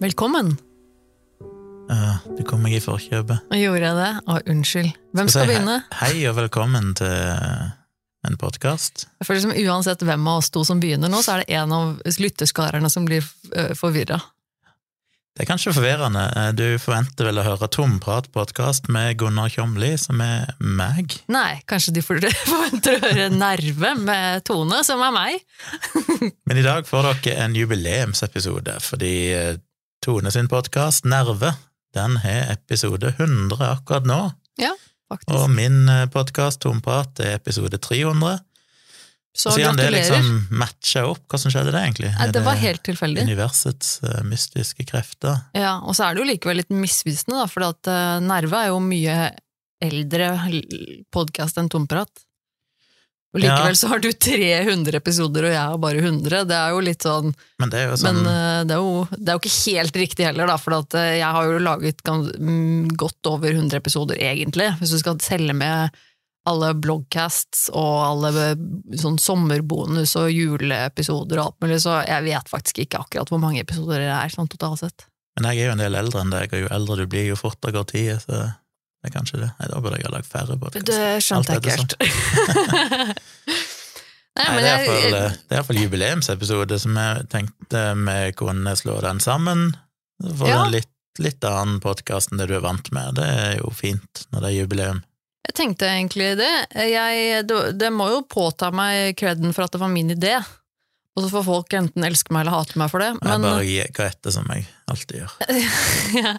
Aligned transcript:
Velkommen! 0.00 0.54
Uh, 1.90 2.16
du 2.38 2.40
kom 2.48 2.62
meg 2.64 2.78
i 2.78 2.80
forkjøpet. 2.80 3.50
Gjorde 3.52 3.84
jeg 3.84 3.98
det? 3.98 4.08
Å, 4.24 4.38
unnskyld. 4.48 4.88
Hvem 5.12 5.28
Skal 5.28 5.34
skal 5.34 5.44
si 5.44 5.50
begynne? 5.50 5.76
Hei, 5.98 6.08
hei 6.14 6.30
og 6.30 6.38
velkommen 6.38 6.94
til 6.96 7.79
en 8.28 8.36
podkast. 8.40 9.06
Jeg 9.20 9.28
føler 9.28 9.40
som 9.46 9.54
Uansett 9.56 10.02
hvem 10.04 10.26
av 10.28 10.42
oss 10.42 10.50
to 10.52 10.64
som 10.68 10.80
begynner 10.82 11.08
nå, 11.12 11.22
så 11.24 11.38
er 11.38 11.44
det 11.44 11.56
en 11.60 11.72
av 11.72 11.96
lytterskarene 12.20 12.90
som 12.92 13.06
blir 13.08 13.24
forvirra. 13.78 14.20
Det 15.36 15.44
er 15.44 15.48
kanskje 15.48 15.72
forvirrende. 15.72 16.24
Eh, 16.36 16.48
Du 16.58 16.64
forventer 16.82 17.28
vel 17.30 17.38
å 17.40 17.44
høre 17.46 17.68
Tomprat-podkast 17.72 18.90
med 18.92 19.14
Gunnar 19.22 19.48
Kjomli, 19.48 19.92
som 19.96 20.20
er 20.20 20.50
meg? 20.60 21.14
Nei, 21.32 21.62
kanskje 21.70 21.94
de 21.96 22.02
forventer 22.08 22.98
å 22.98 23.00
høre 23.06 23.28
Nerve 23.32 23.94
med 24.02 24.44
Tone, 24.44 24.82
som 24.84 25.00
er 25.06 25.14
meg? 25.14 25.38
Men 26.50 26.60
i 26.60 26.66
dag 26.66 26.84
får 26.88 27.08
dere 27.22 27.46
en 27.46 27.56
jubileumsepisode, 27.56 28.76
fordi 28.84 29.14
eh, 29.38 29.54
Tone 30.04 30.32
sin 30.34 30.50
podkast, 30.50 31.06
Nerve, 31.08 31.54
den 31.96 32.18
har 32.26 32.52
episode 32.58 33.14
100 33.16 33.64
akkurat 33.70 34.04
nå. 34.10 34.20
Ja, 34.60 34.74
faktisk. 35.10 35.34
Og 35.36 35.50
min 35.52 35.82
podkast, 36.14 36.62
Tomprat, 36.64 37.20
er 37.20 37.36
episode 37.40 37.78
300. 37.82 38.38
Så 39.32 39.52
Siden 39.54 39.78
det 39.78 39.90
liksom 39.94 40.26
matcha 40.58 41.04
opp, 41.06 41.22
hvordan 41.30 41.52
skjedde 41.54 41.70
det 41.70 41.82
egentlig? 41.84 42.08
Er 42.18 42.32
det 42.34 42.42
var 42.42 42.58
helt 42.58 42.82
tilfeldig. 42.86 43.22
universets 43.28 44.00
uh, 44.02 44.22
mystiske 44.26 44.84
krefter? 44.88 45.44
Ja, 45.54 45.76
og 45.78 45.94
så 45.94 46.08
er 46.08 46.16
det 46.16 46.24
jo 46.24 46.30
likevel 46.32 46.58
litt 46.58 46.74
misvisende, 46.74 47.38
da, 47.38 47.46
for 47.50 47.68
at 47.68 47.90
eh, 47.90 48.16
Nerve 48.26 48.58
er 48.58 48.72
jo 48.72 48.80
mye 48.82 49.18
eldre 49.80 50.32
podkast 51.14 51.60
enn 51.62 51.70
Tomprat. 51.72 52.10
Og 53.30 53.38
likevel 53.38 53.76
så 53.78 53.92
har 53.92 54.00
du 54.02 54.08
300 54.10 54.96
episoder, 54.98 55.46
og 55.46 55.52
jeg 55.54 55.62
har 55.62 55.78
bare 55.78 56.02
100. 56.02 56.44
Det 56.50 56.56
er 56.56 56.74
jo 56.74 56.82
litt 56.82 57.06
sånn 57.06 57.30
Men 57.62 57.70
det 57.70 57.78
er 57.78 57.92
jo 57.92 57.98
sånn 58.00 58.18
Men 58.18 58.30
eh, 58.30 58.62
det 58.66 58.74
er, 58.74 58.82
jo, 58.82 59.04
det 59.14 59.28
er 59.28 59.36
jo 59.36 59.42
ikke 59.44 59.58
helt 59.60 59.98
riktig 60.02 60.26
heller, 60.26 60.50
da, 60.50 60.56
for 60.58 60.78
at, 60.80 60.96
eh, 60.98 61.18
jeg 61.20 61.36
har 61.36 61.46
jo 61.46 61.60
laget 61.62 62.02
mm, 62.10 62.88
godt 62.98 63.30
over 63.30 63.52
100 63.54 63.78
episoder, 63.78 64.18
egentlig. 64.18 64.72
Hvis 64.80 64.96
du 64.96 64.98
skal 65.02 65.20
telle 65.22 65.54
med 65.54 65.94
alle 66.50 66.72
bloggcasts 66.74 67.68
og 67.70 67.94
alle 68.02 68.32
eh, 68.48 68.64
sånn 68.98 69.20
sommerbonus 69.22 70.16
og 70.18 70.32
juleepisoder 70.34 71.38
og 71.38 71.44
alt 71.44 71.62
mulig, 71.62 71.78
så 71.84 72.00
jeg 72.08 72.26
vet 72.26 72.50
faktisk 72.50 72.82
ikke 72.82 73.04
akkurat 73.04 73.30
hvor 73.30 73.42
mange 73.42 73.62
episoder 73.62 74.02
det 74.02 74.10
er 74.16 74.34
sånn 74.34 74.50
totalt 74.50 74.82
sett. 74.82 75.06
Men 75.38 75.52
jeg 75.52 75.62
er 75.62 75.70
jo 75.70 75.76
en 75.76 75.84
del 75.84 76.00
eldre 76.02 76.24
enn 76.24 76.34
deg, 76.34 76.50
og 76.50 76.64
jo 76.64 76.72
eldre 76.74 76.98
du 76.98 77.10
blir, 77.12 77.30
jo 77.30 77.38
fortere 77.38 77.78
går 77.78 77.86
tida, 77.92 78.18
så 78.24 78.42
det 79.00 79.08
er 79.10 79.14
kanskje 79.14 79.38
det. 79.40 79.50
Nei, 79.58 79.68
da 79.72 79.80
burde 79.80 79.96
jeg 80.00 80.06
ha 80.06 80.12
lagd 80.14 80.28
færre 80.28 80.56
podkaster. 80.60 80.86
Det 80.90 81.24
skjønte 81.24 81.56
jeg 81.56 81.62
ikke 81.62 81.76
helt. 81.78 81.94
Nei, 84.40 84.46
Nei, 84.46 84.60
det 84.62 85.18
er 85.18 85.56
iallfall 85.58 85.80
jubileumsepisode, 85.82 86.76
som 86.80 86.96
jeg 86.96 87.24
tenkte 87.32 87.80
vi 87.98 88.18
kunne 88.38 88.72
slå 88.78 89.00
den 89.04 89.18
sammen. 89.20 89.72
Så 90.22 90.34
får 90.38 90.48
Ja. 90.52 90.60
en 90.66 90.72
litt, 90.76 90.90
litt 91.18 91.44
annen 91.44 91.80
podkast 91.82 92.30
enn 92.32 92.38
det 92.40 92.46
du 92.48 92.54
er 92.56 92.64
vant 92.64 92.92
med. 92.94 93.16
Det 93.18 93.26
er 93.26 93.56
jo 93.58 93.72
fint 93.74 94.26
når 94.30 94.40
det 94.44 94.50
er 94.52 94.58
jubileum. 94.60 95.02
jeg 95.48 95.54
tenkte 95.58 95.88
egentlig 95.90 96.36
det. 96.38 96.52
Jeg, 96.76 97.42
det. 97.48 97.58
Det 97.80 97.90
må 97.92 98.06
jo 98.12 98.20
påta 98.22 98.70
meg 98.70 99.16
kreden 99.18 99.52
for 99.56 99.64
at 99.66 99.72
det 99.74 99.80
var 99.82 99.88
min 99.90 100.10
idé. 100.14 100.36
Og 101.18 101.24
så 101.24 101.30
får 101.32 101.42
folk 101.42 101.74
enten 101.74 102.04
elske 102.06 102.30
meg 102.30 102.44
eller 102.44 102.54
hate 102.54 102.78
meg 102.78 102.90
for 102.92 103.02
det. 103.02 103.08
Jeg 103.18 103.42
bare 103.42 103.86
ga 103.96 104.04
etter, 104.06 104.32
som 104.34 104.46
jeg 104.54 104.62
alltid 104.90 105.16
gjør. 105.18 105.32
ja. 106.22 106.34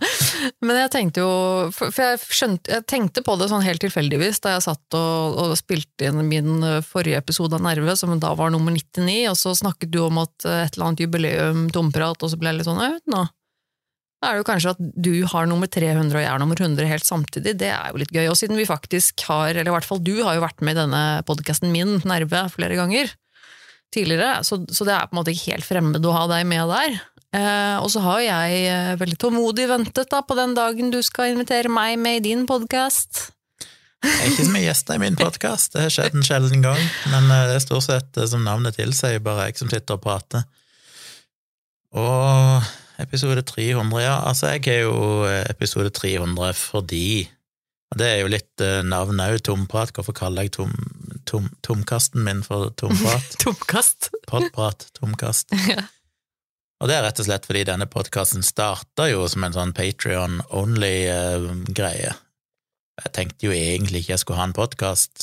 Men 0.63 0.79
jeg 0.79 0.91
tenkte 0.93 1.23
jo 1.23 1.33
For, 1.75 1.91
for 1.91 2.05
jeg, 2.05 2.21
skjønte, 2.23 2.71
jeg 2.77 2.85
tenkte 2.89 3.23
på 3.25 3.35
det 3.39 3.49
sånn 3.51 3.65
helt 3.65 3.83
tilfeldigvis 3.83 4.39
da 4.43 4.55
jeg 4.55 4.65
satt 4.69 4.97
og, 4.97 5.37
og 5.43 5.53
spilte 5.59 6.07
inn 6.07 6.23
min 6.29 6.63
eh, 6.63 6.79
forrige 6.87 7.19
episode 7.19 7.59
av 7.59 7.65
Nerve, 7.67 7.97
som 7.99 8.15
da 8.19 8.31
var 8.39 8.55
nummer 8.55 8.71
99, 8.75 9.19
og 9.33 9.37
så 9.39 9.53
snakket 9.59 9.91
du 9.91 10.01
om 10.05 10.23
at 10.23 10.47
eh, 10.47 10.63
et 10.63 10.79
eller 10.79 10.89
annet 10.89 11.05
jubileum, 11.05 11.67
tomprat, 11.75 12.23
og 12.23 12.31
så 12.31 12.39
ble 12.39 12.53
jeg 12.53 12.61
litt 12.61 12.71
sånn 12.71 12.81
Jeg 12.81 12.95
vet 12.95 13.11
nå. 13.11 13.27
Da 14.21 14.29
er 14.29 14.37
det 14.37 14.43
jo 14.43 14.49
kanskje 14.51 14.75
at 14.75 14.81
du 15.01 15.13
har 15.33 15.47
nummer 15.49 15.67
300 15.67 16.13
og 16.13 16.21
jeg 16.21 16.29
er 16.29 16.41
nummer 16.41 16.59
100 16.59 16.87
helt 16.87 17.07
samtidig, 17.07 17.57
det 17.59 17.73
er 17.73 17.91
jo 17.91 17.99
litt 17.99 18.13
gøy. 18.13 18.27
Og 18.29 18.37
siden 18.39 18.59
vi 18.59 18.69
faktisk 18.69 19.25
har, 19.27 19.51
eller 19.51 19.67
i 19.67 19.75
hvert 19.75 19.87
fall 19.87 19.99
du 19.99 20.13
har 20.21 20.37
jo 20.37 20.45
vært 20.45 20.61
med 20.63 20.77
i 20.77 20.83
denne 20.83 21.03
podkasten 21.27 21.73
min, 21.73 21.97
Nerve, 22.07 22.45
flere 22.53 22.77
ganger 22.79 23.11
tidligere, 23.93 24.41
så, 24.47 24.61
så 24.71 24.87
det 24.87 24.95
er 24.95 25.07
på 25.09 25.15
en 25.15 25.21
måte 25.21 25.33
ikke 25.33 25.55
helt 25.55 25.67
fremmed 25.67 26.05
å 26.05 26.15
ha 26.15 26.27
deg 26.31 26.47
med 26.49 26.71
der. 26.71 26.97
Eh, 27.31 27.77
og 27.79 27.87
så 27.93 28.01
har 28.03 28.23
jeg 28.25 28.63
eh, 28.67 28.93
veldig 28.99 29.17
tålmodig 29.19 29.69
ventet 29.69 30.09
da 30.11 30.19
på 30.25 30.35
den 30.35 30.55
dagen 30.57 30.91
du 30.91 30.99
skal 31.05 31.31
invitere 31.31 31.71
meg 31.71 31.95
med 32.01 32.19
i 32.19 32.25
din 32.31 32.43
podkast. 32.47 33.29
Jeg 34.01 34.17
er 34.17 34.31
ikke 34.31 34.47
så 34.47 34.51
mye 34.55 34.65
gjester 34.65 34.97
i 34.97 35.03
min 35.03 35.15
podkast, 35.19 35.75
det 35.75 35.85
har 35.85 35.93
skjedd 35.93 36.15
en 36.17 36.25
sjelden 36.25 36.63
gang, 36.65 36.81
men 37.13 37.29
eh, 37.29 37.45
det 37.47 37.59
er 37.59 37.63
stort 37.63 37.87
sett 37.87 38.19
eh, 38.19 38.27
som 38.27 38.43
navnet 38.43 38.75
tilsier, 38.79 39.21
bare 39.23 39.47
jeg 39.47 39.61
som 39.61 39.71
sitter 39.71 39.95
og 39.95 40.03
prater. 40.03 40.43
Og 41.95 42.71
episode 43.03 43.43
300, 43.47 44.01
ja, 44.03 44.17
altså 44.27 44.51
jeg 44.51 44.67
er 44.71 44.83
jo 44.87 45.27
episode 45.51 45.91
300 45.95 46.51
fordi 46.59 47.29
og 47.91 47.99
det 47.99 48.07
er 48.07 48.21
jo 48.21 48.29
litt 48.31 48.63
navnet 48.87 49.33
òg, 49.33 49.41
tomprat. 49.43 49.89
Hvorfor 49.91 50.15
kaller 50.15 50.45
jeg 50.47 50.53
tom, 50.55 50.71
tom, 51.25 51.49
tomkasten 51.65 52.23
min 52.23 52.41
for 52.43 52.69
tomprat? 52.79 53.35
Tomkast. 53.43 54.09
Podprat, 54.27 54.87
tomkast. 54.99 55.47
Ja. 55.71 55.83
Og 56.81 56.87
det 56.89 56.95
er 56.97 57.03
rett 57.05 57.19
og 57.21 57.25
slett 57.27 57.45
fordi 57.45 57.61
denne 57.69 57.85
podkasten 57.85 58.41
starta 58.41 59.05
jo 59.11 59.27
som 59.29 59.43
en 59.45 59.53
sånn 59.53 59.69
Patrion-only-greie. 59.77 62.13
Jeg 63.01 63.11
tenkte 63.15 63.45
jo 63.47 63.51
egentlig 63.53 63.99
ikke 64.03 64.13
jeg 64.15 64.21
skulle 64.23 64.39
ha 64.41 64.47
en 64.49 64.55
podkast. 64.57 65.13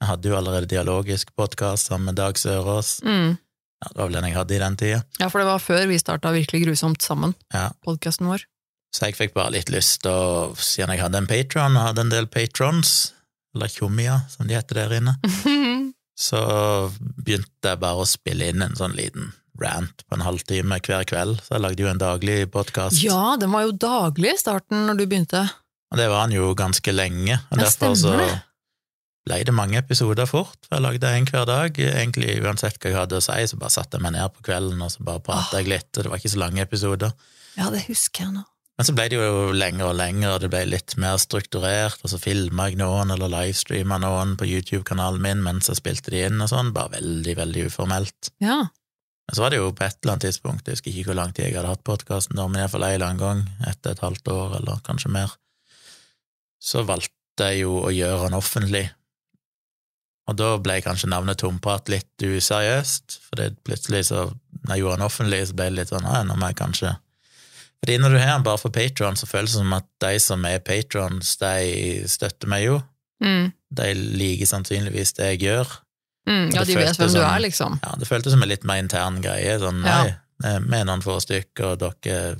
Jeg 0.00 0.08
hadde 0.12 0.28
jo 0.30 0.36
allerede 0.38 0.68
dialogisk 0.70 1.26
podkast 1.36 1.86
sammen 1.90 2.06
med 2.12 2.16
Dag 2.20 2.34
Sørås. 2.40 2.98
Mm. 3.04 3.36
Ja, 3.78 3.86
det 3.92 3.98
var 4.00 4.06
vel 4.08 4.16
den 4.18 4.28
jeg 4.30 4.36
hadde 4.38 4.54
i 4.56 4.62
den 4.62 4.76
tida. 4.80 5.00
Ja, 5.20 5.26
for 5.30 5.38
det 5.42 5.48
var 5.50 5.60
før 5.62 5.84
vi 5.90 5.98
starta 6.00 6.32
Virkelig 6.34 6.60
grusomt 6.66 7.00
sammen, 7.04 7.32
Ja. 7.54 7.66
podkasten 7.84 8.26
vår. 8.30 8.40
Så 8.94 9.00
jeg 9.10 9.16
fikk 9.18 9.32
bare 9.36 9.52
litt 9.58 9.68
lyst 9.70 10.00
til 10.02 10.10
å, 10.10 10.54
siden 10.56 10.90
jeg 10.94 11.02
hadde 11.04 11.18
en 11.20 11.28
patron, 11.28 11.76
og 11.76 11.84
hadde 11.90 12.00
en 12.06 12.14
del 12.14 12.26
patrons, 12.32 12.90
eller 13.56 13.70
tjommier, 13.72 14.20
som 14.30 14.46
de 14.48 14.56
heter 14.58 14.82
der 14.82 14.96
inne, 15.00 15.14
så 16.28 16.40
begynte 16.98 17.72
jeg 17.72 17.80
bare 17.82 18.02
å 18.04 18.08
spille 18.08 18.50
inn 18.52 18.64
en 18.64 18.76
sånn 18.78 18.96
liten 18.98 19.30
rant 19.58 20.04
på 20.06 20.14
en 20.18 20.22
halvtime 20.26 20.78
hver 20.86 21.06
kveld. 21.08 21.40
Så 21.42 21.56
jeg 21.56 21.64
lagde 21.64 21.82
jo 21.82 21.88
en 21.90 21.98
daglig 22.02 22.36
podkast. 22.54 23.00
ja, 23.02 23.36
den 23.40 23.50
var 23.54 23.64
jo 23.66 23.72
daglig 23.74 24.34
i 24.36 24.38
starten 24.40 24.84
når 24.86 25.00
du 25.00 25.06
begynte. 25.10 25.46
Og 25.90 25.98
det 25.98 26.06
var 26.12 26.26
han 26.26 26.34
jo 26.36 26.52
ganske 26.58 26.92
lenge, 26.94 27.40
og 27.48 27.56
Ja, 27.58 27.64
derfor 27.64 27.96
så 27.98 28.12
ble 29.28 29.38
det 29.44 29.52
mange 29.56 29.80
episoder 29.80 30.28
fort. 30.28 30.56
For 30.68 30.78
jeg 30.78 30.84
lagde 30.84 31.10
en 31.16 31.26
hver 31.28 31.44
dag. 31.48 31.78
Egentlig 31.80 32.38
uansett 32.44 32.78
hva 32.80 32.90
jeg 32.92 32.96
hadde 32.96 33.18
å 33.18 33.24
si, 33.24 33.40
så 33.50 33.58
bare 33.60 33.74
satte 33.74 33.98
jeg 33.98 34.04
meg 34.06 34.14
ned 34.14 34.30
på 34.36 34.44
kvelden 34.46 34.80
og 34.84 34.92
så 34.94 35.04
bare 35.04 35.20
pratet 35.24 35.58
jeg 35.62 35.68
litt, 35.72 35.90
og 35.96 36.04
det 36.06 36.12
var 36.12 36.20
ikke 36.22 36.32
så 36.36 36.40
lange 36.44 36.62
episoder. 36.64 37.12
Ja, 37.58 37.68
det 37.74 37.82
husker 37.88 38.24
jeg 38.28 38.36
nå. 38.38 38.44
Men 38.78 38.86
så 38.86 38.92
ble 38.94 39.08
det 39.10 39.16
jo 39.18 39.54
lenger 39.58 39.88
og 39.88 39.96
lenger, 39.98 40.36
det 40.38 40.48
ble 40.52 40.60
litt 40.68 40.94
mer 41.02 41.16
strukturert, 41.18 41.98
og 42.06 42.12
så 42.12 42.18
filma 42.22 42.68
jeg 42.68 42.78
noen, 42.78 43.10
eller 43.10 43.32
livestreama 43.32 43.96
noen 43.98 44.36
på 44.38 44.46
YouTube-kanalen 44.46 45.24
min 45.24 45.40
mens 45.42 45.66
jeg 45.66 45.80
spilte 45.80 46.12
de 46.14 46.20
inn 46.28 46.38
og 46.44 46.52
sånn, 46.52 46.70
bare 46.76 46.92
veldig, 46.92 47.34
veldig 47.40 47.64
uformelt. 47.72 48.30
Ja. 48.38 48.60
Men 49.26 49.34
så 49.34 49.42
var 49.42 49.50
det 49.50 49.58
jo 49.58 49.72
på 49.74 49.82
et 49.82 49.98
eller 49.98 50.14
annet 50.14 50.28
tidspunkt, 50.28 50.70
jeg 50.70 50.78
husker 50.78 50.92
ikke 50.92 51.10
hvor 51.10 51.18
lang 51.18 51.34
tid 51.34 51.48
jeg 51.48 51.56
hadde 51.58 51.72
hatt 51.72 51.82
podkasten, 51.90 52.38
men 52.38 52.60
iallfall 52.62 52.86
en 52.86 52.94
eller 52.94 53.08
annen 53.08 53.24
gang, 53.24 53.42
etter 53.66 53.96
et 53.96 54.04
halvt 54.04 54.30
år, 54.36 54.54
eller 54.60 54.86
kanskje 54.86 55.10
mer, 55.16 55.34
så 56.62 56.86
valgte 56.86 57.50
jeg 57.50 57.64
jo 57.64 57.80
å 57.82 57.90
gjøre 57.90 58.28
den 58.28 58.38
offentlig. 58.38 58.84
Og 60.30 60.38
da 60.38 60.52
ble 60.62 60.78
kanskje 60.86 61.10
navnet 61.10 61.42
Tomprat 61.42 61.90
litt 61.90 62.22
useriøst, 62.22 63.18
for 63.26 63.58
plutselig 63.66 64.06
så, 64.12 64.28
når 64.62 64.70
jeg 64.70 64.86
gjorde 64.86 64.96
den 65.00 65.10
offentlig, 65.10 65.44
så 65.50 65.58
ble 65.58 65.70
det 65.72 65.78
litt 65.80 65.90
sånn, 65.96 66.06
ja, 66.06 66.22
nå 66.22 66.38
må 66.38 66.54
jeg 66.54 66.60
kanskje 66.62 66.94
Fordi 67.82 67.98
når 68.02 68.14
du 68.14 68.18
har 68.18 68.32
den 68.34 68.46
bare 68.46 68.60
for 68.60 68.74
Patron, 68.74 69.16
så 69.16 69.28
føles 69.30 69.54
det 69.54 69.60
som 69.60 69.74
at 69.76 69.86
de 70.02 70.14
som 70.22 70.44
er 70.48 70.62
patrons, 70.64 71.36
de 71.40 72.08
støtter 72.10 72.50
meg 72.50 72.64
jo. 72.66 72.80
Mm. 73.24 73.52
De 73.78 73.92
liker 73.94 74.50
sannsynligvis 74.50 75.14
det 75.18 75.32
jeg 75.32 75.44
gjør. 75.46 75.76
Mm. 76.28 76.50
ja, 76.52 76.64
de 76.64 76.74
vet 76.76 76.98
hvem 76.98 77.08
hvem 77.08 77.14
du 77.14 77.22
er, 77.22 77.38
liksom. 77.40 77.78
Ja, 77.84 77.94
det 77.96 78.08
føltes 78.08 78.34
som 78.34 78.42
en 78.44 78.50
litt 78.50 78.66
mer 78.68 78.82
intern 78.82 79.22
greie. 79.24 79.54
Sånn, 79.62 79.80
nei, 79.84 80.10
eh, 80.44 80.58
vi 80.60 80.76
er 80.76 80.84
noen 80.88 81.04
få 81.04 81.16
stykker, 81.24 81.72
og 81.72 81.80
dere 81.80 82.36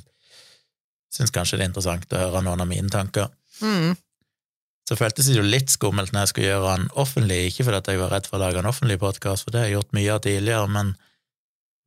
syns 1.14 1.32
kanskje 1.32 1.56
det 1.56 1.64
er 1.64 1.70
interessant 1.70 2.12
å 2.12 2.20
høre 2.26 2.44
noen 2.44 2.61
av 2.64 2.69
mine 2.69 2.93
tanker. 2.93 3.31
Mm. 3.64 3.96
Så 4.88 4.96
føltes 4.96 5.29
det 5.29 5.38
jo 5.38 5.44
litt 5.44 5.73
skummelt 5.73 6.12
når 6.12 6.26
jeg 6.26 6.32
skulle 6.32 6.50
gjøre 6.50 6.75
den 6.76 6.91
offentlig, 7.00 7.41
ikke 7.49 7.67
fordi 7.69 7.94
jeg 7.94 8.02
var 8.02 8.12
redd 8.12 8.29
for 8.29 8.38
å 8.38 8.43
lage 8.44 8.61
en 8.61 8.69
offentlig 8.69 8.99
podkast, 9.00 9.44
for 9.44 9.55
det 9.55 9.62
har 9.62 9.70
jeg 9.70 9.79
gjort 9.79 9.96
mye 9.96 10.12
av 10.14 10.23
tidligere, 10.25 10.69
men, 10.73 10.93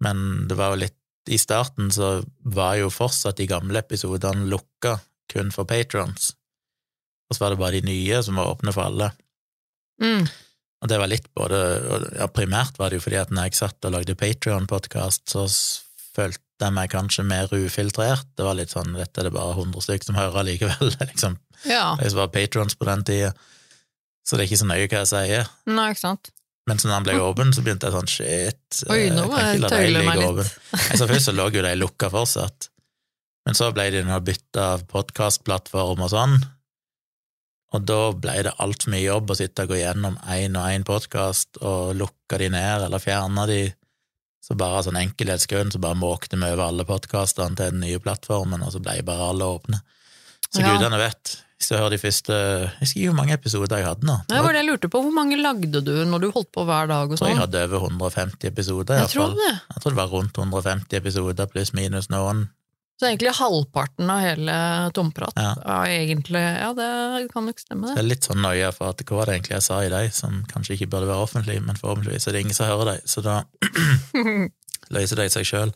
men 0.05 0.25
det 0.49 0.57
var 0.57 0.73
jo 0.73 0.81
litt 0.83 0.97
I 1.29 1.37
starten 1.37 1.91
så 1.93 2.23
var 2.49 2.75
jo 2.79 2.89
fortsatt 2.89 3.37
de 3.37 3.45
gamle 3.49 3.79
episodene 3.83 4.47
lukka 4.49 4.95
kun 5.31 5.51
for 5.53 5.67
patrons, 5.69 6.31
og 7.29 7.35
så 7.37 7.43
var 7.45 7.53
det 7.53 7.59
bare 7.61 7.79
de 7.79 7.87
nye 7.87 8.21
som 8.25 8.39
var 8.41 8.49
åpne 8.55 8.73
for 8.75 8.89
alle. 8.89 9.11
Mm. 10.01 10.25
Og 10.81 10.89
det 10.89 10.97
var 10.97 11.11
litt 11.11 11.27
både 11.37 11.57
Ja, 12.17 12.25
primært 12.33 12.79
var 12.81 12.89
det 12.89 12.97
jo 12.97 13.03
fordi 13.05 13.19
at 13.21 13.29
når 13.31 13.51
jeg 13.51 13.59
satt 13.59 13.85
og 13.85 13.93
lagde 13.93 14.15
Patrion-podkast, 14.17 15.27
så 15.29 15.43
følte 16.15 16.41
jeg 16.65 16.73
meg 16.73 16.89
kanskje 16.91 17.23
mer 17.25 17.53
ufiltrert. 17.53 18.25
Det 18.37 18.45
var 18.45 18.57
litt 18.57 18.73
sånn 18.73 18.91
Dette 18.97 19.21
er 19.21 19.29
det 19.29 19.33
bare 19.37 19.53
100 19.55 19.85
stykker 19.85 20.09
som 20.09 20.17
hører 20.17 20.47
likevel. 20.49 20.89
Liksom, 21.11 21.37
Ja. 21.69 21.95
jeg 22.01 22.15
var 22.17 22.31
patrons 22.33 22.73
på 22.75 22.89
den 22.89 23.03
tida, 23.05 23.31
så 24.25 24.35
det 24.37 24.43
er 24.43 24.49
ikke 24.49 24.61
så 24.63 24.69
nøye 24.73 24.87
hva 24.89 25.03
jeg 25.03 25.11
sier. 25.13 25.51
Nei, 25.69 25.87
ikke 25.93 26.01
sant. 26.01 26.31
Men 26.69 26.77
så 26.77 26.87
når 26.87 26.95
den 26.99 27.07
ble 27.07 27.15
åpen, 27.25 27.53
så 27.55 27.63
begynte 27.65 27.89
jeg 27.89 27.95
sånn 27.95 28.11
shit. 28.11 28.81
Oi, 28.93 29.07
eh, 29.07 29.13
nå 29.15 29.25
må 29.31 29.39
jeg 29.41 29.61
la 29.63 29.69
tøyle 29.73 30.03
meg 30.05 30.19
litt. 30.21 30.27
åpen. 30.29 30.51
Nei, 30.75 30.97
Så 30.99 31.07
først 31.09 31.29
så 31.29 31.33
lå 31.35 31.47
jo 31.55 31.63
de 31.65 31.75
lukka 31.79 32.09
fortsatt, 32.13 32.69
men 33.45 33.57
så 33.57 33.71
ble 33.73 33.87
de 33.95 34.03
nå 34.05 34.19
bytta 34.21 34.67
av 34.75 34.83
podkastplattform 34.91 36.03
og 36.05 36.11
sånn, 36.13 36.37
og 37.71 37.85
da 37.87 37.99
ble 38.11 38.33
det 38.43 38.53
altfor 38.59 38.91
mye 38.91 39.05
jobb 39.05 39.31
å 39.31 39.37
sitte 39.39 39.63
og 39.63 39.71
gå 39.71 39.77
gjennom 39.79 40.17
én 40.27 40.57
og 40.59 40.67
én 40.67 40.83
podkast 40.87 41.57
og 41.63 41.95
lukke 41.95 42.37
de 42.41 42.49
ned 42.51 42.83
eller 42.87 42.99
fjerne 42.99 43.45
de. 43.47 43.61
Så 44.43 44.57
bare 44.59 44.81
sånn 44.83 44.99
enkelhetsgrunn 44.99 45.71
så 45.71 45.79
bare 45.79 45.95
måkte 45.95 46.35
vi 46.35 46.49
over 46.49 46.65
alle 46.65 46.83
podkastene 46.89 47.55
til 47.55 47.71
den 47.71 47.83
nye 47.85 48.01
plattformen, 48.03 48.63
og 48.65 48.73
så 48.73 48.81
ble 48.83 48.97
bare 49.07 49.29
alle 49.31 49.47
åpne. 49.55 49.79
Så 50.53 50.61
Ja. 50.61 50.75
gudene 50.77 50.97
vet. 50.99 51.37
Hvis 51.61 51.69
du 51.69 51.75
hører 51.77 51.89
de 51.93 51.97
første 52.01 52.33
Jeg 52.33 52.79
husker 52.81 53.05
hvor 53.11 53.15
mange 53.15 53.33
episoder 53.37 53.77
jeg 53.77 53.85
hadde 53.85 54.07
nå. 54.07 54.15
Det 54.27 54.39
var 54.43 54.51
det 54.51 54.63
jeg 54.63 54.69
lurte 54.71 54.89
på. 54.89 55.01
Hvor 55.05 55.13
mange 55.13 55.37
lagde 55.37 55.81
du 55.85 55.91
når 56.05 56.19
du 56.21 56.31
holdt 56.31 56.51
på 56.51 56.65
hver 56.65 56.87
dag 56.89 57.11
og 57.11 57.17
sånn. 57.19 57.29
jeg 57.29 57.37
hadde 57.37 57.63
over 57.67 57.79
150 57.87 58.47
episoder, 58.49 58.97
Jeg 58.99 59.09
tror 59.13 59.35
det. 59.37 59.51
Jeg 59.75 59.83
tror 59.83 59.91
det 59.91 59.99
var 60.01 60.07
rundt 60.09 60.33
150 60.37 60.97
episoder, 60.97 61.45
pluss 61.47 61.73
minus 61.73 62.09
noen. 62.09 62.49
Så 62.99 63.07
egentlig 63.09 63.33
halvparten 63.33 64.09
av 64.13 64.19
hele 64.21 64.91
Tomprat 64.93 65.33
Ja. 65.37 65.53
er 65.65 65.85
egentlig 66.05 66.41
Ja, 66.59 66.73
det 66.73 67.31
kan 67.31 67.45
nok 67.45 67.57
stemme, 67.59 67.87
Så 67.87 67.95
det. 67.95 67.95
jeg 67.95 68.03
er 68.05 68.09
litt 68.09 68.21
sånn 68.27 68.41
nøye 68.41 68.73
for 68.73 68.89
at 68.89 68.97
hva 68.97 69.17
var 69.17 69.25
det 69.25 69.35
egentlig 69.41 69.55
jeg 69.57 69.63
sa 69.63 69.79
i 69.81 69.89
deg, 69.89 70.13
som 70.13 70.43
kanskje 70.47 70.75
ikke 70.77 70.89
burde 70.89 71.07
være 71.07 71.23
offentlig, 71.25 71.61
men 71.63 71.75
forhåpentligvis 71.75 72.27
er 72.27 72.31
det 72.33 72.41
ingen 72.41 72.53
som 72.53 72.67
hører 72.67 72.85
deg, 72.93 73.01
så 73.05 73.21
da 73.23 73.43
løser 74.91 75.15
det 75.21 75.31
seg 75.31 75.45
sjøl. 75.47 75.73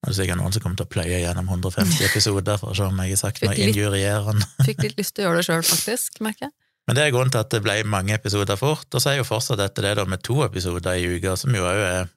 Det 0.00 0.14
er 0.14 0.16
sikkert 0.16 0.40
noen 0.40 0.54
som 0.54 0.62
kommer 0.64 0.78
til 0.80 0.86
å 0.86 0.90
pløye 0.94 1.18
gjennom 1.20 1.48
150 1.52 2.06
episoder 2.06 2.56
for 2.60 2.72
å 2.72 2.76
se 2.78 2.86
om 2.88 3.00
jeg 3.04 3.12
har 3.12 3.20
sagt 3.20 3.42
noe 3.44 3.56
injurierende. 3.60 4.46
Fikk 4.68 4.80
litt 4.86 4.96
lyst 5.00 5.12
til 5.16 5.26
å 5.26 5.28
gjøre 5.28 5.42
det 5.42 5.48
sjøl, 5.50 5.64
faktisk, 5.68 6.22
merker 6.24 6.46
jeg. 6.48 6.54
Men 6.88 6.96
det 6.96 7.02
er 7.04 7.12
grunnen 7.12 7.34
til 7.34 7.42
at 7.42 7.50
det 7.52 7.60
ble 7.62 7.74
mange 7.84 8.14
episoder 8.16 8.56
fort, 8.58 8.88
og 8.88 9.02
så 9.04 9.12
er 9.12 9.20
jo 9.20 9.26
fortsatt 9.28 9.60
dette 9.60 9.84
det 9.84 9.92
da 9.98 10.06
med 10.08 10.22
to 10.26 10.40
episoder 10.46 10.96
i 10.96 11.04
uka, 11.18 11.36
som 11.38 11.52
jo 11.54 11.66
òg 11.68 11.82
er, 11.84 12.08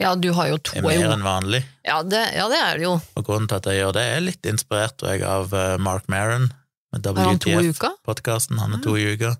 Ja, 0.00 0.12
du 0.14 0.30
har 0.36 0.52
jo 0.52 0.60
to 0.62 0.76
er 0.78 0.86
mer 0.86 1.16
enn 1.16 1.26
vanlig. 1.26 1.64
ja 1.84 1.98
det, 2.06 2.22
ja, 2.36 2.46
det 2.52 2.60
er 2.62 2.78
det 2.78 2.86
jo. 2.86 2.94
Og 3.18 3.26
grunnen 3.26 3.50
til 3.50 3.58
at 3.58 3.66
jeg 3.72 3.82
gjør 3.82 3.96
det, 3.96 4.06
er 4.14 4.22
litt 4.22 4.48
inspirert 4.48 5.02
jeg, 5.08 5.24
av 5.26 5.52
eh, 5.56 5.74
Mark 5.82 6.06
Maron 6.12 6.52
med? 6.94 7.02
WTF-podkasten. 7.02 8.60
Han 8.62 8.78
er 8.78 8.82
to 8.84 8.94
i 8.96 9.08
uka. 9.16 9.34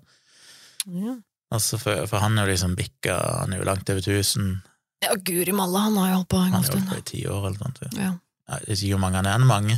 Ja. 0.91 1.15
Altså 1.53 1.79
for, 1.79 2.03
for 2.11 2.19
han 2.19 2.35
er 2.35 2.43
jo 2.43 2.51
liksom 2.51 2.73
bikka 2.75 3.15
Han 3.41 3.53
er 3.55 3.61
jo 3.61 3.67
langt 3.67 3.89
over 3.89 4.03
1000. 4.03 4.57
ja, 5.03 5.15
guri 5.15 5.53
malla, 5.53 5.85
han 5.87 5.97
har 5.99 6.09
jo 6.09 6.15
holdt 6.19 6.29
på 6.33 6.39
en 6.41 6.55
god 6.55 6.65
stund. 6.65 6.79
Han 6.79 6.87
har 6.87 6.95
holdt 6.95 7.05
på 7.05 7.15
i 7.15 7.19
ti 7.19 7.25
år 7.27 7.47
eller 7.47 7.59
noe 7.59 7.73
sånt. 7.75 7.97
Ja. 7.97 8.13
Ja, 8.47 8.59
det 8.63 8.77
er 8.79 9.01
mange 9.01 9.19
han 9.19 9.27
er, 9.27 9.35
er 9.37 9.45
mange. 9.45 9.75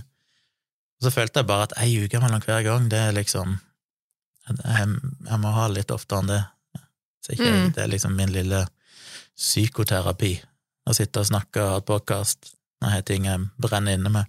Og 1.00 1.08
så 1.08 1.12
følte 1.16 1.42
jeg 1.42 1.48
bare 1.50 1.66
at 1.70 1.74
ei 1.82 1.96
uke 2.04 2.20
mellom 2.22 2.42
hver 2.44 2.64
gang, 2.68 2.90
det 2.92 3.00
er 3.00 3.16
liksom 3.18 3.58
Jeg, 4.50 4.88
jeg 5.30 5.38
må 5.44 5.52
ha 5.54 5.68
litt 5.70 5.92
oftere 5.94 6.24
enn 6.24 6.30
det. 6.32 6.40
Så 7.22 7.34
ikke, 7.36 7.50
Mm. 7.52 7.72
Det 7.76 7.84
er 7.84 7.92
liksom 7.92 8.16
min 8.18 8.32
lille 8.34 8.64
psykoterapi. 9.38 10.32
Å 10.90 10.96
sitte 10.98 11.22
og 11.22 11.28
snakke 11.30 11.62
og 11.62 11.74
ha 11.76 11.82
podkast 11.86 12.50
når 12.82 12.90
jeg 12.90 12.96
har 12.98 13.06
ting 13.08 13.26
jeg 13.28 13.46
brenner 13.62 13.98
inne 13.98 14.10
med. 14.10 14.26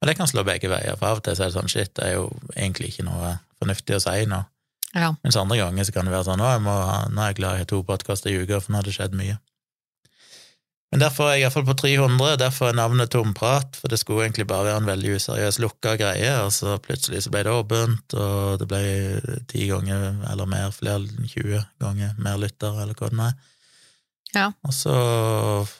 Og 0.00 0.08
det 0.08 0.16
kan 0.18 0.26
slå 0.30 0.44
begge 0.46 0.70
veier, 0.70 0.96
for 0.98 1.10
av 1.10 1.20
og 1.20 1.24
til 1.26 1.36
så 1.36 1.44
er 1.46 1.50
det 1.52 1.56
sånn 1.58 1.70
shit, 1.70 1.92
det 1.98 2.04
er 2.06 2.14
jo 2.16 2.28
egentlig 2.54 2.92
ikke 2.92 3.06
noe 3.06 3.36
fornuftig 3.58 3.96
å 3.96 4.02
si 4.02 4.26
nå. 4.30 4.40
Ja. 4.94 5.12
Mens 5.22 5.36
andre 5.36 5.58
ganger 5.60 5.84
så 5.86 5.94
kan 5.94 6.06
det 6.08 6.14
være 6.14 6.28
sånn 6.30 6.42
å, 6.42 6.50
jeg 6.54 6.62
må 6.64 6.74
nå 7.12 7.22
er 7.22 7.32
jeg 7.32 7.38
glad 7.40 7.56
jeg 7.58 7.64
har 7.66 7.70
to 7.72 7.80
podkaster 7.86 8.32
i 8.32 8.38
uka, 8.42 8.60
for 8.62 8.72
nå 8.72 8.80
har 8.80 8.88
det 8.88 8.94
skjedd 8.96 9.16
mye. 9.18 9.38
Men 10.88 11.02
derfor 11.02 11.28
er 11.28 11.36
jeg 11.36 11.44
iallfall 11.44 11.66
på 11.68 11.74
300, 11.82 12.38
derfor 12.40 12.70
er 12.70 12.78
navnet 12.78 13.10
Tomprat, 13.12 13.76
for 13.76 13.92
det 13.92 13.98
skulle 14.00 14.24
egentlig 14.24 14.46
bare 14.48 14.70
være 14.70 14.80
en 14.80 14.88
veldig 14.88 15.18
useriøs 15.18 15.58
lukka 15.60 15.98
greie, 16.00 16.30
og 16.40 16.48
så 16.56 16.78
plutselig 16.80 17.26
så 17.26 17.32
ble 17.34 17.42
det 17.44 17.52
åpent, 17.52 18.16
og 18.16 18.62
det 18.62 18.68
ble 18.70 18.80
ti 19.52 19.66
ganger 19.68 20.22
eller 20.30 20.48
mer, 20.48 20.72
flere 20.72 21.02
enn 21.02 21.28
20 21.28 21.60
ganger 21.84 22.16
mer 22.16 22.40
lyttere, 22.40 22.86
eller 22.86 22.96
hva 22.96 23.12
det 23.12 23.26
er. 23.26 23.36
Ja. 24.36 24.46
Og 24.64 24.72
så 24.76 24.94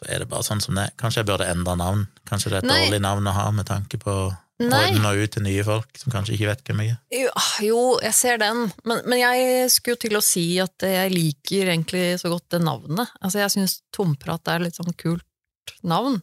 er 0.09 0.23
det 0.23 0.29
bare 0.29 0.45
sånn 0.45 0.61
som 0.65 0.77
det 0.77 0.89
er. 0.89 0.93
Kanskje 1.01 1.23
jeg 1.23 1.31
burde 1.31 1.49
endre 1.49 1.77
navn. 1.77 2.05
Kanskje 2.29 2.53
det 2.53 2.61
er 2.61 2.65
et 2.65 2.71
Nei. 2.71 2.79
dårlig 2.87 3.01
navn 3.05 3.29
å 3.29 3.35
ha 3.37 3.49
med 3.53 3.69
tanke 3.69 4.01
på 4.01 4.15
Nei. 4.59 4.89
nå 4.99 5.13
ut 5.15 5.31
til 5.31 5.45
nye 5.47 5.63
folk 5.63 6.01
som 6.01 6.11
kanskje 6.11 6.35
ikke 6.35 6.49
vet 6.49 6.63
hvem 6.67 6.81
jeg 6.83 6.95
er. 6.97 6.99
Jo, 7.15 7.29
jo, 7.63 7.83
jeg 8.03 8.17
ser 8.19 8.41
den, 8.43 8.65
men, 8.83 9.05
men 9.07 9.21
jeg 9.21 9.69
skulle 9.71 10.01
til 10.03 10.19
å 10.19 10.23
si 10.25 10.47
at 10.63 10.83
jeg 10.83 11.13
liker 11.15 11.71
egentlig 11.71 12.07
så 12.19 12.33
godt 12.33 12.57
det 12.57 12.65
navnet. 12.67 13.13
Altså, 13.23 13.39
jeg 13.45 13.55
syns 13.55 13.77
Tomprat 13.95 14.51
er 14.51 14.67
litt 14.67 14.79
sånn 14.81 14.97
kult 14.99 15.77
navn. 15.87 16.19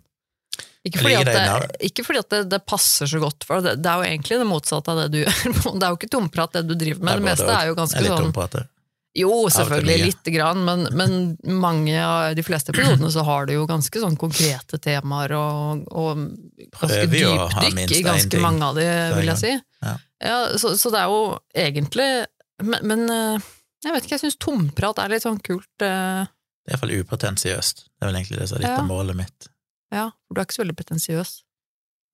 Ikke 0.85 1.01
fordi, 1.01 1.15
det 1.25 1.87
ikke 1.87 2.03
fordi 2.05 2.19
at 2.21 2.29
det, 2.29 2.39
det 2.51 2.59
passer 2.69 3.09
så 3.09 3.17
godt, 3.23 3.47
for 3.47 3.63
det, 3.65 3.79
det 3.81 3.89
er 3.89 4.03
jo 4.03 4.09
egentlig 4.11 4.37
det 4.43 4.45
motsatte 4.51 4.93
av 4.93 4.99
det 5.01 5.07
du 5.15 5.17
gjør. 5.23 5.39
Det 5.79 5.87
er 5.87 5.87
jo 5.87 5.97
ikke 5.97 6.11
tomprat 6.13 6.53
det 6.59 6.61
du 6.69 6.75
driver 6.77 7.07
med, 7.07 7.23
det 7.23 7.25
meste 7.31 7.47
er 7.49 7.71
jo 7.71 7.77
ganske 7.79 8.03
sånn. 8.05 8.67
Jo, 9.15 9.31
selvfølgelig, 9.47 9.97
lite 10.09 10.31
grann, 10.33 10.65
men, 10.67 10.81
men 10.91 11.13
mange 11.61 11.95
av 12.03 12.33
de 12.35 12.43
fleste 12.43 12.73
periodene 12.75 13.07
så 13.13 13.23
har 13.23 13.45
det 13.47 13.55
jo 13.55 13.63
ganske 13.69 14.01
sånn 14.03 14.17
konkrete 14.19 14.75
temaer 14.83 15.31
og, 15.37 15.85
og 15.95 16.25
ganske 16.75 17.05
ha 17.05 17.11
dypdykk 17.63 17.93
i 17.95 18.01
ganske 18.03 18.41
mange 18.43 18.67
av 18.67 18.75
de, 18.75 18.87
vil 19.15 19.31
jeg 19.31 19.39
si. 19.39 19.53
Ja. 19.85 19.95
så, 20.59 20.73
så 20.79 20.91
det 20.91 20.99
er 21.05 21.11
jo 21.13 21.21
egentlig 21.53 22.07
Men, 22.63 22.79
men 22.87 23.01
eh, 23.11 23.47
jeg 23.85 23.93
vet 23.93 24.05
ikke, 24.07 24.15
jeg 24.15 24.23
syns 24.25 24.37
tomprat 24.41 24.99
er 25.03 25.11
litt 25.11 25.23
sånn 25.25 25.39
kult. 25.43 25.67
eh, 25.83 26.23
Det 26.65 26.71
er 26.71 26.75
iallfall 26.75 26.93
upretensiøst. 26.99 27.83
Det 27.91 28.03
er 28.05 28.09
vel 28.11 28.19
egentlig 28.19 28.39
det 28.39 28.47
som 28.49 28.57
er 28.59 28.63
litt 28.63 28.71
Ja. 28.71 28.77
av 28.83 28.87
målet 28.89 29.15
mitt. 29.19 29.49
ja, 29.95 30.05
for 30.27 30.35
du 30.35 30.41
er 30.41 30.47
ikke 30.47 30.57
så 30.59 30.63
veldig 30.65 30.77
pretensiøs. 30.79 31.33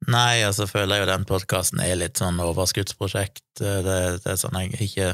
Nei, 0.09 0.41
altså 0.45 0.65
føler 0.69 0.97
jeg 0.97 1.05
jo 1.05 1.11
den 1.11 1.25
podkasten 1.29 1.81
er 1.85 1.93
litt 1.97 2.17
sånn 2.17 2.39
overskuddsprosjekt. 2.41 3.43
Det, 3.61 3.75
det 3.85 4.31
er 4.33 4.39
sånn 4.41 4.57
jeg 4.57 4.73
ikke 4.89 5.11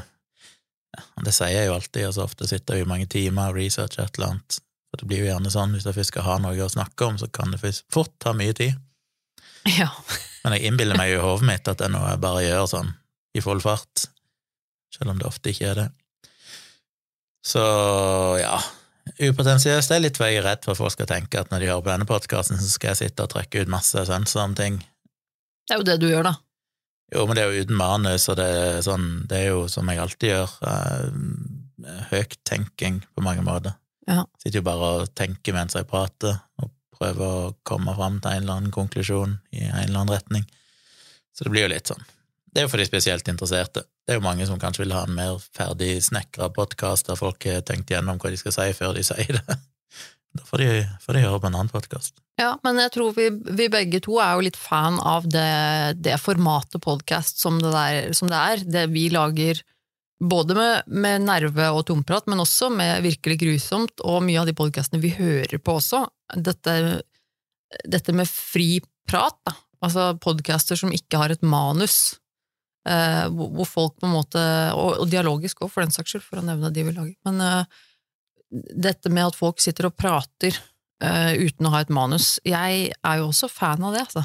ja, 0.96 1.04
Det 1.26 1.34
sier 1.36 1.54
jeg 1.54 1.70
jo 1.70 1.76
alltid, 1.76 2.08
og 2.08 2.16
så 2.16 2.26
ofte 2.26 2.48
sitter 2.50 2.78
jeg 2.78 2.88
i 2.88 2.90
mange 2.90 3.10
timer 3.12 3.52
og 3.52 3.60
researcher 3.60 4.06
et 4.06 4.18
eller 4.20 4.36
annet. 4.36 4.60
For 4.88 5.02
det 5.02 5.10
blir 5.10 5.24
jo 5.24 5.30
gjerne 5.30 5.52
sånn, 5.52 5.76
hvis 5.76 5.88
jeg 5.88 5.98
først 5.98 6.14
skal 6.14 6.28
ha 6.28 6.38
noe 6.42 6.64
å 6.64 6.72
snakke 6.72 7.10
om, 7.10 7.20
så 7.20 7.28
kan 7.28 7.52
det 7.54 7.60
fort 7.94 8.14
ta 8.24 8.34
mye 8.38 8.56
tid. 8.58 8.78
Ja. 9.68 9.90
Men 10.46 10.56
jeg 10.56 10.70
innbiller 10.70 11.00
meg 11.00 11.12
jo 11.12 11.20
i 11.20 11.26
hodet 11.26 11.48
mitt 11.50 11.68
at 11.68 11.82
det 11.82 11.90
er 11.90 11.94
noe 11.94 12.14
jeg 12.14 12.24
bare 12.24 12.46
gjør 12.46 12.70
sånn 12.72 12.94
i 13.36 13.44
full 13.44 13.60
fart, 13.62 14.08
selv 14.96 15.12
om 15.12 15.20
det 15.20 15.28
ofte 15.28 15.52
ikke 15.52 15.72
er 15.74 15.82
det. 15.82 15.88
Så 17.48 17.64
ja, 18.42 18.58
upotensiøst 19.28 19.92
er 19.94 20.02
litt 20.04 20.18
for 20.20 20.28
jeg 20.28 20.42
er 20.42 20.48
redd 20.48 20.66
for 20.66 20.74
at 20.74 20.82
folk 20.82 20.96
skal 20.96 21.10
tenke 21.10 21.40
at 21.40 21.52
når 21.52 21.64
de 21.64 21.70
hører 21.72 21.84
på 21.84 21.92
denne 21.94 22.10
podkasten, 22.10 22.60
så 22.60 22.72
skal 22.72 22.94
jeg 22.94 23.02
sitte 23.04 23.28
og 23.28 23.32
trekke 23.36 23.64
ut 23.64 23.72
masse 23.72 24.08
sensorer 24.10 24.50
om 24.50 24.56
ting. 24.58 24.82
Det 25.68 25.76
er 25.76 25.82
jo 25.82 25.88
det 25.88 25.98
du 26.02 26.08
gjør, 26.10 26.30
da. 26.32 26.34
Jo, 27.16 27.24
men 27.24 27.38
det 27.38 27.44
er 27.44 27.54
jo 27.54 27.64
uten 27.64 27.78
manus, 27.80 28.28
og 28.32 28.36
det 28.40 28.48
er 28.52 28.82
sånn, 28.84 29.06
det 29.30 29.38
er 29.40 29.52
jo 29.54 29.68
som 29.72 29.88
jeg 29.88 30.02
alltid 30.04 30.34
gjør, 30.34 30.56
eh, 30.68 32.02
høyttenking 32.12 33.00
på 33.16 33.24
mange 33.24 33.46
måter. 33.46 33.78
Ja. 34.08 34.26
Sitter 34.42 34.60
jo 34.60 34.68
bare 34.68 34.90
og 34.98 35.14
tenker 35.16 35.56
mens 35.56 35.78
jeg 35.78 35.88
prater, 35.88 36.42
og 36.60 36.74
prøver 36.98 37.24
å 37.24 37.56
komme 37.68 37.94
fram 37.96 38.20
til 38.20 38.34
en 38.34 38.44
eller 38.44 38.60
annen 38.60 38.76
konklusjon 38.76 39.38
i 39.54 39.64
en 39.70 39.84
eller 39.86 40.02
annen 40.02 40.16
retning. 40.16 40.48
Så 41.36 41.46
det 41.46 41.54
blir 41.54 41.68
jo 41.68 41.74
litt 41.76 41.92
sånn. 41.92 42.04
Det 42.48 42.64
er 42.64 42.66
jo 42.66 42.72
for 42.72 42.82
de 42.82 42.88
spesielt 42.90 43.28
interesserte. 43.30 43.84
Det 44.08 44.16
er 44.16 44.18
jo 44.18 44.26
mange 44.26 44.48
som 44.50 44.60
kanskje 44.60 44.86
vil 44.86 44.96
ha 44.96 45.04
en 45.06 45.16
mer 45.16 45.38
ferdig 45.54 46.00
snekra 46.02 46.50
podkast 46.56 47.10
der 47.10 47.20
folk 47.20 47.46
har 47.46 47.62
tenkt 47.68 47.92
gjennom 47.94 48.18
hva 48.18 48.32
de 48.34 48.40
skal 48.40 48.56
si 48.56 48.72
før 48.74 48.96
de 48.98 49.04
sier 49.06 49.38
det. 49.38 49.58
Da 50.38 50.46
får 50.46 50.64
de, 50.64 50.70
får 51.04 51.18
de 51.18 51.24
høre 51.26 51.40
på 51.42 51.50
en 51.50 51.58
annen 51.58 51.72
podkast. 51.72 52.20
Ja, 52.38 52.52
men 52.66 52.78
jeg 52.82 52.94
tror 52.94 53.16
vi, 53.18 53.32
vi 53.32 53.70
begge 53.74 54.02
to 54.04 54.20
er 54.22 54.36
jo 54.38 54.46
litt 54.46 54.60
fan 54.60 55.00
av 55.02 55.26
det, 55.26 55.98
det 56.06 56.20
formatet 56.22 56.84
podkast 56.84 57.42
som, 57.42 57.58
som 57.60 58.30
det 58.30 58.38
er. 58.38 58.66
Det 58.78 58.86
vi 58.94 59.08
lager 59.14 59.64
både 60.20 60.58
med, 60.58 60.90
med 60.90 61.26
nerve 61.26 61.70
og 61.74 61.86
tomprat, 61.90 62.28
men 62.30 62.42
også 62.42 62.70
med 62.74 63.02
virkelig 63.06 63.40
grusomt, 63.42 64.06
og 64.06 64.24
mye 64.26 64.42
av 64.42 64.50
de 64.50 64.56
podkastene 64.58 65.02
vi 65.02 65.14
hører 65.18 65.58
på 65.62 65.78
også. 65.80 66.04
Dette, 66.36 66.78
dette 67.86 68.16
med 68.16 68.30
fri 68.30 68.78
prat, 69.10 69.38
da. 69.48 69.58
Altså 69.86 70.12
podcaster 70.22 70.78
som 70.80 70.94
ikke 70.94 71.20
har 71.22 71.34
et 71.34 71.44
manus. 71.46 72.18
Eh, 72.88 73.26
hvor 73.34 73.68
folk 73.68 73.98
på 74.00 74.08
en 74.08 74.14
måte 74.16 74.40
Og, 74.72 75.02
og 75.04 75.10
dialogisk 75.12 75.60
òg, 75.66 75.72
for 75.74 75.84
den 75.84 75.92
saks 75.92 76.14
skyld, 76.14 76.24
for 76.24 76.40
å 76.40 76.46
nevne 76.46 76.72
de 76.74 76.86
vi 76.88 76.94
lager. 76.96 77.18
Men 77.28 77.44
eh, 77.44 77.82
dette 78.52 79.12
med 79.12 79.28
at 79.30 79.38
folk 79.38 79.60
sitter 79.64 79.90
og 79.90 79.96
prater 80.00 80.56
uh, 81.04 81.34
uten 81.36 81.68
å 81.68 81.74
ha 81.74 81.82
et 81.84 81.92
manus 81.94 82.38
Jeg 82.48 82.92
er 82.96 83.18
jo 83.20 83.30
også 83.30 83.50
fan 83.52 83.84
av 83.84 83.96
det, 83.96 84.06
altså. 84.08 84.24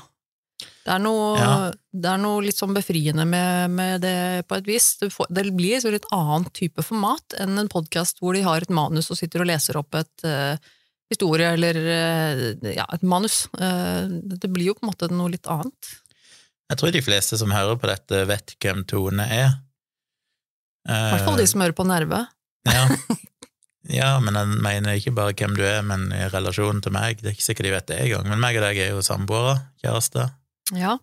Det 0.82 0.92
er 0.94 1.00
noe, 1.02 1.38
Ja. 1.38 1.54
det 1.90 2.10
er 2.10 2.20
noe 2.22 2.42
litt 2.44 2.58
sånn 2.58 2.74
befriende 2.74 3.24
med, 3.26 3.70
med 3.74 4.02
det, 4.04 4.44
på 4.46 4.58
et 4.58 4.66
vis. 4.66 4.92
Det, 5.00 5.08
får, 5.14 5.26
det 5.34 5.48
blir 5.58 5.80
så 5.82 5.90
litt 5.94 6.06
annen 6.14 6.46
type 6.54 6.84
format 6.86 7.34
enn 7.42 7.58
en 7.58 7.70
podkast 7.70 8.22
hvor 8.22 8.34
de 8.38 8.44
har 8.46 8.62
et 8.62 8.70
manus 8.70 9.10
og 9.10 9.18
sitter 9.18 9.42
og 9.42 9.50
leser 9.50 9.78
opp 9.80 9.98
et 9.98 10.26
uh, 10.26 10.54
historie 11.12 11.50
eller 11.52 11.76
eh, 11.76 12.44
ja, 12.72 12.86
et 12.94 13.02
manus. 13.04 13.42
Det 13.52 14.48
blir 14.48 14.70
jo 14.70 14.76
på 14.78 14.86
en 14.86 14.90
måte 14.94 15.10
noe 15.12 15.28
litt 15.34 15.44
annet. 15.50 15.90
Jeg 16.72 16.78
tror 16.80 16.94
de 16.94 17.02
fleste 17.04 17.36
som 17.36 17.52
hører 17.52 17.76
på 17.76 17.90
dette, 17.90 18.22
vet 18.30 18.54
hvem 18.64 18.80
Tone 18.88 19.26
er. 19.28 19.58
I 20.88 21.02
hvert 21.12 21.26
fall 21.26 21.36
de 21.36 21.44
som 21.50 21.60
hører 21.60 21.76
på 21.76 21.84
Nerve. 21.84 22.22
Ja, 22.64 22.86
Ja, 23.90 24.12
men 24.22 24.36
jeg 24.38 24.60
mener 24.62 24.94
ikke 24.94 25.10
bare 25.16 25.34
hvem 25.34 25.56
du 25.58 25.62
er, 25.66 25.80
men 25.82 26.04
i 26.14 26.20
relasjon 26.30 26.82
til 26.84 26.92
meg. 26.94 27.18
Det 27.22 27.32
er 27.32 27.34
ikke 27.34 27.46
sikkert 27.48 27.66
de 27.66 27.72
vet 27.74 27.88
det 27.90 27.96
engang, 28.04 28.28
men 28.30 28.38
meg 28.42 28.58
og 28.60 28.62
deg 28.68 28.78
er 28.78 28.92
jo 28.94 29.00
samboere, 29.02 29.56
kjærester. 29.82 30.30
Ja. 30.78 30.98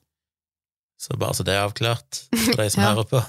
Så 0.99 1.17
bare 1.19 1.35
så 1.35 1.43
det 1.47 1.55
er 1.57 1.65
avklart 1.65 2.21
for 2.31 2.55
de 2.61 2.69
som 2.71 2.81
Ja. 2.85 2.93
hører 2.93 3.07
på. 3.11 3.21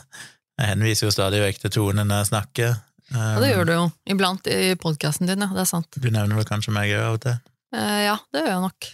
Jeg 0.61 0.71
henviser 0.75 1.09
jo 1.09 1.15
stadig 1.15 1.41
vekk 1.43 1.59
til 1.65 1.73
Tone 1.75 2.05
når 2.05 2.23
jeg 2.23 2.29
snakker. 2.31 2.77
ja, 3.11 3.29
det 3.43 3.51
gjør 3.51 3.67
du 3.67 3.73
jo. 3.75 3.85
Iblant 4.15 4.47
i 4.53 4.75
podkasten 4.79 5.27
din, 5.31 5.43
ja. 5.43 5.51
Det 5.55 5.65
er 5.65 5.71
sant. 5.71 5.99
Du 5.99 6.11
nevner 6.11 6.37
vel 6.39 6.47
kanskje 6.49 6.75
meg 6.77 6.93
òg 6.95 7.03
av 7.09 7.17
og 7.19 7.23
til. 7.27 7.39
Uh, 7.75 8.01
ja, 8.07 8.17
det 8.35 8.43
gjør 8.45 8.53
jeg 8.55 8.65
nok. 8.67 8.89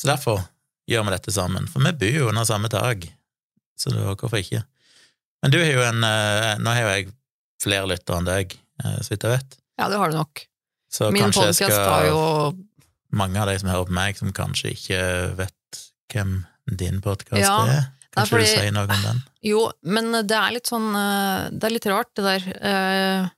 Så 0.00 0.08
derfor 0.10 0.42
gjør 0.90 1.04
vi 1.06 1.14
dette 1.14 1.32
sammen, 1.32 1.68
for 1.70 1.84
vi 1.86 1.92
bor 2.00 2.16
jo 2.18 2.28
under 2.32 2.44
samme 2.48 2.68
tak. 2.72 3.06
Så 3.78 3.92
da, 3.94 4.12
hvorfor 4.12 4.40
ikke? 4.40 4.64
Men 5.42 5.52
du 5.54 5.58
har 5.62 5.70
jo 5.72 5.82
en 5.82 6.04
eh, 6.06 6.52
Nå 6.62 6.70
har 6.70 6.84
jo 6.84 6.90
jeg 6.92 7.08
flere 7.62 7.88
lyttere 7.90 8.18
enn 8.20 8.28
deg, 8.28 8.52
eh, 8.84 8.98
så 9.02 9.10
vidt 9.14 9.24
jeg 9.26 9.32
vet. 9.36 9.56
Ja, 9.80 9.88
det 9.88 9.98
har 10.00 10.12
du 10.12 10.16
nok. 10.18 10.44
Så 10.92 11.08
Min 11.12 11.24
kanskje 11.24 11.48
jeg 11.48 11.72
skal 11.72 12.08
jo 12.10 12.20
Mange 13.12 13.40
av 13.40 13.48
de 13.48 13.58
som 13.60 13.68
hører 13.68 13.88
på 13.88 13.96
meg, 13.96 14.16
som 14.16 14.32
kanskje 14.32 14.70
ikke 14.72 15.00
vet 15.36 15.80
hvem 16.12 16.42
din 16.78 17.00
podkast 17.04 17.40
Ja, 17.40 17.58
er. 17.68 17.86
Kanskje 18.12 18.30
fordi- 18.36 18.48
du 18.48 18.60
sier 18.60 18.72
noe 18.72 18.88
om 18.88 19.02
den? 19.04 19.22
Jo, 19.42 19.60
men 19.84 20.12
det 20.12 20.36
er 20.36 20.52
litt 20.52 20.68
sånn 20.68 20.90
eh, 20.96 21.50
Det 21.50 21.64
er 21.64 21.74
litt 21.76 21.86
rart, 21.86 22.10
det 22.14 22.24
der. 22.24 22.42
Eh, 22.60 23.28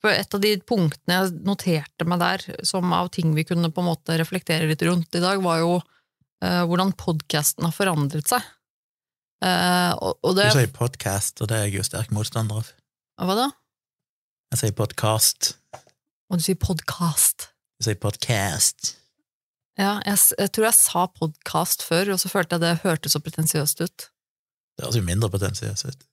For 0.00 0.10
et 0.14 0.34
av 0.34 0.40
de 0.40 0.56
punktene 0.62 1.14
jeg 1.16 1.32
noterte 1.42 2.06
meg 2.06 2.20
der, 2.20 2.64
som 2.64 2.92
av 2.92 3.08
ting 3.10 3.34
vi 3.34 3.42
kunne 3.42 3.72
på 3.74 3.82
en 3.82 3.88
måte 3.90 4.14
reflektere 4.18 4.68
litt 4.68 4.82
rundt 4.82 5.12
i 5.14 5.20
dag, 5.20 5.42
var 5.42 5.58
jo 5.58 5.82
eh, 6.42 6.62
hvordan 6.62 6.92
podkasten 6.94 7.64
har 7.66 7.72
forandret 7.74 8.28
seg. 8.30 8.42
Og, 9.42 10.18
og 10.22 10.36
Du 10.36 10.42
sier 10.50 10.70
podkast, 10.70 11.42
og 11.42 11.48
det 11.48 11.56
er 11.56 11.64
jeg 11.66 11.74
jo 11.78 11.82
sterk 11.86 12.10
motstander 12.14 12.58
av. 12.62 12.70
Hva 13.18 13.34
da? 13.34 13.48
Jeg 14.48 14.62
sier 14.62 14.72
podkast. 14.72 15.50
Og 16.32 16.40
du 16.40 16.44
sier 16.44 16.56
podkast. 16.56 17.50
Du 17.76 17.84
sier 17.84 17.98
podkast. 18.00 18.94
Ja, 19.76 19.98
jeg, 20.06 20.16
jeg 20.40 20.52
tror 20.56 20.66
jeg 20.70 20.76
sa 20.78 21.02
podkast 21.12 21.84
før, 21.84 22.14
og 22.14 22.22
så 22.22 22.30
følte 22.32 22.56
jeg 22.56 22.64
det 22.64 22.70
hørtes 22.80 23.12
så 23.12 23.20
pretensiøst 23.20 23.82
ut. 23.84 24.06
Det 24.08 24.86
høres 24.86 24.96
jo 24.96 25.04
mindre 25.04 25.28
potensiøst 25.34 25.90
ut. 25.90 26.06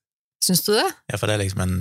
Syns 0.44 0.66
du 0.68 0.74
det? 0.76 0.84
Ja, 1.08 1.16
for 1.16 1.32
det 1.32 1.38
er 1.38 1.44
liksom 1.46 1.64
en 1.64 1.80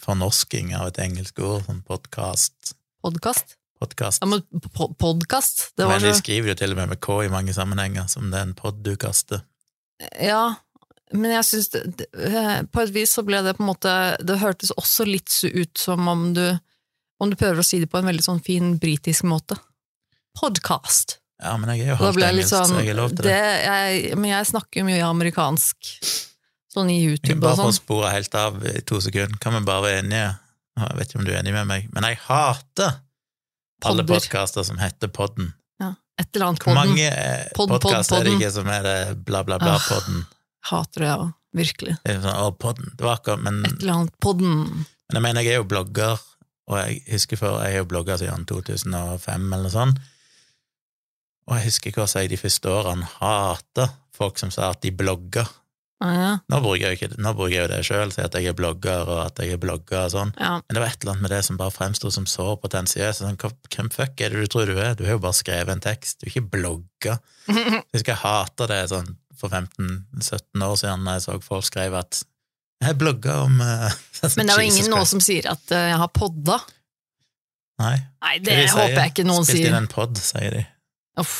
fornorsking 0.00 0.72
av 0.72 0.88
et 0.88 1.02
engelsk 1.04 1.44
ord, 1.44 1.66
sånn 1.68 1.84
podkast. 1.84 2.72
Podkast? 3.04 3.58
Podkast. 3.82 4.24
Ja, 4.24 4.30
men 4.32 4.40
podkast, 4.72 5.66
det 5.76 5.84
var 5.84 5.98
Men 5.98 6.08
de 6.08 6.16
skriver 6.16 6.54
jo 6.54 6.58
til 6.62 6.72
og 6.72 6.80
med 6.80 6.94
med 6.94 7.02
K 7.04 7.20
i 7.26 7.32
mange 7.32 7.52
sammenhenger, 7.52 8.08
som 8.08 8.32
det 8.32 8.40
er 8.40 8.48
en 8.48 8.56
pod 8.56 8.80
du 8.86 8.94
kaster. 8.96 9.44
Ja, 10.16 10.54
men 11.14 11.30
jeg 11.36 11.44
syns 11.46 11.68
eh, 11.78 12.62
På 12.74 12.82
et 12.82 12.90
vis 12.94 13.12
så 13.14 13.22
ble 13.26 13.38
det 13.46 13.52
på 13.56 13.62
en 13.62 13.68
måte 13.70 13.92
Det 14.26 14.36
hørtes 14.40 14.72
også 14.74 15.06
litt 15.06 15.30
så 15.30 15.46
ut 15.52 15.78
som 15.78 16.08
om 16.10 16.24
du 16.34 16.42
Om 17.22 17.30
du 17.30 17.36
prøver 17.38 17.62
å 17.62 17.66
si 17.66 17.78
det 17.82 17.88
på 17.92 18.00
en 18.02 18.08
veldig 18.10 18.24
sånn 18.26 18.40
fin 18.42 18.72
britisk 18.82 19.22
måte. 19.30 19.54
Podcast. 20.40 21.18
Ja, 21.42 21.56
men 21.60 21.70
jeg 21.74 21.84
er 21.86 21.92
jo 21.92 21.98
halvt 22.00 22.22
engelsk, 22.26 22.50
sånn 22.50 22.70
så 22.72 22.80
jeg 22.82 22.90
er 22.92 22.98
lov 22.98 23.12
til 23.14 23.22
det. 23.26 23.32
det 23.34 23.64
jeg, 23.64 24.16
Men 24.18 24.30
jeg 24.32 24.48
snakker 24.50 24.80
jo 24.82 24.86
mye 24.88 25.06
amerikansk, 25.06 25.90
sånn 26.74 26.90
i 26.90 26.98
YouTube 27.04 27.38
Bare 27.42 27.54
og 27.54 27.60
for 27.60 27.68
å 27.68 27.72
sånn. 27.72 27.78
spore 27.78 28.12
helt 28.14 28.34
av 28.38 28.58
i 28.70 28.74
to 28.86 29.00
sekunder, 29.04 29.38
kan 29.42 29.54
vi 29.58 29.62
bare 29.66 29.84
være 29.86 30.02
enige? 30.04 30.28
Jeg 30.82 30.98
vet 30.98 31.10
ikke 31.12 31.20
om 31.22 31.26
du 31.28 31.32
er 31.34 31.40
enig 31.44 31.54
med 31.54 31.68
meg, 31.70 31.88
men 31.94 32.06
jeg 32.10 32.18
hater 32.26 32.96
alle 33.86 34.06
podkaster 34.08 34.64
som 34.66 34.78
heter 34.82 35.10
Podden. 35.14 35.52
Ja, 35.82 35.92
Et 36.18 36.26
eller 36.34 36.46
annet 36.50 36.62
Hvor 36.64 36.72
podden. 36.74 36.94
mange 36.94 37.10
podkaster 37.54 37.54
Pod, 37.54 38.08
pod, 38.08 38.18
er 38.18 38.24
det 38.24 38.32
ikke 38.40 38.52
som 38.56 38.70
er 38.74 38.82
det 38.88 38.96
bla, 39.28 39.42
bla, 39.46 39.58
bla, 39.62 39.74
Ah. 39.76 39.86
podden? 39.86 40.24
Hater 40.70 41.04
det, 41.04 41.08
ja. 41.12 41.32
Virkelig. 41.54 41.96
Det 42.02 42.16
er 42.16 42.22
sånn, 42.24 42.38
å, 42.42 42.50
podden, 42.58 42.94
det 42.98 43.06
var 43.06 43.20
akkurat, 43.20 43.42
men, 43.44 43.60
Et 43.68 43.82
eller 43.84 43.94
annet 43.94 44.16
podden. 44.24 44.54
men 44.74 45.18
jeg 45.18 45.22
mener, 45.22 45.46
jeg 45.46 45.54
er 45.54 45.60
jo 45.62 45.68
blogger, 45.70 46.22
og 46.66 46.78
jeg 46.80 47.02
husker 47.12 47.38
før, 47.38 47.60
jeg 47.62 47.76
er 47.76 47.84
jo 47.84 47.90
blogger 47.92 48.18
siden 48.18 48.46
2005 48.50 49.44
eller 49.52 49.68
noe 49.68 49.74
sånt, 49.74 50.00
og 51.44 51.58
jeg 51.58 51.68
husker 51.68 51.94
hva 51.94 52.08
jeg 52.08 52.32
de 52.32 52.40
første 52.40 52.72
årene 52.72 53.06
hater 53.20 53.92
folk 54.16 54.40
som 54.40 54.50
sa 54.54 54.72
at 54.72 54.80
de 54.82 54.90
blogger. 54.94 55.46
Ja, 56.02 56.10
ja. 56.14 56.30
Nå 56.50 56.58
bruker 56.64 56.82
jeg 56.82 56.94
jo 56.94 56.98
ikke, 56.98 57.22
nå 57.22 57.32
bruker 57.36 57.54
jeg 57.54 57.62
jo 57.62 57.70
det 57.70 57.80
sjøl, 57.86 58.12
si 58.12 58.22
at 58.24 58.34
jeg 58.34 58.50
er 58.50 58.56
blogger, 58.58 59.06
og 59.06 59.20
at 59.28 59.38
jeg 59.40 59.54
er 59.54 59.60
blogger 59.62 60.08
og 60.08 60.14
sånn, 60.14 60.32
ja. 60.40 60.56
men 60.58 60.76
det 60.76 60.82
var 60.82 60.90
et 60.90 61.04
eller 61.04 61.14
annet 61.14 61.26
med 61.26 61.34
det 61.36 61.42
som 61.46 61.60
bare 61.60 61.74
fremsto 61.74 62.10
som 62.12 62.26
så 62.28 62.48
potensiøst. 62.60 63.22
Sånn, 63.22 63.38
hvem 63.38 63.92
fuck 63.94 64.24
er 64.24 64.34
det 64.34 64.42
du 64.42 64.50
tror 64.50 64.72
du 64.72 64.74
er? 64.74 64.96
Du 64.98 65.04
har 65.06 65.16
jo 65.16 65.22
bare 65.22 65.38
skrevet 65.38 65.76
en 65.76 65.84
tekst, 65.84 66.18
du 66.18 66.26
er 66.26 66.32
ikke 66.32 66.48
blogger. 66.56 67.20
Jeg 67.54 68.00
husker 68.00 68.14
jeg 68.14 68.22
hater 68.24 68.70
det 68.72 68.80
sånn 68.90 69.12
for 69.44 69.52
15-17 69.54 70.64
år 70.66 70.78
siden, 70.80 71.10
jeg 71.12 71.24
så 71.26 71.36
folk 71.44 71.66
skrev 71.68 71.96
at 72.00 72.22
jeg 72.84 72.98
blogga 73.00 73.36
om 73.46 73.60
uh, 73.62 73.92
Men 74.36 74.48
det 74.48 74.54
er 74.56 74.64
jo 74.64 74.70
ingen 74.72 74.90
nå 74.92 75.04
som 75.08 75.22
sier 75.24 75.46
at 75.52 75.62
uh, 75.72 75.84
jeg 75.92 76.00
har 76.00 76.10
podda. 76.16 76.58
Nei, 77.82 77.94
Nei, 78.22 78.34
det 78.44 78.56
de 78.60 78.66
håper 78.70 78.98
jeg 79.00 79.12
ikke 79.14 79.26
noen 79.26 79.46
Spilt 79.46 79.60
sier. 79.60 79.70
inn 79.70 79.78
en 79.80 79.90
pod, 79.90 80.18
sier 80.22 80.58
de. 80.58 80.64
Uff. 81.22 81.38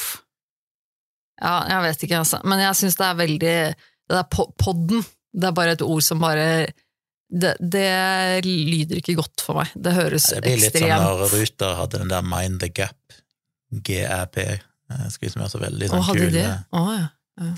Ja, 1.42 1.58
jeg 1.70 1.82
vet 1.88 2.06
ikke, 2.06 2.22
altså. 2.22 2.40
Men 2.46 2.62
jeg 2.62 2.78
syns 2.78 2.96
det 2.98 3.06
er 3.08 3.18
veldig 3.18 3.40
Det 3.74 4.14
der 4.14 4.26
po- 4.30 4.50
podden, 4.60 5.02
det 5.34 5.48
er 5.50 5.54
bare 5.56 5.74
et 5.74 5.82
ord 5.82 6.02
som 6.06 6.20
bare 6.22 6.46
det, 7.34 7.54
det 7.58 8.44
lyder 8.46 9.00
ikke 9.00 9.16
godt 9.18 9.42
for 9.42 9.58
meg. 9.58 9.72
Det 9.74 9.94
høres 9.96 10.28
ekstremt. 10.28 10.44
Det 10.44 10.50
blir 10.52 10.62
litt 10.62 10.76
sånn 10.78 11.02
når 11.02 11.32
Ruter 11.32 11.78
hadde 11.80 12.00
den 12.02 12.12
der 12.12 12.26
Mind 12.28 12.60
the 12.62 12.68
Gap, 12.70 13.16
GAP, 13.88 14.38
eh, 14.44 14.60
være 14.92 15.48
så 15.50 15.62
veldig 15.62 15.88
Å, 15.88 15.94
sånn 15.94 16.04
hadde 16.10 16.20
kul 16.20 16.34
det? 16.36 16.44
eh, 16.44 16.60
Å, 16.78 16.84
ja. 16.94 17.08
Ja. 17.42 17.54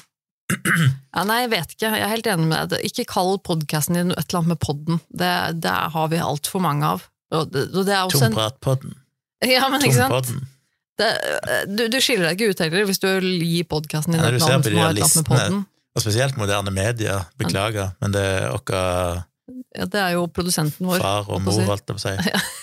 Ja. 0.52 1.24
Nei, 1.26 1.40
jeg 1.44 1.52
vet 1.52 1.74
ikke. 1.74 1.90
Jeg 1.90 2.04
er 2.06 2.12
helt 2.12 2.28
enig 2.30 2.48
med 2.50 2.72
deg. 2.72 2.84
Ikke 2.86 3.06
kall 3.10 3.36
podkasten 3.44 3.98
din 3.98 4.12
et 4.14 4.26
eller 4.28 4.42
annet 4.42 4.54
med 4.54 4.60
podden. 4.62 5.00
Det, 5.10 5.32
det 5.64 5.76
har 5.94 6.10
vi 6.12 6.20
altfor 6.22 6.62
mange 6.64 6.92
av. 6.96 7.06
Og 7.34 7.48
det, 7.50 7.68
og 7.74 7.86
det 7.88 7.96
en 7.96 8.12
Tompratpodden. 8.14 8.94
Ja, 9.44 9.66
men 9.72 9.82
ikke 9.84 9.98
sant? 9.98 10.34
Det, 10.96 11.08
du, 11.68 11.82
du 11.92 11.98
skiller 12.00 12.30
deg 12.30 12.38
ikke 12.40 12.54
ut 12.54 12.60
heller 12.64 12.86
hvis 12.88 13.02
du 13.02 13.08
gir 13.20 13.66
podkasten 13.68 14.14
din 14.14 14.22
Ja, 14.22 14.30
et 14.30 14.40
navn 14.40 14.62
som 14.64 14.78
har 14.80 14.94
et 14.94 15.00
eller 15.02 15.18
med 15.18 15.28
podden. 15.28 15.64
Og 15.96 16.04
spesielt 16.04 16.38
moderne 16.40 16.72
medier, 16.72 17.24
beklager, 17.40 17.94
men 18.04 18.12
det 18.14 18.22
er 18.22 18.52
vår 18.52 18.80
Ja, 19.76 19.88
det 19.88 20.00
er 20.00 20.14
jo 20.16 20.26
produsenten 20.32 20.88
vår. 20.88 21.00
far 21.00 21.28
og 21.32 21.42
mor, 21.44 21.60
holdt 21.68 21.84
jeg 21.88 21.96
på 21.96 22.00
å 22.00 22.04
si, 22.04 22.14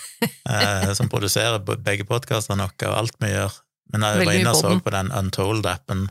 eh, 0.53 0.89
som 0.97 1.09
produserer 1.09 1.61
begge 1.61 2.05
podkastene 2.09 2.65
våre 2.65 2.89
og 2.89 2.97
alt 3.03 3.17
vi 3.21 3.31
gjør. 3.33 3.59
Men 3.93 4.05
jeg 4.07 4.25
var 4.25 4.37
inne 4.37 4.53
og 4.53 4.61
så 4.61 4.73
på 4.81 4.93
den 4.93 5.11
Untold-appen. 5.13 6.07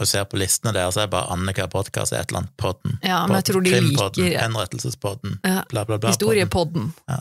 Og 0.00 0.08
ser 0.08 0.24
på 0.30 0.38
listene 0.40 0.72
der, 0.72 0.88
så 0.94 1.02
er 1.04 1.10
bare 1.12 1.28
Annika 1.34 1.66
podkast 1.70 2.14
et 2.16 2.30
eller 2.30 2.40
annet 2.42 2.54
podden. 2.60 2.94
Ja, 3.04 3.18
men 3.28 3.36
jeg 3.38 3.44
tror 3.50 3.64
de 3.66 3.72
Krimpodden, 3.74 4.24
liker 4.24 4.40
Henrettelsespodden, 4.46 5.34
Ja, 5.44 5.62
bla, 5.68 5.84
bla, 5.84 5.98
bla. 6.00 6.10
historiepodden. 6.14 6.92
Ja, 7.08 7.20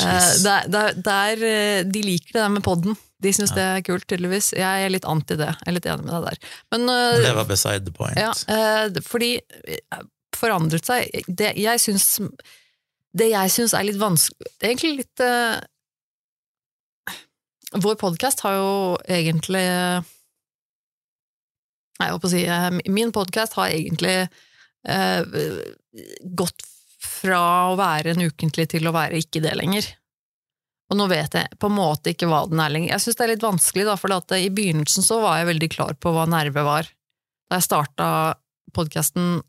Eh, 0.00 0.26
der, 0.44 0.66
der, 0.68 0.92
der, 1.02 1.42
eh, 1.42 1.82
de 1.88 2.02
liker 2.04 2.32
det 2.34 2.42
der 2.42 2.48
med 2.52 2.62
podden. 2.62 2.96
De 3.20 3.32
syns 3.32 3.50
Ja. 3.50 3.56
det 3.56 3.64
er 3.64 3.82
kult, 3.92 4.06
tydeligvis. 4.08 4.52
Jeg 4.56 4.84
er 4.84 4.88
litt 4.92 5.04
anti 5.08 5.36
det. 5.36 5.48
Jeg 5.48 5.66
er 5.68 5.72
litt 5.76 5.86
enig 5.86 6.04
med 6.04 6.12
deg 6.14 6.24
der. 6.30 6.38
Men, 6.72 6.88
eh, 6.88 7.18
det 7.24 7.34
var 7.36 7.44
beside 7.48 7.84
the 7.84 7.90
point. 7.92 8.16
ja, 8.16 8.30
eh, 8.48 8.88
fordi 9.02 9.40
forandret 10.36 10.84
seg 10.86 11.10
Det 11.28 11.56
jeg 11.56 11.78
syns 11.80 12.06
Det 13.16 13.30
jeg 13.30 13.50
syns 13.50 13.74
er 13.74 13.82
litt 13.84 13.98
vanskelig 13.98 14.46
egentlig 14.62 14.96
litt 15.02 15.20
Vår 17.72 17.94
podkast 18.00 18.40
har 18.40 18.54
jo 18.56 18.70
egentlig 19.08 19.64
Nei, 22.00 22.08
jeg 22.08 22.16
holdt 22.16 22.24
på 22.24 22.30
å 22.30 22.32
si 22.32 22.42
eh, 22.48 22.68
Min 22.88 23.12
podkast 23.12 23.56
har 23.60 23.72
egentlig 23.74 24.16
eh, 24.88 25.40
gått 26.24 26.64
fra 27.00 27.40
å 27.70 27.76
være 27.80 28.14
en 28.14 28.24
ukentlig 28.24 28.70
til 28.72 28.88
å 28.88 28.94
være 28.96 29.20
ikke 29.20 29.42
det 29.44 29.52
lenger. 29.58 29.86
Og 30.90 30.98
nå 30.98 31.06
vet 31.10 31.36
jeg 31.36 31.58
på 31.60 31.68
en 31.68 31.76
måte 31.76 32.14
ikke 32.14 32.28
hva 32.30 32.42
den 32.48 32.60
er 32.62 32.72
lenger. 32.72 32.94
Jeg 32.94 33.04
syns 33.04 33.18
det 33.18 33.24
er 33.26 33.32
litt 33.34 33.44
vanskelig, 33.44 33.86
da, 33.86 33.96
for 34.00 34.36
i 34.36 34.48
begynnelsen 34.52 35.04
så 35.06 35.20
var 35.22 35.38
jeg 35.38 35.50
veldig 35.52 35.68
klar 35.72 35.92
på 36.00 36.12
hva 36.16 36.24
nerve 36.28 36.64
var. 36.66 36.88
Da 37.50 37.60
jeg 37.60 37.68
starta 37.68 38.08
podkasten 38.76 39.40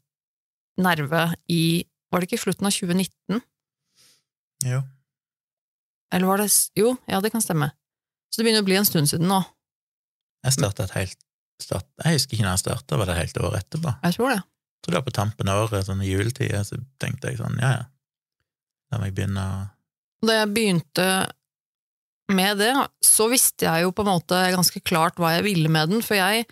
Nerve 0.81 1.27
i 1.51 1.83
Var 2.11 2.19
det 2.19 2.27
ikke 2.27 2.41
slutten 2.41 2.67
av 2.67 2.73
2019? 2.75 3.41
Jo. 4.67 4.81
Eller 6.11 6.27
var 6.27 6.41
det 6.41 6.49
Jo, 6.75 6.95
ja, 7.07 7.19
det 7.23 7.31
kan 7.31 7.43
stemme. 7.43 7.71
Så 8.31 8.39
det 8.39 8.47
begynner 8.47 8.63
å 8.63 8.67
bli 8.67 8.79
en 8.79 8.87
stund 8.87 9.11
siden 9.11 9.29
nå. 9.31 9.41
Jeg 10.45 10.57
starta 10.57 10.87
et 10.87 10.95
helt 10.97 11.19
start, 11.65 11.87
Jeg 12.03 12.17
husker 12.17 12.37
ikke 12.37 12.45
når 12.45 12.55
jeg 12.55 12.63
starta, 12.65 12.97
var 12.97 13.09
det 13.09 13.15
et 13.15 13.21
helt 13.25 13.41
året 13.41 13.65
etterpå. 13.65 13.93
Jeg 14.03 14.17
tror 14.17 14.33
det. 14.33 14.39
Jeg 14.41 14.85
tror 14.85 14.93
det 14.93 14.99
var 14.99 15.09
på 15.09 15.17
tampen 15.17 15.51
av 15.51 15.63
året, 15.65 15.85
sånn 15.85 16.01
i 16.01 16.09
juletida, 16.09 16.63
så 16.65 16.79
tenkte 17.01 17.29
jeg 17.29 17.41
sånn, 17.41 17.59
ja 17.61 17.75
ja, 17.75 17.83
da 18.91 18.99
må 18.99 19.07
jeg 19.07 19.17
begynne 19.19 19.43
å 19.45 19.59
Da 20.25 20.41
jeg 20.41 20.51
begynte 20.55 21.05
med 22.31 22.61
det, 22.61 22.71
så 23.03 23.27
visste 23.31 23.67
jeg 23.67 23.85
jo 23.85 23.93
på 23.95 24.05
en 24.05 24.11
måte 24.13 24.39
ganske 24.53 24.81
klart 24.87 25.17
hva 25.19 25.35
jeg 25.35 25.45
ville 25.49 25.71
med 25.71 25.91
den, 25.91 26.03
for 26.05 26.15
jeg 26.19 26.45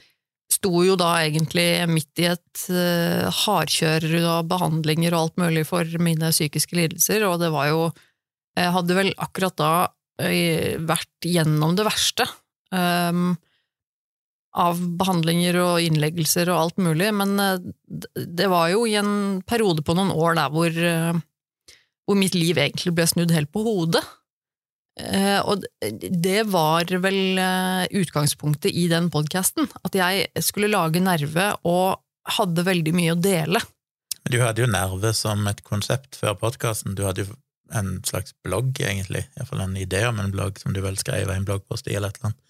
sto 0.49 0.81
jo 0.83 0.95
da 0.99 1.11
egentlig 1.21 1.67
midt 1.91 2.21
i 2.23 2.27
et 2.31 2.63
uh, 2.73 3.29
hardkjør 3.45 4.07
av 4.25 4.47
behandlinger 4.49 5.13
og 5.13 5.21
alt 5.21 5.37
mulig 5.45 5.63
for 5.69 5.87
mine 6.01 6.31
psykiske 6.33 6.75
lidelser, 6.75 7.23
og 7.29 7.39
det 7.43 7.51
var 7.53 7.69
jo 7.71 7.89
Jeg 8.57 8.73
hadde 8.75 8.95
vel 8.97 9.11
akkurat 9.21 9.55
da 9.55 9.73
eh, 10.19 10.75
vært 10.81 11.23
gjennom 11.23 11.77
det 11.77 11.85
verste. 11.85 12.25
ehm, 12.75 13.37
av 14.57 14.79
behandlinger 14.97 15.59
og 15.61 15.83
innleggelser 15.85 16.49
og 16.49 16.59
alt 16.59 16.79
mulig, 16.81 17.09
men 17.13 17.35
eh, 17.41 17.59
det 18.15 18.47
var 18.49 18.71
jo 18.73 18.85
i 18.89 18.95
en 18.99 19.41
periode 19.47 19.83
på 19.85 19.95
noen 19.97 20.13
år 20.13 20.39
der 20.39 20.53
hvor, 20.53 20.79
eh, 20.91 21.19
hvor 22.07 22.17
mitt 22.17 22.37
liv 22.37 22.57
egentlig 22.57 22.95
ble 22.97 23.05
snudd 23.09 23.33
helt 23.35 23.51
på 23.53 23.63
hodet. 23.65 24.03
Eh, 24.99 25.37
og 25.45 25.63
det 25.85 26.41
var 26.51 26.89
vel 27.05 27.39
utgangspunktet 28.01 28.73
i 28.73 28.87
den 28.91 29.11
podkasten. 29.13 29.69
At 29.85 29.95
jeg 29.95 30.43
skulle 30.43 30.71
lage 30.73 31.03
Nerve 31.03 31.53
og 31.69 32.01
hadde 32.39 32.65
veldig 32.65 32.95
mye 32.97 33.13
å 33.13 33.21
dele. 33.21 33.61
Du 34.29 34.41
hadde 34.41 34.65
jo 34.65 34.69
Nerve 34.69 35.13
som 35.15 35.45
et 35.49 35.61
konsept 35.65 36.17
før 36.19 36.35
podkasten. 36.41 36.97
Du 36.97 37.05
hadde 37.05 37.23
jo 37.23 37.37
en 37.77 37.99
slags 38.05 38.33
blogg, 38.43 38.73
egentlig. 38.81 39.23
Iallfall 39.37 39.61
en 39.63 39.77
idé 39.77 40.03
om 40.09 40.19
en 40.19 40.33
blogg 40.33 40.57
som 40.59 40.73
du 40.73 40.81
vel 40.83 40.97
skrev 40.99 41.29
i 41.29 41.37
en 41.37 41.45
bloggpost 41.45 41.87
i, 41.87 41.95
eller 41.95 42.09
et 42.09 42.19
eller 42.19 42.31
annet. 42.31 42.43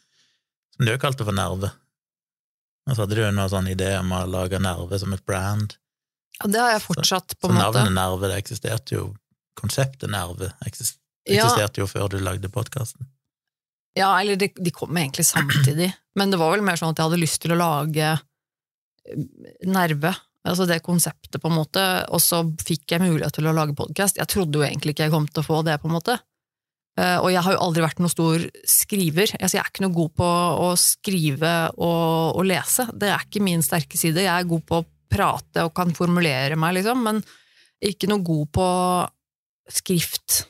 Som 0.75 0.87
du 0.87 0.93
jo 0.93 1.01
kalte 1.03 1.27
for 1.27 1.35
Nerve. 1.35 1.73
Og 2.89 2.95
så 2.97 3.03
hadde 3.05 3.15
du 3.17 3.21
jo 3.21 3.29
noen 3.31 3.51
sånn 3.51 3.69
idé 3.69 3.91
om 3.99 4.11
å 4.17 4.23
lage 4.29 4.59
Nerve 4.61 4.97
som 5.01 5.13
et 5.13 5.23
brand. 5.29 5.75
Ja, 6.39 6.47
det 6.49 6.61
har 6.63 6.71
jeg 6.73 6.83
fortsatt, 6.87 7.35
på 7.39 7.49
en 7.49 7.57
måte. 7.57 7.83
navnet 7.83 7.93
Nerve, 7.95 8.29
det 8.31 8.39
eksisterte 8.41 8.95
jo 8.95 9.09
Konseptet 9.59 10.09
Nerve 10.09 10.53
eksisterte 10.65 10.97
Ja. 11.29 11.43
eksisterte 11.43 11.81
jo 11.81 11.87
før 11.91 12.07
du 12.09 12.17
lagde 12.23 12.49
podkasten. 12.49 13.05
Ja, 13.97 14.13
eller 14.21 14.37
de, 14.39 14.47
de 14.55 14.71
kom 14.71 14.95
egentlig 14.97 15.25
samtidig. 15.27 15.91
Men 16.15 16.31
det 16.31 16.39
var 16.39 16.53
vel 16.55 16.63
mer 16.65 16.79
sånn 16.79 16.93
at 16.93 16.97
jeg 17.01 17.09
hadde 17.09 17.19
lyst 17.21 17.41
til 17.43 17.53
å 17.53 17.59
lage 17.59 18.07
eh, 18.15 19.27
Nerve. 19.67 20.13
Altså 20.47 20.65
det 20.65 20.79
konseptet, 20.85 21.41
på 21.41 21.49
en 21.51 21.57
måte. 21.59 21.83
Og 22.15 22.21
så 22.23 22.39
fikk 22.63 22.95
jeg 22.95 23.03
mulighet 23.03 23.35
til 23.35 23.49
å 23.49 23.53
lage 23.53 23.75
podkast. 23.77 24.17
Jeg 24.21 24.31
trodde 24.31 24.61
jo 24.61 24.65
egentlig 24.65 24.95
ikke 24.95 25.09
jeg 25.09 25.13
kom 25.13 25.27
til 25.27 25.43
å 25.43 25.47
få 25.49 25.59
det, 25.67 25.75
på 25.81 25.89
en 25.91 25.97
måte. 25.97 26.15
Eh, 26.99 27.17
Og 27.23 27.29
jeg 27.31 27.43
har 27.45 27.55
jo 27.55 27.61
aldri 27.63 27.83
vært 27.85 28.01
noen 28.03 28.11
stor 28.11 28.43
skriver. 28.67 29.31
Altså, 29.39 29.55
jeg 29.57 29.63
er 29.63 29.71
ikke 29.71 29.85
noe 29.85 29.95
god 29.95 30.13
på 30.19 30.29
å 30.67 30.69
skrive 30.81 31.53
og, 31.77 32.35
og 32.35 32.47
lese. 32.49 32.89
Det 32.91 33.11
er 33.13 33.23
ikke 33.23 33.43
min 33.45 33.63
sterke 33.65 33.99
side. 33.99 34.25
Jeg 34.25 34.33
er 34.35 34.49
god 34.49 34.65
på 34.67 34.81
å 34.81 34.87
prate 35.09 35.63
og 35.65 35.73
kan 35.77 35.93
formulere 35.97 36.57
meg, 36.59 36.75
liksom, 36.79 37.01
men 37.07 37.23
ikke 37.81 38.09
noe 38.11 38.21
god 38.27 38.49
på 38.53 38.67
skrift. 39.71 40.43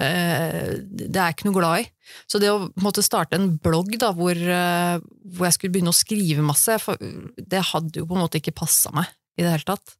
Eh, 0.00 0.76
Det 0.84 1.16
er 1.16 1.30
jeg 1.30 1.36
ikke 1.38 1.48
noe 1.48 1.58
glad 1.58 1.82
i. 1.82 1.86
Så 2.30 2.38
det 2.40 2.52
å 2.52 2.68
måtte 2.84 3.02
starte 3.04 3.38
en 3.38 3.56
blogg 3.58 3.96
da, 3.98 4.12
hvor, 4.16 4.36
eh, 4.36 4.98
hvor 5.34 5.48
jeg 5.48 5.56
skulle 5.56 5.74
begynne 5.74 5.92
å 5.94 5.96
skrive 5.96 6.44
masse, 6.46 6.76
det 7.36 7.64
hadde 7.72 7.98
jo 8.02 8.06
på 8.06 8.14
en 8.16 8.22
måte 8.24 8.38
ikke 8.40 8.54
passa 8.56 8.92
meg 8.94 9.08
i 9.36 9.42
det 9.44 9.50
hele 9.56 9.68
tatt. 9.74 9.96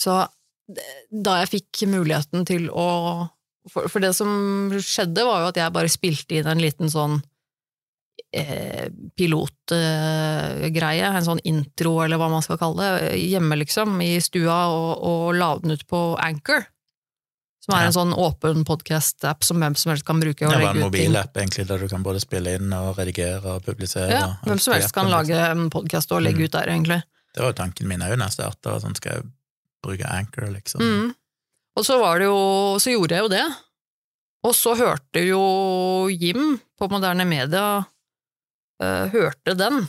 Så 0.00 0.22
da 1.12 1.34
jeg 1.42 1.50
fikk 1.58 1.82
muligheten 1.90 2.46
til 2.48 2.70
å 2.70 3.28
For, 3.70 3.86
for 3.88 4.00
det 4.02 4.10
som 4.16 4.72
skjedde, 4.82 5.22
var 5.24 5.44
jo 5.44 5.50
at 5.52 5.56
jeg 5.60 5.72
bare 5.76 5.88
spilte 5.92 6.34
inn 6.40 6.48
en 6.50 6.58
liten 6.58 6.90
sånn 6.90 7.20
eh, 8.34 8.88
pilotgreie, 9.16 11.06
en 11.16 11.24
sånn 11.26 11.40
intro, 11.48 12.00
eller 12.04 12.18
hva 12.20 12.28
man 12.32 12.42
skal 12.44 12.58
kalle 12.60 12.88
det, 12.98 13.12
hjemme, 13.22 13.56
liksom, 13.62 13.94
i 14.02 14.16
stua, 14.24 14.64
og, 14.72 14.90
og 15.06 15.34
la 15.38 15.52
den 15.62 15.76
ut 15.76 15.86
på 15.90 16.02
Anchor. 16.20 16.66
Som 17.62 17.76
er 17.78 17.86
en 17.86 17.94
sånn 17.94 18.10
åpen 18.18 18.64
podkast-app 18.66 19.44
som 19.46 19.60
hvem 19.62 19.76
som 19.78 19.92
helst 19.92 20.02
kan 20.08 20.18
bruke. 20.18 20.42
og 20.48 20.50
Det 20.50 20.64
var 20.64 20.74
en 20.74 20.82
mobilapp, 20.82 21.36
egentlig, 21.38 21.68
der 21.68 21.78
du 21.78 21.86
kan 21.92 22.02
både 22.02 22.18
spille 22.24 22.56
inn 22.58 22.72
og 22.74 22.96
redigere 22.98 23.52
og 23.54 23.62
publisere. 23.62 24.10
Ja, 24.10 24.24
og 24.40 24.48
hvem 24.50 24.58
som 24.64 24.74
helst 24.74 24.90
kan 24.96 25.06
lage 25.12 25.38
en 25.38 25.68
podkast 25.70 26.10
og 26.10 26.24
legge 26.26 26.42
Mm. 26.42 26.48
ut 26.50 26.56
der, 26.56 26.66
egentlig. 26.74 27.02
Det 27.32 27.40
var 27.44 27.52
jo 27.52 27.58
tanken 27.62 27.86
min 27.86 28.02
òg 28.02 28.16
da 28.18 28.26
jeg 28.26 28.34
starta, 28.34 28.80
sånn 28.82 28.96
skal 28.98 29.12
jeg 29.14 29.30
bruke 29.86 30.10
Anchor, 30.10 30.50
liksom. 30.50 30.82
Mm. 30.82 31.14
Og 31.78 31.86
så 31.86 31.96
var 32.00 32.20
det 32.20 32.28
jo 32.28 32.40
Så 32.82 32.92
gjorde 32.92 33.16
jeg 33.16 33.24
jo 33.26 33.32
det. 33.32 33.46
Og 34.42 34.54
så 34.58 34.74
hørte 34.76 35.22
jo 35.24 35.42
Jim 36.10 36.56
på 36.78 36.88
Moderne 36.90 37.24
Media 37.28 37.66
uh, 37.82 39.04
Hørte 39.12 39.54
den. 39.54 39.84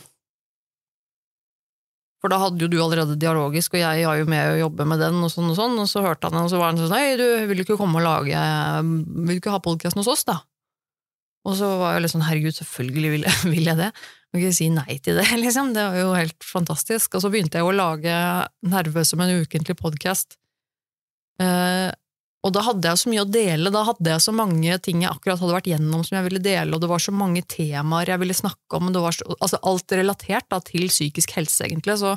For 2.22 2.32
da 2.32 2.38
hadde 2.40 2.62
jo 2.62 2.70
du 2.72 2.78
allerede 2.80 3.18
dialogisk, 3.20 3.74
og 3.74 3.82
jeg 3.82 4.06
har 4.08 4.16
jo 4.16 4.28
med 4.30 4.54
å 4.54 4.60
jobbe 4.62 4.86
med 4.88 5.02
den, 5.02 5.18
og 5.26 5.28
sånn 5.28 5.50
og 5.52 5.58
sånn, 5.58 5.74
og 5.76 5.90
så 5.90 6.00
hørte 6.06 6.30
han 6.30 6.38
den, 6.38 6.46
og 6.46 6.52
så 6.54 6.60
var 6.62 6.70
han 6.70 6.78
sånn 6.80 6.94
Nei, 6.94 7.18
du 7.20 7.26
vil 7.50 7.60
ikke 7.60 7.76
komme 7.76 8.00
og 8.00 8.06
lage 8.06 8.44
Vil 8.86 9.34
du 9.34 9.42
ikke 9.42 9.52
ha 9.52 9.60
podkasten 9.60 10.00
hos 10.00 10.08
oss, 10.08 10.24
da? 10.30 10.38
Og 11.44 11.58
så 11.58 11.68
var 11.76 11.92
jeg 11.92 12.06
litt 12.06 12.14
sånn 12.14 12.24
herregud, 12.24 12.56
selvfølgelig 12.56 13.10
vil 13.12 13.26
jeg, 13.26 13.40
vil 13.52 13.68
jeg 13.68 13.80
det. 13.82 13.90
Kan 14.32 14.40
ikke 14.40 14.56
si 14.56 14.70
nei 14.72 14.96
til 15.04 15.20
det, 15.20 15.26
liksom. 15.44 15.74
Det 15.76 15.84
var 15.84 16.00
jo 16.00 16.14
helt 16.16 16.48
fantastisk. 16.48 17.18
Og 17.18 17.26
så 17.26 17.32
begynte 17.34 17.60
jeg 17.60 17.68
å 17.68 17.76
lage 17.76 18.14
Nerve 18.72 19.04
som 19.04 19.20
en 19.20 19.44
ukentlig 19.44 19.76
podkast. 19.82 20.38
Eh, 21.42 21.90
og 22.44 22.52
da 22.52 22.60
hadde 22.66 22.90
jeg 22.90 23.00
så 23.00 23.10
mye 23.10 23.24
å 23.24 23.30
dele, 23.32 23.72
da 23.72 23.86
hadde 23.88 24.12
jeg 24.12 24.20
så 24.20 24.32
mange 24.36 24.76
ting 24.84 25.00
jeg 25.00 25.10
akkurat 25.10 25.40
hadde 25.40 25.56
vært 25.56 25.68
gjennom 25.70 26.02
som 26.04 26.18
jeg 26.18 26.26
ville 26.26 26.42
dele, 26.44 26.76
og 26.76 26.82
det 26.82 26.90
var 26.90 27.00
så 27.00 27.14
mange 27.16 27.40
temaer 27.48 28.12
jeg 28.12 28.20
ville 28.20 28.36
snakke 28.36 28.80
om, 28.80 28.90
det 28.92 29.00
var 29.00 29.16
så, 29.16 29.26
altså 29.38 29.60
alt 29.70 29.94
relatert 29.96 30.48
da, 30.52 30.60
til 30.64 30.90
psykisk 30.92 31.32
helse, 31.38 31.64
egentlig. 31.64 31.96
Så 32.02 32.12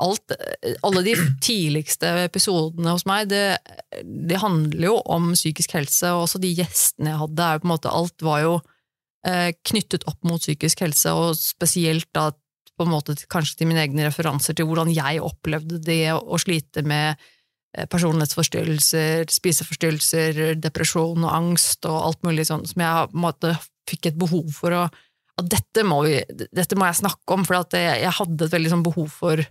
alt, 0.00 0.32
eh, 0.32 0.78
alle 0.86 1.04
de 1.04 1.14
tidligste 1.44 2.14
episodene 2.24 2.96
hos 2.96 3.04
meg, 3.08 3.28
det, 3.32 3.60
det 4.00 4.40
handler 4.40 4.86
jo 4.88 4.98
om 5.04 5.34
psykisk 5.36 5.76
helse, 5.76 6.14
og 6.14 6.24
også 6.24 6.40
de 6.40 6.54
gjestene 6.56 7.12
jeg 7.12 7.22
hadde, 7.26 7.48
er 7.48 7.58
jo 7.58 7.64
på 7.64 7.68
en 7.68 7.74
måte, 7.74 7.96
alt 8.00 8.24
var 8.24 8.44
jo 8.46 8.54
eh, 9.28 9.50
knyttet 9.68 10.08
opp 10.08 10.24
mot 10.24 10.40
psykisk 10.40 10.86
helse, 10.86 11.12
og 11.12 11.36
spesielt 11.36 12.08
da 12.16 12.30
på 12.80 12.86
en 12.86 12.94
måte 12.94 13.12
kanskje 13.28 13.60
til 13.60 13.68
mine 13.68 13.84
egne 13.84 14.08
referanser 14.08 14.56
til 14.56 14.64
hvordan 14.70 14.88
jeg 14.88 15.20
opplevde 15.20 15.82
det 15.84 16.14
å 16.16 16.40
slite 16.40 16.80
med 16.80 17.20
personlighetsforstyrrelser, 17.70 19.28
spiseforstyrrelser, 19.30 20.40
depresjon 20.58 21.22
og 21.22 21.30
angst 21.30 21.86
og 21.86 22.00
alt 22.08 22.26
mulig 22.26 22.48
sånn 22.48 22.66
som 22.66 22.82
jeg 22.82 23.14
måte 23.14 23.54
fikk 23.90 24.10
et 24.10 24.18
behov 24.18 24.50
for 24.54 24.74
å 24.74 24.82
at 25.40 25.48
dette 25.48 25.84
må, 25.86 26.02
vi, 26.04 26.18
dette 26.52 26.76
må 26.76 26.84
jeg 26.88 27.00
snakke 27.00 27.36
om, 27.36 27.46
for 27.48 27.62
jeg, 27.78 28.02
jeg 28.02 28.12
hadde 28.18 28.46
et 28.46 28.54
veldig 28.54 28.74
sånn 28.74 28.86
behov 28.86 29.08
for 29.22 29.46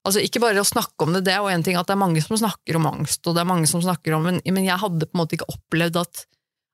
Altså 0.00 0.22
Ikke 0.24 0.40
bare 0.40 0.62
å 0.62 0.64
snakke 0.64 1.04
om 1.04 1.10
det, 1.12 1.26
det 1.26 1.34
er 1.34 1.42
jo 1.44 1.50
en 1.52 1.60
ting 1.60 1.76
at 1.76 1.84
det 1.84 1.92
er 1.92 2.00
mange 2.00 2.22
som 2.24 2.38
snakker 2.40 2.78
om 2.78 2.86
angst, 2.88 3.20
og 3.28 3.34
det 3.36 3.42
er 3.42 3.50
mange 3.50 3.68
som 3.68 3.82
snakker 3.84 4.14
om, 4.16 4.24
men, 4.24 4.38
men 4.40 4.64
jeg 4.64 4.80
hadde 4.80 5.04
på 5.04 5.12
en 5.12 5.20
måte 5.20 5.36
ikke 5.36 5.50
opplevd 5.52 5.98
at, 6.00 6.22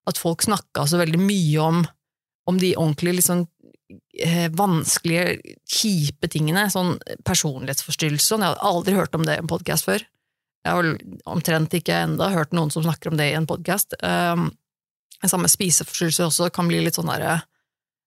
at 0.06 0.20
folk 0.22 0.44
snakka 0.46 0.84
så 0.86 1.00
veldig 1.00 1.18
mye 1.18 1.64
om, 1.64 1.80
om 2.46 2.60
de 2.62 2.70
ordentlig 2.78 3.16
liksom 3.16 3.42
eh, 4.22 4.46
vanskelige, 4.54 5.56
kjipe 5.66 6.30
tingene, 6.30 6.68
sånn 6.70 6.94
personlighetsforstyrrelse. 7.26 8.38
Jeg 8.38 8.46
hadde 8.46 8.70
aldri 8.70 8.94
hørt 8.94 9.18
om 9.18 9.26
det 9.26 9.40
i 9.40 9.42
en 9.42 9.50
podkast 9.50 9.90
før. 9.90 10.06
Jeg 10.66 10.74
har 10.74 10.88
omtrent 11.30 11.74
ikke 11.78 12.02
enda 12.08 12.32
hørt 12.34 12.54
noen 12.56 12.72
som 12.74 12.84
snakker 12.84 13.12
om 13.12 13.18
det 13.20 13.30
i 13.30 13.36
en 13.38 13.46
podkast. 13.48 13.94
Um, 14.02 14.50
samme 15.26 15.48
spiseforstyrrelser 15.50 16.26
også 16.26 16.50
kan 16.54 16.66
bli 16.70 16.82
litt 16.84 16.98
sånn 16.98 17.12
derre 17.12 17.42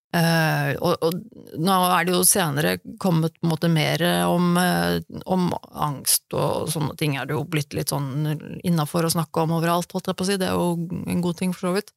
Uh, 0.10 0.74
og, 0.82 1.04
og 1.06 1.60
nå 1.62 1.74
er 1.94 2.08
det 2.08 2.16
jo 2.16 2.24
senere 2.26 2.72
kommet 2.98 3.36
på 3.38 3.46
en 3.46 3.52
måte 3.52 3.70
mer 3.70 4.02
om, 4.26 4.56
uh, 4.58 4.98
om 5.30 5.52
angst 5.70 6.34
og 6.34 6.72
sånne 6.74 6.96
ting 6.98 7.14
er 7.14 7.30
det 7.30 7.36
jo 7.36 7.44
blitt 7.46 7.76
litt 7.78 7.94
sånn 7.94 8.26
innafor 8.66 9.06
å 9.06 9.12
snakke 9.14 9.44
om 9.44 9.54
overalt, 9.60 9.94
holdt 9.94 10.10
jeg 10.10 10.18
på 10.18 10.26
å 10.26 10.30
si. 10.32 10.40
Det 10.42 10.48
er 10.50 10.58
jo 10.58 11.04
en 11.14 11.22
god 11.22 11.38
ting, 11.38 11.54
for 11.54 11.70
så 11.70 11.76
vidt. 11.78 11.94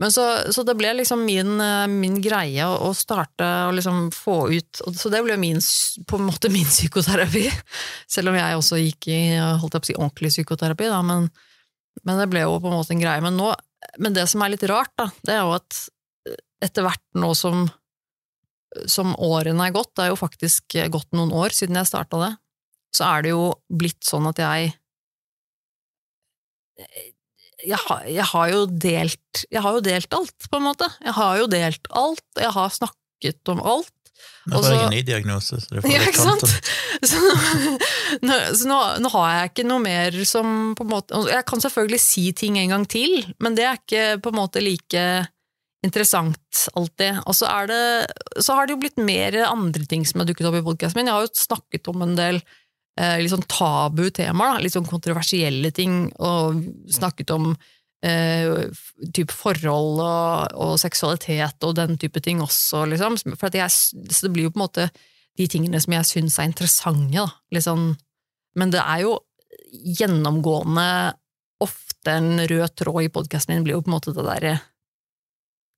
Men 0.00 0.12
så, 0.12 0.24
så 0.52 0.64
det 0.66 0.74
ble 0.78 0.90
liksom 0.98 1.24
min, 1.26 1.60
eh, 1.60 1.86
min 1.90 2.16
greie 2.24 2.66
å 2.66 2.88
å 2.88 2.92
starte 2.96 3.46
og 3.68 3.76
liksom 3.76 4.08
få 4.14 4.36
ut 4.50 4.80
Så 4.98 5.12
det 5.12 5.20
ble 5.22 5.36
min, 5.38 5.60
på 6.08 6.18
en 6.18 6.26
måte 6.26 6.50
min 6.52 6.66
psykoterapi. 6.66 7.44
Selv 8.14 8.32
om 8.32 8.38
jeg 8.38 8.58
også 8.58 8.80
gikk 8.80 9.10
i 9.12 9.20
holdt 9.36 9.76
jeg 9.76 9.84
på 9.84 9.86
å 9.86 9.90
si, 9.90 9.98
ordentlig 9.98 10.32
psykoterapi, 10.34 10.88
da, 10.90 11.02
men, 11.06 11.28
men 12.02 12.22
det 12.22 12.30
ble 12.32 12.46
jo 12.46 12.58
på 12.58 12.72
en 12.72 12.78
måte 12.80 12.96
en 12.96 13.04
greie. 13.04 13.22
Men, 13.24 13.38
nå, 13.38 13.52
men 14.02 14.16
det 14.16 14.26
som 14.32 14.42
er 14.42 14.54
litt 14.54 14.66
rart, 14.70 14.92
da, 14.98 15.10
det 15.22 15.36
er 15.36 15.44
jo 15.44 15.54
at 15.58 15.84
etter 16.62 16.86
hvert 16.86 17.04
nå 17.18 17.32
som, 17.38 17.64
som 18.90 19.16
årene 19.18 19.66
er 19.68 19.74
gått, 19.74 19.94
det 19.98 20.06
er 20.06 20.12
jo 20.12 20.20
faktisk 20.20 20.78
gått 20.94 21.10
noen 21.16 21.34
år 21.34 21.54
siden 21.54 21.78
jeg 21.78 21.90
starta 21.90 22.20
det, 22.22 22.32
så 22.94 23.08
er 23.08 23.24
det 23.24 23.32
jo 23.32 23.48
blitt 23.72 24.02
sånn 24.06 24.28
at 24.30 24.40
jeg 24.42 24.72
jeg 27.66 27.78
har, 27.86 28.04
jeg 28.10 28.24
har 28.32 28.52
jo 28.52 28.66
delt 28.66 29.44
Jeg 29.52 29.62
har 29.62 29.76
jo 29.78 29.80
delt 29.84 30.14
alt, 30.14 30.48
på 30.50 30.58
en 30.60 30.66
måte. 30.66 30.88
Jeg 31.04 31.14
har 31.16 31.38
jo 31.40 31.46
delt 31.50 31.86
alt, 31.90 32.24
og 32.36 32.42
jeg 32.42 32.52
har 32.56 32.72
snakket 32.78 33.52
om 33.54 33.60
alt. 33.62 33.92
Og 34.52 34.58
får 34.58 34.68
jeg 34.68 34.78
så- 34.78 34.84
en 34.86 34.90
ny 34.94 35.02
diagnose, 35.02 35.56
så 35.62 35.68
du 35.70 35.80
får 35.82 35.90
Ja, 35.92 35.98
litt 36.02 36.18
sant? 36.18 36.42
Så, 37.02 37.18
nå, 38.22 38.34
så 38.54 38.66
nå, 38.70 38.76
nå 39.02 39.10
har 39.10 39.30
jeg 39.34 39.50
ikke 39.50 39.64
noe 39.66 39.82
mer 39.82 40.14
som 40.28 40.72
på 40.78 40.84
en 40.84 40.90
måte 40.92 41.22
Jeg 41.32 41.42
kan 41.48 41.58
selvfølgelig 41.64 41.98
si 41.98 42.28
ting 42.38 42.58
en 42.60 42.70
gang 42.76 42.84
til, 42.86 43.24
men 43.42 43.56
det 43.58 43.64
er 43.66 43.80
ikke 43.80 44.04
på 44.22 44.30
en 44.30 44.38
måte 44.38 44.62
like 44.62 45.02
interessant 45.82 46.66
alltid. 46.78 47.18
Og 47.26 47.34
så, 47.34 47.48
er 47.50 47.66
det, 47.66 47.80
så 48.44 48.54
har 48.54 48.68
det 48.68 48.76
jo 48.76 48.82
blitt 48.84 49.00
mer 49.02 49.34
andre 49.48 49.82
ting 49.90 50.04
som 50.06 50.22
har 50.22 50.28
dukket 50.30 50.46
opp 50.46 50.60
i 50.60 50.62
podkasten 50.62 51.00
min. 51.00 51.10
Jeg 51.10 51.16
har 51.16 51.26
jo 51.26 51.32
snakket 51.42 51.90
om 51.90 52.04
en 52.06 52.14
del 52.18 52.38
eh, 53.00 53.20
litt 53.20 53.32
sånn 53.32 53.46
tabu 53.50 54.08
temaer, 54.14 54.56
da, 54.56 54.64
litt 54.64 54.74
sånn 54.76 54.88
kontroversielle 54.88 55.72
ting, 55.74 56.06
og 56.22 56.60
snakket 56.92 57.32
om 57.34 57.52
eh, 58.04 58.68
type 59.14 59.34
forhold 59.34 60.02
og, 60.02 60.58
og 60.58 60.76
seksualitet 60.82 61.64
og 61.66 61.76
den 61.78 61.98
type 62.00 62.22
ting 62.24 62.42
også, 62.44 62.84
liksom. 62.90 63.18
For 63.38 63.54
jeg, 63.54 63.72
så 63.72 64.26
det 64.26 64.32
blir 64.34 64.48
jo 64.48 64.54
på 64.54 64.60
en 64.60 64.66
måte 64.66 64.88
de 65.40 65.48
tingene 65.48 65.80
som 65.80 65.94
jeg 65.96 66.08
syns 66.08 66.38
er 66.38 66.50
interessante, 66.50 67.24
da. 67.24 67.62
Sånn, 67.64 67.92
men 68.58 68.72
det 68.74 68.82
er 68.84 69.06
jo 69.06 69.16
gjennomgående 69.72 70.86
ofte 71.62 72.16
en 72.18 72.42
rød 72.50 72.74
tråd 72.76 73.06
i 73.06 73.12
podkasten 73.12 73.54
min, 73.54 73.66
blir 73.66 73.78
jo 73.78 73.84
på 73.84 73.92
en 73.92 73.96
måte 73.96 74.14
det 74.16 74.26
derre 74.26 74.56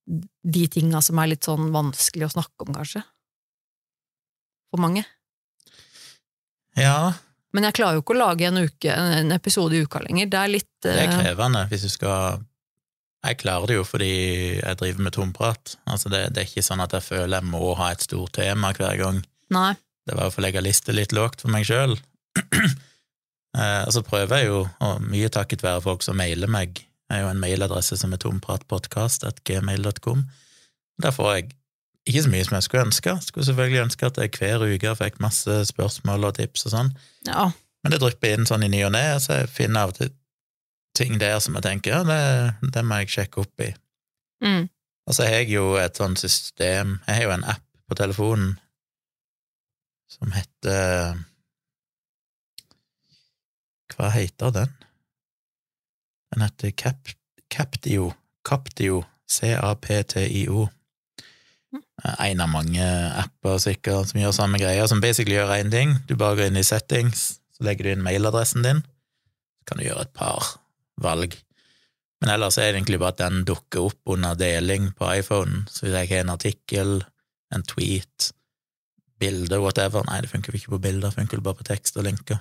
De 0.05 0.65
tinga 0.69 1.01
som 1.01 1.17
er 1.21 1.31
litt 1.31 1.47
sånn 1.47 1.71
vanskelig 1.73 2.27
å 2.27 2.33
snakke 2.35 2.65
om, 2.65 2.75
kanskje. 2.75 3.01
For 4.69 4.81
mange. 4.83 5.01
Ja, 6.79 7.13
Men 7.55 7.63
jeg 7.69 7.77
klarer 7.77 7.95
jo 7.95 8.01
ikke 8.03 8.15
å 8.17 8.19
lage 8.19 8.49
en, 8.49 8.57
uke, 8.67 8.91
en 8.91 9.31
episode 9.31 9.77
i 9.77 9.85
uka 9.85 10.01
lenger. 10.03 10.27
Det 10.27 10.39
er 10.41 10.51
litt 10.51 10.73
det 10.83 10.91
er 10.91 11.05
eh, 11.05 11.13
krevende 11.21 11.61
hvis 11.69 11.85
du 11.87 11.91
skal 11.93 12.41
Jeg 13.23 13.39
klarer 13.39 13.71
det 13.71 13.77
jo 13.77 13.85
fordi 13.87 14.09
jeg 14.59 14.79
driver 14.81 15.05
med 15.07 15.15
tomprat. 15.15 15.77
Altså 15.87 16.11
det, 16.11 16.35
det 16.35 16.43
er 16.43 16.49
ikke 16.49 16.65
sånn 16.67 16.83
at 16.83 16.93
jeg 16.97 17.05
føler 17.07 17.39
jeg 17.39 17.47
må 17.53 17.73
ha 17.79 17.87
et 17.95 18.03
stort 18.03 18.35
tema 18.35 18.73
hver 18.75 18.99
gang. 18.99 19.23
Nei. 19.55 19.73
Det 20.05 20.13
var 20.19 20.29
å 20.29 20.43
legge 20.43 20.61
lista 20.61 20.91
litt 20.93 21.15
lågt 21.15 21.41
for 21.45 21.49
meg 21.53 21.63
sjøl. 21.65 21.95
og 23.87 23.91
så 23.95 24.01
prøver 24.05 24.37
jeg 24.37 24.51
jo, 24.51 24.59
og 24.83 25.01
mye 25.07 25.29
takket 25.33 25.63
være 25.65 25.81
folk 25.87 26.03
som 26.05 26.19
mailer 26.19 26.51
meg, 26.51 26.83
jeg 27.09 27.21
har 27.21 27.23
jo 27.23 27.31
en 27.33 27.41
mailadresse 27.41 27.97
som 28.01 28.13
er 28.13 28.19
tompratpodkast.gmail.com. 28.21 30.19
Der 31.03 31.13
får 31.13 31.29
jeg 31.35 31.45
ikke 32.05 32.21
så 32.25 32.29
mye 32.29 32.45
som 32.45 32.55
jeg 32.57 32.63
skulle 32.67 32.85
ønske. 32.85 33.13
Skulle 33.25 33.45
selvfølgelig 33.47 33.81
ønske 33.85 34.05
at 34.05 34.17
jeg 34.21 34.31
hver 34.37 34.65
uke 34.75 34.95
fikk 34.99 35.19
masse 35.23 35.55
spørsmål 35.71 36.27
og 36.29 36.35
tips 36.37 36.65
og 36.67 36.71
sånn, 36.75 36.91
Ja. 37.27 37.51
men 37.83 37.91
det 37.91 37.99
drypper 38.01 38.33
inn 38.37 38.45
sånn 38.45 38.63
i 38.65 38.69
ny 38.69 38.83
og 38.85 38.91
ne, 38.93 39.03
så 39.19 39.41
jeg 39.41 39.49
finner 39.49 39.85
av 39.85 39.93
og 39.95 39.99
til 39.99 40.11
ting 40.95 41.17
der 41.19 41.39
som 41.43 41.57
jeg 41.57 41.63
tenker 41.65 41.91
ja, 41.91 42.03
det, 42.07 42.71
det 42.73 42.83
må 42.85 43.01
jeg 43.01 43.09
sjekke 43.15 43.41
opp 43.43 43.59
i. 43.65 43.73
Mm. 44.45 44.69
Og 45.07 45.13
så 45.17 45.25
har 45.27 45.41
jeg 45.41 45.49
jo 45.53 45.75
et 45.77 45.95
sånt 45.97 46.17
system 46.19 46.99
Jeg 47.07 47.15
har 47.15 47.23
jo 47.23 47.33
en 47.35 47.43
app 47.43 47.61
på 47.89 47.95
telefonen 47.95 48.55
som 50.09 50.31
heter 50.33 51.19
Hva 53.95 54.09
heter 54.13 54.51
den? 54.55 54.71
Den 56.33 56.41
heter 56.45 56.71
Cap, 56.71 57.11
Captio. 57.49 58.13
Captio. 58.43 59.03
C-a-p-t-i-o. 59.27 60.65
En 62.05 62.43
av 62.43 62.51
mange 62.51 62.85
apper 63.17 63.57
sikkert 63.63 64.11
som 64.11 64.19
gjør 64.21 64.35
samme 64.35 64.59
greia, 64.61 64.85
som 64.89 65.01
basically 65.01 65.37
gjør 65.37 65.55
én 65.57 65.71
ting. 65.73 65.95
Du 66.05 66.13
bare 66.19 66.37
går 66.37 66.51
inn 66.51 66.59
i 66.61 66.67
settings, 66.67 67.39
så 67.55 67.65
legger 67.65 67.87
du 67.87 67.93
inn 67.95 68.05
mailadressen 68.05 68.65
din, 68.65 68.83
så 69.59 69.69
kan 69.69 69.81
du 69.81 69.87
gjøre 69.87 70.05
et 70.05 70.15
par 70.17 70.55
valg. 71.01 71.33
Men 72.21 72.31
ellers 72.35 72.57
er 72.57 72.71
det 72.71 72.79
egentlig 72.79 73.01
bare 73.01 73.15
at 73.15 73.23
den 73.23 73.43
dukker 73.47 73.89
opp 73.89 74.13
under 74.13 74.37
deling 74.39 74.91
på 74.97 75.09
iPhonen. 75.19 75.65
Så 75.69 75.85
hvis 75.85 75.95
jeg 75.97 76.11
har 76.11 76.23
en 76.23 76.33
artikkel, 76.35 76.93
en 77.53 77.65
tweet, 77.67 78.31
bilde, 79.19 79.59
whatever 79.63 80.05
Nei, 80.07 80.21
det 80.23 80.31
funker 80.31 80.55
ikke 80.55 80.75
på 80.75 80.81
bilder, 80.87 81.09
det 81.09 81.19
funker 81.19 81.43
bare 81.43 81.59
på 81.59 81.67
tekst 81.67 81.97
og 81.99 82.07
linker. 82.07 82.39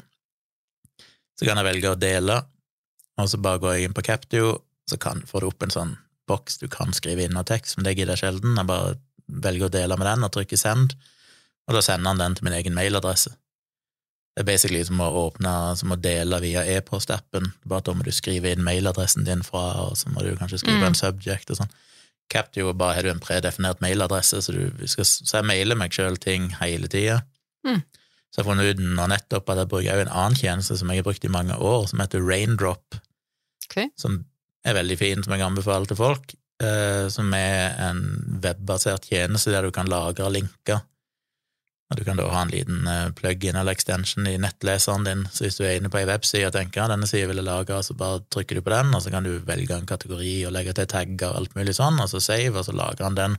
Så 1.35 1.47
kan 1.47 1.59
jeg 1.59 1.67
velge 1.67 1.91
å 1.91 1.99
dele, 1.99 2.39
og 3.19 3.31
så 3.31 3.41
bare 3.43 3.61
går 3.63 3.77
jeg 3.77 3.89
inn 3.89 3.97
på 3.97 4.05
Captio, 4.07 4.55
så 4.91 4.99
kan, 5.01 5.23
får 5.27 5.43
du 5.43 5.51
opp 5.51 5.67
en 5.67 5.75
sånn 5.75 5.97
boks 6.29 6.61
du 6.63 6.69
kan 6.73 6.95
skrive 6.97 7.27
inn 7.27 7.37
av 7.39 7.47
tekst, 7.49 7.77
men 7.77 7.87
det 7.87 7.97
gidder 7.97 8.15
jeg 8.15 8.25
sjelden. 8.25 8.57
Jeg 8.59 8.69
bare 8.71 8.95
velger 9.29 9.69
å 9.69 9.73
dele 9.73 9.97
med 9.97 10.09
den 10.09 10.27
og 10.27 10.33
trykker 10.35 10.61
send, 10.61 10.95
og 11.69 11.79
da 11.79 11.83
sender 11.85 12.13
han 12.13 12.21
den 12.21 12.37
til 12.37 12.49
min 12.49 12.57
egen 12.59 12.77
mailadresse. 12.77 13.33
Det 14.35 14.43
er 14.43 14.49
basically 14.49 14.83
som 14.83 14.99
å 14.99 15.13
åpne, 15.29 15.51
som 15.79 15.93
å 15.95 16.01
dele 16.01 16.41
via 16.43 16.65
e-postappen, 16.67 17.53
bare 17.65 17.85
at 17.85 17.89
da 17.89 17.95
må 17.95 18.03
du 18.03 18.11
skrive 18.13 18.51
inn 18.51 18.65
mailadressen 18.67 19.27
din 19.27 19.45
fra, 19.47 19.63
og 19.85 19.99
så 19.99 20.11
må 20.11 20.25
du 20.27 20.35
kanskje 20.37 20.59
skrive 20.65 20.83
Mm. 20.83 20.89
en 20.91 20.99
subject 20.99 21.51
og 21.55 21.61
sånn. 21.61 21.75
Captio 22.29 22.73
bare 22.73 22.95
har 22.95 23.03
du 23.03 23.11
en 23.11 23.21
predefinert 23.21 23.81
mailadresse, 23.81 24.43
så, 24.43 24.53
du 24.53 24.89
skal, 24.89 25.05
så 25.05 25.39
jeg 25.39 25.47
mailer 25.47 25.77
meg 25.77 25.93
sjøl 25.93 26.17
ting 26.19 26.51
hele 26.59 26.89
tida. 26.89 27.23
Mm. 27.67 27.85
Så 28.35 28.41
jeg 28.41 28.45
har 28.45 28.51
funnet 28.51 28.75
ut 28.75 28.83
nå 28.83 29.07
nettopp 29.07 29.51
at 29.51 29.61
jeg 29.63 29.71
bruker 29.71 29.93
også 29.93 30.07
en 30.09 30.17
annen 30.19 30.39
tjeneste 30.41 30.77
som 30.81 30.91
jeg 30.91 30.99
har 30.99 31.07
brukt 31.07 31.25
i 31.25 31.31
mange 31.31 31.55
år, 31.55 31.87
som 31.87 32.01
heter 32.03 32.25
Raindrop, 32.25 32.97
okay. 33.69 33.93
som 33.97 34.25
er 34.65 34.75
veldig 34.75 34.97
fin, 34.99 35.23
som 35.23 35.37
jeg 35.37 35.47
anbefaler 35.47 35.87
til 35.87 36.01
folk, 36.01 36.35
som 37.13 37.33
er 37.37 37.77
en 37.89 38.03
webbasert 38.45 39.09
tjeneste 39.11 39.53
der 39.55 39.67
du 39.67 39.75
kan 39.75 39.91
lagre 39.91 40.31
linker. 40.33 40.83
Og 41.93 41.99
du 42.01 42.05
kan 42.07 42.19
da 42.19 42.25
ha 42.33 42.41
en 42.43 42.51
liten 42.51 42.87
eh, 42.89 43.11
plug-in 43.15 43.59
eller 43.61 43.77
extension 43.77 44.27
i 44.27 44.39
nettleseren 44.41 45.05
din, 45.05 45.27
så 45.31 45.45
hvis 45.45 45.59
du 45.61 45.67
er 45.67 45.77
inne 45.79 45.91
på 45.93 46.01
ei 46.01 46.07
webside 46.09 46.49
og 46.49 46.55
tenker 46.57 46.83
at 46.83 46.95
denne 46.95 47.07
sida 47.07 47.29
vil 47.31 47.39
jeg 47.39 47.47
lage, 47.47 47.81
så 47.85 47.97
bare 47.99 48.23
trykker 48.33 48.59
du 48.59 48.65
på 48.65 48.73
den, 48.73 48.95
og 48.97 49.03
så 49.05 49.13
kan 49.13 49.27
du 49.27 49.35
velge 49.47 49.77
en 49.77 49.89
kategori 49.89 50.33
og 50.49 50.55
legge 50.57 50.75
til 50.75 50.89
tagger 50.91 51.29
og 51.29 51.43
alt 51.43 51.59
mulig 51.59 51.77
sånn, 51.77 52.01
og 52.01 52.09
så 52.11 52.23
save, 52.25 52.57
og 52.57 52.65
så 52.67 52.75
lager 52.75 53.05
han 53.07 53.19
den. 53.19 53.37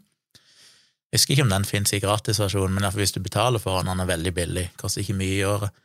Jeg 1.10 1.20
husker 1.20 1.36
ikke 1.36 1.48
om 1.48 1.56
den 1.56 1.68
finnes 1.68 1.96
i 1.96 2.02
gratisversjonen, 2.04 2.78
men 2.78 2.88
hvis 2.96 3.16
du 3.16 3.20
betaler 3.24 3.62
for 3.64 3.82
den, 3.82 3.90
han 3.92 4.04
er 4.04 4.14
veldig 4.14 4.34
billig, 4.36 4.68
koster 4.78 5.02
ikke 5.02 5.18
mye 5.20 5.40
i 5.40 5.48
året. 5.48 5.82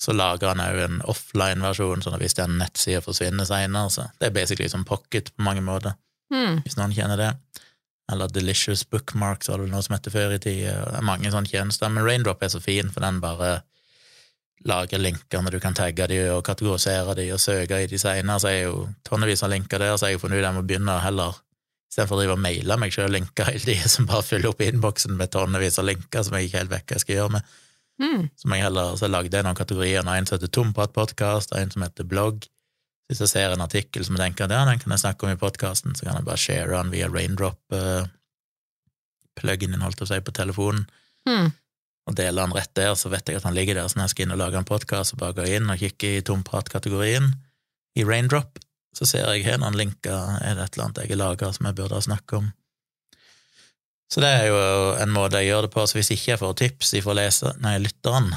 Så 0.00 0.14
lager 0.16 0.50
han 0.50 0.62
òg 0.64 0.80
en 0.82 1.02
offline-versjon, 1.10 2.02
sånn 2.02 2.16
at 2.16 2.24
hvis 2.24 2.38
den 2.38 2.56
nettsida 2.58 3.04
forsvinner 3.04 3.46
seinere, 3.46 3.92
så 3.92 4.08
det 4.18 4.30
er 4.30 4.34
basically 4.34 4.66
som 4.72 4.86
pocket 4.88 5.30
på 5.34 5.46
mange 5.46 5.62
måter 5.62 5.94
Mm. 6.32 6.62
hvis 6.64 6.78
noen 6.78 6.94
kjenner 6.96 7.20
det. 7.20 7.32
Eller 8.12 8.28
Delicious 8.28 8.84
Bookmarks 8.88 9.48
var 9.48 9.62
det 9.62 9.70
noe 9.72 9.84
som 9.84 9.96
het 9.96 10.08
før 10.12 10.34
i 10.36 10.40
tida. 10.42 11.00
Mange 11.04 11.30
sånne 11.32 11.48
tjenester, 11.48 11.92
men 11.92 12.04
Raindrop 12.04 12.42
er 12.42 12.52
så 12.52 12.60
fin, 12.60 12.90
for 12.92 13.04
den 13.04 13.20
bare 13.22 13.62
lager 14.64 15.00
linker 15.00 15.42
når 15.44 15.56
du 15.56 15.60
kan 15.60 15.76
tagge 15.76 16.06
de 16.08 16.18
og 16.32 16.44
kategorisere 16.46 17.16
de 17.18 17.26
og 17.34 17.40
søke 17.40 17.82
i 17.84 17.88
de 17.88 17.98
seinere. 18.00 18.40
så 18.40 18.48
er 18.48 18.60
jo 18.64 18.86
tonnevis 19.04 19.42
av 19.44 19.52
linker 19.52 19.80
der, 19.80 19.96
så 19.96 20.08
jeg 20.08 20.18
har 20.18 20.22
funnet 20.22 20.40
ut 20.40 20.46
jeg 20.46 20.56
må 20.56 20.62
begynne 20.66 21.00
heller 21.04 21.40
Istedenfor 21.94 22.16
å 22.16 22.22
drive 22.24 22.34
og 22.34 22.40
maile 22.42 22.76
meg 22.82 22.90
sjøl 22.90 23.12
linker 23.14 23.46
hele 23.46 23.60
tida, 23.62 23.88
som 23.92 24.08
bare 24.08 24.24
fyller 24.26 24.50
opp 24.50 24.62
innboksen 24.64 25.14
med 25.14 25.30
tonnevis 25.30 25.78
av 25.78 25.86
linker 25.86 26.24
som 26.26 26.34
jeg 26.34 26.48
ikke 26.48 26.58
helt 26.58 26.72
vet 26.72 26.88
hva 26.88 26.96
jeg 26.96 27.04
skal 27.04 27.14
gjøre 27.20 27.34
med. 27.36 27.52
Mm. 28.02 28.24
Så 28.34 28.48
jeg 28.50 28.64
heller 28.64 28.96
så 28.98 29.10
lagde 29.12 29.38
jeg 29.38 29.46
noen 29.46 29.58
kategorier, 29.60 30.02
en 30.02 30.26
som 30.26 30.34
heter 30.34 30.50
Tompratpodkast, 30.50 31.54
en 31.54 31.70
som 31.70 31.84
heter 31.86 32.08
Blogg. 32.10 32.48
Hvis 33.08 33.20
jeg 33.20 33.28
ser 33.34 33.52
en 33.52 33.60
artikkel 33.64 34.04
som 34.06 34.16
jeg 34.16 34.24
tenker 34.24 34.48
ja, 34.48 34.64
den 34.64 34.80
kan 34.80 34.94
jeg 34.94 35.02
snakke 35.02 35.26
om 35.26 35.34
i 35.34 35.40
podkasten, 35.40 35.92
så 35.96 36.06
kan 36.06 36.16
jeg 36.16 36.24
bare 36.24 36.40
share 36.40 36.70
den 36.72 36.92
via 36.94 37.08
raindrop 37.12 37.60
uh, 37.76 38.06
pluggen 39.36 39.74
din, 39.74 39.82
holdt 39.84 39.98
jeg 40.00 40.06
på 40.06 40.08
å 40.08 40.12
si, 40.14 40.20
på 40.28 40.36
telefonen, 40.36 40.86
Mm. 41.24 41.46
og 42.04 42.16
dele 42.18 42.42
den 42.42 42.52
rett 42.52 42.74
der, 42.76 42.90
så 43.00 43.08
vet 43.08 43.28
jeg 43.28 43.38
at 43.38 43.46
han 43.48 43.54
ligger 43.56 43.78
der. 43.78 43.86
Så 43.88 43.96
når 43.96 44.04
jeg 44.04 44.12
skal 44.12 44.26
inn 44.26 44.34
og 44.34 44.40
lage 44.42 44.58
en 44.60 44.66
podkast, 44.68 45.14
så 45.14 45.16
bare 45.16 45.32
gå 45.38 45.46
inn 45.56 45.70
og 45.72 45.78
kikke 45.80 46.10
i 46.18 46.24
tompratkategorien 46.28 47.30
i 47.96 48.04
raindrop, 48.04 48.58
så 48.94 49.06
ser 49.08 49.24
jeg 49.32 49.46
her 49.46 49.56
noen 49.62 49.78
linker, 49.78 50.12
er 50.44 50.58
det 50.58 50.66
et 50.66 50.76
eller 50.76 50.84
annet 50.84 51.00
jeg 51.00 51.14
har 51.14 51.20
laga 51.22 51.48
som 51.56 51.64
jeg 51.66 51.78
burde 51.78 51.96
ha 51.96 52.04
snakket 52.04 52.36
om. 52.42 52.50
Så 54.12 54.20
det 54.20 54.30
er 54.36 54.44
jo 54.50 54.58
en 55.00 55.14
måte 55.16 55.40
jeg 55.40 55.48
gjør 55.48 55.64
det 55.64 55.72
på, 55.72 55.86
så 55.88 55.96
hvis 55.96 56.12
ikke 56.12 56.34
jeg 56.34 56.42
får 56.42 56.52
tips 56.60 56.92
ifra 57.00 57.16
leser, 57.16 57.56
nei, 57.64 57.78
lytteren, 57.82 58.28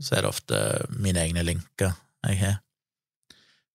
så 0.00 0.16
er 0.16 0.24
det 0.24 0.32
ofte 0.32 0.62
mine 1.04 1.20
egne 1.20 1.44
linker 1.46 1.92
jeg 2.24 2.40
har. 2.40 2.56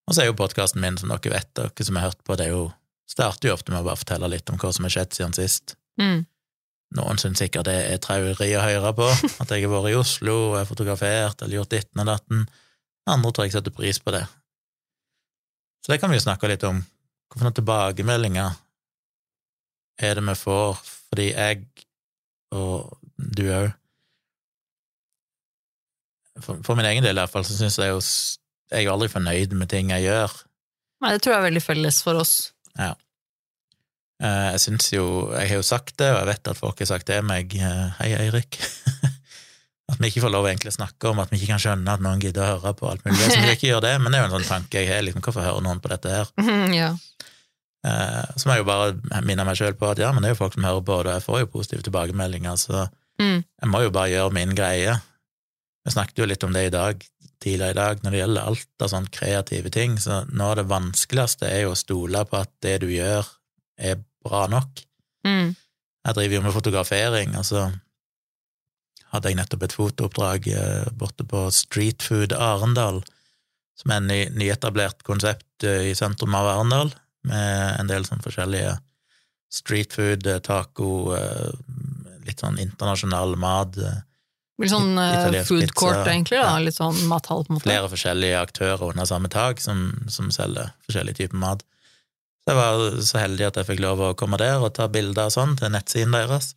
Og 0.07 0.15
så 0.15 0.23
er 0.23 0.29
jo 0.29 0.37
podkasten 0.37 0.81
min, 0.83 0.97
som 0.99 1.11
dere 1.11 1.31
vet, 1.31 1.49
dere 1.55 1.87
som 1.87 1.99
har 1.99 2.09
hørt 2.09 2.23
på, 2.27 2.35
det 2.39 2.49
er 2.49 2.55
jo 2.55 2.67
starter 3.09 3.49
jo 3.49 3.55
ofte 3.55 3.73
med 3.73 3.83
å 3.83 3.87
bare 3.87 3.99
fortelle 3.99 4.29
litt 4.31 4.49
om 4.49 4.59
hva 4.59 4.71
som 4.73 4.87
har 4.87 4.93
skjedd 4.93 5.15
siden 5.15 5.35
sist. 5.37 5.75
Mm. 6.01 6.23
Noen 6.97 7.19
syns 7.21 7.41
sikkert 7.41 7.67
det 7.69 7.75
er 7.89 8.01
traurig 8.01 8.53
å 8.57 8.63
høre 8.63 8.93
på, 8.97 9.09
at 9.41 9.53
jeg 9.53 9.65
har 9.65 9.73
vært 9.73 9.91
i 9.91 9.99
Oslo 9.99 10.37
og 10.49 10.57
er 10.59 10.69
fotografert 10.69 11.43
eller 11.43 11.59
gjort 11.59 11.75
ditten 11.75 12.03
og 12.03 12.09
datten. 12.09 12.47
Andre 13.09 13.33
tror 13.33 13.47
jeg 13.47 13.55
setter 13.57 13.75
pris 13.75 13.99
på 13.99 14.13
det. 14.15 14.23
Så 15.83 15.91
det 15.91 15.99
kan 15.99 16.11
vi 16.11 16.17
jo 16.19 16.25
snakke 16.25 16.49
litt 16.51 16.63
om. 16.67 16.79
Hvilke 17.33 17.57
tilbakemeldinger 17.59 18.59
er 20.03 20.17
det 20.17 20.23
vi 20.25 20.35
får, 20.37 20.77
fordi 21.11 21.31
jeg, 21.31 21.63
og 22.55 22.93
du 23.17 23.47
òg 23.51 23.71
for, 26.41 26.73
min 26.73 26.87
egen 26.89 27.05
del, 27.05 27.17
i 27.17 27.21
hvert 27.21 27.29
fall, 27.29 27.45
så 27.45 27.53
syns 27.53 27.77
jeg 27.77 27.91
jo 27.91 27.99
Jeg 28.71 28.79
er 28.79 28.85
jo 28.87 28.93
aldri 28.95 29.09
fornøyd 29.11 29.53
med 29.59 29.69
ting 29.69 29.89
jeg 29.93 30.05
gjør. 30.07 30.31
Nei, 31.03 31.11
det 31.13 31.21
tror 31.21 31.33
jeg 31.35 31.41
er 31.41 31.47
veldig 31.49 31.61
felles 31.65 31.97
for 32.05 32.19
oss. 32.21 32.35
Ja. 32.79 32.93
Jeg 34.23 34.59
syns 34.63 34.85
jo 34.93 35.03
Jeg 35.35 35.49
har 35.49 35.57
jo 35.59 35.65
sagt 35.67 35.97
det, 35.99 36.07
og 36.13 36.21
jeg 36.21 36.29
vet 36.29 36.47
at 36.53 36.57
folk 36.59 36.79
har 36.79 36.87
sagt 36.93 37.07
det 37.09 37.17
til 37.19 37.25
meg. 37.27 37.53
eh, 37.59 37.89
Hei, 37.99 38.13
Eirik. 38.23 38.59
At 39.91 39.99
vi 39.99 40.07
ikke 40.07 40.21
får 40.23 40.31
lov 40.31 40.45
å 40.47 40.71
snakke 40.71 41.09
om 41.11 41.19
at 41.19 41.29
vi 41.29 41.37
ikke 41.37 41.49
kan 41.51 41.59
skjønne 41.59 41.91
at 41.91 42.01
noen 42.01 42.21
gidder 42.23 42.45
å 42.45 42.51
høre 42.63 42.71
på 42.79 42.87
alt 42.87 43.03
mulig. 43.03 43.19
Så 43.19 43.41
vi 43.43 43.51
ikke 43.51 43.67
gjør 43.67 43.81
det, 43.83 43.91
men 44.01 44.13
det 44.13 44.17
er 44.17 44.23
jo 44.23 44.29
en 44.29 44.35
sånn 44.39 44.47
tanke 44.47 44.79
jeg 44.79 44.87
har. 44.89 45.03
Liksom, 45.03 45.21
hvorfor 45.21 45.43
hører 45.43 45.61
noen 45.65 45.81
på 45.83 45.91
dette 45.91 46.09
her? 46.13 46.31
ja. 46.73 46.87
Eh, 47.83 48.23
Så 48.39 48.47
må 48.47 48.55
jeg 48.55 48.63
jo 48.63 48.69
bare 48.71 49.21
minne 49.27 49.43
meg 49.45 49.59
sjøl 49.59 49.75
på 49.77 49.89
at 49.91 49.99
ja, 49.99 50.13
men 50.15 50.23
det 50.23 50.31
er 50.31 50.33
jo 50.37 50.39
folk 50.39 50.55
som 50.55 50.63
hører 50.65 50.85
på 50.87 50.95
og 51.01 51.09
jeg 51.11 51.25
får 51.27 51.41
jo 51.43 51.49
positive 51.57 51.83
tilbakemeldinger, 51.89 52.55
så 52.57 52.85
Mm. 53.21 53.43
jeg 53.43 53.69
må 53.69 53.83
jo 53.83 53.91
bare 53.93 54.09
gjøre 54.09 54.33
min 54.33 54.55
greie. 54.57 54.95
Vi 55.83 55.91
snakket 55.91 56.21
jo 56.21 56.27
litt 56.29 56.43
om 56.47 56.53
det 56.55 56.67
i 56.67 56.73
dag, 56.73 57.03
tidligere 57.43 57.75
i 57.75 57.79
dag, 57.79 58.03
når 58.03 58.13
det 58.13 58.19
gjelder 58.21 58.49
alt 58.49 58.85
av 58.85 58.91
sånne 58.93 59.11
kreative 59.13 59.71
ting, 59.73 59.97
så 59.99 60.21
noe 60.31 60.53
av 60.53 60.61
det 60.61 60.69
vanskeligste 60.71 61.49
er 61.49 61.65
jo 61.65 61.73
å 61.73 61.79
stole 61.79 62.23
på 62.29 62.39
at 62.39 62.51
det 62.63 62.77
du 62.85 62.87
gjør, 62.93 63.27
er 63.75 63.99
bra 64.23 64.45
nok. 64.51 64.83
Mm. 65.27 65.51
Jeg 66.03 66.17
driver 66.19 66.37
jo 66.37 66.43
med 66.45 66.55
fotografering, 66.55 67.35
og 67.39 67.47
så 67.47 67.65
hadde 69.13 69.29
jeg 69.29 69.37
nettopp 69.37 69.65
et 69.67 69.75
fotooppdrag 69.75 70.47
eh, 70.53 70.87
borte 70.97 71.25
på 71.29 71.45
Street 71.53 72.03
Food 72.05 72.33
Arendal, 72.33 73.03
som 73.77 73.91
er 73.91 74.01
en 74.01 74.39
nyetablert 74.39 75.03
konsept 75.05 75.67
eh, 75.67 75.91
i 75.91 75.97
sentrum 75.97 76.35
av 76.37 76.49
Arendal, 76.53 76.93
med 77.27 77.79
en 77.79 77.91
del 77.91 78.07
sånn 78.07 78.23
forskjellige 78.23 78.77
street 79.53 79.93
food, 79.95 80.25
eh, 80.27 80.41
taco, 80.43 81.13
litt 82.23 82.41
sånn 82.41 82.57
internasjonal 82.63 83.35
mat, 83.39 83.77
Litt 84.63 84.73
sånn 84.73 84.95
eh, 84.97 85.11
Italiensk 85.17 85.51
food 85.51 85.65
pizza, 85.67 85.91
egentlig. 86.07 86.39
da, 86.39 86.55
ja. 86.55 86.63
Litt 86.63 86.79
sånn 86.79 87.03
mathall, 87.11 87.43
på 87.45 87.53
en 87.53 87.59
måte. 87.59 87.67
flere 87.67 87.91
forskjellige 87.91 88.41
aktører 88.41 88.87
under 88.89 89.07
samme 89.09 89.31
tak 89.33 89.61
som, 89.63 89.85
som 90.11 90.31
selger 90.33 90.73
forskjellige 90.87 91.21
typer 91.21 91.41
mat. 91.43 91.63
Så 92.43 92.51
jeg 92.51 92.59
var 92.59 92.99
så 93.07 93.21
heldig 93.21 93.47
at 93.47 93.59
jeg 93.59 93.69
fikk 93.69 93.83
lov 93.83 94.01
å 94.03 94.11
komme 94.19 94.39
der 94.41 94.63
og 94.63 94.73
ta 94.75 94.89
bilder 94.91 95.29
og 95.29 95.35
sånn 95.35 95.55
til 95.59 95.71
nettsiden 95.71 96.15
deres. 96.15 96.53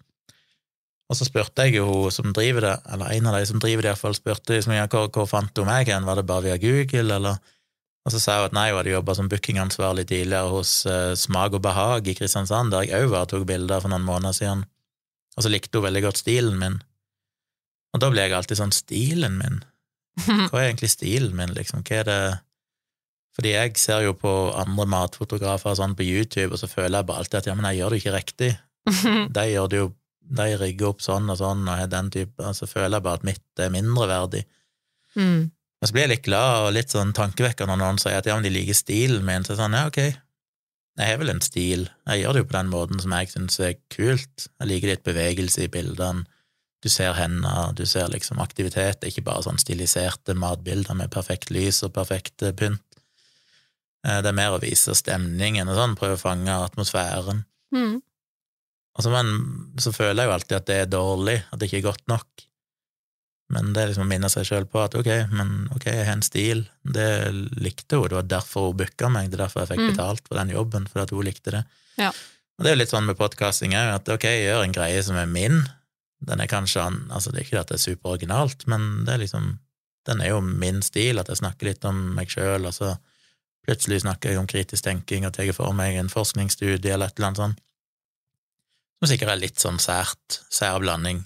Og 1.06 1.14
så 1.14 1.26
spurte 1.28 1.66
jeg 1.66 1.78
jo 1.78 1.86
hun 1.86 2.14
som 2.14 2.32
driver 2.34 2.64
det, 2.64 2.76
eller 2.90 3.12
en 3.14 3.28
av 3.30 3.36
de 3.38 3.44
som 3.46 3.60
driver 3.62 3.86
det 3.86 3.92
iallfall, 3.92 4.16
spurte 4.18 4.56
liksom, 4.56 4.74
ja, 4.74 4.88
hvor, 4.90 5.06
hvor 5.14 5.28
fant 5.30 5.52
du 5.54 5.62
meg 5.66 5.86
hen, 5.92 6.06
var 6.06 6.18
det 6.18 6.26
bare 6.26 6.48
via 6.48 6.58
Google, 6.62 7.20
eller 7.20 7.44
Og 8.06 8.12
så 8.14 8.20
sa 8.22 8.34
hun 8.38 8.44
at 8.46 8.52
nei, 8.54 8.68
hun 8.70 8.78
hadde 8.78 8.92
jobba 8.92 9.14
som 9.18 9.28
bookingansvarlig 9.30 10.04
tidligere 10.06 10.50
hos 10.52 10.84
uh, 10.86 11.14
Smak 11.18 11.56
og 11.58 11.62
behag 11.64 12.06
i 12.06 12.14
Kristiansand, 12.14 12.70
der 12.70 12.84
jeg 12.86 13.02
òg 13.02 13.10
var 13.10 13.24
og 13.26 13.32
tok 13.32 13.46
bilder 13.48 13.82
for 13.82 13.90
noen 13.90 14.06
måneder 14.06 14.36
siden. 14.36 14.62
Og 15.34 15.42
så 15.42 15.50
likte 15.50 15.80
hun 15.80 15.88
veldig 15.88 16.02
godt 16.04 16.20
stilen 16.20 16.60
min. 16.60 16.76
Og 17.96 18.02
da 18.02 18.10
blir 18.12 18.26
jeg 18.28 18.36
alltid 18.36 18.60
sånn 18.60 18.74
Stilen 18.76 19.38
min? 19.40 19.62
Hva 20.50 20.60
er 20.60 20.70
egentlig 20.70 20.92
stilen 20.92 21.36
min, 21.36 21.54
liksom? 21.56 21.84
Hva 21.84 22.00
er 22.02 22.08
det 22.08 22.20
Fordi 23.36 23.52
jeg 23.52 23.76
ser 23.80 24.04
jo 24.06 24.14
på 24.16 24.32
andre 24.56 24.86
matfotografer 24.88 25.76
sånn 25.76 25.96
på 25.96 26.06
YouTube, 26.06 26.54
og 26.54 26.60
så 26.60 26.68
føler 26.70 27.00
jeg 27.00 27.08
bare 27.08 27.24
alltid 27.24 27.40
at 27.40 27.48
ja, 27.50 27.56
men 27.56 27.68
jeg 27.68 27.82
gjør 27.82 27.92
det 27.92 27.98
ikke 28.00 28.14
riktig. 28.14 28.52
De 29.36 29.44
gjør 29.50 29.72
det 29.72 29.80
jo 29.82 29.90
De 30.36 30.46
rigger 30.60 30.88
opp 30.88 31.04
sånn 31.04 31.28
og 31.30 31.36
sånn, 31.38 31.66
og 31.68 31.90
den 31.92 32.08
type 32.14 32.54
så 32.56 32.66
føler 32.66 32.96
jeg 32.96 33.06
bare 33.06 33.20
at 33.20 33.26
mitt 33.28 33.62
er 33.62 33.74
mindreverdig. 33.74 34.40
Mm. 35.16 35.52
Og 35.76 35.88
så 35.88 35.94
blir 35.94 36.06
jeg 36.06 36.12
litt 36.14 36.24
glad 36.26 36.64
og 36.64 36.72
litt 36.74 36.90
sånn 36.90 37.12
tankevekkende 37.14 37.76
når 37.76 37.82
noen 37.82 38.00
sier 38.02 38.18
at 38.18 38.26
ja, 38.26 38.34
men 38.34 38.46
de 38.46 38.50
liker 38.50 38.74
stilen 38.74 39.22
min. 39.28 39.44
Så 39.46 39.54
sånn, 39.58 39.76
ja, 39.76 39.84
ok, 39.86 40.00
jeg 40.96 41.12
har 41.12 41.20
vel 41.20 41.30
en 41.30 41.44
stil. 41.44 41.84
Jeg 42.08 42.22
gjør 42.22 42.34
det 42.34 42.42
jo 42.42 42.48
på 42.48 42.56
den 42.56 42.72
måten 42.72 43.02
som 43.02 43.14
jeg 43.14 43.30
syns 43.30 43.60
er 43.60 43.76
kult. 43.92 44.48
Jeg 44.48 44.70
liker 44.70 44.94
litt 44.94 45.04
bevegelse 45.06 45.66
i 45.66 45.70
bildene. 45.72 46.24
Du 46.86 46.90
ser 46.92 47.16
hender, 47.18 47.72
du 47.74 47.82
ser 47.88 48.06
liksom 48.12 48.38
aktivitet. 48.38 49.00
Det 49.00 49.08
er 49.08 49.14
ikke 49.16 49.26
bare 49.26 49.42
sånn 49.42 49.58
stiliserte 49.58 50.36
matbilder 50.38 50.94
med 50.94 51.10
perfekt 51.10 51.50
lys 51.50 51.80
og 51.82 51.90
perfekt 51.96 52.44
eh, 52.46 52.52
pynt. 52.54 52.82
Eh, 54.06 54.20
det 54.22 54.30
er 54.30 54.36
mer 54.38 54.54
å 54.54 54.60
vise 54.62 54.94
stemningen 54.94 55.66
og 55.72 55.74
sånn, 55.80 55.96
prøve 55.98 56.14
å 56.14 56.20
fange 56.20 56.54
atmosfæren. 56.68 57.40
Mm. 57.74 57.96
Altså, 58.96 59.08
så, 59.10 59.14
men, 59.16 59.32
så 59.82 59.90
føler 59.92 60.22
jeg 60.22 60.30
jo 60.30 60.34
alltid 60.36 60.58
at 60.60 60.68
det 60.70 60.76
er 60.84 60.92
dårlig, 60.94 61.40
at 61.50 61.58
det 61.58 61.66
ikke 61.68 61.80
er 61.82 61.88
godt 61.88 62.06
nok. 62.12 62.44
Men 63.56 63.72
det 63.74 63.82
er 63.82 63.90
liksom 63.90 64.06
å 64.06 64.10
minne 64.10 64.30
seg 64.32 64.46
sjøl 64.48 64.64
på 64.70 64.80
at 64.82 64.94
ok, 64.98 65.10
men 65.34 65.50
ok, 65.74 65.84
jeg 65.90 66.06
har 66.06 66.16
en 66.16 66.24
stil. 66.26 66.62
Det 66.82 67.08
likte 67.62 67.98
hun, 67.98 68.06
det 68.10 68.18
var 68.20 68.30
derfor 68.30 68.70
hun 68.70 68.78
booka 68.80 69.10
meg, 69.12 69.28
det 69.30 69.40
er 69.40 69.44
derfor 69.44 69.64
jeg 69.64 69.72
fikk 69.74 69.82
Mm. 69.84 69.90
betalt 69.92 70.22
for 70.30 70.38
den 70.38 70.54
jobben, 70.54 70.86
fordi 70.90 71.02
at 71.04 71.14
hun 71.14 71.26
likte 71.26 71.54
det. 71.58 71.64
Ja. 71.98 72.10
Og 72.56 72.64
det 72.64 72.70
er 72.70 72.74
jo 72.78 72.80
litt 72.84 72.94
sånn 72.94 73.06
med 73.10 73.18
podkasting 73.18 73.74
òg, 73.76 73.92
at 73.98 74.08
ok, 74.14 74.24
jeg 74.30 74.46
gjør 74.48 74.64
en 74.64 74.78
greie 74.78 75.02
som 75.04 75.18
er 75.20 75.26
min. 75.30 75.60
Den 76.24 76.40
er 76.40 76.48
kanskje 76.48 76.82
an- 76.82 77.10
Altså, 77.10 77.30
det 77.32 77.40
er 77.40 77.44
ikke 77.44 77.60
at 77.60 77.68
det 77.68 77.76
er 77.76 77.84
superoriginalt, 77.90 78.66
men 78.66 79.04
det 79.04 79.14
er 79.14 79.18
liksom 79.24 79.58
Den 80.06 80.20
er 80.20 80.28
jo 80.28 80.40
min 80.40 80.82
stil, 80.82 81.18
at 81.18 81.26
jeg 81.26 81.40
snakker 81.40 81.66
litt 81.66 81.84
om 81.84 82.14
meg 82.14 82.28
sjøl, 82.30 82.64
og 82.68 82.72
så 82.72 82.92
plutselig 83.66 84.04
snakker 84.04 84.30
jeg 84.30 84.38
om 84.38 84.46
kritisk 84.46 84.84
tenking 84.84 85.26
og 85.26 85.32
tar 85.34 85.50
for 85.52 85.72
meg 85.74 85.96
en 85.98 86.08
forskningsstudie 86.08 86.92
eller 86.94 87.10
et 87.10 87.18
eller 87.18 87.26
annet 87.26 87.40
sånt. 87.40 87.58
Som 89.02 89.10
sikkert 89.10 89.32
er 89.34 89.40
litt 89.42 89.58
sånn 89.58 89.80
sært, 89.82 90.38
sær 90.48 90.78
blanding. 90.78 91.24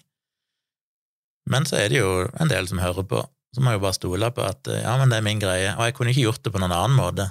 Men 1.52 1.68
så 1.68 1.76
er 1.76 1.92
det 1.92 2.00
jo 2.00 2.30
en 2.40 2.48
del 2.48 2.70
som 2.70 2.80
hører 2.80 3.04
på, 3.04 3.20
må 3.60 3.74
jeg 3.74 3.80
jo 3.80 3.84
bare 3.84 3.98
stole 3.98 4.30
på 4.32 4.46
at 4.46 4.70
ja, 4.72 4.94
men 4.96 5.10
det 5.12 5.18
er 5.18 5.26
min 5.26 5.42
greie, 5.42 5.74
og 5.76 5.84
jeg 5.84 5.96
kunne 5.98 6.14
ikke 6.14 6.24
gjort 6.28 6.42
det 6.46 6.52
på 6.54 6.62
noen 6.62 6.72
annen 6.72 6.96
måte. 6.96 7.26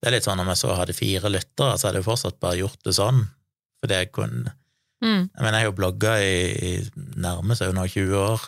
Det 0.00 0.08
er 0.08 0.16
litt 0.16 0.26
sånn 0.26 0.40
om 0.42 0.48
jeg 0.50 0.58
så 0.58 0.74
hadde 0.74 0.96
fire 0.96 1.30
lyttere, 1.30 1.76
så 1.78 1.88
hadde 1.88 2.00
jeg 2.00 2.08
fortsatt 2.08 2.40
bare 2.42 2.58
gjort 2.58 2.80
det 2.82 2.96
sånn, 2.96 3.22
fordi 3.78 4.00
jeg 4.00 4.10
kunne 4.16 4.54
Mm. 5.02 5.28
Mener, 5.34 5.56
jeg 5.56 5.60
har 5.64 5.68
jo 5.68 5.78
blogga 5.78 6.16
i, 6.22 6.34
i 6.54 6.72
nærmest 7.20 7.64
under 7.66 7.82
nå 7.82 7.86
20 7.90 8.18
år. 8.22 8.44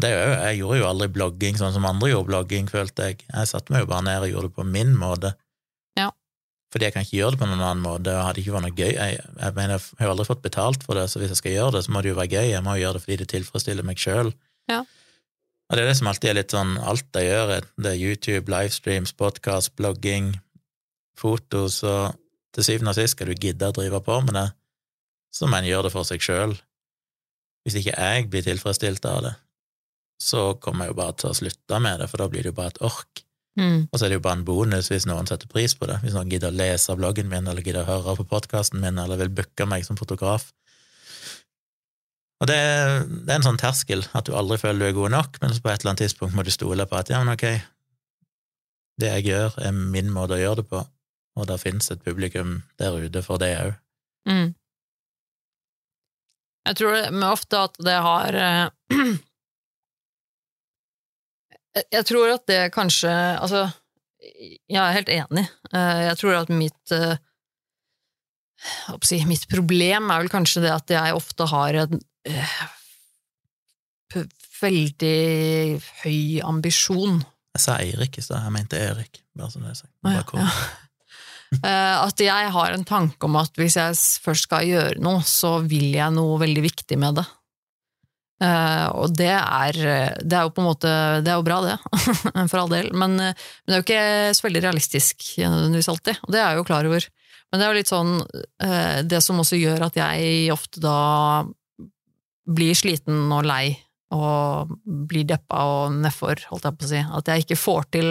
Det 0.00 0.08
jo, 0.08 0.20
jeg 0.40 0.58
gjorde 0.62 0.78
jo 0.78 0.88
aldri 0.88 1.08
blogging 1.12 1.58
sånn 1.60 1.74
som 1.74 1.86
andre 1.88 2.12
gjorde 2.12 2.30
blogging, 2.30 2.68
følte 2.70 3.10
jeg. 3.10 3.24
Jeg 3.26 3.50
satte 3.50 3.74
meg 3.74 3.84
jo 3.84 3.90
bare 3.90 4.06
ned 4.06 4.24
og 4.24 4.30
gjorde 4.30 4.48
det 4.48 4.56
på 4.56 4.68
min 4.68 4.94
måte. 4.96 5.34
Ja. 5.98 6.08
Fordi 6.72 6.88
jeg 6.88 6.94
kan 6.94 7.04
ikke 7.04 7.18
gjøre 7.18 7.34
det 7.34 7.42
på 7.42 7.50
noen 7.50 7.60
annen 7.66 7.84
måte, 7.84 8.14
og 8.14 8.30
hadde 8.30 8.40
ikke 8.40 8.54
vært 8.54 8.66
noe 8.68 8.78
gøy. 8.78 8.94
Jeg, 8.94 9.18
jeg 9.20 9.56
mener, 9.58 9.90
jeg 9.98 10.06
har 10.06 10.14
aldri 10.14 10.28
fått 10.30 10.46
betalt 10.46 10.86
for 10.86 10.96
det, 10.96 11.10
så 11.12 11.20
hvis 11.20 11.34
jeg 11.34 11.42
skal 11.42 11.56
gjøre 11.58 11.76
det, 11.76 11.84
så 11.84 11.92
må 11.92 12.00
det 12.00 12.14
jo 12.14 12.18
være 12.22 12.32
gøy. 12.32 12.48
Jeg 12.54 12.64
må 12.64 12.78
gjøre 12.80 12.96
det 12.96 13.04
fordi 13.04 13.20
det 13.20 13.28
tilfredsstiller 13.34 13.88
meg 13.90 14.00
sjøl. 14.00 14.32
Ja. 14.72 14.80
Og 15.68 15.76
det 15.76 15.84
er 15.84 15.88
det 15.88 15.98
som 15.98 16.08
alltid 16.10 16.30
er 16.30 16.36
litt 16.36 16.52
sånn 16.54 16.72
alt 16.84 17.16
jeg 17.16 17.28
gjør, 17.28 17.52
det 17.80 17.92
er 17.92 18.00
YouTube, 18.00 18.52
livestreams, 18.52 19.12
podkast, 19.16 19.74
blogging, 19.80 20.34
fotos, 21.18 21.78
og 21.88 22.16
til 22.52 22.66
syvende 22.66 22.92
og 22.92 22.98
sist 22.98 23.16
skal 23.16 23.30
du 23.30 23.36
gidde 23.40 23.70
å 23.70 23.76
drive 23.76 24.02
på 24.04 24.18
med 24.26 24.36
det, 24.36 24.48
så 25.32 25.48
må 25.48 25.58
en 25.58 25.68
gjør 25.68 25.86
det 25.88 25.92
for 25.94 26.04
seg 26.08 26.22
sjøl. 26.24 26.54
Hvis 27.64 27.76
ikke 27.78 27.94
jeg 27.96 28.28
blir 28.30 28.44
tilfredsstilt 28.46 29.04
av 29.08 29.20
det, 29.26 29.34
så 30.22 30.52
kommer 30.62 30.86
jeg 30.86 30.92
jo 30.94 30.98
bare 31.00 31.14
til 31.18 31.30
å 31.32 31.36
slutte 31.38 31.78
med 31.82 32.00
det, 32.02 32.08
for 32.10 32.22
da 32.22 32.28
blir 32.30 32.44
det 32.44 32.52
jo 32.52 32.58
bare 32.58 32.72
et 32.74 32.82
ork. 32.86 33.22
Mm. 33.58 33.88
Og 33.90 33.98
så 33.98 34.06
er 34.06 34.12
det 34.12 34.16
jo 34.20 34.24
bare 34.24 34.38
en 34.38 34.44
bonus 34.48 34.88
hvis 34.88 35.04
noen 35.08 35.26
setter 35.28 35.48
pris 35.50 35.74
på 35.76 35.88
det, 35.90 35.98
hvis 36.04 36.14
noen 36.16 36.30
gidder 36.32 36.52
å 36.52 36.56
lese 36.56 36.94
bloggen 36.96 37.28
min, 37.32 37.46
eller 37.50 37.64
gidder 37.64 37.84
å 37.84 37.90
høre 38.04 38.14
på 38.22 38.28
podkasten 38.30 38.80
min, 38.80 38.98
eller 39.02 39.18
vil 39.20 39.32
booke 39.34 39.66
meg 39.68 39.84
som 39.86 39.98
fotograf. 40.00 40.48
Og 42.42 42.48
det, 42.50 42.56
er- 42.58 43.04
det 43.06 43.28
er 43.30 43.36
en 43.38 43.44
sånn 43.46 43.60
terskel, 43.60 44.02
at 44.18 44.26
du 44.26 44.32
aldri 44.34 44.58
føler 44.58 44.80
du 44.82 44.88
er 44.88 44.96
god 44.96 45.12
nok, 45.14 45.36
men 45.42 45.52
på 45.54 45.70
et 45.70 45.78
eller 45.82 45.92
annet 45.92 46.02
tidspunkt 46.06 46.34
må 46.34 46.42
du 46.46 46.50
stole 46.54 46.86
på 46.90 46.98
at 46.98 47.12
ja, 47.12 47.20
men 47.22 47.34
ok, 47.36 47.44
det 49.02 49.12
jeg 49.12 49.28
gjør, 49.30 49.54
er 49.62 49.76
min 49.76 50.10
måte 50.12 50.34
å 50.36 50.40
gjøre 50.42 50.62
det 50.62 50.68
på, 50.72 50.80
og 51.38 51.46
det 51.48 51.60
finnes 51.62 51.90
et 51.94 52.02
publikum 52.04 52.56
der 52.82 52.98
ute 53.04 53.22
for 53.26 53.38
det 53.42 53.52
òg. 53.60 53.76
Mm. 54.28 54.50
Jeg 56.68 56.76
tror 56.78 56.92
det, 56.94 57.04
men 57.12 57.24
ofte 57.26 57.58
at 57.66 57.78
det 57.82 57.96
har 58.04 58.34
eh, 58.38 58.68
Jeg- 61.90 62.04
tror 62.06 62.34
at 62.34 62.46
det 62.46 62.60
kanskje 62.74 63.10
Altså, 63.40 63.62
jeg 64.22 64.78
er 64.78 64.92
helt 64.92 65.08
enig. 65.08 65.46
Eh, 65.74 66.00
Jeg 66.10 66.16
tror 66.20 66.34
at 66.42 66.48
mitt 66.52 66.92
eh, 66.92 67.16
si, 69.02 69.24
Mitt 69.26 69.48
problem 69.50 70.10
er 70.12 70.20
vel 70.22 70.28
kanskje 70.30 70.62
det 70.62 70.70
at 70.74 70.90
jeg 70.94 71.16
ofte 71.16 71.46
har 71.50 71.74
en 71.86 72.00
eh, 72.28 72.54
veldig 74.62 75.80
høy 76.04 76.40
ambisjon. 76.46 77.22
Jeg 77.56 77.60
sa 77.64 77.78
Eirik 77.82 78.18
i 78.18 78.22
stad, 78.24 78.44
jeg 78.46 78.52
mente 78.54 78.78
Erik, 78.78 79.22
bare 79.36 79.50
sånn 79.50 79.64
det 79.66 79.72
er 79.74 79.80
sagt. 79.80 79.90
Ja, 79.90 80.04
Bare 80.06 80.24
kom. 80.28 80.40
ja. 80.40 80.46
Eh, 80.46 80.78
At 81.60 82.20
jeg 82.22 82.52
har 82.54 82.72
en 82.72 82.86
tanke 82.88 83.28
om 83.28 83.36
at 83.36 83.58
hvis 83.60 83.76
jeg 83.76 83.96
først 84.24 84.46
skal 84.48 84.64
gjøre 84.64 85.02
noe, 85.04 85.20
så 85.26 85.58
vil 85.60 85.90
jeg 85.92 86.14
noe 86.16 86.40
veldig 86.40 86.62
viktig 86.64 86.96
med 86.96 87.20
det. 87.20 87.26
Eh, 88.42 88.86
og 88.98 89.12
det 89.14 89.30
er, 89.30 89.76
det 90.18 90.34
er 90.34 90.46
jo 90.46 90.52
på 90.54 90.62
en 90.62 90.66
måte 90.66 90.90
Det 91.22 91.30
er 91.30 91.36
jo 91.38 91.44
bra, 91.46 91.60
det, 91.62 91.76
for 92.50 92.62
all 92.62 92.72
del, 92.72 92.88
men, 92.96 93.14
eh, 93.20 93.36
men 93.36 93.70
det 93.70 93.76
er 93.76 93.82
jo 93.82 93.86
ikke 93.86 94.34
så 94.34 94.46
veldig 94.48 94.62
realistisk 94.64 95.26
nødvendigvis 95.38 95.90
alltid, 95.92 96.22
og 96.24 96.34
det 96.34 96.40
er 96.40 96.48
jeg 96.48 96.58
jo 96.58 96.66
klar 96.66 96.88
over. 96.88 97.06
Men 97.52 97.60
det 97.60 97.66
er 97.66 97.70
jo 97.70 97.78
litt 97.78 97.92
sånn 97.92 98.12
eh, 98.64 98.98
Det 99.04 99.20
som 99.20 99.40
også 99.42 99.58
gjør 99.60 99.84
at 99.84 99.98
jeg 100.00 100.52
ofte 100.54 100.80
da 100.82 100.98
blir 102.48 102.74
sliten 102.74 103.28
og 103.30 103.44
lei 103.46 103.76
og 104.12 104.72
blir 104.82 105.28
deppa 105.28 105.60
og 105.68 105.94
nedfor, 106.00 106.42
holdt 106.50 106.66
jeg 106.66 106.78
på 106.78 106.88
å 106.88 106.90
si. 106.90 107.02
At 107.20 107.28
jeg 107.30 107.44
ikke 107.44 107.60
får 107.60 107.86
til 107.94 108.08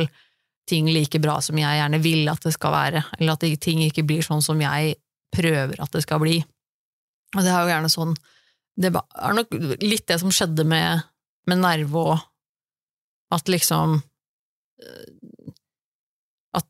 ting 0.71 0.89
like 0.91 1.19
bra 1.23 1.37
som 1.43 1.59
jeg 1.59 1.79
gjerne 1.79 2.01
vil 2.03 2.31
at 2.31 2.43
det 2.47 2.55
skal 2.55 2.75
være, 2.75 3.03
eller 3.19 3.35
at 3.35 3.45
ting 3.63 3.83
ikke 3.85 4.05
blir 4.07 4.25
sånn 4.25 4.43
som 4.43 4.61
jeg 4.63 4.95
prøver 5.31 5.79
at 5.83 5.91
det 5.95 6.03
skal 6.05 6.21
bli. 6.23 6.39
Og 7.35 7.43
det 7.43 7.51
er 7.51 7.63
jo 7.63 7.71
gjerne 7.71 7.91
sånn 7.91 8.15
Det 8.81 8.89
er 8.91 9.35
nok 9.35 9.53
litt 9.83 10.07
det 10.07 10.17
som 10.19 10.31
skjedde 10.33 10.63
med, 10.67 11.03
med 11.47 11.59
Nerve 11.59 12.01
òg, 12.01 12.21
at 13.35 13.51
liksom 13.51 13.97
eh, 14.81 15.51
at, 16.57 16.67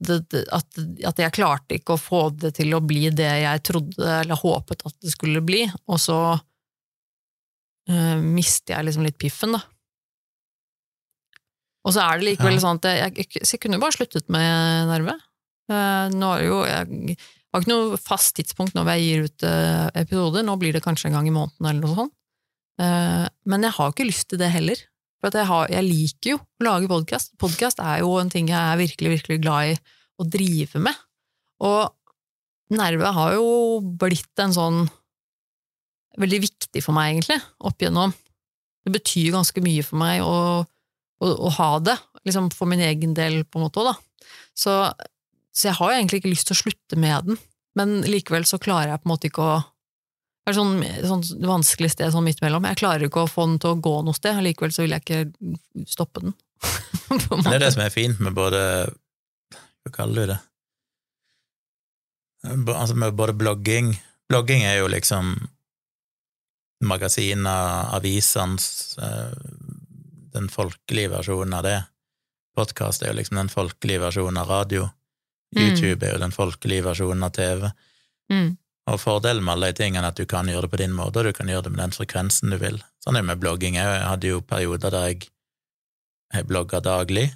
at, 0.54 0.80
at 1.10 1.22
jeg 1.24 1.34
klarte 1.34 1.78
ikke 1.78 1.96
å 1.96 2.02
få 2.02 2.22
det 2.38 2.54
til 2.60 2.74
å 2.78 2.82
bli 2.86 3.10
det 3.16 3.30
jeg 3.42 3.64
trodde 3.66 4.10
eller 4.20 4.38
håpet 4.38 4.86
at 4.86 4.98
det 5.02 5.14
skulle 5.14 5.42
bli, 5.46 5.64
og 5.90 5.98
så 6.02 6.18
uh, 6.38 8.18
mister 8.22 8.76
jeg 8.76 8.88
liksom 8.88 9.08
litt 9.08 9.18
piffen, 9.22 9.58
da. 9.58 9.64
Og 11.88 11.96
så 11.96 12.04
er 12.06 12.20
det 12.20 12.28
likevel 12.30 12.58
Ja. 12.58 12.62
sånn 12.62 12.80
at 12.82 12.88
jeg, 12.92 13.14
jeg, 13.18 13.42
så 13.48 13.56
jeg 13.56 13.62
kunne 13.64 13.80
bare 13.82 13.96
sluttet 13.96 14.28
med 14.30 14.90
Nerve. 14.92 15.16
Uh, 15.72 16.10
nå 16.14 16.30
er 16.36 16.42
det 16.42 16.48
jo 16.50 16.58
Jeg 16.68 17.18
har 17.54 17.62
ikke 17.64 17.72
noe 17.72 17.98
fast 18.00 18.36
tidspunkt 18.38 18.76
når 18.76 18.90
jeg 18.94 19.04
gir 19.06 19.26
ut 19.28 19.46
uh, 19.48 19.88
episoder, 20.00 20.44
nå 20.46 20.56
blir 20.60 20.76
det 20.76 20.84
kanskje 20.84 21.10
en 21.10 21.18
gang 21.18 21.28
i 21.28 21.34
måneden 21.36 21.68
eller 21.68 21.82
noe 21.86 21.98
sånt. 21.98 22.14
Uh, 22.82 23.28
men 23.50 23.66
jeg 23.66 23.76
har 23.78 23.90
jo 23.90 23.96
ikke 23.96 24.08
lyst 24.10 24.30
til 24.32 24.40
det 24.42 24.52
heller. 24.54 24.80
For 25.22 25.30
at 25.30 25.38
jeg, 25.38 25.50
har, 25.52 25.68
jeg 25.70 25.86
liker 25.86 26.32
jo 26.32 26.38
å 26.42 26.66
lage 26.66 26.90
podkast. 26.90 27.34
Podkast 27.42 27.82
er 27.84 28.00
jo 28.02 28.16
en 28.18 28.32
ting 28.34 28.48
jeg 28.50 28.58
er 28.58 28.80
virkelig, 28.80 29.12
virkelig 29.18 29.42
glad 29.44 29.74
i 29.74 29.76
å 30.22 30.26
drive 30.26 30.82
med. 30.82 30.98
Og 31.62 31.92
Nerve 32.74 33.12
har 33.14 33.36
jo 33.36 33.48
blitt 34.02 34.42
en 34.42 34.54
sånn 34.56 34.80
veldig 36.22 36.40
viktig 36.44 36.82
for 36.84 36.96
meg, 36.96 37.14
egentlig, 37.14 37.38
opp 37.68 37.84
igjennom. 37.84 38.14
Det 38.82 38.94
betyr 38.96 39.36
ganske 39.36 39.62
mye 39.64 39.84
for 39.86 40.00
meg 40.02 40.24
å, 40.26 40.64
å, 41.22 41.32
å 41.48 41.52
ha 41.58 41.72
det, 41.84 41.98
liksom 42.28 42.50
for 42.56 42.70
min 42.70 42.84
egen 42.84 43.16
del, 43.18 43.44
på 43.46 43.60
en 43.60 43.68
måte 43.68 43.84
òg, 43.84 43.92
da. 43.92 44.28
Så, 44.58 44.76
så 45.56 45.70
jeg 45.70 45.78
har 45.78 45.92
jo 45.92 46.00
egentlig 46.00 46.22
ikke 46.22 46.34
lyst 46.34 46.50
til 46.50 46.58
å 46.58 46.62
slutte 46.64 47.00
med 47.00 47.30
den, 47.30 47.42
men 47.80 48.02
likevel 48.04 48.46
så 48.48 48.60
klarer 48.62 48.94
jeg 48.94 49.04
på 49.04 49.08
en 49.08 49.14
måte 49.14 49.32
ikke 49.32 49.46
å 49.48 49.60
det 50.42 50.50
er 50.50 50.58
sånn, 50.58 50.80
sånn 51.06 51.46
vanskelig 51.46 51.92
sted 51.94 52.10
sånn 52.14 52.26
midt 52.26 52.40
mellom. 52.42 52.66
Jeg 52.66 52.80
klarer 52.80 53.06
ikke 53.06 53.28
å 53.28 53.30
få 53.30 53.46
den 53.46 53.60
til 53.62 53.76
å 53.76 53.82
gå 53.86 53.92
noe 54.02 54.18
sted, 54.18 54.40
likevel 54.42 54.74
så 54.74 54.82
vil 54.82 54.96
jeg 54.96 55.04
ikke 55.06 55.86
stoppe 55.86 56.24
den. 56.24 56.34
det 57.12 57.54
er 57.54 57.62
det 57.62 57.70
som 57.76 57.84
er 57.86 57.94
fint 57.94 58.20
med 58.22 58.36
både 58.38 58.60
Hva 59.82 59.92
kaller 59.94 60.18
du 60.18 60.32
det? 60.34 60.38
Altså 62.74 62.98
med 62.98 63.16
både 63.18 63.34
blogging 63.38 63.90
Blogging 64.30 64.62
er 64.66 64.78
jo 64.78 64.90
liksom 64.94 65.34
magasiner, 66.86 67.90
avisenes 67.98 68.98
eh, 69.02 69.34
Den 70.34 70.50
folkelige 70.50 71.12
versjonen 71.12 71.54
av 71.54 71.64
det. 71.68 71.80
podkast 72.56 73.04
er 73.04 73.14
jo 73.14 73.20
liksom 73.20 73.38
den 73.38 73.50
folkelige 73.50 74.02
versjonen 74.02 74.38
av 74.42 74.50
radio. 74.50 74.90
Mm. 75.56 75.62
YouTube 75.62 76.06
er 76.06 76.16
jo 76.16 76.20
den 76.20 76.34
folkelige 76.36 76.84
versjonen 76.84 77.24
av 77.24 77.32
TV. 77.36 77.70
Mm. 78.32 78.58
Og 78.92 79.00
fordelen 79.00 79.44
med 79.44 79.54
alle 79.54 79.72
de 79.72 79.78
tingene 79.80 80.04
er 80.04 80.12
at 80.12 80.20
du 80.20 80.26
kan 80.28 80.50
gjøre 80.50 80.66
det 80.66 80.72
på 80.74 80.80
din 80.82 80.96
måte, 80.96 81.22
og 81.22 81.30
du 81.30 81.38
kan 81.38 81.50
gjøre 81.52 81.68
det 81.68 81.74
med 81.76 81.84
den 81.84 81.96
frekvensen 81.96 82.52
du 82.52 82.58
vil. 82.60 82.82
Sånn 83.04 83.16
er 83.16 83.24
det 83.24 83.30
med 83.30 83.42
blogging 83.44 83.78
òg. 83.80 83.92
Jeg 83.94 84.08
hadde 84.10 84.32
jo 84.32 84.42
perioder 84.44 84.94
der 84.94 85.08
jeg, 85.12 85.28
jeg 86.34 86.48
blogga 86.50 86.82
daglig. 86.84 87.30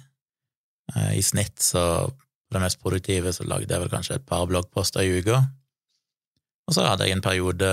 Eh, 0.94 1.12
I 1.18 1.22
snitt 1.24 1.62
så 1.62 1.84
på 2.10 2.56
det 2.56 2.62
mest 2.62 2.80
produktive 2.82 3.32
så 3.34 3.46
lagde 3.46 3.72
jeg 3.72 3.82
vel 3.82 3.92
kanskje 3.92 4.18
et 4.20 4.26
par 4.26 4.46
bloggposter 4.50 5.06
i 5.06 5.20
uka. 5.20 5.40
Og 6.66 6.74
så 6.74 6.82
hadde 6.86 7.06
jeg 7.06 7.16
en 7.16 7.22
periode 7.22 7.68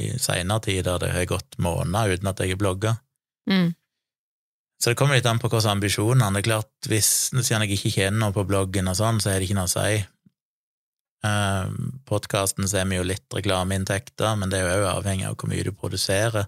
i 0.00 0.08
seinere 0.20 0.64
tid 0.64 0.86
der 0.88 1.02
det 1.02 1.12
har 1.12 1.28
gått 1.28 1.58
måneder 1.60 2.16
uten 2.16 2.30
at 2.30 2.40
jeg 2.40 2.54
har 2.54 2.60
blogga. 2.60 2.94
Mm. 3.48 3.74
Så 4.78 4.92
det 4.92 4.98
kommer 4.98 5.18
litt 5.18 5.26
an 5.26 5.40
på 5.42 5.50
hvilke 5.50 5.72
ambisjoner. 5.72 6.30
Det 6.34 6.42
er 6.42 6.46
klart, 6.46 6.70
hvis, 6.86 7.10
Siden 7.34 7.64
jeg 7.66 7.74
ikke 7.74 7.94
tjener 7.96 8.20
noe 8.20 8.34
på 8.34 8.46
bloggen 8.46 8.90
og 8.90 8.96
sånn, 8.98 9.18
så 9.22 9.32
er 9.32 9.40
det 9.40 9.48
ikke 9.48 9.58
noe 9.58 9.66
å 9.66 9.72
si. 9.72 9.98
Uh, 11.26 11.66
Podkasten 12.06 12.68
ser 12.70 12.86
vi 12.86 13.00
jo 13.00 13.06
litt 13.06 13.26
reklameinntekter, 13.34 14.36
men 14.38 14.52
det 14.52 14.60
er 14.60 14.68
jo 14.68 14.84
òg 14.84 15.00
avhengig 15.00 15.26
av 15.26 15.34
hvor 15.34 15.50
mye 15.50 15.66
du 15.66 15.72
produserer. 15.74 16.46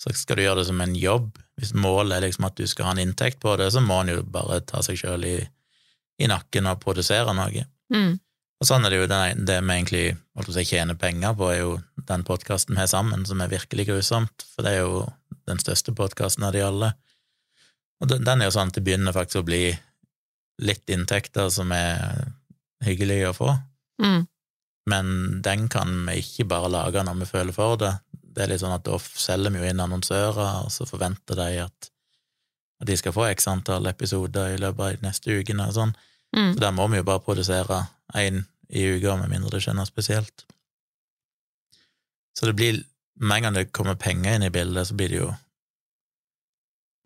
Så 0.00 0.14
skal 0.16 0.40
du 0.40 0.46
gjøre 0.46 0.62
det 0.62 0.70
som 0.70 0.80
en 0.80 0.96
jobb. 0.96 1.34
Hvis 1.60 1.74
målet 1.76 2.16
er 2.16 2.24
liksom 2.24 2.48
at 2.48 2.56
du 2.56 2.64
skal 2.68 2.88
ha 2.88 2.94
en 2.96 3.02
inntekt 3.02 3.42
på 3.42 3.52
det, 3.60 3.68
så 3.74 3.84
må 3.84 4.00
en 4.00 4.14
jo 4.14 4.24
bare 4.24 4.62
ta 4.64 4.80
seg 4.84 4.96
sjøl 4.96 5.26
i, 5.28 5.36
i, 6.16 6.30
nakken 6.32 6.70
og 6.70 6.80
produsere 6.80 7.36
noe. 7.36 7.66
Mm. 7.92 8.14
Og 8.60 8.68
sånn 8.68 8.86
er 8.88 8.92
det 8.92 9.02
jo 9.02 9.10
det, 9.10 9.20
det 9.48 9.58
vi 9.60 9.76
egentlig 9.76 10.06
si, 10.48 10.64
tjener 10.72 10.96
penger 11.00 11.36
på, 11.36 11.52
er 11.52 11.60
jo 11.60 11.76
den 12.08 12.24
podkasten 12.24 12.76
vi 12.76 12.80
har 12.80 12.88
sammen, 12.88 13.28
som 13.28 13.44
er 13.44 13.52
virkelig 13.52 13.90
grusomt, 13.92 14.48
for 14.54 14.64
det 14.64 14.78
er 14.78 14.82
jo 14.86 15.04
den 15.48 15.60
største 15.60 15.92
podkasten 15.96 16.48
av 16.48 16.56
de 16.56 16.64
alle. 16.64 16.94
Og 18.00 18.08
den, 18.08 18.24
den 18.24 18.40
er 18.40 18.48
jo 18.48 18.56
sånn 18.56 18.72
at 18.72 18.78
det 18.78 18.84
begynner 18.86 19.16
faktisk 19.16 19.42
å 19.42 19.48
bli 19.48 19.64
litt 20.60 20.92
inntekter 20.92 21.48
som 21.52 21.72
er 21.72 22.30
hyggelig 22.84 23.22
å 23.28 23.36
få. 23.36 23.54
Mm. 24.02 24.22
Men 24.90 25.06
den 25.44 25.68
kan 25.72 25.92
vi 26.08 26.20
ikke 26.22 26.48
bare 26.50 26.72
lage 26.72 27.04
når 27.04 27.20
vi 27.20 27.28
føler 27.28 27.56
for 27.56 27.80
det. 27.80 27.92
Det 28.10 28.44
er 28.44 28.52
litt 28.52 28.62
sånn 28.62 28.76
at 28.76 28.86
da 28.86 28.96
selger 28.98 29.52
vi 29.52 29.60
jo 29.60 29.70
inn 29.70 29.82
annonsører, 29.82 30.64
og 30.64 30.70
så 30.72 30.86
forventer 30.88 31.38
de 31.38 31.64
at, 31.66 31.90
at 32.80 32.88
de 32.88 32.96
skal 32.96 33.14
få 33.16 33.26
x 33.30 33.48
antall 33.50 33.88
episoder 33.90 34.54
i 34.54 34.60
løpet 34.60 34.84
av 34.84 34.94
de 34.94 35.08
neste 35.08 35.36
ukene 35.36 35.68
og 35.68 35.76
sånn. 35.76 35.92
Mm. 36.36 36.54
Så 36.54 36.62
der 36.62 36.74
må 36.76 36.86
vi 36.92 37.00
jo 37.00 37.08
bare 37.08 37.24
produsere 37.24 37.82
én 38.16 38.44
i 38.70 38.86
uka, 38.94 39.16
med 39.18 39.32
mindre 39.32 39.56
det 39.56 39.64
skjer 39.64 39.76
noe 39.76 39.88
spesielt. 39.88 40.46
Så 42.38 42.48
det 42.48 42.56
blir 42.56 42.84
Med 43.20 43.36
en 43.36 43.42
gang 43.42 43.52
det 43.54 43.72
kommer 43.76 43.98
penger 44.00 44.38
inn 44.38 44.46
i 44.46 44.52
bildet, 44.54 44.86
så 44.88 44.94
blir 44.96 45.10
det 45.12 45.16
jo 45.18 45.26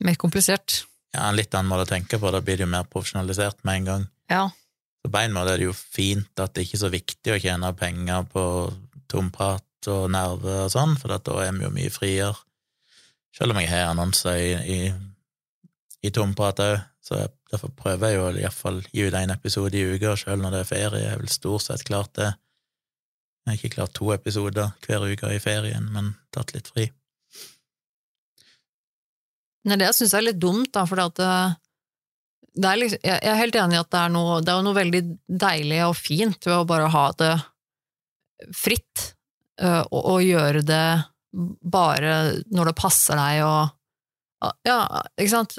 Mer 0.00 0.18
komplisert. 0.18 0.84
ja, 1.14 1.28
en 1.28 1.36
litt 1.38 1.54
annen 1.54 1.70
måte 1.70 1.86
å 1.86 1.92
tenke 1.94 2.18
på. 2.18 2.30
Da 2.34 2.40
blir 2.42 2.58
det 2.58 2.66
jo 2.66 2.72
mer 2.72 2.88
profesjonalisert 2.90 3.62
med 3.62 3.80
en 3.80 3.84
gang. 3.90 4.06
Ja. 4.32 4.48
Så 5.04 5.10
på 5.12 5.20
en 5.20 5.36
måte 5.36 5.54
er 5.54 5.60
det 5.60 5.68
jo 5.68 5.76
fint 5.76 6.40
at 6.42 6.54
det 6.56 6.64
ikke 6.64 6.78
er 6.78 6.82
så 6.82 6.90
viktig 6.90 7.34
å 7.34 7.40
tjene 7.42 7.70
penger 7.78 8.26
på 8.32 8.44
tomprat 9.12 9.90
og 9.92 10.08
nerve 10.10 10.64
og 10.64 10.72
sånn, 10.72 10.96
for 10.96 11.12
da 11.12 11.36
er 11.44 11.52
vi 11.52 11.66
jo 11.66 11.72
mye 11.74 11.92
friere. 11.92 12.34
Selv 13.34 13.52
om 13.52 13.60
jeg 13.60 13.68
har 13.68 13.90
annonser 13.90 14.38
i, 14.40 14.52
i, 14.74 14.78
i 16.06 16.12
tomprat 16.14 16.62
òg, 16.64 16.78
så 17.04 17.18
jeg, 17.20 17.32
derfor 17.52 17.72
prøver 17.76 18.10
jeg 18.14 18.16
jo 18.16 18.28
iallfall 18.40 18.80
gi 18.88 19.04
ut 19.04 19.18
én 19.18 19.34
episode 19.34 19.76
i 19.76 19.84
uka, 19.92 20.14
selv 20.16 20.40
når 20.40 20.54
det 20.54 20.60
er 20.62 20.70
ferie. 20.70 21.04
Jeg 21.04 21.20
vil 21.20 21.32
stort 21.34 21.66
sett 21.66 21.84
klart 21.84 22.14
det. 22.16 22.30
Jeg 23.44 23.50
har 23.50 23.58
ikke 23.60 23.74
klart 23.74 23.92
to 23.98 24.08
episoder 24.14 24.72
hver 24.86 25.04
uke 25.04 25.34
i 25.34 25.42
ferien, 25.42 25.90
men 25.92 26.14
tatt 26.32 26.54
litt 26.56 26.70
fri. 26.72 26.88
Nei, 29.64 29.78
det 29.80 29.94
syns 29.96 30.12
jeg 30.12 30.20
er 30.20 30.26
litt 30.28 30.40
dumt, 30.42 30.70
da, 30.74 30.84
for 30.88 31.00
det, 31.00 31.28
det 32.52 32.68
er 32.70 32.80
liksom, 32.82 33.00
jeg 33.06 33.30
er 33.30 33.40
helt 33.40 33.56
enig 33.58 33.78
i 33.78 33.80
at 33.80 33.90
det 33.94 34.02
er, 34.02 34.12
noe, 34.12 34.38
det 34.44 34.52
er 34.52 34.66
noe 34.66 34.76
veldig 34.76 35.02
deilig 35.44 35.80
og 35.86 35.96
fint 35.96 36.46
ved 36.46 36.56
å 36.58 36.66
bare 36.68 36.90
ha 36.92 37.04
det 37.20 37.32
fritt, 38.54 39.06
øh, 39.62 39.82
og, 39.88 40.00
og 40.02 40.26
gjøre 40.26 40.64
det 40.68 40.86
bare 41.34 42.12
når 42.54 42.70
det 42.70 42.78
passer 42.78 43.18
deg 43.18 43.40
og 43.46 43.72
Ja, 44.68 44.76
ikke 45.16 45.32
sant? 45.32 45.54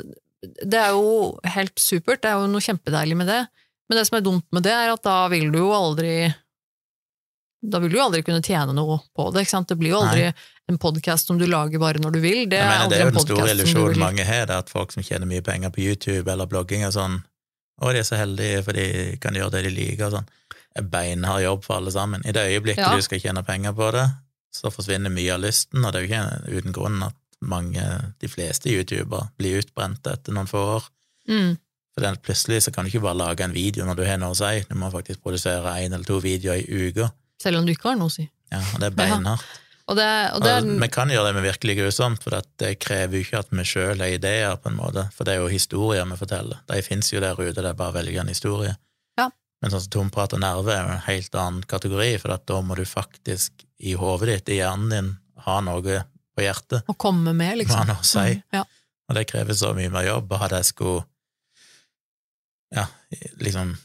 Det 0.45 0.77
er 0.77 0.91
jo 0.93 1.33
helt 1.55 1.81
supert, 1.81 2.21
det 2.21 2.29
er 2.29 2.37
jo 2.37 2.49
noe 2.51 2.61
kjempedeilig 2.61 3.15
med 3.17 3.31
det, 3.31 3.39
men 3.89 3.97
det 3.97 4.03
som 4.05 4.19
er 4.19 4.25
dumt 4.27 4.45
med 4.53 4.61
det, 4.67 4.75
er 4.77 4.91
at 4.93 5.01
da 5.05 5.23
vil 5.31 5.49
du 5.49 5.57
jo 5.63 5.71
aldri 5.73 6.27
da 7.69 7.79
vil 7.83 7.91
du 7.93 7.97
jo 7.97 8.03
aldri 8.05 8.21
kunne 8.25 8.43
tjene 8.45 8.73
noe 8.75 8.99
på 9.15 9.27
det. 9.35 9.45
Det 9.69 9.77
blir 9.79 9.93
jo 9.93 10.01
aldri 10.01 10.27
Nei. 10.27 10.33
en 10.71 10.77
podkast 10.81 11.27
som 11.29 11.37
du 11.39 11.45
lager 11.47 11.81
bare 11.81 12.01
når 12.01 12.15
du 12.15 12.19
vil. 12.23 12.43
Det 12.49 12.59
Jeg 12.59 12.65
er 12.65 12.71
mener, 12.71 12.89
det 12.89 12.99
er 12.99 13.05
jo 13.05 13.11
den 13.15 13.25
store 13.25 13.51
illusjonen 13.53 13.99
mange 14.01 14.25
har, 14.27 14.45
det 14.49 14.59
at 14.63 14.69
folk 14.73 14.91
som 14.95 15.03
tjener 15.03 15.29
mye 15.29 15.43
penger 15.45 15.73
på 15.73 15.83
YouTube 15.83 16.31
eller 16.31 16.49
blogging 16.49 16.85
og 16.87 16.93
sånn, 16.95 17.19
og 17.81 17.93
de 17.93 17.99
er 18.01 18.07
så 18.07 18.19
heldige 18.19 18.63
for 18.63 18.77
de 18.77 19.17
kan 19.21 19.35
gjøre 19.35 19.57
det 19.57 19.65
de 19.67 19.73
liker 19.75 20.07
og 20.07 20.17
sånn. 20.19 20.29
Beinhard 20.91 21.43
jobb 21.43 21.63
for 21.63 21.79
alle 21.79 21.91
sammen. 21.91 22.23
I 22.27 22.31
det 22.35 22.47
øyeblikket 22.51 22.83
Ja. 22.83 22.95
du 22.95 23.01
skal 23.01 23.19
tjene 23.19 23.43
penger 23.43 23.73
på 23.73 23.91
det, 23.95 24.09
så 24.55 24.71
forsvinner 24.71 25.11
mye 25.11 25.33
av 25.33 25.41
lysten, 25.43 25.83
og 25.85 25.91
det 25.93 26.01
er 26.01 26.05
jo 26.05 26.11
ikke 26.13 26.57
uten 26.59 26.75
grunn 26.75 27.03
at 27.03 27.15
mange, 27.41 27.83
de 28.19 28.27
fleste 28.27 28.71
youtubere, 28.71 29.29
blir 29.37 29.61
utbrente 29.61 30.11
etter 30.11 30.33
noen 30.33 30.47
få 30.47 30.63
år. 30.77 30.83
Mm. 31.29 31.57
For 31.95 32.15
plutselig 32.23 32.63
så 32.65 32.73
kan 32.75 32.85
du 32.85 32.91
ikke 32.91 33.05
bare 33.05 33.17
lage 33.17 33.43
en 33.45 33.53
video 33.55 33.85
når 33.87 33.95
du 33.95 34.03
har 34.05 34.17
noe 34.19 34.35
å 34.35 34.39
si, 34.39 34.65
du 34.67 34.75
må 34.75 34.91
faktisk 34.91 35.21
produsere 35.23 35.77
én 35.79 35.93
eller 35.93 36.03
to 36.07 36.19
videoer 36.19 36.59
i 36.59 36.89
uka. 36.89 37.11
Selv 37.45 37.61
om 37.61 37.67
du 37.67 37.71
ikke 37.75 37.91
har 37.91 37.99
noe 38.01 38.09
å 38.09 38.15
si. 38.15 38.25
Ja, 38.53 38.59
og 38.73 38.81
det 38.81 38.89
er 38.91 38.97
beinhardt. 38.97 39.61
Og 39.85 39.99
det, 39.99 40.05
og 40.33 40.41
det 40.41 40.49
er, 40.49 40.63
Og 40.65 40.79
vi 40.81 40.87
kan 40.89 41.11
gjøre 41.13 41.27
det 41.29 41.33
med 41.37 41.43
virkelig 41.45 41.75
grusomt, 41.77 42.23
for 42.25 42.33
det 42.57 42.71
krever 42.81 43.19
jo 43.19 43.25
ikke 43.27 43.41
at 43.43 43.51
vi 43.53 43.65
sjøl 43.69 43.99
har 44.01 44.13
ideer, 44.15 44.55
på 44.57 44.71
en 44.71 44.79
måte, 44.79 45.03
for 45.13 45.27
det 45.27 45.35
er 45.35 45.43
jo 45.43 45.51
historier 45.51 46.07
vi 46.09 46.17
forteller. 46.17 46.63
De 46.71 46.79
fins 46.81 47.11
jo 47.13 47.21
der 47.21 47.37
ute, 47.37 47.53
det 47.61 47.69
er 47.69 47.77
bare 47.77 47.93
å 47.93 47.97
velge 47.99 48.17
en 48.23 48.31
historie. 48.33 48.73
Ja. 49.21 49.27
Men 49.61 49.75
sånn 49.75 49.83
som 49.85 49.93
tomprat 49.93 50.33
og 50.33 50.41
nerve 50.41 50.73
er 50.73 50.81
jo 50.87 50.95
en 50.95 51.05
helt 51.05 51.37
annen 51.37 51.61
kategori, 51.69 52.09
for 52.23 52.33
da 52.33 52.61
må 52.65 52.79
du 52.79 52.81
faktisk 52.89 53.61
i 53.77 53.93
hodet 53.93 54.31
ditt, 54.31 54.49
i 54.55 54.57
hjernen 54.63 54.89
din, 54.89 55.11
ha 55.45 55.59
noe 55.61 56.01
på 56.33 56.41
hjertet. 56.47 56.81
å 56.89 56.97
komme 56.97 57.35
med, 57.37 57.59
liksom. 57.61 57.83
Hva 57.85 57.85
noe 57.93 58.01
å 58.01 58.09
si. 58.09 58.39
Mm, 58.41 58.43
Ja. 58.57 58.65
Og 59.05 59.13
det 59.19 59.27
krever 59.29 59.53
så 59.53 59.69
mye 59.77 59.91
mer 59.93 60.01
jobb. 60.07 60.33
Hadde 60.41 60.57
jeg 60.63 60.65
skulle 60.73 61.03
ja, 62.73 62.87
liksom 63.37 63.75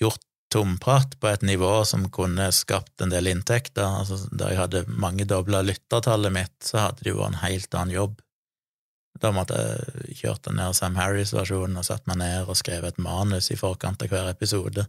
gjort 0.00 0.24
tomprat 0.52 1.16
på 1.20 1.30
et 1.32 1.42
nivå 1.48 1.70
som 1.88 2.04
kunne 2.12 2.50
skapt 2.54 3.00
en 3.04 3.12
del 3.12 3.30
inntekter, 3.32 3.84
altså 4.02 4.20
da 4.30 4.50
jeg 4.52 4.60
hadde 4.60 4.84
mange 4.92 5.24
dobla 5.28 5.62
lyttertallet 5.64 6.34
mitt, 6.34 6.56
så 6.64 6.86
hadde 6.88 7.02
det 7.06 7.14
jo 7.14 7.20
vært 7.22 7.34
en 7.34 7.42
helt 7.46 7.74
annen 7.78 7.96
jobb. 7.96 8.18
Da 9.22 9.30
måtte 9.34 9.58
jeg 9.58 10.16
kjørt 10.22 10.48
ned 10.52 10.74
Sam 10.76 10.96
Harris-versjonen 10.98 11.78
og 11.78 11.84
satt 11.86 12.06
meg 12.10 12.18
ned 12.22 12.48
og 12.48 12.56
skrevet 12.58 12.94
et 12.96 13.02
manus 13.02 13.50
i 13.52 13.58
forkant 13.60 14.02
av 14.02 14.10
hver 14.12 14.30
episode. 14.32 14.86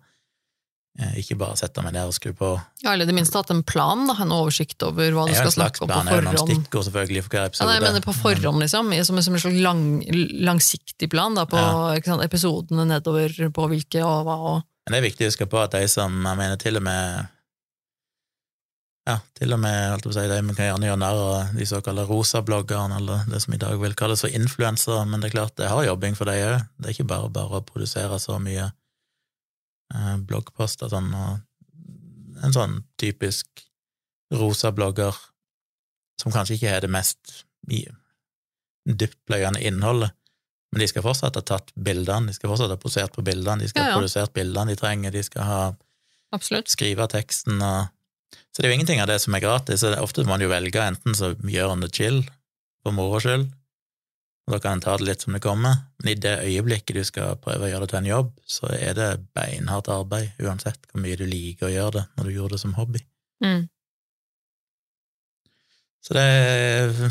Eh, 0.99 1.15
Ikke 1.23 1.36
bare 1.41 1.58
sette 1.58 1.82
meg 1.82 1.95
ned 1.95 2.06
og 2.06 2.13
skru 2.15 2.32
på. 2.38 2.52
Ja, 2.84 2.93
eller 2.93 3.08
i 3.08 3.10
det 3.10 3.15
minste 3.17 3.39
hatt 3.39 3.52
en 3.54 3.63
plan, 3.65 4.06
da, 4.10 4.15
en 4.21 4.34
oversikt 4.34 4.84
over 4.86 5.12
hva 5.15 5.28
du 5.28 5.34
skal 5.34 5.54
snakke 5.54 5.84
om 5.86 5.89
på 5.91 6.02
noen 6.06 6.28
forhånd. 6.30 6.52
stikkord 6.52 6.86
selvfølgelig 6.88 7.23
for 7.26 7.36
hver 7.36 7.49
Ja, 7.60 7.65
nei, 7.67 7.78
jeg 7.80 7.86
mener 7.88 8.06
på 8.06 8.13
forhånd, 8.17 8.62
liksom, 8.63 8.93
som, 9.10 9.21
som 9.26 9.38
en 9.38 9.43
slags 9.43 9.63
lang, 9.65 9.82
langsiktig 10.49 11.10
plan 11.13 11.34
da, 11.38 11.47
på 11.49 11.58
Ja. 11.58 11.97
sant, 12.06 12.21
episodene 12.26 12.86
nedover 12.89 13.34
på 13.58 13.67
hvilke 13.73 14.06
og 14.06 14.23
hva 14.30 14.38
og 14.54 14.62
Men 14.84 14.93
det 14.93 15.00
er 15.00 15.08
viktig 15.08 15.26
å 15.26 15.32
huske 15.32 15.48
på 15.50 15.62
at 15.62 15.76
de 15.76 15.88
som, 15.91 16.12
jeg 16.12 16.39
mener 16.39 16.60
til 16.60 16.80
og 16.80 16.84
med 16.86 17.30
ja, 19.04 19.17
til 19.36 19.52
og 19.52 19.60
med 19.60 20.04
på 20.04 20.12
å 20.12 20.15
si, 20.15 20.24
de 20.32 20.38
vi 20.48 20.56
kan 20.56 20.69
gjerne 20.69 20.88
gjøre 20.88 21.00
narr 21.02 21.22
av 21.22 21.56
de 21.58 21.65
såkalte 21.67 22.06
rosabloggerne, 22.08 23.02
eller 23.02 23.26
det 23.28 23.41
som 23.43 23.56
i 23.56 23.60
dag 23.60 23.76
vil 23.82 23.96
kalles 24.00 24.24
for 24.24 24.32
influensere, 24.32 25.04
men 25.10 25.19
det 25.19 25.30
er 25.30 25.36
klart 25.36 25.58
det 25.60 25.72
har 25.72 25.84
jobbing 25.89 26.15
for 26.15 26.32
de 26.32 26.38
òg. 26.39 26.63
Det 26.80 26.88
er 26.88 26.96
ikke 26.96 27.10
bare 27.12 27.32
bare 27.36 27.60
å 27.60 27.65
produsere 27.67 28.19
så 28.24 28.38
mye 28.39 28.69
eh, 29.91 30.15
bloggposter 30.24 30.91
sånn, 30.91 31.12
og 31.12 32.43
en 32.43 32.56
sånn 32.56 32.80
typisk 33.00 33.65
rosablogger 34.34 35.19
som 36.22 36.32
kanskje 36.32 36.58
ikke 36.58 36.72
har 36.72 36.84
det 36.84 36.91
mest 36.93 37.43
dyptpløyende 38.88 39.63
innholdet, 39.67 40.15
men 40.74 40.82
de 40.82 40.88
skal 40.90 41.04
fortsatt 41.06 41.38
ha 41.38 41.44
tatt 41.46 41.70
bildene, 41.78 42.32
de 42.32 42.34
skal 42.34 42.50
fortsatt 42.50 42.72
ha 42.74 42.80
posert 42.82 43.14
på 43.14 43.22
bildene, 43.26 43.62
de 43.62 43.70
skal 43.70 43.84
Ja, 43.84 43.88
ja. 43.92 43.94
ha 43.94 44.00
produsert 44.02 44.34
bildene 44.34 44.74
de 44.74 44.80
trenger, 44.80 45.14
de 45.14 45.22
skal 45.24 45.46
ha 45.46 45.60
Absolutt. 46.34 46.71
skrive 46.74 47.06
teksten 47.13 47.62
og 47.62 47.92
Så 48.54 48.62
det 48.62 48.67
er 48.67 48.71
jo 48.74 48.76
ingenting 48.80 49.02
av 49.02 49.08
det 49.10 49.19
som 49.21 49.34
er 49.38 49.42
gratis, 49.42 49.80
så 49.82 49.90
det, 49.94 50.00
ofte 50.02 50.24
må 50.26 50.34
man 50.34 50.42
jo 50.42 50.50
velge 50.50 50.82
enten 50.82 51.13
så 51.17 51.32
gjør 51.38 51.69
han 51.74 51.82
det 51.86 51.92
chill, 51.94 52.19
for 52.84 52.94
moro 52.94 53.19
skyld, 53.21 53.48
og 54.46 54.54
da 54.54 54.60
kan 54.60 54.76
en 54.78 54.82
ta 54.84 54.94
det 54.98 55.06
litt 55.08 55.21
som 55.26 55.34
det 55.34 55.42
kommer, 55.42 55.78
men 56.02 56.12
i 56.12 56.15
det 56.19 56.34
øyeblikket 56.44 56.98
du 56.98 57.04
skal 57.08 57.38
prøve 57.42 57.65
å 57.65 57.69
gjøre 57.71 57.86
det 57.86 57.90
til 57.94 58.00
en 58.02 58.10
jobb, 58.12 58.32
så 58.46 58.69
er 58.76 58.94
det 58.98 59.10
beinhardt 59.38 59.90
arbeid, 59.94 60.34
uansett 60.42 60.82
hvor 60.92 61.02
mye 61.06 61.17
du 61.17 61.26
liker 61.30 61.69
å 61.69 61.74
gjøre 61.74 61.94
det 62.00 62.04
når 62.17 62.30
du 62.30 62.34
gjorde 62.36 62.58
det 62.58 62.62
som 62.65 62.74
hobby. 62.78 63.02
Mm. 63.46 63.69
Så 66.04 66.13
det 66.17 66.28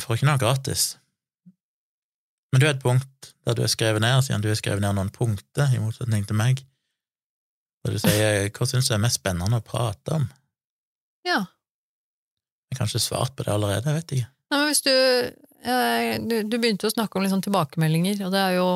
får 0.05 0.19
ikke 0.19 0.29
noe 0.29 0.41
gratis. 0.43 0.83
Men 2.53 2.61
du 2.61 2.67
har 2.69 2.77
et 2.77 2.83
punkt 2.85 3.33
der 3.47 3.57
du 3.57 3.63
har 3.65 3.73
skrevet 3.73 4.05
ned, 4.05 4.21
siden 4.25 4.45
du 4.45 4.51
har 4.51 4.59
skrevet 4.61 4.85
ned 4.85 4.95
noen 4.99 5.11
punkter, 5.13 5.73
i 5.73 5.81
motsetning 5.81 6.27
til 6.29 6.39
meg, 6.39 6.61
og 7.83 7.95
du 7.95 7.99
sier 8.03 8.47
hva 8.55 8.69
syns 8.69 8.91
du 8.91 8.97
er 8.97 9.03
mest 9.03 9.21
spennende 9.21 9.59
å 9.59 9.65
prate 9.67 10.19
om? 10.19 10.29
Ja. 11.27 11.41
Jeg 12.71 12.77
har 12.77 12.85
kanskje 12.85 13.03
svart 13.05 13.35
på 13.37 13.47
det 13.47 13.55
allerede, 13.55 13.89
jeg 13.89 14.03
vet 14.03 14.17
ikke. 14.17 14.31
Nei, 14.53 14.59
men 14.59 14.69
hvis 14.69 14.85
du, 14.85 14.93
eh, 15.65 16.15
du 16.21 16.35
Du 16.45 16.59
begynte 16.61 16.89
å 16.89 16.93
snakke 16.93 17.17
om 17.17 17.25
liksom 17.25 17.43
tilbakemeldinger, 17.45 18.27
og 18.27 18.35
det 18.35 18.43
er 18.43 18.59
jo 18.61 18.69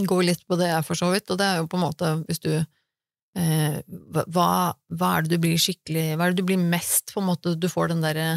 går 0.00 0.22
litt 0.24 0.46
på 0.48 0.56
det, 0.56 0.70
jeg, 0.70 0.86
for 0.88 0.98
så 0.98 1.10
vidt, 1.12 1.28
og 1.30 1.38
det 1.40 1.46
er 1.46 1.60
jo 1.60 1.68
på 1.68 1.76
en 1.76 1.84
måte, 1.84 2.12
hvis 2.28 2.40
du 2.40 2.52
eh, 2.56 3.76
hva, 4.32 4.48
hva 4.72 5.10
er 5.12 5.26
det 5.26 5.36
du 5.36 5.42
blir 5.44 5.60
skikkelig 5.60 6.06
Hva 6.16 6.26
er 6.26 6.32
det 6.32 6.40
du 6.40 6.48
blir 6.48 6.60
mest, 6.60 7.12
på 7.12 7.20
en 7.20 7.28
måte, 7.28 7.54
du 7.56 7.68
får 7.68 7.92
den 7.92 8.04
derre 8.04 8.28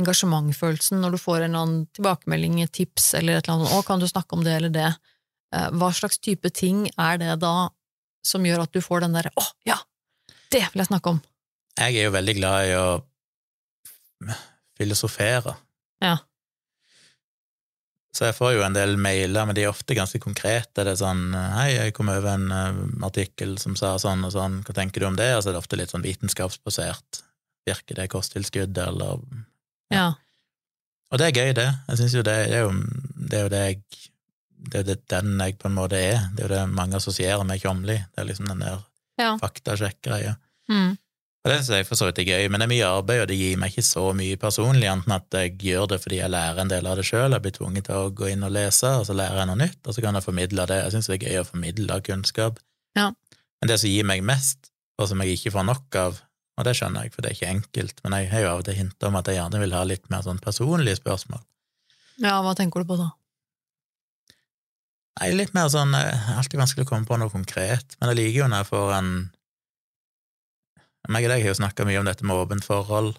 engasjementfølelsen 0.00 1.02
når 1.02 1.14
du 1.14 1.20
får 1.20 1.42
en 1.42 1.50
eller 1.50 1.64
annen 1.66 1.86
tilbakemelding, 1.96 2.62
et 2.62 2.72
tips 2.72 3.14
eller 3.18 3.38
et 3.38 3.48
eller 3.48 3.60
annet, 3.60 3.72
'Å, 3.72 3.84
kan 3.86 4.00
du 4.00 4.08
snakke 4.08 4.32
om 4.32 4.44
det 4.44 4.56
eller 4.56 4.72
det?' 4.72 4.96
Eh, 5.52 5.68
Hva 5.70 5.92
slags 5.92 6.18
type 6.18 6.48
ting 6.50 6.88
er 6.96 7.18
det 7.18 7.40
da 7.40 7.68
som 8.24 8.42
gjør 8.42 8.62
at 8.62 8.72
du 8.72 8.80
får 8.80 9.00
den 9.00 9.12
derre 9.12 9.30
'Å, 9.36 9.44
ja, 9.66 9.78
det 10.50 10.64
vil 10.72 10.80
jeg 10.80 10.88
snakke 10.88 11.10
om'? 11.10 11.22
Jeg 11.76 11.96
er 11.96 12.04
jo 12.04 12.10
veldig 12.10 12.36
glad 12.36 12.68
i 12.68 12.74
å 12.76 13.02
filosofere. 14.78 15.56
Ja. 16.00 16.18
Så 18.12 18.26
jeg 18.28 18.36
får 18.36 18.52
jo 18.58 18.64
en 18.66 18.74
del 18.76 18.98
mailer, 19.00 19.46
men 19.48 19.56
de 19.56 19.62
er 19.64 19.70
ofte 19.72 19.96
ganske 19.96 20.20
konkrete. 20.20 20.84
Det 20.84 20.92
er 20.92 21.00
sånn 21.00 21.32
'Hei, 21.32 21.70
jeg 21.76 21.94
kom 21.94 22.08
over 22.08 22.34
en 22.34 22.50
eh, 22.52 23.06
artikkel 23.06 23.58
som 23.58 23.76
sa 23.76 23.96
sånn 23.96 24.24
og 24.24 24.32
sånn, 24.32 24.62
hva 24.64 24.74
tenker 24.74 25.00
du 25.00 25.06
om 25.06 25.16
det?' 25.16 25.36
Og 25.36 25.42
så 25.42 25.48
er 25.48 25.52
det 25.52 25.62
ofte 25.62 25.76
litt 25.76 25.90
sånn 25.90 26.04
vitenskapsbasert. 26.04 27.22
Virker 27.66 27.94
det 27.94 28.10
kosttilskuddet, 28.10 28.88
eller 28.88 29.20
Ja. 29.92 30.08
Og 31.12 31.20
det 31.20 31.26
er 31.28 31.36
gøy, 31.36 31.52
det. 31.58 31.68
Jeg 31.88 31.98
synes 32.00 32.14
jo 32.16 32.22
det, 32.24 32.36
det, 32.48 32.56
er 32.56 32.64
jo, 32.64 32.72
det 33.28 33.38
er 33.38 33.42
jo 33.42 33.52
det 33.52 33.62
jeg 33.66 33.82
Det 34.62 34.74
er 34.78 34.82
jo 34.84 34.86
det, 34.92 34.98
den 35.10 35.40
jeg 35.40 35.56
på 35.58 35.68
en 35.68 35.74
måte 35.74 35.98
er. 35.98 36.28
Det 36.36 36.44
er 36.44 36.48
jo 36.48 36.54
det 36.54 36.74
mange 36.74 36.96
assosierer 36.96 37.42
med 37.44 37.58
Kjomli. 37.60 37.96
Det 37.98 38.22
er 38.22 38.28
liksom 38.28 38.46
den 38.46 38.60
der 38.62 38.78
Ja. 39.18 39.32
faktasjekk-greia. 39.36 40.36
Mm. 40.70 40.92
Og 41.44 41.50
det 41.50 41.56
synes 41.58 41.68
jeg 41.76 41.86
for 41.88 41.98
så 41.98 42.06
vidt 42.06 42.18
er 42.22 42.28
gøy, 42.30 42.48
men 42.48 42.60
det 42.62 42.68
er 42.68 42.70
mye 42.70 42.86
arbeid, 42.86 43.20
og 43.24 43.28
det 43.28 43.36
gir 43.36 43.56
meg 43.58 43.72
ikke 43.74 43.82
så 43.82 44.04
mye 44.14 44.36
personlig, 44.38 44.86
enten 44.86 45.12
at 45.16 45.26
jeg 45.34 45.56
gjør 45.58 45.88
det 45.90 45.98
fordi 46.04 46.20
jeg 46.20 46.30
lærer 46.30 46.60
en 46.62 46.70
del 46.70 46.86
av 46.86 46.96
det 46.96 47.04
sjøl, 47.08 47.34
jeg 47.34 47.42
blir 47.42 47.54
tvunget 47.56 47.84
til 47.88 47.98
å 47.98 48.12
gå 48.14 48.28
inn 48.30 48.46
og 48.46 48.52
lese, 48.54 48.86
og 49.00 49.06
så 49.08 49.16
lærer 49.18 49.40
jeg 49.42 49.48
noe 49.50 49.58
nytt, 49.58 49.80
og 49.82 49.94
så 49.96 50.04
kan 50.04 50.14
jeg 50.14 50.22
formidle 50.22 50.66
det. 50.70 50.78
Jeg 50.84 50.92
synes 50.94 51.10
det 51.10 51.16
er 51.18 51.26
gøy 51.26 51.40
å 51.42 51.48
formidle 51.50 51.98
kunnskap. 52.06 52.60
Ja. 52.96 53.08
Men 53.60 53.68
det 53.72 53.80
som 53.82 53.90
gir 53.90 54.06
meg 54.06 54.22
mest, 54.22 54.70
og 55.02 55.08
som 55.10 55.20
jeg 55.26 55.34
ikke 55.34 55.50
får 55.58 55.66
nok 55.66 55.98
av, 55.98 56.22
og 56.58 56.64
det 56.68 56.74
skjønner 56.76 57.06
jeg, 57.06 57.14
for 57.14 57.22
det 57.24 57.30
er 57.32 57.36
ikke 57.38 57.50
enkelt, 57.54 58.00
men 58.04 58.16
jeg 58.18 58.30
har 58.32 58.44
jo 58.44 58.50
av 58.52 58.60
og 58.62 58.66
til 58.68 58.76
hintet 58.76 59.08
om 59.08 59.16
at 59.18 59.26
jeg 59.30 59.38
gjerne 59.40 59.60
vil 59.62 59.72
ha 59.76 59.82
litt 59.88 60.10
mer 60.12 60.22
sånn 60.26 60.40
personlige 60.42 60.98
spørsmål. 61.00 61.40
ja, 62.22 62.36
hva 62.44 62.52
tenker 62.58 62.82
du 62.84 62.90
på 62.92 62.98
da? 63.00 63.10
Nei, 65.20 65.30
litt 65.36 65.52
mer 65.54 65.68
sånn 65.68 65.92
eh, 65.94 66.30
Alltid 66.38 66.56
vanskelig 66.60 66.86
å 66.86 66.88
komme 66.88 67.08
på 67.08 67.18
noe 67.20 67.32
konkret, 67.32 67.96
men 68.00 68.12
jeg 68.12 68.18
liker 68.20 68.38
jo 68.42 68.48
når 68.48 68.62
jeg 68.62 68.70
får 68.72 68.92
en 68.98 69.10
meg 71.10 71.26
og 71.26 71.32
deg 71.32 71.42
har 71.42 71.50
jo 71.50 71.58
snakka 71.58 71.84
mye 71.88 71.98
om 71.98 72.06
dette 72.06 72.22
med 72.24 72.38
åpent 72.38 72.62
forhold. 72.64 73.16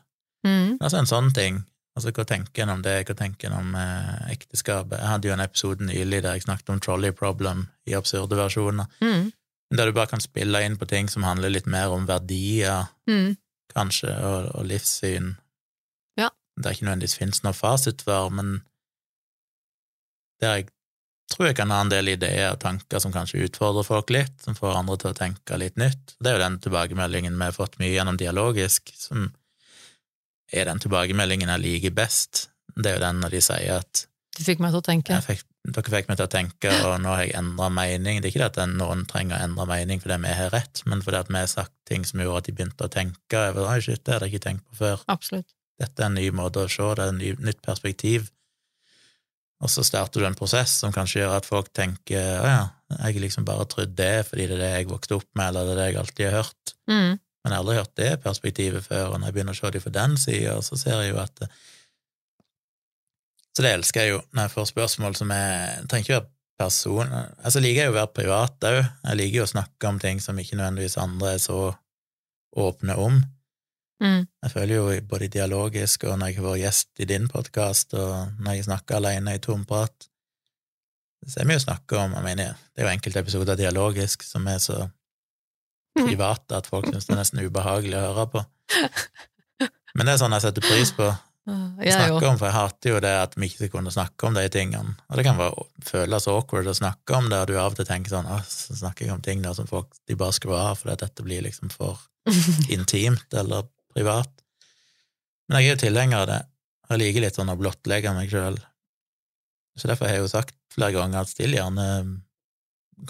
Mm. 0.47 0.77
Altså 0.79 1.01
en 1.01 1.09
sånn 1.09 1.34
ting. 1.36 1.57
Altså, 1.97 2.13
hva 2.15 2.23
tenker 2.25 2.63
en 2.63 2.71
om 2.77 2.81
det, 2.81 2.93
hva 3.09 3.15
tenker 3.19 3.49
en 3.51 3.57
om 3.59 3.75
eh, 3.75 4.31
ekteskapet? 4.31 4.95
Jeg 5.01 5.09
hadde 5.11 5.27
jo 5.27 5.34
en 5.36 5.43
episode 5.43 5.86
nylig 5.89 6.21
der 6.23 6.38
jeg 6.38 6.45
snakket 6.47 6.71
om 6.73 6.79
trolley 6.81 7.11
problem 7.13 7.65
i 7.86 7.97
absurde 7.99 8.39
versjoner, 8.39 8.88
Mm. 9.03 9.31
Der 9.74 9.89
du 9.89 9.93
bare 9.97 10.07
kan 10.11 10.21
spille 10.21 10.59
inn 10.65 10.76
på 10.78 10.86
ting 10.89 11.07
som 11.09 11.24
handler 11.26 11.49
litt 11.53 11.65
mer 11.69 11.89
om 11.95 12.05
verdier, 12.09 12.88
Mm. 13.09 13.36
kanskje, 13.74 14.11
og, 14.24 14.51
og 14.55 14.65
livssyn. 14.69 15.32
Ja. 16.19 16.30
Det 16.57 16.65
er 16.69 16.76
ikke 16.76 16.86
nødvendigvis 16.86 17.17
finnes 17.17 17.41
noe 17.43 17.53
fasitsvar, 17.57 18.30
men 18.32 18.59
der 20.41 20.55
jeg 20.59 20.67
tror 21.34 21.47
jeg 21.49 21.55
kan 21.57 21.71
ha 21.74 21.80
en 21.82 21.89
del 21.89 22.11
ideer 22.13 22.51
og 22.53 22.59
tanker 22.61 22.99
som 23.01 23.13
kanskje 23.15 23.45
utfordrer 23.47 23.86
folk 23.88 24.11
litt, 24.13 24.36
som 24.43 24.53
får 24.57 24.76
andre 24.78 24.97
til 25.01 25.09
å 25.13 25.17
tenke 25.17 25.57
litt 25.57 25.80
nytt. 25.82 26.13
Det 26.19 26.30
er 26.30 26.38
jo 26.38 26.43
den 26.43 26.59
tilbakemeldingen 26.61 27.38
vi 27.39 27.47
har 27.47 27.55
fått 27.55 27.80
mye 27.82 27.93
gjennom 27.95 28.19
dialogisk, 28.19 28.91
som 28.99 29.32
er 30.53 30.67
den 30.69 30.84
tilbakemeldingen 30.84 31.49
jeg 31.55 31.63
liker 31.63 31.95
best. 31.97 32.49
Det 32.76 32.91
er 32.91 32.99
jo 32.99 33.05
den 33.07 33.24
når 33.24 33.34
de 33.38 33.41
sier 33.41 33.80
at 33.80 34.03
Du 34.38 34.43
fikk 34.45 34.61
meg 34.61 34.74
til 34.76 34.82
å 34.84 34.86
tenke. 34.86 35.13
jeg 35.17 35.26
fikk, 35.26 35.45
dere 35.64 35.91
fikk 35.93 36.09
meg 36.09 36.20
til 36.20 36.28
å 36.28 36.32
tenke, 36.32 36.72
og 36.84 36.97
nå 36.99 37.11
har 37.14 37.24
jeg 37.24 37.36
endra 37.39 37.70
mening. 37.72 38.20
Det 38.20 38.28
er 38.28 38.34
ikke 38.34 38.43
det 38.43 38.64
at 38.66 38.74
noen 38.76 39.05
trenger 39.07 39.38
å 39.38 39.45
endre 39.47 39.68
mening 39.70 40.01
fordi 40.03 40.18
vi 40.26 40.36
har 40.36 40.51
rett, 40.51 40.82
men 40.89 41.03
fordi 41.05 41.22
at 41.22 41.32
vi 41.32 41.39
har 41.39 41.51
sagt 41.51 41.74
ting 41.88 42.03
som 42.07 42.20
gjorde 42.20 42.41
at 42.41 42.49
de 42.49 42.55
begynte 42.57 42.88
å 42.88 42.91
tenke 42.91 43.43
Oi, 43.64 43.80
shit, 43.84 44.03
det 44.03 44.16
hadde 44.16 44.28
jeg 44.28 44.36
ikke 44.36 44.47
tenkt 44.49 44.66
på 44.68 44.82
før. 44.82 45.05
Absolutt. 45.14 45.55
Dette 45.80 46.03
er 46.03 46.09
en 46.09 46.18
ny 46.20 46.28
måte 46.36 46.66
å 46.66 46.72
se, 46.72 46.89
det 46.99 47.05
er 47.05 47.14
et 47.14 47.20
ny, 47.20 47.32
nytt 47.47 47.64
perspektiv. 47.64 48.28
Og 49.64 49.72
så 49.72 49.86
starter 49.88 50.20
du 50.20 50.28
en 50.28 50.36
prosess 50.36 50.76
som 50.84 50.91
kanskje 50.91 51.22
gjør 51.22 51.38
at 51.38 51.47
folk 51.47 51.70
tenker 51.72 52.41
å 52.43 52.49
ja, 52.49 52.64
jeg 53.07 53.24
liksom 53.24 53.45
bare 53.47 53.66
trodd 53.72 53.95
det 53.95 54.26
fordi 54.28 54.49
det 54.49 54.57
er 54.57 54.64
det 54.66 54.72
jeg 54.74 54.89
vokste 54.91 55.22
opp 55.22 55.30
med, 55.32 55.47
eller 55.47 55.70
det 55.70 55.74
er 55.74 55.80
det 55.80 55.86
jeg 55.88 56.01
alltid 56.01 56.28
har 56.28 56.41
hørt. 56.41 56.74
Mm. 56.91 57.14
Men 57.16 57.51
jeg 57.51 57.55
har 57.55 57.64
aldri 57.64 57.78
hørt 57.80 57.95
det 57.99 58.11
perspektivet 58.24 58.86
før, 58.89 59.14
og 59.14 59.22
når 59.22 59.32
jeg 59.32 59.38
begynner 59.38 59.55
å 59.55 59.61
se 59.61 59.72
det 59.72 59.84
fra 59.84 59.95
den 59.95 60.20
sida, 60.20 60.57
så 60.64 60.80
ser 60.80 61.05
jeg 61.05 61.14
jo 61.14 61.24
at. 61.24 61.47
Så 63.54 63.66
det 63.66 63.74
elsker 63.78 64.01
jeg 64.01 64.16
jo, 64.16 64.22
når 64.34 64.47
jeg 64.47 64.54
får 64.56 64.72
spørsmål 64.72 65.18
som 65.18 65.34
er 65.36 65.84
trenger 65.89 66.08
ikke 66.08 66.16
være 66.18 66.30
person... 66.64 67.14
Altså, 67.14 67.62
liker 67.62 67.84
jeg 67.84 67.91
jo 67.91 67.93
å 67.93 67.99
være 67.99 68.14
privat 68.16 68.68
òg. 68.70 68.80
Jeg 68.82 69.20
liker 69.20 69.39
jo 69.41 69.45
å 69.45 69.54
snakke 69.54 69.89
om 69.89 69.99
ting 70.01 70.22
som 70.24 70.39
ikke 70.41 70.58
nødvendigvis 70.58 70.97
andre 71.01 71.36
er 71.36 71.41
så 71.43 71.60
åpne 72.58 72.97
om. 73.01 73.20
Mm. 74.04 74.26
Jeg 74.43 74.51
føler 74.51 74.76
jo 74.76 74.88
både 75.10 75.30
dialogisk 75.32 76.04
og 76.10 76.18
når 76.20 76.32
jeg 76.32 76.39
har 76.39 76.47
vært 76.47 76.64
gjest 76.64 77.04
i 77.04 77.08
din 77.10 77.30
podkast, 77.32 77.93
og 77.95 78.41
når 78.41 78.58
jeg 78.58 78.68
snakker 78.68 78.97
alene 78.97 79.38
i 79.38 79.43
tomprat, 79.43 80.10
så 81.24 81.39
er 81.39 81.47
vi 81.47 81.56
jo 81.56 81.64
snakke 81.64 81.99
om 82.01 82.18
jeg 82.18 82.26
mener, 82.26 82.58
Det 82.74 82.84
er 82.84 82.89
jo 82.89 82.95
enkelte 82.97 83.22
episoder 83.24 83.56
dialogisk 83.56 84.26
som 84.28 84.47
er 84.47 84.58
så 84.60 84.89
private 85.95 86.58
at 86.58 86.68
folk 86.68 86.89
syns 86.89 87.06
det 87.06 87.14
er 87.14 87.22
nesten 87.22 87.45
ubehagelig 87.45 87.99
å 87.99 88.08
høre 88.10 88.26
på. 88.34 88.43
Men 89.95 90.08
det 90.08 90.16
er 90.16 90.20
sånn 90.24 90.34
jeg 90.36 90.47
setter 90.47 90.66
pris 90.66 90.91
på 90.97 91.12
Jeg 91.43 91.91
snakke 91.97 92.27
om, 92.29 92.37
for 92.39 92.47
jeg 92.47 92.55
hater 92.55 92.93
jo 92.93 92.99
det 93.03 93.11
at 93.19 93.33
vi 93.35 93.49
ikke 93.49 93.67
kunne 93.73 93.91
snakke 93.91 94.29
om 94.29 94.37
de 94.37 94.45
tingene. 94.51 94.93
Og 95.09 95.19
det 95.19 95.25
kan 95.27 95.35
være, 95.39 95.65
føles 95.83 96.27
awkward 96.31 96.69
å 96.71 96.75
snakke 96.77 97.17
om 97.17 97.27
det, 97.31 97.41
og 97.41 97.49
du 97.49 97.57
av 97.59 97.73
og 97.73 97.79
til 97.79 97.87
tenker 97.89 98.13
sånn 98.13 98.29
så 98.47 98.77
snakker 98.79 99.07
jeg 99.07 99.15
om 99.17 99.23
ting 99.25 99.43
der 99.43 99.55
som 99.57 99.67
folk 99.67 99.91
de 100.07 100.15
bare 100.19 100.35
skrur 100.35 100.55
av, 100.55 100.77
fordi 100.79 100.95
at 100.95 101.03
dette 101.03 101.25
blir 101.25 101.43
liksom 101.43 101.73
for 101.73 101.99
intimt 102.75 103.35
eller 103.35 103.67
privat. 103.91 104.31
Men 105.49 105.59
jeg 105.59 105.73
er 105.73 105.75
jo 105.75 105.81
tilhenger 105.83 106.21
av 106.21 106.29
det. 106.31 106.41
Jeg 106.93 107.01
liker 107.01 107.25
litt 107.25 107.39
sånn 107.39 107.51
å 107.51 107.59
blottlegge 107.59 108.13
meg 108.15 108.31
sjøl. 108.31 108.55
Så 109.75 109.89
derfor 109.89 110.07
har 110.07 110.15
jeg 110.15 110.23
jo 110.23 110.31
sagt 110.31 110.55
flere 110.71 110.95
ganger 110.95 111.25
at 111.25 111.31
still 111.31 111.55
gjerne 111.55 111.87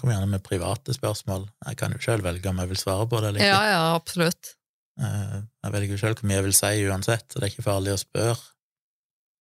Kom 0.00 0.08
gjerne 0.08 0.26
med 0.26 0.40
private 0.42 0.94
spørsmål. 0.96 1.42
Jeg 1.68 1.76
kan 1.76 1.92
jo 1.92 1.98
sjøl 2.00 2.22
velge 2.24 2.48
om 2.48 2.56
jeg 2.58 2.70
vil 2.70 2.78
svare 2.80 3.04
på 3.06 3.18
det 3.20 3.28
eller 3.28 3.42
ikke. 3.42 3.50
Ja, 3.52 3.64
ja, 3.68 3.82
absolutt. 3.94 4.54
Eh, 5.00 5.38
Jeg 5.64 5.72
vet 5.74 5.86
ikke 5.86 5.98
sjøl 6.00 6.14
hvor 6.18 6.28
mye 6.28 6.36
jeg 6.38 6.46
vil 6.48 6.56
si 6.56 6.72
uansett, 6.88 7.24
så 7.32 7.40
det 7.40 7.48
er 7.48 7.52
ikke 7.54 7.66
farlig 7.66 7.94
å 7.96 8.00
spørre. 8.02 8.42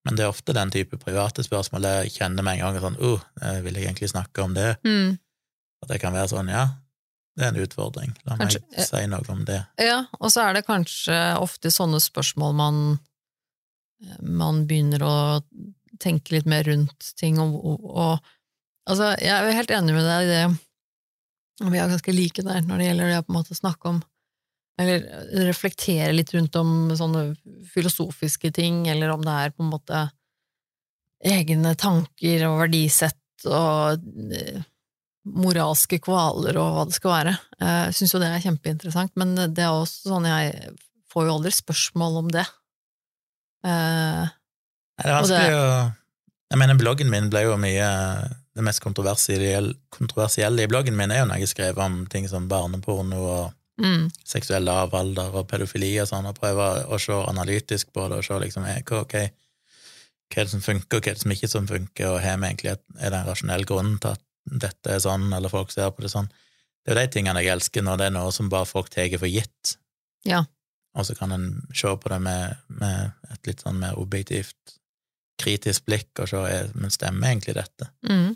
Men 0.04 0.18
det 0.18 0.26
er 0.26 0.32
ofte 0.34 0.52
den 0.56 0.72
type 0.74 0.98
private 1.00 1.44
spørsmål 1.46 1.86
jeg 1.88 2.16
kjenner 2.18 2.44
med 2.44 2.58
en 2.60 2.66
gang 2.66 2.80
sånn 2.84 2.98
uh, 3.00 3.22
jeg 3.40 3.62
vil 3.64 3.78
jeg 3.80 3.86
egentlig 3.88 4.10
snakke 4.12 4.44
om 4.44 4.56
det? 4.58 4.74
Mm. 4.84 5.14
At 5.84 5.94
det 5.94 6.00
kan 6.04 6.16
være 6.16 6.32
sånn, 6.34 6.50
ja, 6.52 6.66
det 7.38 7.46
er 7.46 7.54
en 7.54 7.62
utfordring. 7.64 8.12
La 8.28 8.36
Kanskje- 8.42 8.62
meg 8.68 8.88
si 8.90 9.04
noe 9.08 9.32
om 9.32 9.46
det. 9.48 9.62
Ja, 9.80 10.02
og 10.20 10.34
så 10.34 10.44
er 10.44 10.58
det 10.58 10.66
kanskje 10.68 11.16
ofte 11.40 11.72
sånne 11.72 12.02
spørsmål 12.04 12.56
man, 12.60 12.82
man 14.20 14.66
begynner 14.68 15.06
å 15.08 15.16
tenke 16.04 16.36
litt 16.36 16.50
mer 16.52 16.66
rundt 16.68 17.14
ting, 17.16 17.40
og, 17.40 17.56
og, 17.64 17.86
og 17.88 18.34
altså, 18.90 19.14
jeg 19.24 19.32
er 19.38 19.56
helt 19.56 19.72
enig 19.72 19.96
med 19.96 20.04
deg 20.10 20.26
i 20.28 20.32
det, 20.34 20.44
og 21.64 21.72
vi 21.72 21.80
er 21.80 21.92
ganske 21.94 22.16
like 22.18 22.44
der 22.44 22.66
når 22.68 22.82
det 22.82 22.90
gjelder 22.90 23.12
det 23.14 23.20
å 23.22 23.26
på 23.28 23.32
en 23.32 23.40
måte 23.40 23.56
snakke 23.56 23.92
om, 23.94 24.04
eller 24.82 25.04
reflektere 25.48 26.12
litt 26.16 26.34
rundt 26.34 26.56
om 26.58 26.92
sånne 26.98 27.36
filosofiske 27.74 28.52
ting, 28.56 28.88
eller 28.90 29.14
om 29.14 29.22
det 29.26 29.34
er 29.34 29.54
på 29.54 29.64
en 29.66 29.72
måte 29.74 30.04
egne 31.24 31.76
tanker 31.80 32.46
og 32.50 32.60
verdisett 32.66 33.48
og 33.48 34.02
eh, 34.36 34.64
moralske 35.24 36.00
kvaler 36.04 36.58
og 36.60 36.78
hva 36.78 36.86
det 36.90 36.98
skal 36.98 37.14
være. 37.14 37.36
Eh, 37.62 37.82
Jeg 37.90 37.98
syns 38.00 38.16
jo 38.16 38.22
det 38.24 38.32
er 38.32 38.44
kjempeinteressant, 38.44 39.14
men 39.20 39.36
det 39.38 39.64
er 39.64 39.72
også 39.72 40.12
sånn 40.16 40.28
jeg 40.28 40.74
får 41.14 41.28
jo 41.30 41.36
aldri 41.38 41.54
spørsmål 41.54 42.22
om 42.24 42.32
det. 42.34 42.46
Eh, 43.64 44.24
det 45.00 45.10
er 45.10 45.20
vanskelig 45.20 45.58
å 45.58 45.68
Jeg 46.54 46.60
mener, 46.62 46.78
bloggen 46.78 47.10
min 47.10 47.30
ble 47.32 47.46
jo 47.48 47.54
mye 47.58 47.86
Det 48.54 48.62
mest 48.62 48.84
kontroversielle, 48.84 49.72
kontroversielle 49.90 50.66
i 50.66 50.70
bloggen 50.70 50.98
min 51.00 51.10
er 51.10 51.24
jo 51.24 51.30
når 51.30 51.40
jeg 51.42 51.54
skrev 51.54 51.80
om 51.82 52.04
ting 52.12 52.28
som 52.30 52.50
barneporno 52.52 53.22
og 53.24 53.54
mm, 53.82 54.10
seksuell 54.28 54.66
lavalder 54.68 55.34
og 55.40 55.48
pedofili 55.50 55.94
og 56.02 56.10
sånn, 56.10 56.28
og 56.30 56.38
prøver 56.38 56.86
å 56.88 57.00
se 57.02 57.18
analytisk 57.30 57.94
på 57.96 58.08
det 58.12 58.22
og 58.22 58.28
se 58.28 58.40
liksom 58.44 58.68
eh, 58.70 58.82
hva, 58.84 59.04
ok, 59.06 59.18
hva 60.34 60.42
er 60.42 60.48
det 60.48 60.54
som 60.54 60.66
funker, 60.66 60.98
og 60.98 61.04
hva 61.04 61.12
er 61.12 61.18
det 61.18 61.26
som 61.26 61.36
ikke 61.36 61.52
som 61.52 61.70
funker, 61.70 62.10
og 62.10 62.22
har 62.24 62.40
vi 62.40 62.50
egentlig 62.52 62.74
et, 62.74 62.86
er 63.00 63.14
det 63.14 63.22
en 63.22 63.30
rasjonell 63.30 63.68
grunn 63.70 63.96
til 64.02 64.16
at 64.16 64.24
dette 64.66 64.92
er 64.92 65.04
sånn, 65.04 65.30
eller 65.34 65.52
folk 65.52 65.72
ser 65.72 65.94
på 65.96 66.04
det 66.04 66.12
sånn. 66.12 66.28
Det 66.84 66.92
er 66.92 66.98
jo 66.98 67.02
de 67.06 67.14
tingene 67.16 67.44
jeg 67.44 67.54
elsker, 67.54 67.86
når 67.86 68.00
det 68.00 68.10
er 68.10 68.16
noe 68.18 68.32
som 68.36 68.50
bare 68.52 68.68
folk 68.68 68.90
tar 68.92 69.12
for 69.16 69.32
gitt. 69.32 69.78
Ja. 70.28 70.44
Og 70.94 71.08
så 71.08 71.16
kan 71.18 71.32
en 71.34 71.48
se 71.74 71.90
på 71.90 72.12
det 72.12 72.20
med, 72.22 72.58
med 72.68 73.14
et 73.34 73.50
litt 73.50 73.64
sånn 73.64 73.80
mer 73.82 73.98
objektivt, 74.00 74.76
kritisk 75.40 75.88
blikk, 75.88 76.12
og 76.20 76.30
se 76.30 76.42
er, 76.50 76.72
men 76.76 76.94
stemmer 76.94 77.32
egentlig 77.32 77.56
dette? 77.58 77.90
mm, 78.06 78.34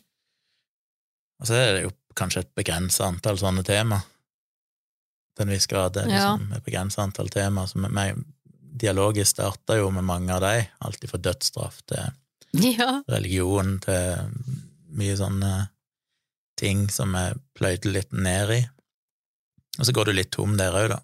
Og 1.41 1.49
så 1.49 1.57
er 1.59 1.73
det 1.75 1.83
jo 1.83 1.91
kanskje 2.17 2.45
et 2.45 2.53
begrenset 2.57 3.05
antall 3.05 3.37
sånne 3.37 3.61
tema. 3.67 3.99
Til 5.37 5.45
en 5.45 5.53
viss 5.53 5.69
grad. 5.69 5.93
Det 5.93 6.07
Ja. 6.09 6.33
liksom 6.33 6.57
et 6.57 6.65
begrenset 6.65 7.03
antall 7.03 7.29
tema. 7.29 7.67
Så 7.69 7.77
med, 7.77 7.93
med, 7.93 8.23
dialogisk 8.77 9.35
starta 9.35 9.77
jo 9.77 9.89
med 9.91 10.05
mange 10.05 10.33
av 10.33 10.41
de, 10.41 10.67
alltid 10.79 11.09
fra 11.09 11.17
dødsstraff 11.17 11.81
til 11.89 12.11
ja. 12.77 13.03
religion 13.09 13.79
til 13.81 14.33
mye 14.97 15.15
sånn 15.17 15.41
eh, 15.43 15.65
ting 16.57 16.87
som 16.93 17.15
jeg 17.17 17.37
pløyde 17.57 17.93
litt 17.93 18.13
ned 18.13 18.53
i. 18.53 18.61
Og 19.79 19.85
så 19.85 19.93
går 19.93 20.09
du 20.09 20.17
litt 20.17 20.31
tom 20.33 20.57
der 20.57 20.77
òg, 20.77 20.89
da. 20.93 21.01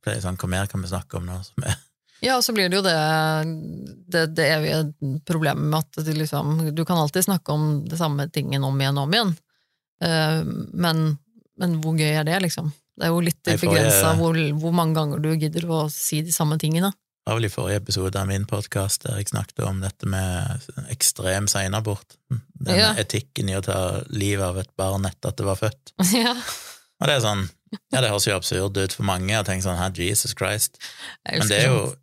For 0.00 0.12
det 0.12 0.20
er 0.20 0.24
sånn, 0.24 0.40
Hva 0.40 0.48
mer 0.48 0.68
kan 0.68 0.82
vi 0.84 0.90
snakke 0.92 1.20
om 1.20 1.28
nå? 1.28 1.38
som 1.44 1.64
er 1.68 1.78
Ja, 2.20 2.36
og 2.36 2.44
så 2.44 2.52
blir 2.52 2.68
det 2.68 2.76
jo 2.76 2.84
det, 2.84 2.96
det, 4.12 4.26
det 4.36 4.48
evige 4.52 4.80
problemet 5.28 5.64
med 5.72 5.78
at 5.80 6.04
det 6.04 6.18
liksom, 6.18 6.68
du 6.76 6.84
kan 6.84 7.00
alltid 7.00 7.24
snakke 7.24 7.52
om 7.52 7.70
det 7.88 7.96
samme 7.96 8.28
tingen 8.28 8.64
om 8.64 8.76
igjen 8.76 9.00
og 9.00 9.08
om 9.08 9.14
igjen, 9.16 9.30
uh, 10.04 10.42
men, 10.84 11.00
men 11.56 11.78
hvor 11.80 11.96
gøy 11.96 12.10
er 12.10 12.28
det, 12.28 12.36
liksom? 12.44 12.68
Det 13.00 13.06
er 13.08 13.14
jo 13.14 13.20
litt 13.24 13.40
begrensa 13.62 14.12
hvor, 14.18 14.36
hvor 14.60 14.74
mange 14.76 14.98
ganger 14.98 15.22
du 15.24 15.30
gidder 15.40 15.64
å 15.72 15.84
si 15.92 16.20
de 16.26 16.32
samme 16.34 16.58
tingene. 16.60 16.90
Det 16.92 17.28
var 17.32 17.38
vel 17.38 17.46
i 17.46 17.52
forrige 17.52 17.80
episode 17.80 18.18
av 18.20 18.26
min 18.28 18.44
podkast 18.48 19.04
der 19.06 19.18
jeg 19.20 19.28
snakket 19.30 19.60
om 19.68 19.80
dette 19.84 20.08
med 20.08 20.66
ekstrem 20.92 21.46
seinabort. 21.52 22.16
Den 22.60 22.76
Ja. 22.76 22.90
etikken 23.00 23.48
i 23.52 23.56
å 23.56 23.62
ta 23.64 24.02
livet 24.08 24.44
av 24.44 24.58
et 24.60 24.70
barn 24.76 25.04
etter 25.08 25.28
at 25.32 25.36
det 25.40 25.46
var 25.48 25.56
født. 25.60 25.92
ja. 26.16 26.34
Og 27.00 27.08
det 27.08 27.16
er 27.16 27.24
sånn 27.24 27.46
Ja, 27.92 28.00
det 28.02 28.10
høres 28.10 28.26
jo 28.26 28.34
absurd 28.34 28.76
ut 28.76 28.92
for 28.96 29.06
mange, 29.06 29.30
og 29.38 29.46
tenker 29.46 29.68
sånn 29.68 29.78
her, 29.78 29.92
Jesus 29.94 30.34
Christ. 30.34 30.80
Men 31.24 31.46
det 31.46 31.60
er 31.60 31.68
jo 31.70 31.94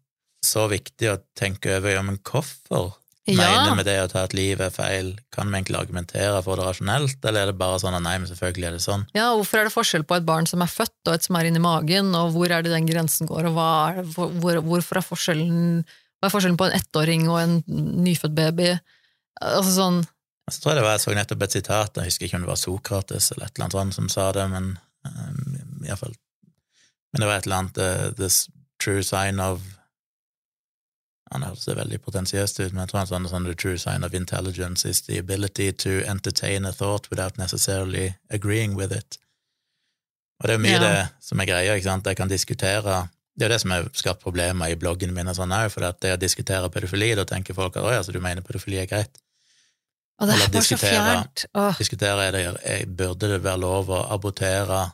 så 0.45 0.67
viktig 0.71 1.09
å 1.11 1.17
tenke 1.35 1.73
over 1.75 1.91
ja, 1.97 2.01
men 2.07 2.21
hvorfor. 2.23 2.93
Mener 3.36 3.75
vi 3.75 3.84
det 3.84 3.95
å 4.03 4.07
ta 4.11 4.23
et 4.23 4.34
liv 4.38 4.61
er 4.63 4.69
feil? 4.71 5.09
Kan 5.36 5.49
vi 5.51 5.57
egentlig 5.59 5.75
argumentere 5.82 6.39
for 6.45 6.55
det 6.55 6.65
rasjonelt, 6.67 7.17
eller 7.28 7.41
er 7.41 7.51
det 7.51 7.57
bare 7.59 7.80
sånn 7.84 7.97
at 7.97 8.03
nei, 8.05 8.13
men 8.17 8.30
selvfølgelig 8.30 8.67
er 8.69 8.75
det 8.78 8.84
sånn? 8.86 9.03
Ja, 9.17 9.34
hvorfor 9.36 9.59
er 9.59 9.67
det 9.67 9.73
forskjell 9.75 10.05
på 10.07 10.15
et 10.15 10.25
barn 10.28 10.47
som 10.47 10.61
er 10.63 10.71
født 10.71 11.09
og 11.11 11.13
et 11.17 11.23
som 11.28 11.36
er 11.36 11.49
inni 11.49 11.59
magen, 11.59 12.13
og 12.15 12.32
hvor 12.36 12.49
er 12.55 12.61
det 12.63 12.71
den 12.71 12.88
grensen 12.88 13.28
går, 13.28 13.49
og 13.51 13.59
er 13.59 14.01
det, 14.01 14.05
hvor, 14.15 14.32
hvor- 14.39 14.61
hvorfor 14.63 14.97
er 15.01 15.07
forskjellen, 15.09 15.84
hva 16.21 16.30
er 16.30 16.34
forskjellen 16.34 16.57
på 16.57 16.69
en 16.69 16.78
ettåring 16.80 17.28
og 17.30 17.39
en 17.41 17.57
nyfødt 18.07 18.34
baby? 18.36 18.71
Altså 19.41 19.73
sånn, 19.75 19.99
Og 20.47 20.53
Så 20.53 20.61
tror 20.63 20.71
jeg 20.71 20.78
det 20.80 20.84
var, 20.88 20.93
jeg 20.95 21.01
så 21.03 21.13
nettopp 21.17 21.41
et 21.43 21.51
sitat, 21.51 21.97
jeg 21.99 22.05
husker 22.07 22.25
ikke 22.25 22.36
om 22.39 22.41
det 22.45 22.47
var 22.53 22.55
Sokrates 22.61 23.32
eller 23.34 23.45
et 23.49 23.57
eller 23.57 23.65
annet 23.65 23.73
sånt 23.75 23.93
som 23.97 24.07
sa 24.09 24.32
det, 24.32 24.45
men 24.49 24.78
um, 25.03 25.84
iallfall 25.84 26.13
Men 27.11 27.19
det 27.21 27.28
var 27.28 27.36
et 27.41 27.45
eller 27.49 27.57
annet 27.57 27.78
uh, 27.84 28.11
The 28.15 28.30
true 28.80 29.03
sign 29.03 29.39
of 29.43 29.59
Han 31.32 31.43
hørtes 31.43 31.67
veldig 31.75 31.99
potensiøst 32.01 32.59
ut, 32.61 32.71
men 32.73 32.86
jeg 32.86 32.89
tror 32.89 32.99
han 33.01 33.07
sa 33.07 33.17
noe 33.19 33.32
sånn 33.32 33.45
The 33.45 33.55
true 33.55 33.78
sign 33.78 34.03
of 34.03 34.13
intelligence 34.13 34.86
is 34.88 35.01
the 35.01 35.17
ability 35.19 35.71
to 35.84 36.01
entertain 36.07 36.65
a 36.65 36.71
thought 36.71 37.09
without 37.11 37.38
necessarily 37.38 38.13
agreeing 38.30 38.75
with 38.75 38.95
it. 38.95 39.17
Og 40.39 40.47
det 40.47 40.53
er 40.53 40.57
jo 40.59 40.63
mye 40.63 40.71
Ja. 40.78 40.80
det 40.80 41.09
som 41.25 41.39
er 41.41 41.45
greia, 41.49 41.75
ikke 41.75 41.84
sant, 41.89 42.05
jeg 42.05 42.15
kan 42.17 42.30
diskutere 42.30 43.09
Det 43.38 43.45
er 43.45 43.49
jo 43.49 43.53
det 43.53 43.61
som 43.61 43.71
har 43.71 43.89
skapt 43.93 44.21
problemer 44.23 44.65
i 44.71 44.75
bloggen 44.75 45.13
min 45.13 45.28
og 45.28 45.36
sånn 45.36 45.51
òg, 45.53 45.69
for 45.69 45.82
det 45.82 46.13
å 46.15 46.17
diskutere 46.17 46.69
pedofili, 46.73 47.13
da 47.15 47.23
tenker 47.23 47.53
folk 47.53 47.75
at 47.78 47.84
å 47.84 47.91
ja, 47.93 47.99
så 48.01 48.11
du 48.11 48.19
mener 48.19 48.41
pedofili 48.41 48.80
er 48.82 48.88
greit? 48.89 49.19
og 50.19 50.28
det 50.28 50.34
Eller 50.34 50.45
er 50.45 50.49
bare 50.49 50.63
så 50.63 50.75
diskutere-. 50.75 51.75
Diskutere 51.78 52.23
er 52.28 52.32
det, 52.32 52.41
jeg, 52.65 52.88
burde 52.97 53.28
det 53.30 53.43
være 53.43 53.59
lov 53.61 53.89
å 53.93 53.99
abortere 54.11 54.91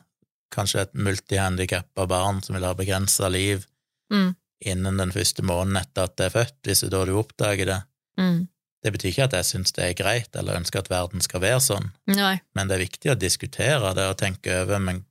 kanskje 0.52 0.80
et 0.82 0.92
multihandikappa 0.94 2.06
barn 2.06 2.42
som 2.42 2.54
vil 2.54 2.64
ha 2.64 2.74
begrensa 2.74 3.30
liv 3.32 3.64
Mm. 4.12 4.34
Innen 4.72 4.98
den 5.00 5.12
første 5.14 5.44
måneden 5.46 5.76
etter 5.82 6.08
at 6.08 6.16
det 6.18 6.26
er 6.28 6.34
født, 6.34 6.58
hvis 6.66 6.84
du 6.84 6.88
da 6.92 7.04
du 7.08 7.14
oppdager 7.20 7.66
det. 7.70 7.80
mm, 8.20 8.42
Det 8.84 8.92
betyr 8.92 9.08
ikke 9.10 9.24
at 9.28 9.36
jeg 9.38 9.48
syns 9.48 9.72
det 9.72 9.84
er 9.84 9.94
greit, 9.96 10.36
eller 10.36 10.58
ønsker 10.60 10.82
at 10.82 10.90
verden 10.92 11.20
skal 11.24 11.40
være 11.40 11.60
sånn, 11.64 11.90
nei, 12.10 12.34
men 12.54 12.68
det 12.68 12.76
er 12.76 12.84
viktig 12.84 13.12
å 13.12 13.18
diskutere 13.18 13.94
det 13.96 14.08
og 14.10 14.18
tenke 14.20 14.58
over 14.62 14.78
men 14.78 15.04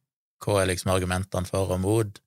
hva 0.43 0.59
er 0.61 0.69
liksom 0.73 0.91
argumentene 0.91 1.47
for 1.47 1.71
og 1.71 1.79
mot. 1.79 2.19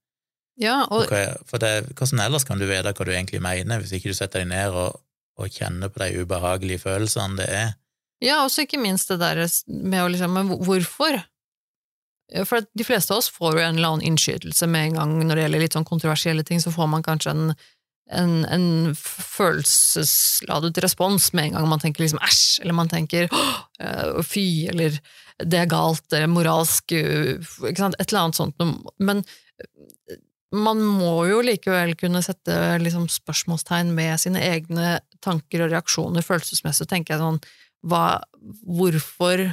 ja, 0.58 0.86
Og 0.90 1.04
og, 1.06 1.12
er, 1.12 1.36
for 1.46 1.58
det, 1.62 1.92
hvordan 1.94 2.22
ellers 2.24 2.44
kan 2.48 2.58
du 2.58 2.66
vite 2.66 2.92
hva 2.96 3.04
du 3.04 3.12
egentlig 3.12 3.42
mener, 3.44 3.78
hvis 3.78 3.92
ikke 3.92 4.10
du 4.10 4.16
setter 4.18 4.40
deg 4.42 4.48
ned 4.54 4.72
og, 4.72 5.00
og 5.38 5.50
kjenner 5.52 5.88
på 5.92 6.00
de 6.00 6.22
ubehagelige 6.24 6.78
følelsene 6.86 7.36
det 7.36 7.48
er? 7.48 7.74
ja, 8.24 8.38
også 8.42 8.64
ikke 8.64 8.80
minst 8.80 9.10
det 9.12 9.18
der 9.20 9.42
med 9.68 10.00
å 10.00 10.08
liksom, 10.08 10.32
men 10.32 10.48
hvorfor? 10.64 11.18
For 12.44 12.64
de 12.74 12.84
fleste 12.84 13.14
av 13.14 13.20
oss 13.22 13.30
får 13.30 13.54
jo 13.54 13.62
en 13.62 13.76
eller 13.78 13.92
annen 13.94 14.08
innskytelse 14.08 14.66
med 14.66 14.88
en 14.88 14.96
gang 14.98 15.12
når 15.20 15.34
det 15.38 15.42
gjelder 15.44 15.62
litt 15.62 15.76
sånn 15.76 15.86
kontroversielle 15.86 16.42
ting, 16.46 16.58
så 16.62 16.72
får 16.74 16.88
man 16.90 17.04
kanskje 17.06 17.34
en, 17.34 17.52
en, 18.18 18.32
en 18.50 18.66
følelsesladet 18.98 20.82
respons 20.82 21.28
med 21.36 21.50
en 21.50 21.58
gang 21.58 21.68
man 21.70 21.82
tenker 21.82 22.02
liksom 22.02 22.22
æsj, 22.26 22.64
eller 22.64 22.74
man 22.78 22.90
tenker 22.90 23.30
«Åh, 23.30 23.60
eh, 23.78 24.18
fy, 24.26 24.46
eller 24.72 24.98
det 25.44 25.60
er 25.60 25.70
galt, 25.70 26.06
eller 26.10 26.30
moralsk, 26.32 26.96
uh, 26.96 27.36
ikke 27.68 27.82
sant, 27.82 27.98
et 28.00 28.08
eller 28.08 28.22
annet 28.24 28.38
sånt. 28.38 28.62
Men 28.98 29.20
eh, 29.20 30.16
man 30.56 30.80
må 30.80 31.26
jo 31.28 31.42
likevel 31.44 31.92
kunne 32.00 32.22
sette 32.24 32.56
liksom 32.80 33.06
spørsmålstegn 33.12 33.92
med 33.94 34.16
sine 34.22 34.42
egne 34.42 34.96
tanker 35.24 35.66
og 35.66 35.74
reaksjoner 35.74 36.24
følelsesmessig, 36.24 36.88
tenker 36.90 37.14
jeg 37.14 37.22
sånn, 37.22 37.40
hva, 37.86 38.06
hvorfor 38.64 39.44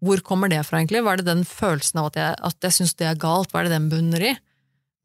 hvor 0.00 0.22
kommer 0.24 0.48
det 0.52 0.62
fra, 0.66 0.80
egentlig? 0.80 1.02
Hva 1.04 1.14
er 1.14 1.20
det 1.20 1.28
den 1.28 1.42
følelsen 1.48 2.00
av 2.00 2.10
at 2.10 2.16
jeg, 2.20 2.38
at 2.50 2.66
jeg 2.66 2.76
syns 2.78 2.94
det 2.96 3.08
er 3.10 3.20
galt, 3.20 3.52
hva 3.52 3.60
er 3.60 3.68
det 3.68 3.76
den 3.76 3.90
bunner 3.92 4.24
i? 4.30 4.32
Eh, 4.36 4.46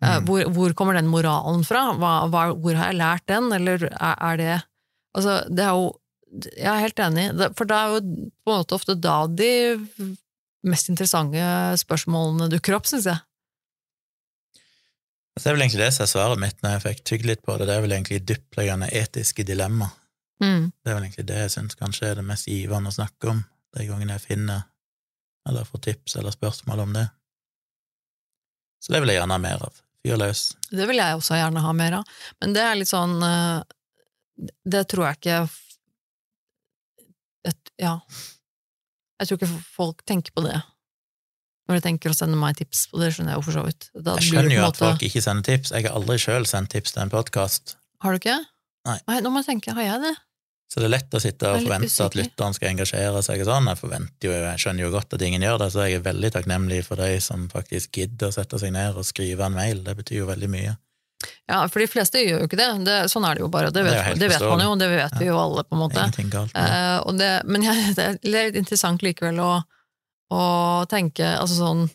Mm. 0.05 0.25
Hvor, 0.27 0.41
hvor 0.51 0.73
kommer 0.75 0.93
den 0.97 1.07
moralen 1.07 1.63
fra? 1.63 1.85
Hva, 1.95 2.27
hva, 2.27 2.41
hvor 2.59 2.75
har 2.75 2.91
jeg 2.91 2.97
lært 2.99 3.23
den, 3.31 3.47
eller 3.55 3.87
er, 3.89 4.15
er 4.19 4.37
det 4.41 4.55
Altså, 5.15 5.37
det 5.47 5.63
er 5.63 5.71
jo 5.71 5.85
Jeg 6.59 6.67
er 6.67 6.81
helt 6.83 6.99
enig, 6.99 7.23
for 7.55 7.63
det 7.69 7.77
er 7.77 7.93
jo 7.93 8.01
på 8.43 8.51
en 8.51 8.57
måte 8.59 8.75
ofte 8.75 8.95
da 8.99 9.21
de 9.31 9.51
mest 10.67 10.89
interessante 10.91 11.39
spørsmålene 11.79 12.49
dukker 12.51 12.75
opp, 12.75 12.89
syns 12.89 13.07
jeg. 13.07 13.21
Det 15.35 15.47
er 15.47 15.55
vel 15.55 15.63
egentlig 15.63 15.83
det 15.85 15.93
som 15.95 16.03
er 16.03 16.11
svaret 16.11 16.41
mitt 16.41 16.59
når 16.63 16.75
jeg 16.75 16.83
fikk 16.85 17.01
tygge 17.07 17.29
litt 17.29 17.43
på 17.45 17.55
det, 17.55 17.69
det 17.69 17.75
er 17.77 17.83
vel 17.85 17.95
egentlig 17.95 18.21
dyptliggende 18.27 18.91
etiske 18.99 19.45
dilemma. 19.47 19.89
Mm. 20.43 20.71
Det 20.83 20.91
er 20.91 20.97
vel 20.97 21.07
egentlig 21.07 21.27
det 21.31 21.41
jeg 21.41 21.53
syns 21.55 21.79
kanskje 21.79 22.11
er 22.11 22.19
det 22.19 22.27
mest 22.27 22.51
givende 22.51 22.91
å 22.91 22.95
snakke 22.95 23.31
om, 23.31 23.41
de 23.75 23.87
gangene 23.87 24.15
jeg 24.17 24.25
finner 24.27 24.67
eller 25.49 25.63
får 25.67 25.81
tips 25.89 26.15
eller 26.19 26.31
spørsmål 26.35 26.79
om 26.85 26.93
det. 26.97 27.05
Så 28.83 28.93
det 28.93 29.01
vil 29.01 29.09
jeg 29.13 29.19
gjerne 29.21 29.37
ha 29.37 29.41
mer 29.41 29.63
av. 29.65 29.81
Fyr 30.05 30.17
løs. 30.21 30.41
Det 30.69 30.85
vil 30.89 30.99
jeg 31.01 31.17
også 31.17 31.37
gjerne 31.39 31.61
ha 31.65 31.71
mer 31.73 31.99
av. 31.99 32.15
Men 32.41 32.53
det 32.53 32.61
er 32.61 32.75
litt 32.77 32.91
sånn 32.91 33.15
eh, 33.25 33.63
Det 34.67 34.83
tror 34.91 35.07
jeg 35.07 35.19
ikke 35.21 35.37
et, 37.49 37.71
Ja. 37.81 37.95
Jeg 39.19 39.29
tror 39.29 39.39
ikke 39.39 39.63
folk 39.77 40.03
tenker 40.05 40.33
på 40.35 40.43
det. 40.45 40.57
Når 41.65 41.79
de 41.79 41.83
tenker 41.87 42.11
å 42.11 42.17
sende 42.17 42.37
meg 42.37 42.57
tips, 42.59 42.83
og 42.93 42.99
det 43.01 43.13
skjønner 43.15 43.33
jeg 43.33 43.39
jo 43.39 43.45
for 43.47 43.55
så 43.55 43.63
vidt. 43.65 43.87
Da 43.95 44.17
Jeg 44.19 44.27
skjønner 44.27 44.53
jo 44.53 44.65
at 44.65 44.73
måte- 44.75 44.83
folk 44.83 45.05
ikke 45.07 45.21
sender 45.23 45.43
tips. 45.47 45.71
Jeg 45.71 45.87
har 45.87 45.95
aldri 45.97 46.17
sjøl 46.21 46.45
sendt 46.45 46.69
tips 46.75 46.91
til 46.93 47.01
en 47.05 47.09
podkast, 47.13 47.75
Har 48.03 48.11
du 48.11 48.19
ikke? 48.19 48.45
Nei. 48.85 48.99
nå 49.21 49.31
må 49.31 49.41
jeg 49.41 49.47
tenke, 49.49 49.73
har 49.73 49.81
jeg 49.81 50.01
det? 50.03 50.15
Så 50.66 50.82
det 50.82 50.88
er 50.88 50.93
lett 50.95 51.13
å 51.13 51.22
sitte 51.22 51.49
og 51.51 51.61
forvente 51.61 52.05
at 52.07 52.16
lytteren 52.18 52.55
skal 52.57 52.72
engasjere 52.72 53.22
seg 53.24 53.43
og 53.43 53.49
sånn. 53.49 53.68
Jeg 53.70 53.80
forventer 53.80 54.28
jo, 54.28 54.34
jeg 54.34 54.61
skjønner 54.63 54.88
jo 54.88 54.93
godt 54.95 55.13
at 55.16 55.26
ingen 55.28 55.45
gjør 55.45 55.61
det, 55.61 55.68
så 55.72 55.86
jeg 55.86 55.99
er 55.99 56.07
veldig 56.07 56.32
takknemlig 56.36 56.82
for 56.88 56.99
de 56.99 57.20
som 57.24 57.45
faktisk 57.51 58.01
gidder 58.01 58.32
å 58.32 58.36
sette 58.36 58.59
seg 58.59 58.74
ned 58.76 58.97
og 58.97 59.05
skrive 59.07 59.45
en 59.45 59.55
mail. 59.55 59.84
Det 59.86 59.93
betyr 60.01 60.24
jo 60.24 60.32
veldig 60.32 60.49
mye. 60.51 60.74
Ja, 61.45 61.61
for 61.70 61.82
de 61.82 61.88
fleste 61.89 62.22
gjør 62.22 62.43
jo 62.43 62.49
ikke 62.49 62.59
det. 62.59 62.68
det 62.86 62.97
sånn 63.13 63.26
er 63.30 63.38
det 63.38 63.45
jo 63.45 63.51
bare. 63.53 63.70
Det 63.70 63.84
Det 63.84 63.86
vet, 63.88 64.11
det 64.16 64.26
det 64.26 64.32
vet 64.34 64.47
man 64.49 64.66
jo, 64.66 64.74
det 64.82 64.89
vet 64.91 65.16
vi 65.22 65.30
jo 65.30 65.38
alle, 65.39 65.63
på 65.63 65.78
en 65.78 65.84
måte. 65.86 66.01
Ingenting 66.01 66.34
galt. 66.34 66.57
Eh, 66.57 67.41
men 67.45 67.66
ja, 67.66 67.78
det 67.97 68.09
er 68.09 68.20
litt 68.26 68.59
interessant 68.59 69.05
likevel 69.05 69.39
å, 69.39 69.53
å 70.34 70.43
tenke 70.91 71.36
altså 71.38 71.61
sånn 71.61 71.88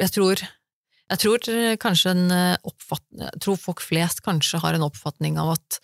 Jeg 0.00 0.12
tror 0.16 0.40
jeg 1.04 1.20
tror 1.20 1.48
kanskje 1.82 2.14
en 2.14 2.30
eh, 2.32 2.56
oppfatning 2.64 3.26
Jeg 3.26 3.40
tror 3.44 3.58
folk 3.60 3.82
flest 3.84 4.22
kanskje 4.24 4.62
har 4.62 4.76
en 4.76 4.86
oppfatning 4.86 5.36
av 5.38 5.52
at 5.58 5.78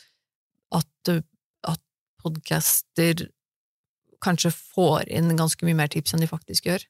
at, 0.76 1.12
at 1.68 1.80
podcaster 2.22 3.26
kanskje 4.24 4.50
får 4.52 5.08
inn 5.08 5.32
ganske 5.38 5.64
mye 5.64 5.78
mer 5.78 5.88
tips 5.92 6.12
enn 6.14 6.20
de 6.24 6.28
faktisk 6.30 6.66
gjør. 6.68 6.82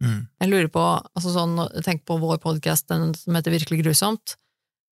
Mm. 0.00 0.20
Jeg 0.40 0.48
lurer 0.48 0.68
på, 0.72 0.82
altså 1.12 1.32
sånn, 1.34 1.58
tenk 1.84 2.06
på 2.08 2.16
vår 2.22 2.38
podcast, 2.40 2.86
den 2.88 3.12
som 3.14 3.36
heter 3.36 3.52
Virkelig 3.52 3.82
grusomt. 3.82 4.36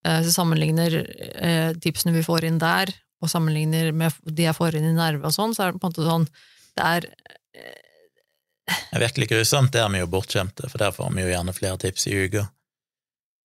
Eh, 0.04 0.20
Hvis 0.20 0.36
sammenligner 0.36 0.98
eh, 1.40 1.72
tipsene 1.80 2.12
vi 2.12 2.22
får 2.26 2.44
inn 2.44 2.58
der, 2.60 2.92
og 3.24 3.30
sammenligner 3.32 3.88
med 3.96 4.12
de 4.28 4.44
jeg 4.44 4.54
får 4.54 4.76
inn 4.78 4.84
i 4.90 4.94
Nerve 4.94 5.26
og 5.26 5.34
sånn, 5.34 5.56
så 5.56 5.64
er 5.64 5.72
det 5.72 5.80
på 5.80 5.88
en 5.88 5.94
måte 5.96 6.04
sånn 6.06 6.26
Det 6.76 6.84
er 6.86 7.08
Det 8.68 8.92
er 8.92 9.02
virkelig 9.02 9.30
grusomt, 9.32 9.72
der 9.72 9.86
er 9.86 9.90
vi 9.96 10.02
jo 10.02 10.06
bortskjemte, 10.12 10.68
for 10.68 10.78
der 10.78 10.92
får 10.92 11.08
vi 11.16 11.24
jo 11.24 11.30
gjerne 11.32 11.54
flere 11.56 11.78
tips 11.80 12.04
i 12.12 12.14
uka. 12.28 12.44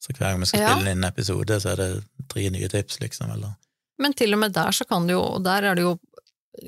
Så 0.04 0.12
hver 0.12 0.34
gang 0.34 0.42
vi 0.44 0.50
skal 0.52 0.60
Ja. 0.62 0.74
spille 0.76 0.92
inn 0.92 1.00
en 1.04 1.08
episode, 1.10 1.60
så 1.64 1.72
er 1.72 1.76
det 1.80 2.04
tre 2.28 2.50
nye 2.52 2.68
tips, 2.68 3.00
liksom, 3.00 3.32
eller 3.32 3.56
Men 4.02 4.14
til 4.18 4.34
og 4.34 4.40
med 4.42 4.54
der 4.56 4.72
så 4.74 4.86
kan 4.90 5.06
det 5.08 5.14
jo 5.14 5.22
Og 5.22 5.44
der 5.46 5.64
er 5.70 5.76
det 5.78 5.84
jo 5.84 6.00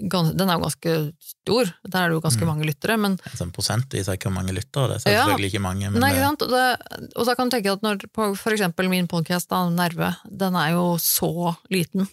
Den 0.01 0.49
er 0.49 0.55
jo 0.57 0.63
ganske 0.65 0.93
stor, 1.21 1.69
der 1.85 1.99
er 2.01 2.09
det 2.09 2.15
jo 2.17 2.21
ganske 2.23 2.41
Mm. 2.41 2.47
mange 2.47 2.65
lyttere, 2.65 2.97
men 2.97 3.11
en 3.13 3.19
prosent, 3.27 3.53
prosentvis 3.53 4.07
er 4.09 4.17
hvor 4.17 4.31
mange 4.33 4.51
lyttere 4.53 4.87
det 4.89 4.95
er. 5.05 5.09
Er 5.11 5.13
Ja. 5.13 5.25
selvfølgelig 5.25 5.51
ikke 5.53 5.61
mange, 5.61 5.91
men 5.91 6.01
Nei, 6.01 6.09
ikke 6.11 6.23
sant? 6.25 6.41
Og, 6.41 6.49
det, 6.49 7.11
og 7.15 7.25
da 7.27 7.35
kan 7.35 7.49
du 7.49 7.55
tenke 7.55 7.71
at 7.71 7.81
når 7.85 7.97
på 8.11 8.35
for 8.35 8.49
eksempel 8.51 8.89
min 8.89 9.07
podcast, 9.07 9.51
Nerve, 9.51 10.15
den 10.25 10.55
er 10.55 10.71
jo 10.73 10.97
så 10.97 11.55
liten, 11.69 12.07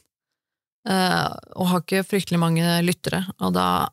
eh, 0.86 1.32
og 1.56 1.66
har 1.72 1.80
ikke 1.80 2.04
fryktelig 2.04 2.38
mange 2.38 2.60
lyttere, 2.84 3.24
og 3.40 3.54
da 3.54 3.88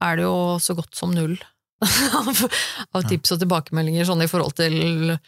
er 0.00 0.16
det 0.16 0.22
jo 0.22 0.58
så 0.62 0.74
godt 0.78 0.94
som 0.94 1.10
null 1.10 1.36
av, 2.94 3.02
tips 3.10 3.32
og 3.34 3.40
tilbakemeldinger, 3.42 4.06
sånn 4.06 4.22
i 4.22 4.30
forhold 4.30 4.54
til 4.54 5.18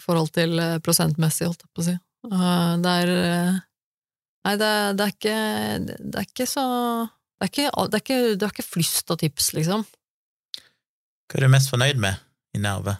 forhold 0.00 0.32
til 0.34 0.58
eh, 0.58 0.78
prosentmessig, 0.82 1.46
holdt 1.46 1.62
jeg 1.62 1.70
på 1.76 1.82
å 1.82 1.88
si. 1.92 1.96
Eh, 2.26 2.76
det 2.82 2.90
er 3.06 3.60
Nei, 4.46 4.56
det, 4.56 4.70
det 4.96 5.04
er 5.04 5.10
ikke 5.14 5.38
Det 5.86 6.20
er 6.20 6.28
ikke 6.28 6.46
så 6.48 6.66
det 7.40 7.46
er 7.46 7.50
ikke, 7.54 7.68
det 7.88 7.96
er 7.96 8.02
ikke, 8.04 8.16
det 8.36 8.44
er 8.44 8.50
ikke 8.52 8.66
flust 8.68 9.10
av 9.12 9.16
tips, 9.16 9.46
liksom. 9.56 9.86
Hva 11.24 11.38
er 11.38 11.46
du 11.46 11.52
mest 11.54 11.70
fornøyd 11.72 11.96
med 12.02 12.18
i 12.52 12.60
Nerve? 12.60 12.98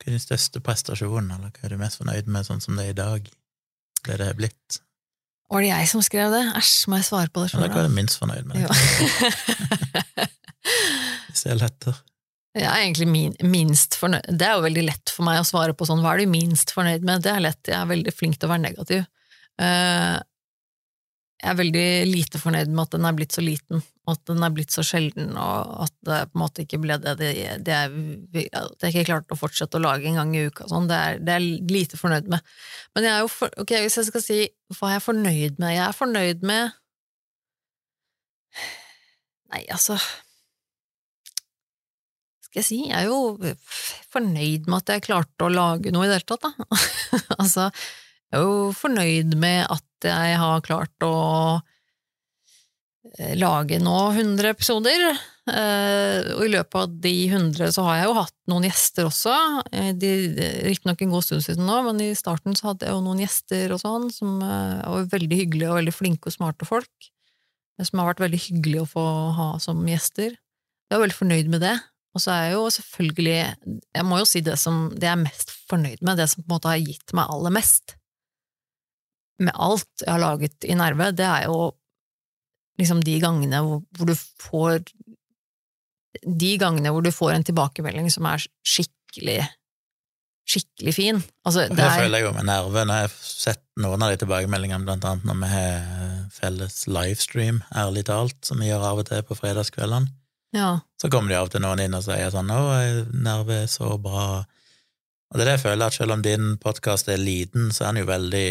Hva 0.00 0.08
er 0.08 0.16
din 0.16 0.24
største 0.24 0.58
prestasjon, 0.66 1.30
eller 1.30 1.52
hva 1.54 1.68
er 1.68 1.76
du 1.76 1.78
mest 1.78 2.00
fornøyd 2.00 2.26
med 2.26 2.48
sånn 2.48 2.64
som 2.64 2.74
det 2.74 2.88
er 2.88 2.96
i 2.96 2.98
dag? 2.98 3.30
Det 4.02 4.18
det 4.18 4.26
er 4.32 4.40
blitt? 4.40 4.80
Var 5.52 5.62
det 5.62 5.70
jeg 5.70 5.92
som 5.92 6.02
skrev 6.02 6.34
det? 6.34 6.42
Æsj, 6.58 6.74
må 6.90 6.98
jeg 6.98 7.06
svare 7.06 7.30
på 7.30 7.44
det? 7.44 7.54
Eller 7.54 7.70
hva 7.70 7.84
er 7.84 7.86
du 7.86 7.94
minst 7.94 8.18
fornøyd 8.18 8.50
med? 8.50 8.66
Hvis 11.28 11.42
det 11.46 11.54
er 11.54 11.60
lettere. 11.62 11.94
Jeg 12.54 12.68
er 12.70 12.84
egentlig 12.84 13.08
min, 13.10 13.32
minst 13.50 13.96
fornøyd 13.98 14.28
Det 14.38 14.46
er 14.46 14.52
jo 14.54 14.62
veldig 14.62 14.84
lett 14.86 15.10
for 15.10 15.26
meg 15.26 15.40
å 15.40 15.46
svare 15.48 15.74
på 15.74 15.88
sånn 15.88 16.04
hva 16.04 16.12
er 16.14 16.22
du 16.22 16.30
minst 16.30 16.70
fornøyd 16.74 17.02
med? 17.06 17.24
Det 17.24 17.32
er 17.32 17.42
lett, 17.42 17.62
jeg 17.66 17.80
er 17.80 17.90
veldig 17.90 18.14
flink 18.14 18.38
til 18.38 18.46
å 18.46 18.52
være 18.52 18.62
negativ. 18.68 19.08
Uh, 19.58 20.20
jeg 21.44 21.50
er 21.50 21.58
veldig 21.58 21.88
lite 22.08 22.40
fornøyd 22.40 22.70
med 22.70 22.86
at 22.86 22.94
den 22.94 23.04
er 23.04 23.16
blitt 23.18 23.34
så 23.36 23.42
liten, 23.44 23.82
og 24.06 24.12
at 24.14 24.22
den 24.30 24.46
er 24.46 24.52
blitt 24.54 24.72
så 24.72 24.84
sjelden, 24.86 25.34
og 25.36 25.74
at 25.84 25.92
det 26.06 26.20
på 26.30 26.38
en 26.38 26.40
måte 26.40 26.64
ikke 26.64 26.80
ble 26.80 26.96
det 27.02 27.12
det, 27.20 27.32
det 27.66 27.74
er, 27.74 27.96
At 28.56 28.86
jeg 28.86 28.94
ikke 28.94 29.04
klarte 29.10 29.36
å 29.36 29.40
fortsette 29.40 29.76
å 29.76 29.82
lage 29.82 30.08
en 30.08 30.16
gang 30.22 30.32
i 30.38 30.46
uka. 30.46 30.68
Sånn. 30.70 30.88
Det, 30.88 30.96
er, 30.96 31.20
det 31.20 31.34
er 31.34 31.44
jeg 31.44 31.68
lite 31.74 32.00
fornøyd 32.00 32.30
med. 32.32 32.54
Men 32.96 33.08
jeg 33.08 33.12
er 33.16 33.26
jo 33.26 33.32
for, 33.34 33.52
ok, 33.60 33.74
hvis 33.84 33.98
jeg 34.00 34.08
skal 34.08 34.24
si 34.24 34.38
hva 34.78 34.88
er 34.88 34.96
jeg 34.96 35.04
fornøyd 35.10 35.60
med 35.60 35.74
Jeg 35.74 35.84
er 35.84 35.98
fornøyd 35.98 36.46
med 36.48 36.80
Nei, 39.52 39.60
altså 39.70 39.98
skal 42.54 42.62
jeg 42.62 42.66
si, 42.68 42.76
jeg 42.86 43.02
er 43.02 43.08
jo 43.10 43.54
fornøyd 44.14 44.68
med 44.70 44.76
at 44.78 44.90
jeg 44.94 45.02
klarte 45.08 45.42
å 45.46 45.50
lage 45.50 45.90
noe 45.90 46.06
i 46.06 46.10
det 46.10 46.20
hele 46.20 46.28
tatt, 46.28 46.44
da. 46.46 46.66
altså, 47.42 47.64
jeg 48.30 48.38
er 48.38 48.44
jo 48.46 48.58
fornøyd 48.78 49.32
med 49.42 49.64
at 49.74 50.06
jeg 50.06 50.36
har 50.38 50.60
klart 50.62 51.06
å 51.06 51.14
eh, 53.18 53.32
lage 53.40 53.80
nå 53.82 53.96
100 54.12 54.52
episoder, 54.52 55.02
eh, 55.50 56.28
og 56.36 56.44
i 56.46 56.52
løpet 56.52 56.78
av 56.78 56.92
de 57.02 57.12
100 57.26 57.74
så 57.74 57.86
har 57.88 57.98
jeg 57.98 58.06
jo 58.06 58.14
hatt 58.20 58.36
noen 58.52 58.68
gjester 58.68 59.08
også, 59.08 59.38
eh, 59.74 59.90
riktignok 60.68 61.02
en 61.02 61.14
god 61.16 61.26
stund 61.26 61.42
siden 61.48 61.66
nå, 61.66 61.80
men 61.88 62.04
i 62.04 62.12
starten 62.14 62.54
så 62.54 62.68
hadde 62.68 62.86
jeg 62.86 62.94
jo 62.94 63.00
noen 63.02 63.24
gjester 63.24 63.74
og 63.74 63.82
sånn, 63.82 64.06
som 64.14 64.36
var 64.44 65.10
veldig 65.10 65.40
hyggelige 65.40 65.72
og 65.72 65.80
veldig 65.80 65.96
flinke 65.96 66.30
og 66.30 66.36
smarte 66.36 66.70
folk, 66.70 67.10
som 67.82 67.98
har 67.98 68.12
vært 68.12 68.22
veldig 68.28 68.40
hyggelige 68.46 68.86
å 68.86 68.92
få 68.92 69.08
ha 69.40 69.48
som 69.58 69.82
gjester. 69.90 70.38
Jeg 70.86 70.94
er 70.94 71.02
veldig 71.02 71.18
fornøyd 71.18 71.50
med 71.50 71.66
det. 71.66 71.74
Og 72.14 72.22
så 72.22 72.30
er 72.30 72.42
jeg 72.46 72.54
jo 72.54 72.64
selvfølgelig 72.70 73.38
Jeg 73.96 74.06
må 74.06 74.20
jo 74.20 74.28
si 74.28 74.42
det 74.46 74.56
som 74.60 74.86
det 74.94 75.08
jeg 75.08 75.16
er 75.16 75.24
mest 75.24 75.54
fornøyd 75.70 76.02
med, 76.02 76.18
det 76.20 76.28
som 76.30 76.44
på 76.44 76.48
en 76.48 76.54
måte 76.56 76.70
har 76.70 76.82
gitt 76.82 77.14
meg 77.16 77.32
aller 77.32 77.54
mest. 77.54 77.96
Med 79.42 79.54
alt 79.54 80.04
jeg 80.04 80.12
har 80.12 80.22
laget 80.22 80.68
i 80.68 80.76
Nerve, 80.78 81.10
det 81.16 81.26
er 81.26 81.48
jo 81.48 81.72
liksom 82.78 83.02
de 83.06 83.18
gangene 83.22 83.62
hvor, 83.64 83.82
hvor 83.96 84.10
du 84.10 84.14
får 84.14 84.80
De 86.22 86.54
gangene 86.58 86.92
hvor 86.94 87.02
du 87.02 87.10
får 87.14 87.34
en 87.34 87.46
tilbakemelding 87.46 88.10
som 88.12 88.26
er 88.30 88.42
skikkelig 88.62 89.42
skikkelig 90.44 90.92
fin. 90.92 91.18
Altså, 91.48 91.62
det, 91.70 91.78
det 91.78 91.86
føler 91.96 92.20
jeg 92.20 92.26
jo 92.26 92.32
med 92.36 92.44
Nerve, 92.44 92.82
når 92.84 92.98
jeg 92.98 93.08
har 93.08 93.14
sett 93.24 93.62
noen 93.80 94.02
av 94.04 94.10
de 94.12 94.18
tilbakemeldingene, 94.20 94.84
blant 94.84 95.06
annet 95.08 95.24
når 95.24 95.38
vi 95.40 95.48
har 95.48 95.86
felles 96.36 96.76
livestream, 96.84 97.62
ærlig 97.72 98.04
talt, 98.10 98.36
som 98.44 98.60
vi 98.60 98.68
gjør 98.68 98.84
av 98.90 99.00
og 99.00 99.08
til 99.08 99.24
på 99.24 99.38
fredagskveldene 99.38 100.12
ja. 100.54 100.70
Så 101.00 101.10
kommer 101.12 101.32
de 101.32 101.38
av 101.38 101.48
og 101.48 101.54
til 101.54 101.64
noen 101.64 101.82
inn 101.84 101.96
og 101.96 102.04
sier 102.06 102.30
sånn 102.32 102.52
'Å, 102.52 102.62
jeg 102.80 103.04
er 103.58 103.66
så 103.70 103.96
bra'. 104.00 104.44
Og 104.44 105.38
det 105.38 105.42
er 105.42 105.50
det 105.50 105.56
jeg 105.58 105.66
føler, 105.66 105.86
at 105.86 105.96
selv 105.98 106.14
om 106.14 106.22
din 106.22 106.56
podkast 106.62 107.08
er 107.08 107.18
liten, 107.18 107.72
så 107.72 107.84
er 107.84 107.92
han 107.92 108.02
jo 108.02 108.10
veldig 108.10 108.48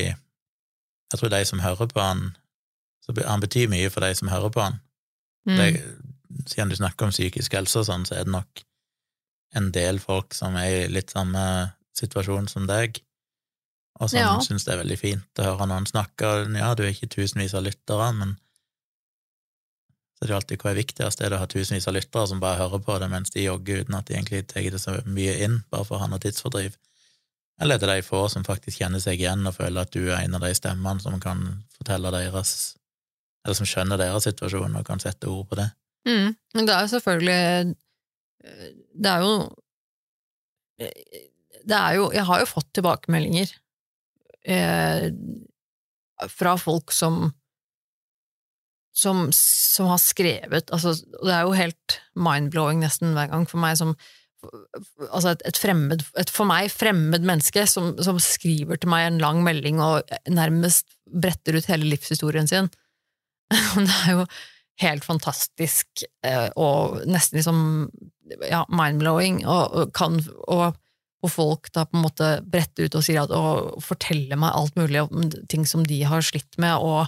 Jeg 1.13 1.19
tror 1.19 1.29
de 1.29 1.45
som 1.45 1.59
hører 1.61 1.87
på 1.87 2.01
han 2.01 2.35
så 3.05 3.13
Han 3.27 3.39
betyr 3.43 3.67
mye 3.69 3.89
for 3.91 4.01
de 4.01 4.15
som 4.15 4.31
hører 4.31 4.49
på 4.49 4.61
han. 4.63 4.79
Mm. 5.45 5.57
Det, 5.57 5.83
siden 6.47 6.69
du 6.69 6.75
snakker 6.75 7.05
om 7.05 7.11
psykisk 7.11 7.53
helse 7.53 7.81
og 7.81 7.85
sånn, 7.89 8.05
så 8.07 8.15
er 8.15 8.23
det 8.23 8.31
nok 8.31 8.63
en 9.59 9.71
del 9.75 9.99
folk 9.99 10.33
som 10.33 10.55
er 10.55 10.85
i 10.85 10.91
litt 10.91 11.11
samme 11.13 11.73
situasjon 11.93 12.47
som 12.49 12.65
deg, 12.69 12.97
og 13.99 14.09
som 14.09 14.19
ja. 14.19 14.29
syns 14.41 14.65
det 14.65 14.73
er 14.73 14.81
veldig 14.81 14.97
fint 14.97 15.41
å 15.41 15.51
høre 15.51 15.67
noen 15.69 15.85
snakke. 15.85 16.31
Ja, 16.57 16.71
du 16.73 16.85
er 16.85 16.93
ikke 16.93 17.11
tusenvis 17.11 17.53
av 17.53 17.67
lyttere, 17.67 18.07
men 18.17 18.37
det 20.23 20.31
er 20.31 20.37
alltid 20.37 20.61
hva 20.61 20.71
er 20.71 20.79
viktigst, 20.79 21.21
er 21.21 21.31
det 21.31 21.37
å 21.37 21.41
ha 21.41 21.49
tusenvis 21.51 21.87
av 21.89 21.95
lyttere 21.97 22.29
som 22.31 22.39
bare 22.39 22.61
hører 22.61 22.79
på 22.85 22.95
det 23.01 23.09
mens 23.11 23.33
de 23.33 23.43
jogger 23.43 23.83
uten 23.83 23.97
at 23.97 24.07
de 24.07 24.15
egentlig 24.15 24.45
tar 24.47 24.69
det 24.71 24.79
så 24.79 24.95
mye 25.03 25.33
inn, 25.43 25.59
bare 25.73 25.87
for 25.87 25.97
å 25.97 26.03
ha 26.03 26.07
noe 26.11 26.23
tidsfordriv? 26.23 26.77
Eller 27.61 27.77
er 27.77 27.83
det 27.83 27.97
de 27.97 28.05
få 28.05 28.23
som 28.31 28.45
faktisk 28.45 28.81
kjenner 28.81 29.01
seg 29.03 29.19
igjen 29.21 29.45
og 29.47 29.57
føler 29.57 29.83
at 29.83 29.93
du 29.93 30.07
er 30.07 30.23
en 30.23 30.37
av 30.37 30.45
de 30.45 30.53
stemmene 30.57 31.03
som 31.03 31.19
kan 31.21 31.43
fortelle 31.77 32.11
deres 32.15 32.75
Eller 33.43 33.57
som 33.59 33.67
skjønner 33.67 33.99
deres 33.99 34.25
situasjon 34.25 34.79
og 34.79 34.87
kan 34.87 35.01
sette 35.03 35.29
ord 35.29 35.45
på 35.51 35.59
det? 35.59 35.69
Mm. 36.07 36.33
Det 36.55 36.73
er 36.73 36.81
jo 36.81 36.93
selvfølgelig 36.95 37.75
Det 39.05 39.11
er 39.11 39.27
jo 39.27 39.35
Det 41.61 41.77
er 41.77 41.99
jo 41.99 42.09
Jeg 42.15 42.27
har 42.31 42.41
jo 42.41 42.49
fått 42.49 42.73
tilbakemeldinger 42.73 43.53
eh, 44.43 45.07
fra 46.29 46.57
folk 46.59 46.91
som 46.91 47.29
som, 48.93 49.27
som, 49.33 49.89
har 49.89 50.01
skrevet 50.01 50.69
altså, 50.69 50.93
Det 50.93 51.31
er 51.33 51.47
jo 51.47 51.55
helt 51.57 51.95
mind-blowing 52.13 52.83
nesten 52.83 53.15
hver 53.17 53.31
gang 53.31 53.47
for 53.49 53.61
meg 53.63 53.79
som 53.79 53.95
Altså 55.07 55.31
et, 55.31 55.43
et, 55.47 55.55
fremmed, 55.55 56.01
et 56.19 56.31
for 56.33 56.43
meg 56.49 56.67
fremmed 56.67 57.23
menneske 57.23 57.63
som, 57.69 57.93
som, 58.03 58.17
skriver 58.19 58.75
til 58.75 58.91
meg 58.91 59.05
en 59.07 59.21
lang 59.23 59.39
melding 59.45 59.79
og 59.79 60.09
nærmest 60.27 60.97
bretter 61.07 61.55
ut 61.55 61.69
hele 61.71 61.87
livshistorien 61.87 62.49
sin. 62.51 62.67
Det 63.77 63.85
er 63.87 64.17
jo 64.17 64.25
helt 64.83 65.07
fantastisk 65.07 66.03
eh, 66.27 66.49
og 66.59 67.05
nesten 67.07 67.39
liksom 67.39 67.61
ja, 68.49 68.65
mind-blowing, 68.67 69.45
og, 69.47 69.77
og, 69.79 70.23
og, 70.47 70.79
og, 71.23 71.31
folk 71.31 71.71
da 71.71 71.85
på 71.87 71.99
en 71.99 72.03
måte 72.03 72.29
bretter 72.43 72.87
ut 72.87 72.97
og 72.99 73.05
sier 73.05 73.23
at, 73.23 73.31
og 73.31 73.83
forteller 73.83 74.39
meg 74.39 74.55
alt 74.57 74.75
mulig 74.79 75.05
om 75.05 75.29
ting 75.51 75.63
som 75.69 75.87
de 75.87 76.01
har 76.07 76.25
slitt 76.25 76.59
med, 76.59 76.75
og 76.83 77.07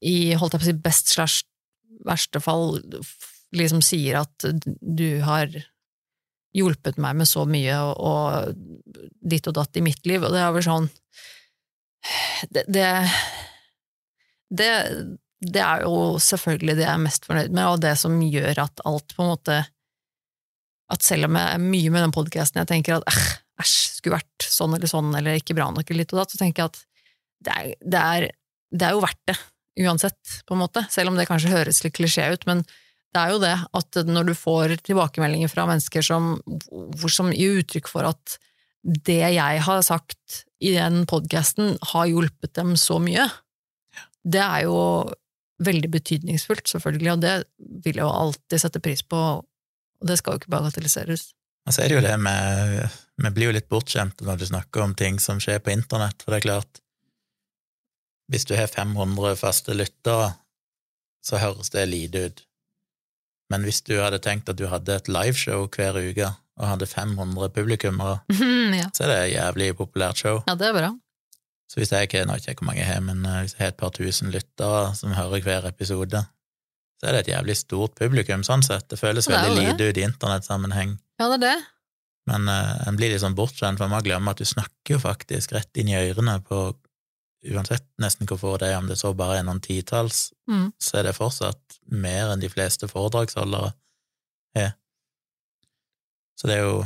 i 0.00 0.34
holdt 0.34 0.56
jeg 0.56 0.60
på 0.60 0.66
å 0.66 0.70
si 0.70 0.76
best 0.86 1.12
slash 1.14 1.44
verste 2.06 2.42
fall 2.42 2.78
liksom 3.56 3.82
sier 3.84 4.20
at 4.20 4.46
du 4.80 5.20
har 5.24 5.52
hjulpet 6.56 6.98
meg 7.02 7.18
med 7.20 7.28
så 7.28 7.44
mye 7.48 7.76
og, 7.84 7.94
og 8.00 9.04
ditt 9.20 9.46
og 9.50 9.56
datt 9.58 9.76
i 9.76 9.84
mitt 9.84 10.06
liv, 10.08 10.24
og 10.24 10.32
det 10.34 10.42
er 10.42 10.54
vel 10.54 10.64
sånn 10.64 10.88
det, 12.54 12.64
det, 12.70 12.88
det, 14.54 14.70
det 15.42 15.62
er 15.62 15.84
jo 15.86 16.16
selvfølgelig 16.22 16.76
det 16.78 16.86
jeg 16.86 16.92
er 16.92 17.02
mest 17.02 17.26
fornøyd 17.28 17.50
med, 17.50 17.64
og 17.66 17.82
det 17.82 17.96
som 18.00 18.14
gjør 18.22 18.62
at 18.66 18.84
alt 18.88 19.16
på 19.16 19.24
en 19.24 19.32
måte 19.34 19.56
At 20.92 21.02
selv 21.02 21.26
om 21.26 21.34
jeg 21.34 21.50
er 21.50 21.62
mye 21.62 21.90
med 21.90 22.04
den 22.04 22.14
podkasten 22.14 22.60
jeg 22.60 22.70
tenker 22.70 23.00
at 23.00 23.08
æsj, 23.62 23.76
skulle 23.96 24.20
vært 24.20 24.46
sånn 24.46 24.76
eller 24.76 24.90
sånn, 24.90 25.10
eller 25.18 25.40
ikke 25.40 25.56
bra 25.58 25.66
nok, 25.74 25.88
eller 25.88 26.04
litt 26.04 26.14
og 26.14 26.22
datt, 26.22 26.34
så 26.34 26.38
tenker 26.38 26.62
jeg 26.62 26.70
at 26.70 26.82
det 27.46 27.56
er, 27.56 27.72
det 27.82 28.02
er, 28.02 28.26
det 28.70 28.86
er 28.86 28.94
jo 28.94 29.02
verdt 29.02 29.22
det 29.32 29.36
uansett, 29.80 30.40
på 30.46 30.56
en 30.56 30.62
måte, 30.64 30.84
selv 30.90 31.12
om 31.12 31.18
det 31.18 31.28
kanskje 31.28 31.52
høres 31.52 31.82
litt 31.84 31.96
klisjé 31.96 32.30
ut, 32.32 32.46
men 32.48 32.62
det 33.14 33.22
er 33.22 33.32
jo 33.32 33.40
det 33.40 33.54
at 33.78 33.98
når 34.08 34.30
du 34.30 34.34
får 34.36 34.76
tilbakemeldinger 34.84 35.50
fra 35.52 35.66
mennesker 35.68 36.04
som, 36.04 36.34
som 37.12 37.32
gir 37.32 37.62
uttrykk 37.62 37.88
for 37.88 38.08
at 38.08 38.36
det 38.86 39.22
jeg 39.34 39.62
har 39.66 39.82
sagt 39.82 40.42
i 40.62 40.72
den 40.76 41.04
podkasten, 41.08 41.74
har 41.92 42.08
hjulpet 42.08 42.54
dem 42.56 42.74
så 42.80 42.98
mye, 43.02 43.26
det 44.26 44.42
er 44.42 44.66
jo 44.66 44.78
veldig 45.64 45.90
betydningsfullt, 45.90 46.66
selvfølgelig, 46.68 47.12
og 47.14 47.24
det 47.24 47.34
vil 47.84 47.98
jeg 47.98 48.04
jo 48.04 48.12
alltid 48.12 48.62
sette 48.62 48.82
pris 48.84 49.02
på, 49.06 49.16
og 49.16 50.08
det 50.08 50.18
skal 50.20 50.34
jo 50.34 50.42
ikke 50.42 50.52
bagatelliseres. 50.52 51.30
Og 51.66 51.74
så 51.74 51.82
det 51.82 51.96
jo 51.96 52.04
det 52.04 52.14
med 52.22 52.84
Vi 53.16 53.30
blir 53.34 53.48
jo 53.48 53.54
litt 53.56 53.66
bortskjemte 53.72 54.26
når 54.26 54.38
du 54.38 54.46
snakker 54.46 54.84
om 54.84 54.92
ting 54.94 55.16
som 55.18 55.40
skjer 55.42 55.62
på 55.64 55.72
internett, 55.72 56.20
for 56.22 56.34
det 56.34 56.42
er 56.42 56.46
klart 56.50 56.82
hvis 58.32 58.46
du 58.48 58.56
har 58.58 58.66
500 58.70 59.36
faste 59.38 59.74
lyttere, 59.76 60.32
så 61.24 61.40
høres 61.42 61.70
det 61.74 61.86
lite 61.90 62.26
ut. 62.26 62.42
Men 63.50 63.62
hvis 63.62 63.82
du 63.86 63.94
hadde 64.00 64.18
tenkt 64.22 64.48
at 64.50 64.58
du 64.58 64.66
hadde 64.70 64.98
et 64.98 65.10
liveshow 65.10 65.66
hver 65.70 65.98
uke 65.98 66.32
og 66.56 66.68
hadde 66.72 66.88
500 66.90 67.50
publikummere, 67.54 68.20
ja. 68.80 68.88
så 68.94 69.06
er 69.06 69.12
det 69.12 69.18
et 69.18 69.34
jævlig 69.36 69.74
populært 69.78 70.22
show. 70.22 70.40
Ja, 70.48 70.56
det 70.58 70.70
er 70.70 70.78
bra. 70.78 70.94
Så 71.70 71.80
hvis 71.80 71.92
jeg 71.92 72.06
ikke, 72.06 72.24
nå 72.26 72.38
ikke 72.38 72.60
hvor 72.60 72.70
mange 72.70 72.82
jeg 72.82 72.90
har, 72.92 73.02
men 73.02 73.24
eh, 73.26 73.42
hvis 73.42 73.56
jeg 73.56 73.64
har 73.64 73.72
et 73.74 73.78
par 73.78 73.94
tusen 73.94 74.30
lyttere 74.34 74.82
som 74.98 75.14
hører 75.16 75.42
hver 75.42 75.66
episode, 75.68 76.22
så 76.96 77.08
er 77.08 77.16
det 77.16 77.24
et 77.24 77.32
jævlig 77.34 77.56
stort 77.58 77.96
publikum, 77.98 78.44
sånn 78.46 78.62
sett. 78.64 78.86
Det 78.90 78.98
føles 79.00 79.26
det 79.28 79.34
veldig 79.34 79.64
lite 79.66 79.90
ut 79.90 79.98
i 79.98 80.04
internettsammenheng. 80.06 80.94
Ja, 81.20 81.28
det 81.28 81.36
er 81.36 81.42
det. 81.42 81.56
Men 82.30 82.48
uh, 82.50 82.86
en 82.88 82.96
blir 82.98 83.12
litt 83.12 83.22
sånn 83.22 83.36
bortskjemt, 83.38 83.78
for 83.78 83.90
man 83.92 84.02
glemmer 84.06 84.34
at 84.34 84.40
du 84.40 84.48
snakker 84.48 84.96
jo 84.96 85.02
faktisk 85.02 85.52
rett 85.54 85.78
inn 85.78 85.90
i 85.92 85.98
ørene 85.98 86.38
på 86.46 86.70
uansett 87.54 87.86
nesten 88.02 88.28
hvor 88.28 88.40
få 88.40 88.56
det 88.60 88.70
er, 88.72 88.80
om 88.80 88.88
det 88.90 88.98
så 89.00 89.12
bare 89.16 89.40
er 89.40 89.46
noen 89.46 89.62
titalls, 89.64 90.30
mm. 90.50 90.68
så 90.82 91.00
er 91.00 91.08
det 91.08 91.16
fortsatt 91.16 91.78
mer 91.92 92.32
enn 92.32 92.42
de 92.42 92.50
fleste 92.52 92.88
foredragsholdere 92.90 93.72
er. 94.58 94.74
Så 96.36 96.50
det 96.50 96.60
er 96.60 96.68
jo 96.68 96.84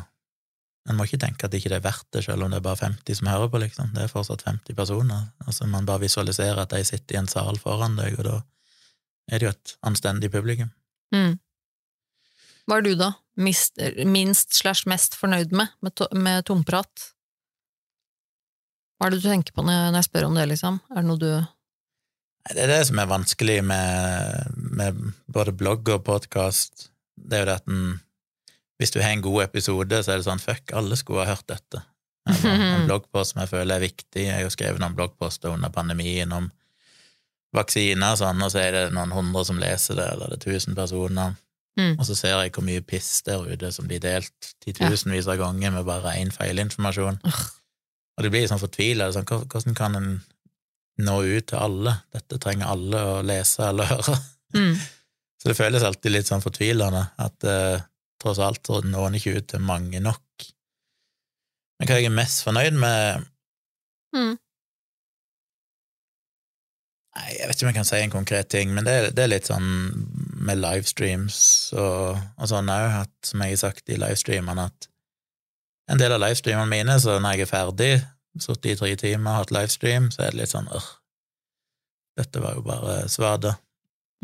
En 0.88 0.96
må 0.96 1.04
ikke 1.04 1.20
tenke 1.20 1.44
at 1.44 1.52
det 1.52 1.58
ikke 1.60 1.74
er 1.76 1.82
verdt 1.84 2.06
det, 2.16 2.22
selv 2.24 2.42
om 2.42 2.50
det 2.50 2.56
er 2.56 2.64
bare 2.64 2.80
50 2.80 3.18
som 3.18 3.28
hører 3.28 3.50
på, 3.52 3.58
liksom. 3.60 3.90
Det 3.94 4.00
er 4.00 4.10
fortsatt 4.10 4.42
50 4.46 4.74
personer. 4.74 5.26
Altså, 5.44 5.66
man 5.68 5.84
bare 5.86 6.00
visualiserer 6.06 6.62
at 6.62 6.72
de 6.72 6.80
sitter 6.88 7.14
i 7.14 7.18
en 7.20 7.28
sal 7.30 7.60
foran 7.60 7.98
deg, 7.98 8.16
og 8.16 8.24
da 8.26 8.38
er 9.28 9.38
det 9.38 9.46
jo 9.46 9.52
et 9.52 9.74
anstendig 9.86 10.32
publikum. 10.32 10.72
Mm. 11.14 11.36
Hva 12.64 12.80
er 12.80 12.86
du, 12.88 12.90
da? 12.98 13.12
Minst 13.36 14.56
slash 14.56 14.88
mest 14.90 15.14
fornøyd 15.20 15.52
med 15.52 15.68
med, 15.84 15.94
to, 16.00 16.08
med 16.16 16.48
tomprat? 16.48 17.10
Hva 19.00 19.08
er 19.08 19.14
det 19.14 19.22
du 19.22 19.30
tenker 19.30 19.54
på 19.56 19.64
når 19.64 19.94
jeg 19.96 20.06
spør 20.10 20.26
om 20.28 20.34
det, 20.36 20.42
liksom? 20.50 20.74
Er 20.92 21.00
det 21.00 21.08
noe 21.08 21.16
du 21.16 21.30
Det 22.50 22.60
er 22.60 22.68
det 22.68 22.82
som 22.84 22.98
er 23.00 23.08
vanskelig 23.08 23.62
med, 23.64 24.58
med 24.76 24.98
både 25.32 25.54
blogg 25.56 25.88
og 25.88 26.02
podkast. 26.04 26.90
Det 27.16 27.38
er 27.38 27.40
jo 27.40 27.46
det 27.48 27.54
at 27.62 27.70
en, 27.72 27.94
hvis 28.76 28.92
du 28.92 28.98
har 29.00 29.14
en 29.14 29.22
god 29.24 29.46
episode, 29.46 30.02
så 30.04 30.12
er 30.12 30.20
det 30.20 30.26
sånn 30.28 30.42
fuck, 30.42 30.74
alle 30.76 30.98
skulle 31.00 31.24
ha 31.24 31.32
hørt 31.32 31.48
dette. 31.48 31.80
Eller 32.28 32.64
en 32.76 32.84
bloggpost 32.90 33.32
som 33.32 33.40
jeg 33.40 33.50
føler 33.54 33.78
er 33.78 33.86
viktig. 33.86 34.26
Jeg 34.26 34.34
har 34.36 34.44
jo 34.44 34.52
skrevet 34.52 34.82
noen 34.82 34.96
bloggposter 34.98 35.54
under 35.54 35.72
pandemien 35.72 36.32
om 36.36 36.50
vaksiner 37.56 38.12
og 38.12 38.20
sånn, 38.20 38.44
og 38.44 38.52
så 38.52 38.60
er 38.66 38.76
det 38.76 38.82
noen 38.92 39.14
hundre 39.16 39.46
som 39.48 39.62
leser 39.62 39.96
det, 39.96 40.10
eller 40.12 40.34
det 40.34 40.42
er 40.42 40.44
tusen 40.44 40.76
personer. 40.76 41.38
Mm. 41.80 41.94
Og 41.96 42.04
så 42.04 42.18
ser 42.18 42.36
jeg 42.36 42.52
hvor 42.52 42.68
mye 42.68 42.84
piss 42.84 43.22
der 43.24 43.48
ute 43.48 43.72
som 43.72 43.88
blir 43.88 44.02
delt 44.04 44.52
titusenvis 44.60 45.30
av 45.30 45.40
ganger 45.40 45.72
med 45.72 45.88
bare 45.88 46.18
én 46.20 46.34
feilinformasjon. 46.34 47.16
Og 48.20 48.26
det 48.26 48.32
blir 48.34 48.48
sånn 48.50 48.60
fortvila. 48.60 49.06
Sånn, 49.16 49.24
hvordan 49.24 49.76
kan 49.76 49.96
en 49.96 50.10
nå 51.00 51.14
ut 51.24 51.46
til 51.48 51.56
alle? 51.56 51.94
Dette 52.12 52.36
trenger 52.42 52.68
alle 52.68 53.00
å 53.00 53.14
lese 53.24 53.64
eller 53.70 53.88
høre. 53.88 54.18
mm. 54.58 54.74
Så 55.40 55.48
det 55.48 55.56
føles 55.56 55.84
alltid 55.88 56.12
litt 56.12 56.28
sånn 56.28 56.44
fortvilende 56.44 57.00
at 57.24 57.48
eh, 57.48 57.80
tross 58.20 58.42
alt 58.44 58.60
så 58.68 58.82
når 58.84 59.06
en 59.06 59.16
ikke 59.16 59.38
ut 59.38 59.46
til 59.48 59.64
mange 59.64 60.02
nok. 60.04 60.48
Men 61.80 61.88
hva 61.88 61.96
jeg 61.96 62.10
er 62.10 62.18
mest 62.18 62.44
fornøyd 62.44 62.76
med 62.76 63.28
Mm. 64.10 64.34
Nei, 67.14 67.26
jeg 67.36 67.46
vet 67.46 67.56
ikke 67.56 67.66
om 67.66 67.70
jeg 67.70 67.76
kan 67.76 67.86
si 67.86 67.98
en 68.02 68.12
konkret 68.12 68.48
ting, 68.50 68.72
men 68.74 68.86
det, 68.86 68.94
det 69.14 69.22
er 69.22 69.30
litt 69.30 69.46
sånn 69.46 69.68
med 70.42 70.58
livestreams 70.58 71.38
og, 71.78 72.18
og 72.18 72.50
sånn 72.50 72.70
òg, 72.74 73.10
som 73.26 73.44
jeg 73.44 73.54
har 73.54 73.62
sagt 73.62 73.90
i 73.94 73.98
livestreamene, 74.00 74.66
at 74.66 74.89
en 75.90 76.00
del 76.00 76.14
av 76.14 76.22
livestreamene 76.22 76.70
mine, 76.70 76.96
så 77.02 77.18
når 77.18 77.36
jeg 77.36 77.46
er 77.46 77.50
ferdig, 77.50 77.92
sittet 78.38 78.72
i 78.72 78.78
tre 78.78 78.94
timer, 79.00 79.40
hatt 79.40 79.52
livestream, 79.54 80.08
så 80.14 80.24
er 80.24 80.34
det 80.34 80.42
litt 80.42 80.52
sånn 80.52 80.70
øh, 80.70 80.88
dette 82.20 82.42
var 82.42 82.56
jo 82.58 82.64
bare 82.66 83.02
svada. 83.10 83.56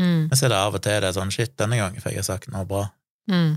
Mm. 0.01 0.27
Men 0.29 0.37
så 0.37 0.47
er 0.47 0.53
det 0.53 0.59
av 0.61 0.75
og 0.77 0.83
til 0.85 0.99
det 1.01 1.09
er 1.09 1.17
sånn 1.17 1.33
shit, 1.33 1.55
denne 1.59 1.79
gangen 1.81 2.03
fikk 2.03 2.19
jeg 2.19 2.29
sagt 2.29 2.51
noe 2.53 2.67
bra. 2.69 2.85
Mm. 3.33 3.57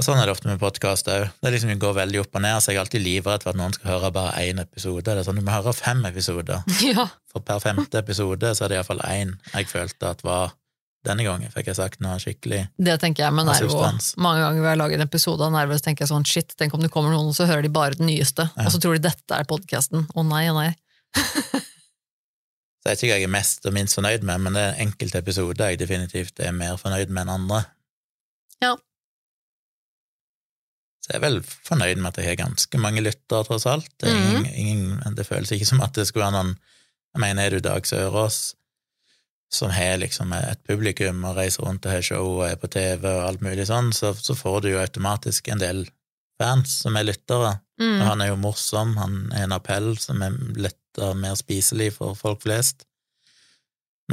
Og 0.00 0.06
sånn 0.06 0.16
er 0.16 0.24
det 0.24 0.32
ofte 0.32 0.48
med 0.48 0.60
podkast 0.62 1.10
òg. 1.12 1.26
Det 1.44 1.50
liksom 1.52 1.74
går 1.82 1.98
veldig 1.98 2.22
opp 2.22 2.38
og 2.38 2.44
ned, 2.46 2.62
så 2.62 2.72
jeg 2.72 2.78
er 2.78 2.84
alltid 2.86 3.02
livredd 3.04 3.44
for 3.44 3.52
at 3.52 3.58
noen 3.60 3.74
skal 3.76 3.90
høre 3.92 4.12
bare 4.16 4.46
én 4.46 4.62
episode. 4.62 5.04
Det 5.04 5.12
er 5.12 5.26
sånn, 5.26 5.42
du 5.42 5.44
må 5.44 5.52
høre 5.52 5.76
fem 5.76 6.00
episoder. 6.08 6.64
Ja. 6.90 7.10
For 7.30 7.44
per 7.46 7.60
femte 7.62 8.00
episode 8.00 8.54
så 8.56 8.64
er 8.64 8.72
det 8.72 8.80
iallfall 8.80 9.04
én 9.06 9.36
jeg 9.52 9.68
følte 9.70 10.08
at 10.08 10.24
var 10.26 10.56
Denne 11.06 11.24
gangen 11.24 11.48
fikk 11.54 11.70
jeg 11.70 11.76
sagt 11.78 12.00
noe 12.04 12.18
skikkelig 12.20 12.58
Det 12.76 12.98
tenker 13.00 13.24
jeg 13.24 13.32
med 13.32 13.46
Nerve 13.48 13.72
òg. 13.72 14.00
Mange 14.20 14.42
ganger 14.42 14.60
vi 14.60 14.68
har 14.68 14.76
laget 14.76 14.98
en 15.00 15.06
episode 15.06 15.40
av 15.46 15.52
Nerve, 15.54 15.78
så 15.80 15.86
tenker 15.86 16.04
jeg 16.04 16.10
sånn 16.12 16.26
shit, 16.28 16.52
tenk 16.60 16.74
om 16.76 16.82
det 16.84 16.90
kommer 16.92 17.14
noen, 17.14 17.30
og 17.32 17.36
så 17.38 17.46
hører 17.48 17.62
de 17.64 17.70
bare 17.72 17.96
den 17.96 18.06
nyeste, 18.10 18.50
Ja. 18.56 18.66
og 18.66 18.72
så 18.74 18.80
tror 18.82 18.98
de 18.98 19.06
dette 19.08 19.32
er 19.38 19.44
podkasten. 19.48 20.04
Å 20.14 20.22
nei, 20.28 20.44
å 20.52 20.54
nei. 20.58 20.74
Så 22.80 22.88
jeg 22.88 22.96
ikke 22.96 23.08
jeg 23.12 23.24
er 23.26 23.28
mest 23.28 23.66
og 23.68 23.74
minst 23.76 23.92
fornøyd 23.98 24.22
med, 24.24 24.40
men 24.40 24.54
det 24.56 24.60
er 24.64 24.78
enkelte 24.80 25.18
episoder 25.20 25.68
jeg 25.74 25.78
definitivt 25.82 26.40
er 26.40 26.52
mer 26.56 26.78
fornøyd 26.80 27.10
med 27.12 27.26
enn 27.26 27.32
andre. 27.34 27.58
Ja. 28.64 28.70
Så 31.04 31.12
jeg 31.12 31.18
er 31.18 31.24
vel 31.26 31.36
fornøyd 31.44 32.00
med 32.00 32.08
at 32.14 32.20
jeg 32.22 32.30
har 32.30 32.38
ganske 32.40 32.80
mange 32.80 33.02
lyttere, 33.04 33.44
tross 33.44 33.66
alt. 33.68 33.88
Det, 34.00 34.08
Mhm. 34.08 34.46
ingen, 34.46 34.46
ingen, 34.96 35.14
det 35.14 35.26
føles 35.28 35.52
ikke 35.52 35.66
som 35.68 35.80
at 35.84 35.92
det 35.92 36.06
skulle 36.08 36.24
være 36.30 36.38
noen 36.42 36.56
Jeg 37.12 37.20
mener, 37.20 37.42
er 37.46 37.50
du 37.50 37.60
Dag 37.60 37.82
Sørås, 37.82 38.54
som 39.50 39.70
har 39.74 39.96
liksom 39.98 40.30
et 40.36 40.60
publikum 40.68 41.24
og 41.26 41.36
reiser 41.40 41.64
rundt 41.66 41.86
og 41.86 41.92
har 41.96 42.04
show 42.06 42.26
og 42.36 42.44
er 42.46 42.58
på 42.60 42.68
TV 42.70 43.02
og 43.10 43.24
alt 43.26 43.40
mulig 43.42 43.66
sånn, 43.66 43.90
så, 43.96 44.12
så 44.14 44.36
får 44.38 44.60
du 44.62 44.68
jo 44.72 44.78
automatisk 44.82 45.48
en 45.50 45.58
del 45.62 45.80
fans 46.40 46.76
som 46.84 46.96
er 46.96 47.08
lyttere. 47.10 47.56
Og 47.58 47.66
Mm. 47.80 48.00
han 48.04 48.20
er 48.20 48.28
jo 48.28 48.36
morsom, 48.36 48.90
han 49.00 49.14
er 49.32 49.46
en 49.46 49.54
appell 49.56 49.94
som 49.98 50.20
er 50.22 50.34
lettere, 50.60 51.14
mer 51.16 51.32
spiselig 51.40 51.94
for 51.96 52.12
folk 52.18 52.42
flest. 52.44 52.84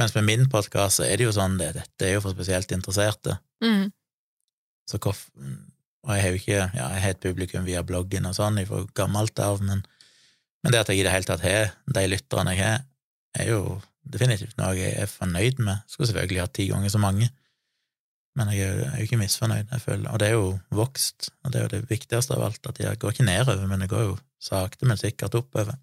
Mens 0.00 0.14
med 0.14 0.24
min 0.24 0.46
podkast 0.48 1.00
så 1.00 1.04
er 1.04 1.18
det 1.20 1.26
jo 1.26 1.34
sånn, 1.36 1.58
det, 1.60 1.74
dette 1.76 2.06
er 2.06 2.14
jo 2.16 2.22
for 2.24 2.32
spesielt 2.32 2.70
interesserte. 2.72 3.36
Mm. 3.64 3.90
Så 4.88 4.98
hvorf- 5.04 5.26
og 6.06 6.14
jeg 6.14 6.22
har 6.22 6.30
jo 6.32 6.38
ikke 6.38 6.54
ja, 6.56 6.68
jeg 6.94 7.02
har 7.04 7.10
et 7.12 7.20
publikum 7.20 7.64
via 7.66 7.82
bloggen 7.84 8.24
og 8.30 8.36
sånn 8.38 8.56
fra 8.68 8.84
gammelt 8.96 9.38
av, 9.44 9.60
men, 9.60 9.82
men 10.62 10.72
det 10.72 10.80
at 10.80 10.88
jeg 10.94 11.02
i 11.02 11.04
det 11.04 11.12
hele 11.12 11.28
tatt 11.28 11.42
har 11.44 11.74
de 11.92 12.04
lytterne 12.08 12.54
jeg 12.56 12.64
har, 12.64 12.84
er 13.36 13.50
jo 13.52 13.60
definitivt 14.10 14.56
noe 14.58 14.74
jeg 14.76 14.94
er 15.02 15.06
fornøyd 15.10 15.58
med. 15.64 15.82
Skulle 15.90 16.08
selvfølgelig 16.10 16.40
hatt 16.44 16.54
ti 16.58 16.68
ganger 16.70 16.92
så 16.92 17.00
mange, 17.02 17.28
men 18.38 18.50
jeg 18.54 18.60
er, 18.68 18.78
jo- 18.78 19.02
ikke 19.04 19.18
misfornøyd, 19.20 19.66
jeg 19.72 19.80
føler. 19.82 20.10
Og 20.12 20.18
det 20.22 20.28
er 20.28 20.36
jo 20.36 20.58
vokst, 20.70 21.30
og 21.44 21.52
det 21.52 21.58
er 21.60 21.66
jo 21.66 21.72
det 21.76 21.88
viktigste 21.90 22.34
av 22.36 22.42
alt, 22.48 22.66
at 22.70 22.78
jeg 22.78 22.98
går 22.98 23.14
ikke 23.14 23.26
nedover, 23.26 23.66
men 23.66 23.80
det 23.80 23.88
går 23.90 24.04
jo 24.06 24.18
sakte, 24.40 24.86
men 24.86 24.96
sikkert 25.00 25.34
oppover. 25.34 25.78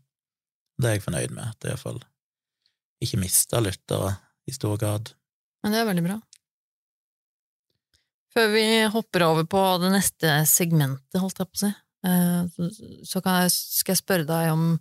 Det 0.80 0.90
er 0.90 0.98
jeg 0.98 1.04
fornøyd 1.04 1.32
med, 1.36 1.44
at 1.52 1.64
jeg 1.64 1.76
iallfall 1.76 2.02
ikke 3.04 3.20
mista 3.20 3.60
lyttere 3.60 4.16
i 4.48 4.52
stor 4.56 4.78
grad. 4.80 5.12
Men 5.64 5.72
det 5.74 5.82
er 5.82 5.90
veldig 5.90 6.04
bra. 6.06 6.18
Før 8.36 8.50
vi 8.52 8.64
hopper 8.92 9.24
over 9.24 9.46
på 9.48 9.62
det 9.84 9.92
neste 9.94 10.32
segmentet, 10.50 11.20
holdt 11.22 11.40
jeg 11.40 11.48
på 11.48 11.56
å 11.56 11.62
si, 11.62 11.72
eh, 12.04 12.48
så- 13.08 13.22
skal 13.52 13.94
jeg 13.96 14.02
spørre 14.04 14.26
deg 14.28 14.52
om 14.52 14.80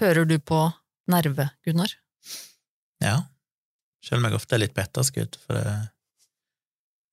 Hører 0.00 0.24
du 0.26 0.38
på 0.42 0.72
Nerve, 1.06 1.48
Gunnar? 1.64 1.92
Ja, 3.02 3.16
selv 4.02 4.20
om 4.22 4.28
jeg 4.30 4.38
ofte 4.38 4.56
er 4.56 4.62
litt 4.64 4.74
på 4.76 4.82
etterskudd, 4.82 5.36
for 5.42 5.58
det, 5.58 5.74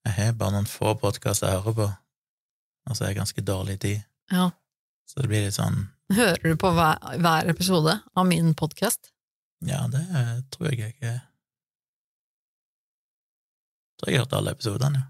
jeg 0.07 0.13
har 0.17 0.33
bare 0.39 0.55
noen 0.55 0.69
få 0.69 0.93
podkaster 0.99 1.49
jeg 1.51 1.61
hører 1.63 1.77
på, 1.77 1.87
og 2.89 2.95
så 2.97 3.03
er 3.05 3.11
jeg 3.13 3.19
ganske 3.21 3.43
dårlig 3.45 3.75
i 3.77 3.81
tid, 3.87 4.03
Ja. 4.31 4.49
så 5.07 5.21
det 5.21 5.29
blir 5.31 5.45
litt 5.45 5.57
sånn 5.57 5.89
Hører 6.13 6.41
du 6.43 6.55
på 6.59 6.69
hver, 6.75 6.99
hver 7.23 7.47
episode 7.49 7.93
av 8.15 8.25
min 8.27 8.53
podkast? 8.53 9.11
Ja, 9.65 9.85
det 9.87 10.03
tror 10.51 10.69
jeg 10.71 10.79
jeg 10.79 10.95
er 11.01 11.21
Tror 13.97 14.09
jeg 14.11 14.17
har 14.19 14.25
hørt 14.25 14.33
alle 14.35 14.51
episodene, 14.51 14.99
ja. 14.99 15.09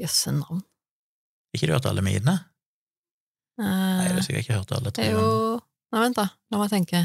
Jøsse 0.00 0.32
navn. 0.32 0.62
Ikke 1.54 1.66
du 1.68 1.72
hørt 1.74 1.86
alle 1.90 2.00
mine? 2.04 2.34
Nei, 3.60 4.04
det 4.04 4.10
Eh, 4.10 4.14
har 4.16 4.22
sikkert 4.24 4.44
ikke 4.46 4.56
hørt 4.58 4.72
alle, 4.72 4.90
tror 4.96 5.04
jeg. 5.04 5.12
jo 5.12 5.60
Nei, 5.90 6.02
vent, 6.04 6.18
da. 6.18 6.28
La 6.52 6.60
meg 6.60 6.70
tenke. 6.72 7.04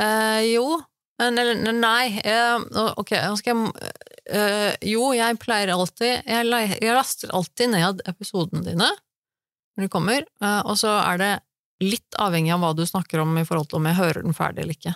Eh, 0.00 0.52
jo 0.54 0.78
Eller 1.20 1.72
nei, 1.74 2.20
eh, 2.24 2.62
ok, 2.96 3.10
nå 3.26 3.36
skal 3.36 3.50
jeg 3.58 3.90
eh, 4.30 4.76
Jo, 4.86 5.10
jeg 5.12 5.36
pleier 5.42 5.72
alltid 5.74 6.22
jeg, 6.30 6.46
jeg 6.78 6.94
laster 6.94 7.32
alltid 7.34 7.72
ned 7.74 8.00
episodene 8.08 8.62
dine 8.64 8.88
når 9.76 9.86
de 9.86 9.92
kommer, 9.92 10.24
eh, 10.42 10.60
og 10.68 10.78
så 10.78 10.92
er 11.02 11.20
det 11.20 11.30
litt 11.84 12.16
avhengig 12.20 12.52
av 12.52 12.62
hva 12.62 12.72
du 12.76 12.82
snakker 12.86 13.22
om 13.22 13.38
i 13.40 13.44
forhold 13.48 13.70
til 13.70 13.80
om 13.80 13.86
jeg 13.88 13.96
hører 13.96 14.26
den 14.26 14.36
ferdig 14.36 14.64
eller 14.64 14.76
ikke. 14.76 14.92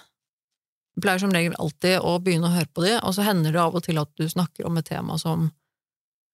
Jeg 0.95 1.05
pleier 1.05 1.23
som 1.23 1.33
regel 1.33 1.55
alltid 1.63 2.05
å 2.05 2.17
begynne 2.23 2.51
å 2.51 2.55
høre 2.55 2.71
på 2.71 2.85
de, 2.85 2.97
og 3.01 3.15
så 3.17 3.25
hender 3.27 3.55
det 3.55 3.63
av 3.63 3.79
og 3.79 3.85
til 3.87 4.01
at 4.03 4.11
du 4.21 4.27
snakker 4.29 4.67
om 4.69 4.77
et 4.79 4.89
tema 4.91 5.17
som 5.19 5.47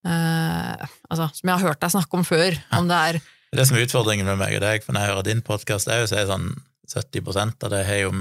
eh, 0.08 0.88
altså, 1.08 1.28
som 1.36 1.52
jeg 1.52 1.54
har 1.54 1.68
hørt 1.68 1.84
deg 1.84 1.94
snakke 1.94 2.18
om 2.18 2.26
før, 2.26 2.58
om 2.80 2.90
det 2.90 2.98
er 3.10 3.20
Det 3.50 3.58
er 3.58 3.62
det 3.64 3.66
som 3.66 3.78
er 3.80 3.86
utfordringen 3.88 4.28
med 4.28 4.38
meg 4.38 4.54
og 4.54 4.62
deg, 4.62 4.84
for 4.84 4.94
når 4.94 5.02
jeg 5.02 5.10
hører 5.10 5.26
din 5.26 5.40
podkast 5.42 5.90
òg, 5.90 6.04
så 6.06 6.20
er 6.20 6.28
sånn 6.30 6.52
70% 6.90 7.66
av 7.66 7.72
det 7.72 7.80
har 7.86 7.98
jo 8.04 8.12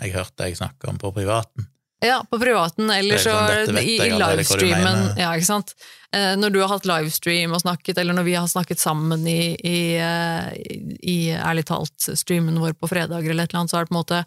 jeg 0.00 0.14
hørt 0.14 0.32
deg 0.40 0.56
snakke 0.56 0.88
om 0.88 0.96
på 1.00 1.12
privaten. 1.12 1.68
Ja, 2.00 2.22
på 2.24 2.38
privaten, 2.40 2.88
eller 2.88 3.18
er 3.18 3.20
så 3.20 3.34
sånn, 3.68 3.76
i, 3.82 3.98
i 4.00 4.12
livestreamen. 4.16 5.02
Ja, 5.20 5.34
ikke 5.36 5.50
sant? 5.50 5.74
Eh, 6.16 6.32
Når 6.40 6.54
du 6.54 6.58
har 6.62 6.72
hatt 6.72 6.88
livestream 6.88 7.52
og 7.52 7.60
snakket, 7.60 8.00
eller 8.00 8.16
når 8.16 8.24
vi 8.24 8.38
har 8.38 8.48
snakket 8.48 8.80
sammen 8.80 9.26
i, 9.28 9.52
i, 9.60 9.80
eh, 10.00 10.48
i 11.04 11.18
ærlig 11.36 11.66
talt-streamen 11.68 12.56
vår 12.62 12.78
på 12.80 12.88
fredager 12.88 13.34
eller 13.34 13.44
et 13.44 13.52
eller 13.52 13.66
annet, 13.66 13.74
så 13.74 13.82
er 13.82 13.84
det 13.84 13.92
på 13.92 13.96
en 13.98 14.00
måte 14.00 14.22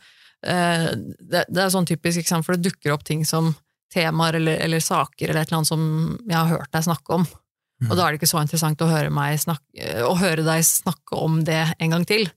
eh, 0.46 0.90
det, 1.34 1.46
det 1.50 1.66
er 1.66 1.74
sånn 1.74 1.90
typisk, 1.90 2.22
ikke 2.22 2.36
sant? 2.36 2.46
for 2.46 2.54
det 2.54 2.70
dukker 2.70 2.94
opp 2.94 3.10
ting 3.10 3.26
som 3.26 3.56
temaer 3.94 4.38
eller, 4.38 4.62
eller 4.62 4.82
saker 4.82 5.32
eller 5.32 5.42
et 5.42 5.50
eller 5.50 5.64
annet 5.64 5.74
som 5.74 5.88
jeg 6.30 6.38
har 6.38 6.54
hørt 6.54 6.74
deg 6.78 6.86
snakke 6.86 7.18
om. 7.22 7.26
Mm. 7.84 7.92
Og 7.92 7.98
da 7.98 8.06
er 8.06 8.14
det 8.14 8.22
ikke 8.22 8.32
så 8.32 8.42
interessant 8.44 8.82
å 8.82 8.88
høre, 8.88 9.12
snakke, 9.42 9.90
å 10.08 10.14
høre 10.20 10.46
deg 10.46 10.64
snakke 10.64 11.20
om 11.20 11.42
det 11.48 11.66
en 11.80 11.96
gang 11.98 12.08
til. 12.08 12.30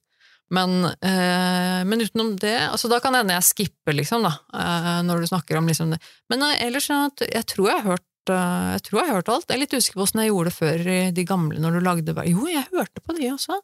Men, 0.50 0.84
øh, 0.86 1.80
men 1.86 2.02
utenom 2.02 2.36
det, 2.38 2.54
altså 2.70 2.90
da 2.90 3.00
kan 3.02 3.16
hende 3.18 3.34
jeg 3.34 3.46
skipper, 3.48 3.96
liksom, 3.98 4.26
da, 4.26 4.36
øh, 4.54 5.00
når 5.06 5.24
du 5.24 5.30
snakker 5.32 5.58
om 5.58 5.66
liksom 5.66 5.94
det. 5.94 5.98
Men 6.30 6.44
øh, 6.46 6.58
ellers, 6.68 6.86
jeg 6.88 7.46
tror 7.50 7.70
jeg 7.70 7.80
har 7.80 7.88
hørt 7.96 8.30
eh, 8.30 8.68
jeg 8.76 8.84
tror 8.86 9.00
jeg 9.00 9.08
har 9.08 9.18
hørt 9.18 9.32
alt. 9.34 9.48
Jeg 9.48 9.56
er 9.56 9.64
litt 9.64 9.74
usikker 9.74 9.98
på 9.98 10.06
åssen 10.06 10.22
jeg 10.22 10.30
gjorde 10.30 10.52
det 10.52 10.58
før 10.58 10.92
i 10.94 11.00
de 11.16 11.24
gamle, 11.26 11.62
når 11.62 11.78
du 11.78 11.86
lagde 11.86 12.28
Jo, 12.30 12.46
jeg 12.50 12.68
hørte 12.70 13.02
på 13.02 13.16
de 13.18 13.32
også. 13.34 13.58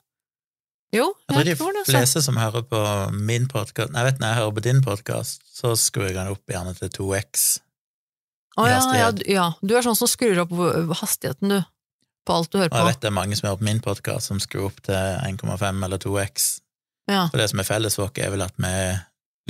Jo, 0.92 1.06
Jeg 1.30 1.36
tror 1.36 1.44
de 1.46 1.54
tror 1.56 1.72
det. 1.72 1.74
de 1.74 1.80
altså. 1.80 1.92
fleste 1.96 2.22
som 2.26 2.36
hører 2.36 2.64
på 2.68 2.78
min 3.16 3.46
podkast 3.48 3.94
Nei, 3.94 4.02
jeg 4.02 4.10
vet 4.10 4.18
når 4.20 4.28
jeg 4.28 4.38
hører 4.42 4.56
på 4.58 4.64
din 4.66 4.82
podkast, 4.84 5.46
så 5.48 5.72
skrur 5.78 6.10
jeg 6.10 6.18
den 6.18 6.34
opp 6.34 6.52
gjerne 6.52 6.74
til 6.76 6.90
2X. 6.98 7.44
Å, 8.60 8.66
ja, 8.68 8.80
ja, 8.98 9.06
ja, 9.32 9.46
du 9.64 9.72
er 9.72 9.86
sånn 9.86 9.96
som 9.96 10.10
skrur 10.10 10.42
opp 10.42 10.52
hastigheten, 10.98 11.54
du. 11.54 11.71
På 12.26 12.36
alt 12.38 12.52
du 12.52 12.58
hører 12.60 12.70
på. 12.70 12.76
Og 12.78 12.84
jeg 12.86 12.94
vet 12.94 13.00
det 13.02 13.08
er 13.10 13.16
mange 13.16 13.36
som 13.38 13.48
hører 13.48 13.60
på 13.62 13.66
min 13.66 13.80
podkast 13.82 14.30
som 14.30 14.38
skrur 14.42 14.68
opp 14.70 14.82
til 14.86 14.94
1,5 14.94 15.84
eller 15.86 15.98
2X. 16.02 16.48
Ja. 17.10 17.24
For 17.32 17.40
det 17.40 17.48
som 17.50 17.62
er 17.62 17.66
felles 17.66 17.96
for 17.98 18.06
oss, 18.06 18.18
er 18.22 18.30
vel 18.30 18.44
at 18.44 18.54
vi 18.62 18.70
er 18.70 19.00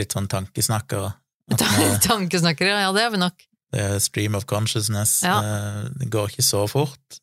litt 0.00 0.14
sånn 0.16 0.28
tankesnakkere. 0.32 1.10
Tankesnakkere, 2.08 2.78
ja, 2.86 2.92
det 2.96 3.02
er 3.04 3.10
vi 3.12 3.20
nok. 3.20 3.44
det 3.74 3.80
er 3.90 3.98
stream 4.00 4.34
of 4.38 4.46
consciousness. 4.48 5.18
Ja. 5.26 5.36
Eh, 5.42 5.82
Det 6.00 6.08
går 6.12 6.32
ikke 6.32 6.44
så 6.46 6.62
fort, 6.70 7.18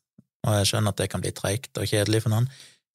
og 0.46 0.54
jeg 0.60 0.70
skjønner 0.70 0.94
at 0.94 1.02
det 1.02 1.10
kan 1.10 1.22
bli 1.24 1.32
treigt 1.34 1.78
og 1.78 1.86
kjedelig 1.90 2.22
for 2.26 2.34
noen. 2.34 2.46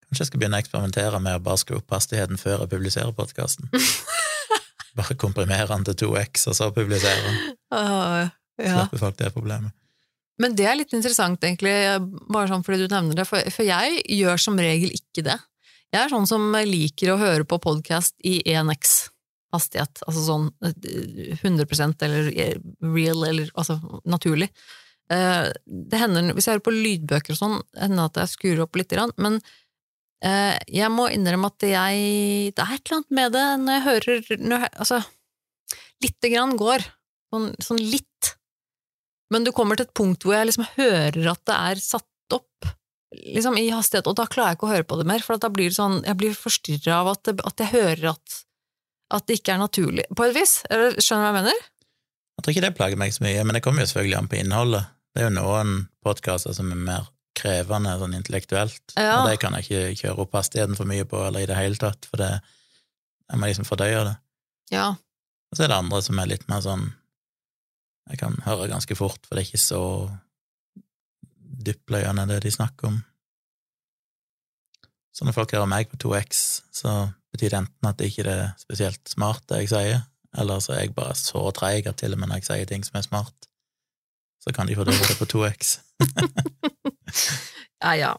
Kanskje 0.05 0.21
jeg 0.23 0.29
skal 0.31 0.39
begynne 0.39 0.59
å 0.59 0.63
eksperimentere 0.63 1.19
med 1.19 1.35
å 1.39 1.43
bare 1.43 1.59
skru 1.59 1.79
opp 1.81 1.91
hastigheten 1.91 2.39
før 2.39 2.61
jeg 2.63 2.71
publiserer 2.71 3.11
podkasten. 3.17 3.67
bare 4.99 5.17
komprimere 5.19 5.67
den 5.73 5.83
til 5.89 5.97
2x, 6.05 6.47
og 6.51 6.55
så 6.55 6.69
publisere 6.71 7.19
den. 7.25 7.55
Uh, 7.73 8.29
ja. 8.61 8.77
Slipper 8.85 9.01
folk 9.01 9.17
det 9.19 9.33
problemet. 9.35 9.73
Men 10.41 10.55
det 10.57 10.65
er 10.67 10.75
litt 10.79 10.93
interessant, 10.95 11.43
egentlig, 11.47 11.73
bare 12.27 12.49
sånn 12.51 12.63
fordi 12.65 12.83
du 12.83 12.91
nevner 12.91 13.21
det, 13.21 13.27
for, 13.29 13.39
jeg 13.63 14.01
gjør 14.17 14.41
som 14.41 14.59
regel 14.59 14.91
ikke 14.97 15.23
det. 15.29 15.37
Jeg 15.93 16.01
er 16.01 16.11
sånn 16.11 16.27
som 16.27 16.49
liker 16.67 17.13
å 17.13 17.19
høre 17.21 17.45
på 17.47 17.59
podkast 17.63 18.17
i 18.27 18.41
1x 18.51 18.95
hastighet, 19.55 20.01
altså 20.03 20.23
sånn 20.25 20.49
eh, 20.65 21.37
100% 21.39 22.03
eller 22.07 22.31
eh, 22.33 22.57
real, 22.83 23.23
eller 23.29 23.51
altså 23.55 23.77
naturlig. 24.03 24.49
Eh, 25.13 25.51
Det 25.65 26.01
hender, 26.01 26.33
hvis 26.33 26.47
jeg 26.49 26.57
hører 26.57 26.65
på 26.65 26.75
lydbøker 26.75 27.35
og 27.35 27.39
sånn, 27.39 27.59
hender 27.79 28.09
at 28.09 28.19
jeg 28.23 28.33
skrur 28.33 28.65
opp 28.65 28.75
litt, 28.79 28.91
grann, 28.91 29.13
men 29.21 29.39
eh, 30.25 30.57
jeg 30.67 30.91
må 30.91 31.07
innrømme 31.13 31.51
at 31.53 31.67
jeg 31.69 32.51
Det 32.57 32.65
er 32.65 32.75
et 32.75 32.89
eller 32.89 32.99
annet 32.99 33.15
med 33.19 33.35
det 33.37 33.45
når 33.61 33.77
jeg 33.77 33.85
hører 33.89 34.41
når 34.41 34.65
jeg, 34.65 34.73
Altså, 34.83 35.01
lite 36.03 36.33
grann 36.33 36.57
går. 36.59 36.89
Sånn, 37.31 37.47
sånn 37.63 37.81
litt. 37.81 38.35
Men 39.33 39.45
du 39.47 39.51
kommer 39.55 39.77
til 39.79 39.87
et 39.87 39.93
punkt 39.97 40.23
hvor 40.25 40.35
jeg 40.37 40.49
liksom 40.51 40.67
hører 40.75 41.31
at 41.31 41.41
det 41.49 41.55
er 41.57 41.81
satt 41.81 42.35
opp 42.35 42.67
liksom 43.15 43.55
i 43.57 43.69
hastighet, 43.71 44.07
og 44.11 44.17
da 44.19 44.25
klarer 44.27 44.51
jeg 44.53 44.57
ikke 44.59 44.67
å 44.67 44.73
høre 44.73 44.87
på 44.89 44.97
det 44.99 45.05
mer, 45.07 45.23
for 45.23 45.37
at 45.37 45.43
da 45.45 45.49
blir 45.53 45.69
det 45.71 45.77
sånn, 45.77 46.01
jeg 46.03 46.17
blir 46.19 46.33
forstyrra 46.35 46.97
av 46.99 47.13
at, 47.13 47.21
det, 47.29 47.35
at 47.47 47.61
jeg 47.63 47.71
hører 47.71 48.09
at, 48.11 48.39
at 49.15 49.25
det 49.29 49.37
ikke 49.39 49.53
er 49.55 49.61
naturlig, 49.61 50.05
på 50.11 50.25
et 50.27 50.35
vis. 50.35 50.57
Skjønner 50.67 50.99
du 50.99 51.23
hva 51.23 51.29
jeg 51.31 51.37
mener? 51.37 51.61
Jeg 52.35 52.43
tror 52.43 52.53
ikke 52.55 52.65
det 52.65 52.73
plager 52.75 52.99
meg 52.99 53.13
så 53.15 53.23
mye, 53.23 53.45
men 53.47 53.55
det 53.55 53.61
kommer 53.63 53.85
jo 53.85 53.89
selvfølgelig 53.93 54.17
an 54.19 54.27
på 54.33 54.39
innholdet. 54.41 54.89
Det 55.15 55.21
er 55.23 55.29
jo 55.29 55.35
noen 55.37 55.71
podkaster 56.03 56.57
som 56.57 56.73
er 56.75 56.81
mer 56.89 57.07
krevende 57.39 57.93
sånn 58.01 58.17
intellektuelt, 58.17 58.83
Ja. 58.99 59.21
og 59.21 59.29
det 59.31 59.39
kan 59.39 59.55
jeg 59.55 59.65
ikke 59.67 59.95
kjøre 60.01 60.25
opp 60.25 60.35
hastigheten 60.35 60.75
for 60.75 60.87
mye 60.91 61.07
på, 61.07 61.21
eller 61.27 61.43
i 61.45 61.49
det 61.49 61.55
hele 61.59 61.79
tatt, 61.79 62.07
for 62.11 62.19
det, 62.19 62.33
jeg 63.31 63.39
må 63.39 63.47
liksom 63.47 63.67
fordøye 63.67 64.03
det. 64.09 64.15
Ja. 64.75 64.89
Og 65.51 65.55
så 65.57 65.65
er 65.65 65.71
det 65.71 65.79
andre 65.79 66.01
som 66.03 66.19
er 66.19 66.31
litt 66.31 66.45
mer 66.51 66.63
sånn 66.65 66.89
Jeg 68.09 68.21
kan 68.21 68.37
høre 68.45 68.69
ganske 68.69 68.95
fort, 68.97 69.21
for 69.25 69.35
det 69.35 69.43
er 69.43 69.49
ikke 69.49 69.61
så 69.61 69.83
dypløyende 71.65 72.27
det 72.29 72.43
de 72.45 72.51
snakker 72.53 72.91
om. 72.91 72.99
Så 75.15 75.25
når 75.25 75.37
folk 75.37 75.55
hører 75.55 75.69
meg 75.71 75.89
på 75.89 75.97
2X, 76.03 76.43
så 76.75 76.93
betyr 77.33 77.53
det 77.53 77.61
enten 77.63 77.89
at 77.89 77.97
det 77.99 78.11
ikke 78.11 78.27
er 78.29 78.51
spesielt 78.59 79.09
smart, 79.09 79.43
det 79.49 79.63
jeg 79.63 79.71
sier, 79.71 80.05
eller 80.35 80.59
så 80.61 80.75
er 80.75 80.85
jeg 80.85 80.95
bare 80.97 81.15
så 81.17 81.47
treig 81.55 81.87
at 81.87 81.97
til 82.01 82.13
og 82.13 82.19
med 82.19 82.29
når 82.29 82.41
jeg 82.41 82.49
sier 82.49 82.69
ting 82.69 82.83
som 82.85 82.99
er 82.99 83.07
smart, 83.07 83.49
så 84.43 84.53
kan 84.53 84.67
de 84.67 84.75
få 84.77 84.85
det 84.85 84.97
på 85.17 85.29
2X. 85.37 85.77
Ja, 87.85 87.91
ja. 87.99 88.13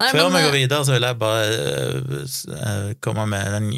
Nei, 0.00 0.08
Før 0.12 0.28
men, 0.28 0.36
vi 0.36 0.42
går 0.46 0.54
eh, 0.54 0.60
videre, 0.64 0.84
så 0.86 0.94
vil 0.94 1.06
jeg 1.06 1.18
bare 1.20 1.44
uh, 2.12 2.92
komme 3.04 3.26
med 3.30 3.54
den 3.56 3.68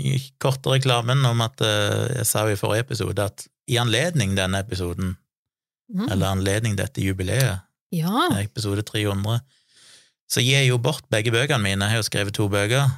korte 0.43 0.73
reklamen 0.73 1.25
om 1.29 1.43
at 1.45 1.63
uh, 1.65 2.07
jeg 2.15 2.27
sa 2.29 2.45
jo 2.47 2.55
i 2.55 2.59
forrige 2.59 2.87
episode 2.87 3.25
at 3.25 3.47
i 3.69 3.79
anledning 3.81 4.35
denne 4.37 4.61
episoden, 4.65 5.15
mm, 5.93 6.09
eller 6.11 6.27
anledning 6.35 6.77
dette 6.77 7.01
jubileet, 7.01 7.61
Ja. 7.95 8.29
episode 8.41 8.83
300, 8.83 9.41
så 10.29 10.41
gir 10.43 10.59
jeg 10.61 10.69
jo 10.69 10.79
bort 10.79 11.05
begge 11.11 11.31
bøkene 11.31 11.63
mine. 11.63 11.85
Jeg 11.85 11.91
har 11.91 12.03
jo 12.03 12.09
skrevet 12.09 12.35
to 12.35 12.49
bøker. 12.49 12.91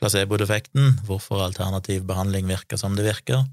Placeboeffekten, 0.00 0.94
hvorfor 1.04 1.42
alternativ 1.44 2.06
behandling 2.08 2.46
virker 2.48 2.78
som 2.80 2.94
det 2.96 3.04
virker, 3.04 3.44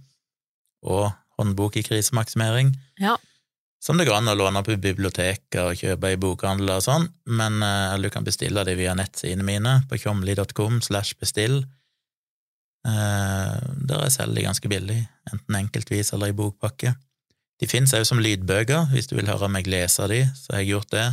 og 0.87 1.11
håndbok 1.37 1.75
i 1.75 1.83
krisemaksimering. 1.83 2.71
Ja. 3.01 3.17
Som 3.83 3.99
det 3.99 4.07
går 4.07 4.17
an 4.21 4.31
å 4.31 4.35
låne 4.37 4.63
på 4.65 4.77
biblioteket 4.81 5.59
og 5.61 5.75
kjøpe 5.77 6.13
i 6.13 6.17
bokhandler 6.17 6.79
og 6.79 6.85
sånn, 6.85 7.09
men 7.29 7.59
eh, 7.61 7.93
eller 7.93 8.07
du 8.09 8.13
kan 8.15 8.25
bestille 8.25 8.63
det 8.65 8.77
via 8.79 8.95
nettsidene 8.97 9.43
mine 9.45 9.75
på 9.89 9.99
tjomli.com 10.01 10.79
slash 10.81 11.13
bestill. 11.19 11.65
Eh, 12.85 13.57
der 13.89 14.03
jeg 14.05 14.11
selger 14.15 14.35
de 14.35 14.45
ganske 14.47 14.69
billig, 14.71 14.99
enten 15.31 15.55
enkeltvis 15.59 16.13
eller 16.13 16.31
i 16.31 16.35
bokpakke. 16.37 16.93
De 17.57 17.67
finnes 17.67 17.93
òg 17.97 18.05
som 18.05 18.19
lydbøker, 18.21 18.91
hvis 18.93 19.09
du 19.09 19.15
vil 19.17 19.27
høre 19.31 19.49
meg 19.49 19.67
lese 19.67 20.05
de, 20.11 20.21
så 20.37 20.53
har 20.53 20.61
jeg 20.61 20.75
gjort 20.75 20.91
det. 20.93 21.07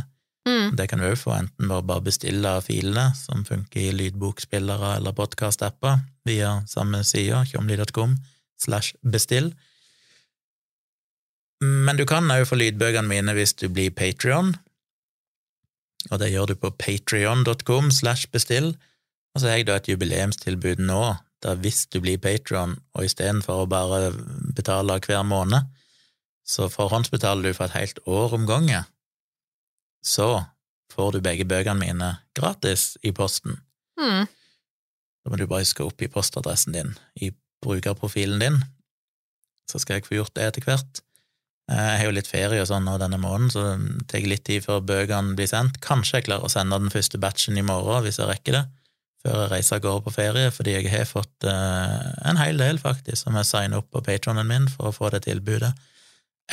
Mm, 0.45 0.75
Det 0.77 0.85
kan 0.89 0.99
du 1.01 1.07
òg 1.09 1.17
få, 1.17 1.33
enten 1.33 1.67
ved 1.67 1.77
å 1.79 1.85
bare 1.89 2.05
bestille 2.05 2.51
filene, 2.61 3.07
som 3.17 3.41
funker 3.47 3.81
i 3.81 3.91
lydbokspillere 3.97 4.95
eller 4.99 5.15
podkast-apper, 5.17 6.03
via 6.25 6.59
samme 6.69 7.01
side, 7.03 7.41
tjomli.com 7.49 8.13
slash 8.61 8.93
bestill. 9.01 9.53
Men 11.65 11.97
du 11.97 12.05
kan 12.05 12.29
òg 12.29 12.45
få 12.49 12.59
lydbøkene 12.59 13.09
mine 13.09 13.33
hvis 13.33 13.55
du 13.57 13.67
blir 13.73 13.89
Patrion, 13.95 14.53
og 16.11 16.19
det 16.21 16.29
gjør 16.29 16.51
du 16.51 16.55
på 16.61 16.69
patrion.com 16.77 17.89
slash 17.91 18.27
bestill. 18.31 18.75
Og 19.33 19.41
så 19.41 19.49
har 19.49 19.57
jeg 19.57 19.65
da 19.67 19.79
et 19.79 19.87
jubileumstilbud 19.89 20.83
nå, 20.85 21.15
der 21.43 21.55
hvis 21.61 21.85
du 21.91 21.99
blir 22.01 22.17
patron, 22.21 22.77
og 22.93 23.05
istedenfor 23.05 23.63
å 23.65 23.69
bare 23.69 24.11
betale 24.55 24.99
hver 24.99 25.23
måned, 25.27 25.67
så 26.45 26.69
forhåndsbetaler 26.69 27.49
du 27.49 27.53
for 27.57 27.65
et 27.65 27.79
helt 27.79 27.99
år 28.05 28.33
om 28.37 28.45
gangen 28.47 28.85
så 30.05 30.45
får 30.93 31.15
du 31.15 31.21
begge 31.25 31.47
bøkene 31.49 31.81
mine 31.81 32.09
gratis 32.37 32.93
i 33.03 33.11
posten. 33.11 33.57
mm, 33.99 34.27
Da 35.25 35.31
må 35.31 35.37
du 35.41 35.47
bare 35.49 35.63
huske 35.65 35.81
opp 35.83 36.01
i 36.05 36.07
postadressen 36.11 36.75
din 36.75 36.91
i 37.17 37.31
brukerprofilen 37.65 38.39
din, 38.39 38.59
så 39.65 39.79
skal 39.81 39.97
jeg 39.97 40.05
få 40.05 40.19
gjort 40.19 40.35
det 40.37 40.43
etter 40.45 40.61
hvert. 40.61 41.01
Eh, 41.71 41.75
Jeg 41.75 41.97
har 41.97 42.05
jo 42.05 42.11
litt 42.19 42.29
ferie 42.29 42.61
og 42.61 42.67
sånn 42.69 42.85
nå 42.85 42.99
denne 43.01 43.17
måneden, 43.17 43.49
så 43.49 43.63
det 43.73 44.07
tar 44.07 44.19
litt 44.29 44.45
tid 44.45 44.61
før 44.63 44.85
bøkene 44.85 45.33
blir 45.35 45.49
sendt. 45.49 45.81
Kanskje 45.81 46.19
jeg 46.19 46.27
klarer 46.29 46.45
å 46.45 46.53
sende 46.53 46.77
den 46.77 46.93
første 46.93 47.17
batchen 47.17 47.57
i 47.57 47.65
morgen, 47.65 48.03
hvis 48.05 48.19
jeg 48.21 48.29
rekker 48.29 48.59
det, 48.59 48.65
før 49.25 49.41
jeg 49.41 49.51
reiser 49.55 49.79
av 49.79 49.83
gårde 49.87 50.05
på 50.05 50.13
ferie, 50.13 50.53
fordi 50.53 50.77
jeg 50.77 50.91
har 50.93 51.09
fått 51.09 51.49
eh, 51.49 52.07
en 52.29 52.37
hel 52.37 52.61
del, 52.61 52.77
faktisk, 52.81 53.23
som 53.23 53.37
jeg 53.39 53.49
signer 53.49 53.81
opp 53.81 53.89
på 53.89 54.03
patronen 54.05 54.45
min 54.47 54.69
for 54.69 54.91
å 54.91 54.95
få 54.95 55.09
det 55.15 55.25
tilbudet 55.25 55.73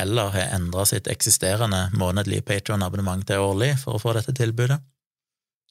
eller 0.00 0.32
har 0.32 0.54
endra 0.56 0.86
sitt 0.88 1.08
eksisterende 1.10 1.90
månedlige 1.92 2.44
patronabonnement 2.48 3.26
til 3.28 3.44
årlig 3.44 3.74
for 3.82 3.96
å 3.96 4.02
få 4.02 4.14
dette 4.16 4.34
tilbudet. 4.36 4.78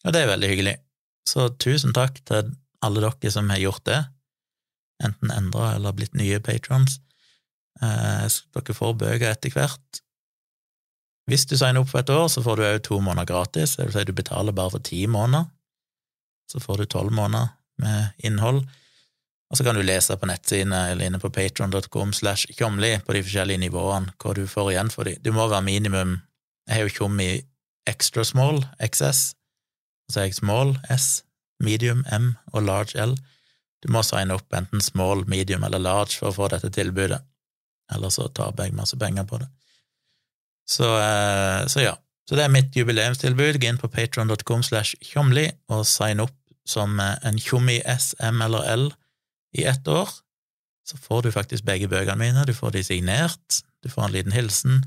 Og 0.06 0.14
det 0.14 0.24
er 0.24 0.30
veldig 0.30 0.50
hyggelig. 0.52 0.76
Så 1.28 1.50
tusen 1.62 1.94
takk 1.94 2.20
til 2.30 2.54
alle 2.86 3.02
dere 3.02 3.32
som 3.34 3.50
har 3.50 3.62
gjort 3.62 3.86
det, 3.90 4.00
enten 5.02 5.34
endra 5.34 5.74
eller 5.76 5.98
blitt 5.98 6.14
nye 6.18 6.42
patrons. 6.44 7.00
Eh, 7.82 8.28
dere 8.30 8.78
får 8.78 8.98
bøker 9.02 9.32
etter 9.32 9.54
hvert. 9.56 10.02
Hvis 11.30 11.46
du 11.50 11.56
signer 11.58 11.82
opp 11.82 11.90
for 11.90 12.02
et 12.02 12.14
år, 12.14 12.28
så 12.30 12.44
får 12.46 12.58
du 12.58 12.68
òg 12.68 12.80
to 12.86 13.00
måneder 13.02 13.30
gratis, 13.30 13.78
det 13.78 13.88
vil 13.88 13.96
si 13.96 14.06
du 14.10 14.14
betaler 14.18 14.54
bare 14.58 14.76
for 14.76 14.86
ti 14.86 15.06
måneder. 15.10 15.50
Så 16.52 16.60
får 16.60 16.82
du 16.82 16.86
tolv 16.92 17.14
måneder 17.16 17.54
med 17.80 18.26
innhold. 18.28 18.66
Og 19.52 19.58
så 19.58 19.64
kan 19.68 19.76
du 19.76 19.84
lese 19.84 20.16
på 20.20 20.28
nettsidene 20.30 20.82
eller 20.92 21.08
inne 21.08 21.20
på 21.20 21.32
patron.com 21.34 22.14
slash 22.16 22.52
tjomli 22.56 22.94
på 23.04 23.16
de 23.16 23.24
forskjellige 23.26 23.64
nivåene 23.66 24.14
hva 24.20 24.36
du 24.36 24.46
får 24.48 24.72
igjen 24.74 24.92
for 24.94 25.08
dem. 25.08 25.20
Du 25.24 25.32
må 25.36 25.48
være 25.52 25.68
minimum 25.68 26.20
Jeg 26.70 26.78
har 26.78 26.86
jo 26.86 26.94
tjom 26.94 27.20
i 27.20 27.42
extra 27.90 28.24
small, 28.24 28.62
XS, 28.80 29.34
og 30.06 30.14
så 30.14 30.20
er 30.22 30.28
jeg 30.28 30.38
small, 30.38 30.76
S, 30.94 31.24
medium, 31.60 32.04
M 32.14 32.36
og 32.54 32.68
large 32.68 32.96
L. 33.02 33.16
Du 33.82 33.90
må 33.92 34.04
signe 34.06 34.38
opp 34.38 34.54
enten 34.56 34.84
small, 34.86 35.26
medium 35.28 35.66
eller 35.66 35.82
large 35.82 36.20
for 36.20 36.30
å 36.30 36.36
få 36.36 36.52
dette 36.54 36.70
tilbudet, 36.72 37.20
eller 37.92 38.14
så 38.14 38.30
taper 38.30 38.70
jeg 38.70 38.78
masse 38.78 38.96
penger 39.02 39.26
på 39.28 39.42
det. 39.42 39.50
Så, 40.70 40.86
eh, 41.02 41.66
så 41.68 41.84
ja. 41.84 41.98
Så 42.30 42.38
det 42.38 42.46
er 42.46 42.54
mitt 42.54 42.78
jubileumstilbud. 42.78 43.58
Gå 43.60 43.68
inn 43.68 43.82
på 43.82 43.90
patron.com 43.92 44.62
slash 44.64 44.96
tjomli 45.04 45.50
og 45.74 45.82
sign 45.90 46.22
opp 46.24 46.38
som 46.68 47.00
eh, 47.00 47.18
en 47.28 47.40
tjommi 47.40 47.80
S, 47.86 48.14
M 48.20 48.42
eller 48.42 48.68
L 48.74 48.90
i 49.58 49.66
ett 49.68 49.88
år, 49.88 50.10
så 50.88 50.98
får 50.98 51.22
du 51.24 51.32
faktisk 51.32 51.66
begge 51.68 51.90
bøkene 51.92 52.20
mine. 52.20 52.46
Du 52.48 52.54
får 52.54 52.74
de 52.76 52.84
signert, 52.84 53.62
du 53.84 53.90
får 53.90 54.08
en 54.08 54.16
liten 54.16 54.36
hilsen. 54.36 54.84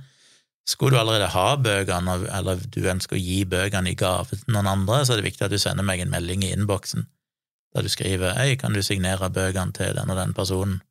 Skulle 0.66 0.96
du 0.96 1.00
allerede 1.00 1.28
ha 1.34 1.56
bøkene, 1.60 2.16
eller 2.32 2.62
du 2.72 2.80
ønsker 2.88 3.18
å 3.18 3.20
gi 3.20 3.42
bøkene 3.48 3.92
i 3.92 3.98
gave 3.98 4.32
til 4.32 4.54
noen 4.54 4.70
andre, 4.70 5.02
så 5.04 5.14
er 5.14 5.20
det 5.20 5.28
viktig 5.28 5.46
at 5.46 5.52
du 5.52 5.60
sender 5.60 5.86
meg 5.86 6.00
en 6.00 6.12
melding 6.12 6.44
i 6.46 6.54
innboksen 6.56 7.08
der 7.74 7.82
du 7.82 7.88
skriver 7.88 8.34
'Hei, 8.34 8.54
kan 8.54 8.72
du 8.72 8.82
signere 8.82 9.30
bøkene 9.30 9.72
til 9.72 9.96
den 9.96 10.10
og 10.10 10.16
den 10.16 10.34
personen?' 10.34 10.82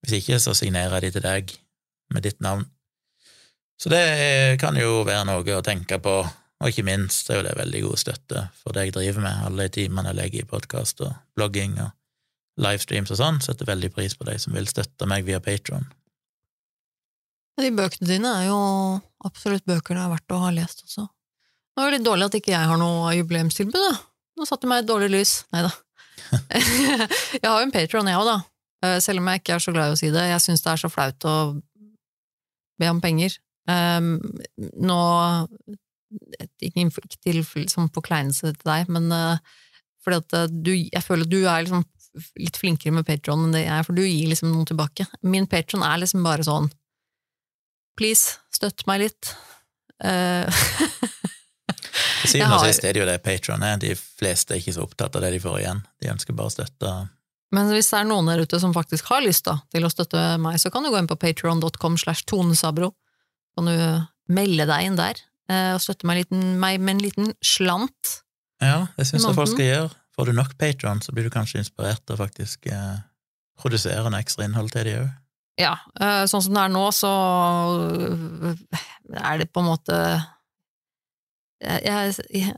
Hvis 0.00 0.12
ikke, 0.12 0.38
så 0.38 0.54
signerer 0.54 0.92
jeg 0.92 1.02
de 1.02 1.10
til 1.10 1.22
deg 1.22 1.50
med 2.10 2.22
ditt 2.22 2.40
navn. 2.40 2.64
Så 3.80 3.88
det 3.88 4.60
kan 4.60 4.76
jo 4.76 5.02
være 5.02 5.24
noe 5.24 5.56
å 5.56 5.64
tenke 5.64 5.98
på, 5.98 6.14
og 6.60 6.68
ikke 6.68 6.84
minst 6.84 7.30
er 7.30 7.40
jo 7.40 7.46
det 7.46 7.56
veldig 7.56 7.80
god 7.86 8.00
støtte 8.02 8.42
for 8.60 8.76
det 8.76 8.86
jeg 8.86 8.96
driver 8.98 9.24
med, 9.24 9.46
alle 9.46 9.66
de 9.66 9.74
timene 9.78 10.10
jeg 10.10 10.18
legger 10.18 10.42
i 10.44 10.50
podkast 10.50 11.00
og 11.06 11.14
blogging 11.38 11.78
og 11.80 11.94
livestreams 12.60 13.12
og 13.14 13.20
sånn, 13.20 13.40
setter 13.44 13.68
veldig 13.68 13.92
pris 13.94 14.16
på 14.18 14.26
de 14.28 14.36
som 14.42 14.52
vil 14.56 14.68
støtte 14.68 15.08
meg 15.08 15.24
via 15.28 15.40
Patron. 15.40 15.86
De 17.60 17.70
bøkene 17.76 18.08
dine 18.08 18.34
er 18.42 18.50
jo 18.50 18.60
absolutt 19.24 19.66
bøker 19.68 19.96
det 19.96 20.04
er 20.04 20.12
verdt 20.12 20.36
å 20.36 20.42
ha 20.44 20.52
lest 20.54 20.84
også. 20.84 21.06
Det 21.76 21.84
var 21.84 21.94
litt 21.94 22.04
dårlig 22.04 22.28
at 22.28 22.36
ikke 22.36 22.52
jeg 22.52 22.70
har 22.70 22.80
noe 22.80 23.12
jubileumstilbud, 23.16 23.80
da. 23.80 23.96
Nå 24.36 24.46
satte 24.48 24.66
du 24.66 24.72
meg 24.72 24.82
i 24.82 24.84
et 24.84 24.88
dårlig 24.90 25.10
lys. 25.12 25.34
Nei 25.54 25.64
da. 25.64 25.72
jeg 27.36 27.44
har 27.46 27.56
jo 27.56 27.66
en 27.66 27.74
Patron, 27.74 28.08
jeg 28.08 28.20
òg, 28.20 28.28
da. 28.28 28.38
Eh, 28.84 28.96
selv 29.04 29.22
om 29.22 29.28
jeg 29.30 29.42
ikke 29.42 29.56
er 29.56 29.64
så 29.64 29.74
glad 29.76 29.92
i 29.92 29.96
å 29.96 30.00
si 30.00 30.10
det. 30.12 30.26
Jeg 30.30 30.44
syns 30.44 30.64
det 30.64 30.72
er 30.72 30.82
så 30.82 30.90
flaut 30.92 31.28
å 31.28 31.36
be 32.80 32.90
om 32.90 33.00
penger. 33.04 33.36
Um, 33.68 34.14
nå 34.80 35.00
Ikke, 36.10 36.86
ikke 36.88 37.18
til 37.22 37.40
liksom, 37.40 37.90
forkleinelse 37.94 38.54
til 38.56 38.66
deg, 38.66 38.90
men 38.92 39.10
uh, 39.14 39.38
fordi 40.04 40.20
at 40.22 40.36
uh, 40.36 40.46
du, 40.50 40.72
jeg 40.74 41.04
føler 41.04 41.26
at 41.26 41.32
du 41.32 41.40
er 41.44 41.64
liksom 41.66 41.84
litt 42.42 42.58
flinkere 42.58 42.94
med 42.96 43.06
Patron 43.06 43.44
enn 43.46 43.54
det 43.54 43.62
jeg 43.62 43.74
er, 43.76 43.86
for 43.86 43.94
du 43.94 44.02
gir 44.02 44.30
liksom 44.32 44.50
noe 44.50 44.66
tilbake. 44.66 45.06
Min 45.22 45.46
Patron 45.50 45.84
er 45.86 46.02
liksom 46.02 46.26
bare 46.26 46.46
sånn 46.46 46.70
please, 48.00 48.40
støtt 48.54 48.86
meg 48.90 49.06
litt. 49.06 49.34
Uh, 50.00 50.48
Til 52.22 52.30
syvende 52.32 52.56
og 52.56 52.62
sist 52.64 52.86
er 52.88 52.94
det 52.96 53.02
jo 53.02 53.04
det 53.04 53.18
Patron 53.20 53.60
er. 53.60 53.74
De 53.76 53.90
fleste 53.92 54.54
er 54.54 54.62
ikke 54.62 54.72
så 54.72 54.86
opptatt 54.86 55.18
av 55.18 55.26
det 55.26 55.34
de 55.34 55.40
får 55.44 55.58
igjen. 55.58 55.82
De 56.00 56.08
ønsker 56.08 56.32
bare 56.38 56.48
å 56.48 56.54
støtte 56.54 56.92
men 57.54 57.70
hvis 57.74 57.90
det 57.90 57.98
er 57.98 58.06
noen 58.06 58.28
der 58.30 58.44
ute 58.44 58.60
som 58.62 58.74
faktisk 58.74 59.08
har 59.10 59.24
lyst 59.24 59.48
da, 59.48 59.56
til 59.74 59.86
å 59.86 59.90
støtte 59.90 60.20
meg, 60.42 60.60
så 60.62 60.70
kan 60.70 60.86
du 60.86 60.92
gå 60.92 61.00
inn 61.00 61.10
på 61.10 61.18
patreon.com 61.18 61.98
slash 61.98 62.22
tonesabro. 62.30 62.92
Kan 63.58 63.66
du 63.66 63.74
melde 64.30 64.66
deg 64.70 64.86
inn 64.86 64.98
der 64.98 65.18
eh, 65.18 65.24
og 65.50 65.80
støtte 65.82 66.06
meg, 66.08 66.22
liten, 66.22 66.54
meg, 66.62 66.78
med 66.80 66.96
en 66.96 67.04
liten 67.04 67.32
slant. 67.44 68.20
Ja, 68.60 68.86
det 68.96 69.08
syns 69.08 69.24
jeg 69.26 69.36
folk 69.36 69.50
skal 69.54 69.66
gjøre. 69.66 69.90
Får 70.16 70.28
du 70.28 70.34
nok 70.36 70.56
patron, 70.60 71.00
så 71.00 71.14
blir 71.16 71.26
du 71.26 71.32
kanskje 71.32 71.62
inspirert 71.62 72.02
til 72.04 72.16
å 72.16 72.20
faktisk 72.20 72.66
eh, 72.68 72.98
produsere 73.60 74.10
en 74.10 74.18
ekstra 74.18 74.44
innhold 74.46 74.72
til 74.74 74.88
de 74.88 74.98
òg. 74.98 75.08
Ja, 75.60 75.74
eh, 76.00 76.24
sånn 76.30 76.44
som 76.44 76.56
det 76.56 76.66
er 76.66 76.74
nå, 76.74 76.82
så 76.96 77.12
er 79.20 79.40
det 79.40 79.50
på 79.52 79.62
en 79.62 79.70
måte 79.70 79.96
jeg, 81.60 81.80
jeg, 81.84 82.54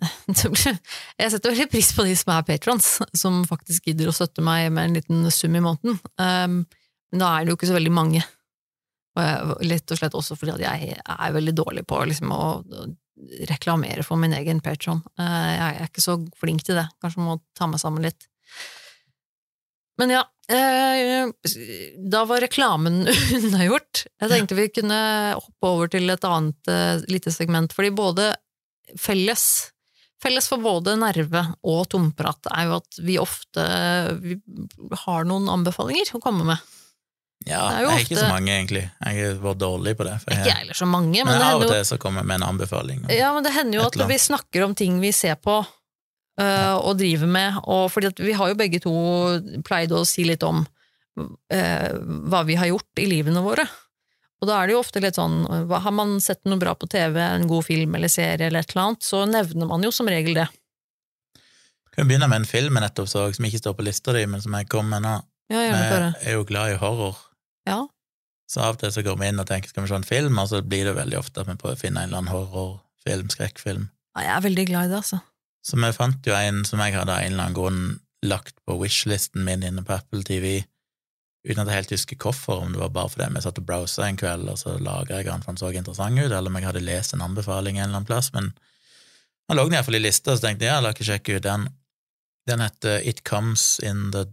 jeg, 1.19 1.31
setter 1.33 1.51
veldig 1.51 1.69
pris 1.73 1.91
på 1.97 2.07
de 2.07 2.15
som 2.19 2.37
er 2.37 2.45
patrons, 2.47 2.93
som 3.19 3.41
faktisk 3.49 3.91
gidder 3.91 4.11
å 4.11 4.15
støtte 4.15 4.45
meg 4.47 4.69
med 4.75 4.91
en 4.91 4.99
liten 5.01 5.25
sum 5.35 5.59
i 5.59 5.63
måneden. 5.65 5.99
Um, 6.23 6.61
da 7.11 7.33
er 7.35 7.45
det 7.45 7.53
jo 7.53 7.59
ikke 7.59 7.71
så 7.73 7.77
veldig 7.77 7.95
mange. 7.95 8.23
Lett 9.13 9.93
og 9.93 9.99
slett 9.99 10.15
også 10.17 10.37
fordi 10.41 10.65
jeg 10.65 10.95
er 10.97 11.35
veldig 11.35 11.53
dårlig 11.59 11.83
på 11.89 11.99
liksom, 12.09 12.33
å 12.33 12.45
reklamere 13.49 14.05
for 14.07 14.21
min 14.21 14.35
egen 14.37 14.61
patron. 14.65 15.03
Uh, 15.21 15.51
jeg 15.53 15.73
er 15.73 15.89
ikke 15.89 16.05
så 16.05 16.19
flink 16.41 16.65
til 16.67 16.79
det. 16.81 16.87
Kanskje 17.03 17.25
må 17.25 17.39
ta 17.59 17.69
meg 17.71 17.83
sammen 17.83 18.07
litt. 18.07 18.29
Men 20.01 20.15
ja, 20.15 20.23
uh, 20.25 21.33
da 22.13 22.25
var 22.29 22.45
reklamen 22.45 23.03
unnagjort. 23.39 24.07
Jeg 24.23 24.33
tenkte 24.33 24.59
vi 24.59 24.71
kunne 24.73 25.03
hoppe 25.37 25.75
over 25.75 25.93
til 25.93 26.13
et 26.13 26.27
annet 26.29 26.73
uh, 26.73 27.05
lite 27.13 27.35
segment, 27.35 27.75
fordi 27.77 27.95
både 27.95 28.33
felles 29.01 29.69
Felles 30.23 30.47
for 30.47 30.63
både 30.63 30.93
nerve 31.01 31.41
og 31.67 31.81
tomprat 31.91 32.47
er 32.55 32.69
jo 32.69 32.77
at 32.77 32.99
vi 33.03 33.17
ofte 33.19 33.63
vi 34.23 34.37
har 35.03 35.27
noen 35.27 35.49
anbefalinger 35.51 36.13
å 36.15 36.21
komme 36.23 36.47
med. 36.47 36.61
Ja, 37.49 37.63
jeg 37.75 37.89
er 37.89 38.03
ikke 38.05 38.19
så 38.21 38.29
mange, 38.31 38.53
egentlig. 38.55 38.83
Jeg 39.03 39.27
har 39.27 39.39
vært 39.43 39.61
dårlig 39.61 39.95
på 39.99 40.07
det. 40.07 40.17
For 40.23 40.35
jeg, 40.35 40.47
ikke 40.47 40.59
heller 40.61 40.79
så 40.79 40.89
mange, 40.89 41.25
men, 41.25 41.31
men 41.33 41.45
av 41.47 41.63
og 41.63 41.71
til 41.71 41.85
så 41.89 41.99
kommer 42.03 42.23
jeg 42.23 42.31
med 42.31 42.41
en 42.41 42.49
anbefaling. 42.53 43.05
Ja, 43.13 43.33
men 43.35 43.47
det 43.47 43.55
hender 43.57 43.81
jo 43.81 43.87
at 43.89 43.99
vi 44.11 44.19
snakker 44.23 44.67
om 44.67 44.77
ting 44.79 45.01
vi 45.03 45.13
ser 45.17 45.39
på 45.41 45.59
øh, 45.63 46.45
ja. 46.45 46.77
og 46.79 46.99
driver 47.01 47.33
med, 47.39 47.63
og 47.65 47.89
fordi 47.95 48.13
vi 48.23 48.37
har 48.39 48.53
jo 48.53 48.59
begge 48.59 48.83
to 48.85 48.95
pleid 49.67 49.95
å 49.95 50.05
si 50.09 50.27
litt 50.29 50.47
om 50.47 50.63
øh, 50.63 51.91
hva 52.31 52.45
vi 52.49 52.59
har 52.61 52.71
gjort 52.71 53.03
i 53.03 53.09
livene 53.11 53.45
våre. 53.45 53.67
Og 54.43 54.49
da 54.51 54.59
er 54.59 54.69
det 54.69 54.75
jo 54.75 54.83
ofte 54.83 55.03
litt 55.03 55.19
sånn, 55.19 55.45
har 55.71 55.95
man 55.95 56.17
sett 56.23 56.43
noe 56.51 56.59
bra 56.59 56.75
på 56.75 56.89
TV, 56.91 57.21
en 57.23 57.47
god 57.51 57.67
film 57.67 57.95
eller 57.95 58.11
serie 58.11 58.49
eller 58.49 58.65
et 58.65 58.75
eller 58.75 58.89
annet, 58.89 59.07
så 59.07 59.23
nevner 59.31 59.71
man 59.71 59.87
jo 59.87 59.93
som 59.95 60.11
regel 60.11 60.35
det. 60.41 60.49
Kan 61.95 62.09
begynne 62.09 62.27
med 62.27 62.43
en 62.43 62.49
film 62.49 62.79
jeg 62.79 62.83
nettopp 62.83 63.11
så, 63.11 63.27
som 63.37 63.47
ikke 63.47 63.61
står 63.61 63.77
på 63.79 63.85
lista 63.87 64.15
di, 64.17 64.25
men 64.27 64.43
som 64.43 64.55
jeg 64.59 64.67
kom 64.73 64.89
med 64.91 65.05
nå. 65.05 65.21
Ja, 65.53 65.63
jeg 65.69 66.13
er 66.25 66.39
jo 66.39 66.47
glad 66.49 66.73
i 66.73 66.81
horror. 66.81 67.19
Ja. 67.69 67.81
Så 68.51 68.61
av 68.61 68.77
og 68.77 68.83
til 68.83 68.93
så 68.93 69.05
går 69.07 69.19
vi 69.21 69.29
inn 69.31 69.41
og 69.41 69.49
tenker 69.49 69.71
skal 69.71 69.87
vi 69.87 69.91
se 69.91 69.99
en 70.01 70.07
film, 70.07 70.39
og 70.41 70.51
så 70.51 70.61
blir 70.65 70.89
det 70.89 70.97
veldig 70.99 71.19
ofte 71.21 71.43
at 71.43 71.49
vi 71.49 71.57
prøver 71.61 71.79
å 71.79 71.81
finne 71.81 72.03
en 72.03 72.11
eller 72.11 72.23
annen 72.23 72.33
horrorfilm, 72.35 73.31
skrekkfilm. 73.33 73.87
Ja, 74.17 74.27
jeg 74.27 74.35
er 74.37 74.49
veldig 74.49 74.67
glad 74.69 74.89
i 74.89 74.93
det, 74.93 74.99
altså. 75.01 75.23
Så 75.63 75.79
vi 75.79 75.93
fant 75.95 76.27
jo 76.27 76.35
en 76.37 76.65
som 76.69 76.83
jeg 76.83 76.97
hadde 76.99 77.15
av 77.15 77.23
en 77.23 77.33
eller 77.33 77.47
annen 77.47 77.57
grunn 77.57 77.83
lagt 78.27 78.59
på 78.67 78.77
wishlisten 78.81 79.47
min 79.47 79.65
inne 79.67 79.85
på 79.87 79.95
Apple 79.95 80.23
TV, 80.27 80.65
uten 81.47 81.63
at 81.63 81.71
jeg 81.71 81.79
helt 81.81 81.95
husker 81.97 82.19
hvorfor, 82.23 82.61
om 82.63 82.75
det 82.75 82.83
var 82.83 82.93
bare 82.95 83.11
fordi 83.15 83.31
vi 83.35 83.43
satt 83.43 83.59
og 83.63 83.67
browsa 83.67 84.07
en 84.07 84.19
kveld, 84.21 84.51
og 84.51 84.61
så 84.61 84.77
laga 84.79 85.19
jeg 85.19 85.31
den 85.31 85.43
for 85.43 85.55
den 85.55 85.63
så 85.63 85.73
interessant 85.73 86.21
ut, 86.21 86.29
eller 86.29 86.51
om 86.51 86.59
jeg 86.59 86.69
hadde 86.69 86.85
lest 86.85 87.17
en 87.17 87.25
anbefaling 87.25 87.79
en 87.79 87.87
eller 87.87 88.03
annen 88.03 88.11
plass, 88.11 88.31
men 88.37 88.53
han 89.49 89.59
lå 89.59 89.67
iallfall 89.73 89.99
i 89.99 90.03
lista, 90.03 90.37
så 90.37 90.47
tenkte 90.47 90.69
jeg 90.69 90.75
ja, 90.75 90.83
la 90.83 90.93
ikke 90.95 91.09
sjekke 91.09 91.39
ut 91.39 91.47
den. 91.47 91.67
Den 92.49 92.63
heter 92.63 93.03
It 93.07 93.23
Comes 93.29 93.79
In 93.83 94.11
The 94.15 94.27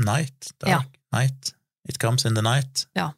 Night. 0.00 0.52
Dark 0.62 0.70
ja. 0.70 0.80
Night. 1.14 1.54
It 1.88 2.00
Comes 2.02 2.24
In 2.24 2.36
The 2.38 2.44
Night. 2.44 2.86
Ja. 2.96 3.10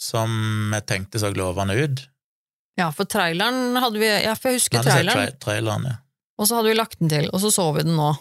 Som 0.00 0.72
jeg 0.74 0.86
tenkte 0.88 1.20
så 1.20 1.32
lovende 1.34 1.76
ut. 1.76 2.06
Ja, 2.80 2.88
for 2.94 3.08
traileren 3.10 3.76
hadde 3.76 4.00
vi 4.00 4.08
Ja, 4.08 4.34
for 4.38 4.52
jeg 4.52 4.62
husker 4.62 4.84
traileren. 4.86 5.34
Tra 5.34 5.50
traileren 5.50 5.88
ja. 5.90 5.96
Og 6.40 6.48
så 6.48 6.56
hadde 6.56 6.70
vi 6.72 6.78
lagt 6.78 7.00
den 7.02 7.10
til, 7.12 7.26
og 7.34 7.42
så 7.42 7.50
så 7.52 7.66
vi 7.76 7.84
den 7.84 7.98
nå. 7.98 8.14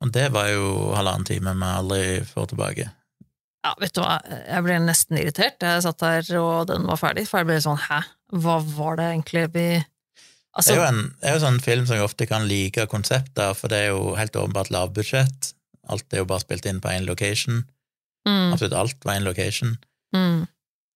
Og 0.00 0.10
det 0.12 0.26
var 0.32 0.50
jo 0.52 0.90
halvannen 0.96 1.24
time 1.28 1.54
vi 1.56 1.68
aldri 1.68 2.02
får 2.28 2.50
tilbake. 2.52 2.90
Ja, 3.60 3.74
vet 3.80 3.92
du 3.96 4.00
hva, 4.00 4.18
jeg 4.24 4.64
ble 4.64 4.76
nesten 4.84 5.18
irritert. 5.20 5.60
Jeg 5.60 5.84
satt 5.84 6.00
der 6.00 6.28
og 6.40 6.68
den 6.70 6.86
var 6.88 7.00
ferdig, 7.00 7.26
for 7.28 7.42
jeg 7.42 7.48
ble 7.50 7.58
sånn 7.64 7.80
hæ, 7.80 8.00
hva 8.40 8.58
var 8.64 9.00
det 9.00 9.08
egentlig 9.14 9.46
vi 9.56 9.64
altså... 9.76 10.70
Det 10.70 10.76
er 10.76 10.80
jo 10.80 10.86
en 10.88 11.02
er 11.20 11.36
jo 11.36 11.42
sånn 11.44 11.60
film 11.64 11.88
som 11.88 11.98
jeg 11.98 12.06
ofte 12.08 12.28
kan 12.30 12.46
like 12.48 12.86
konseptet 12.92 13.58
for 13.58 13.72
det 13.72 13.82
er 13.84 13.92
jo 13.92 14.14
helt 14.16 14.36
åpenbart 14.36 14.72
lavbudsjett. 14.72 15.52
Alt 15.90 16.14
er 16.14 16.22
jo 16.22 16.30
bare 16.30 16.44
spilt 16.44 16.66
inn 16.70 16.80
på 16.82 16.92
én 16.92 17.06
location. 17.08 17.64
Mm. 18.28 18.54
Absolutt 18.54 18.76
alt 18.78 19.06
var 19.06 19.18
én 19.18 19.26
location. 19.26 19.76
Mm. 20.16 20.46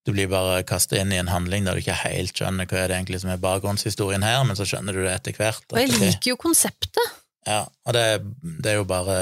Du 0.05 0.13
blir 0.13 0.29
bare 0.29 0.61
kastet 0.69 1.01
inn 1.01 1.13
i 1.15 1.19
en 1.21 1.31
handling 1.33 1.65
der 1.65 1.77
du 1.77 1.81
ikke 1.81 1.97
helt 2.03 2.37
skjønner 2.37 2.69
hva 2.69 2.83
er 2.83 2.91
det 2.93 2.99
egentlig 2.99 3.23
som 3.23 3.31
er 3.33 3.41
bakgrunnshistorien 3.41 4.25
her, 4.27 4.43
men 4.45 4.59
så 4.59 4.67
skjønner 4.69 4.97
du 4.97 5.01
det 5.07 5.15
etter 5.15 5.39
hvert. 5.39 5.65
Og 5.73 5.81
jeg 5.81 5.95
liker 5.97 6.35
jo 6.35 6.41
konseptet. 6.41 7.15
Ja, 7.49 7.65
og 7.65 7.97
det, 7.97 8.05
det 8.61 8.73
er 8.73 8.79
jo 8.81 8.85
bare 8.89 9.17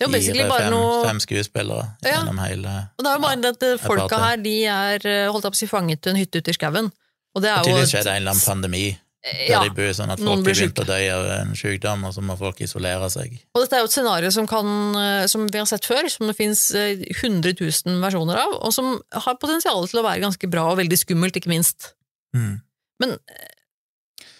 fire, 0.00 0.46
fem, 0.48 0.70
noe... 0.72 1.00
fem, 1.04 1.20
skuespillere 1.20 1.86
ja. 2.04 2.14
gjennom 2.14 2.38
hele 2.40 2.72
Og 2.96 3.04
det 3.04 3.10
er 3.10 3.18
jo 3.18 3.24
bare 3.24 3.36
ja, 3.36 3.52
at 3.52 3.82
folka 3.82 4.20
her, 4.22 4.40
de 4.40 4.54
er 4.64 5.08
eh, 5.08 5.26
holdt 5.28 5.48
opp 5.48 5.56
å 5.56 5.60
si 5.60 5.68
fanget 5.68 6.00
til 6.00 6.14
en 6.14 6.20
hytte 6.20 6.40
ute 6.40 6.52
i 6.52 6.56
skauen. 6.56 6.88
Og 7.36 7.44
det 7.44 7.50
er 7.50 7.60
jo 7.60 7.68
tydeligvis 7.68 7.92
skjedde 7.94 8.14
en 8.14 8.22
eller 8.22 8.34
annen 8.34 8.44
pandemi 8.44 8.84
der 9.20 9.50
ja, 9.50 9.58
de 9.60 9.72
bor 9.76 9.90
sånn 9.92 10.12
at 10.14 10.20
folk 10.22 10.46
begynner 10.46 10.80
å 10.80 10.86
dø 10.88 10.98
av 11.12 11.26
en 11.34 11.50
sykdom, 11.58 12.06
og 12.08 12.14
så 12.16 12.22
må 12.24 12.36
folk 12.40 12.62
isolere 12.64 13.10
seg. 13.12 13.34
Og 13.52 13.64
dette 13.64 13.76
er 13.76 13.82
jo 13.82 13.90
et 13.90 13.96
scenario 13.96 14.30
som, 14.32 14.46
kan, 14.48 14.70
eh, 14.96 15.24
som 15.28 15.44
vi 15.44 15.60
har 15.60 15.68
sett 15.68 15.88
før, 15.88 16.08
som 16.08 16.30
det 16.30 16.36
finnes 16.38 16.62
100 16.72 17.52
eh, 17.52 17.60
000 17.60 18.00
versjoner 18.00 18.40
av, 18.40 18.56
og 18.64 18.72
som 18.72 18.94
har 19.12 19.36
potensial 19.42 19.84
til 19.90 20.00
å 20.00 20.06
være 20.06 20.24
ganske 20.24 20.50
bra 20.52 20.70
og 20.70 20.80
veldig 20.80 21.00
skummelt, 21.02 21.36
ikke 21.36 21.52
minst. 21.52 21.92
Mm. 22.32 22.62
Men, 23.04 23.14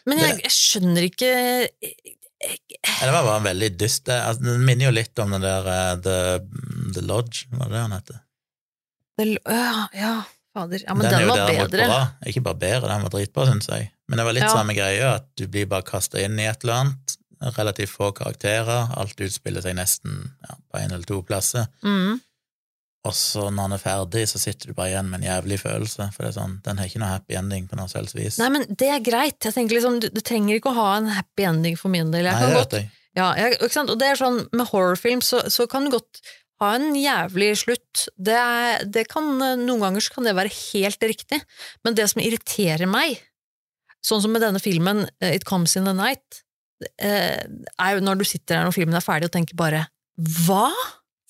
men 0.08 0.24
jeg, 0.24 0.40
jeg, 0.46 0.56
skjønner 0.56 1.10
ikke 1.10 1.30
jeg, 2.40 2.56
det 2.80 3.12
var 3.12 3.26
bare 3.26 3.44
veldig 3.50 3.70
dyst. 3.76 4.08
Altså, 4.08 4.46
det 4.46 4.58
minner 4.64 4.88
jo 4.88 4.96
litt 4.96 5.20
om 5.20 5.36
den 5.36 5.44
der 5.44 5.66
uh, 5.68 5.94
The, 6.00 6.18
The, 6.94 7.04
Lodge, 7.04 7.50
var 7.52 7.68
det 7.68 7.76
det 7.76 7.82
han 7.84 7.96
heter? 7.98 8.20
The, 9.20 9.26
ja, 9.44 9.82
ja, 9.92 10.14
fader. 10.54 10.82
Ja, 10.86 10.94
men 10.94 11.06
den, 11.06 11.18
den 11.20 11.30
var 11.30 11.46
bedre. 11.48 11.86
Bra. 11.86 12.00
Ikke 12.26 12.42
bare 12.46 12.60
bedre, 12.60 12.90
den 12.92 13.06
var 13.06 13.14
dritbra, 13.14 13.46
syns 13.50 13.70
jeg. 13.70 13.90
Men 14.10 14.20
det 14.20 14.26
var 14.28 14.36
litt 14.36 14.46
ja. 14.46 14.54
samme 14.54 14.76
greia, 14.76 15.14
at 15.20 15.28
du 15.38 15.46
blir 15.50 15.68
bare 15.70 15.86
kasta 15.86 16.22
inn 16.22 16.38
i 16.40 16.48
et 16.50 16.64
eller 16.66 16.82
annet. 16.84 17.16
Relativt 17.56 17.94
få 17.94 18.10
karakterer. 18.16 18.90
Alt 19.00 19.22
utspiller 19.24 19.64
seg 19.64 19.78
nesten 19.78 20.26
ja, 20.44 20.58
på 20.68 20.82
én 20.82 20.92
eller 20.92 21.06
to 21.08 21.22
plasser. 21.26 21.70
Mm. 21.86 22.18
Og 23.08 23.14
så 23.16 23.46
når 23.48 23.64
han 23.64 23.74
er 23.78 23.80
ferdig, 23.80 24.26
så 24.28 24.38
sitter 24.42 24.70
du 24.70 24.76
bare 24.76 24.90
igjen 24.90 25.08
med 25.08 25.22
en 25.22 25.30
jævlig 25.30 25.56
følelse. 25.62 26.10
For 26.12 26.26
det 26.26 26.34
er 26.34 26.36
sånn, 26.36 26.58
den 26.66 26.80
har 26.80 26.90
ikke 26.90 27.00
noe 27.00 27.14
happy 27.14 27.38
ending 27.40 27.68
på 27.70 27.78
noe 27.78 27.88
selvs 27.88 28.12
vis. 28.18 28.36
Nei, 28.42 28.50
men 28.52 28.66
det 28.68 28.90
er 28.92 29.04
greit. 29.04 29.38
Jeg 29.40 29.56
tenker 29.56 29.78
liksom, 29.78 30.02
du, 30.04 30.10
du 30.12 30.20
trenger 30.20 30.58
ikke 30.58 30.74
å 30.74 30.76
ha 30.76 30.90
en 30.98 31.08
happy 31.14 31.46
ending 31.48 31.80
for 31.80 31.92
min 31.92 32.12
del. 32.12 32.28
Jeg 32.28 32.36
Nei, 32.36 32.50
det 32.50 32.58
vet 32.58 32.76
jeg. 32.76 32.90
Ja, 33.18 33.32
jeg? 33.34 33.56
Og 33.64 33.96
det 33.98 34.06
er 34.12 34.20
sånn, 34.20 34.44
med 34.54 34.68
horrorfilm 34.68 35.24
så, 35.24 35.42
så 35.50 35.66
kan 35.70 35.88
du 35.88 35.96
godt 35.96 36.20
ha 36.60 36.74
en 36.76 36.92
jævlig 36.98 37.50
slutt. 37.62 38.06
Det, 38.16 38.36
er, 38.36 38.84
det 38.84 39.06
kan, 39.10 39.26
noen 39.38 39.82
ganger 39.82 40.10
kan 40.12 40.28
det 40.28 40.36
være 40.36 40.52
helt 40.52 41.08
riktig, 41.08 41.40
men 41.86 41.96
det 41.96 42.08
som 42.12 42.22
irriterer 42.22 42.88
meg, 42.90 43.18
sånn 44.04 44.22
som 44.24 44.32
med 44.32 44.44
denne 44.44 44.60
filmen 44.62 45.06
eh, 45.20 45.36
It 45.36 45.46
Comes 45.48 45.76
In 45.76 45.88
The 45.88 45.96
Night, 45.96 46.42
eh, 47.00 47.40
er 47.40 47.96
jo 47.96 48.04
når 48.04 48.20
du 48.20 48.28
sitter 48.28 48.58
der 48.58 48.68
når 48.68 48.76
filmen 48.76 48.96
er 48.96 49.04
ferdig 49.04 49.30
og 49.30 49.34
tenker 49.36 49.58
bare 49.58 49.86
hva 50.46 50.68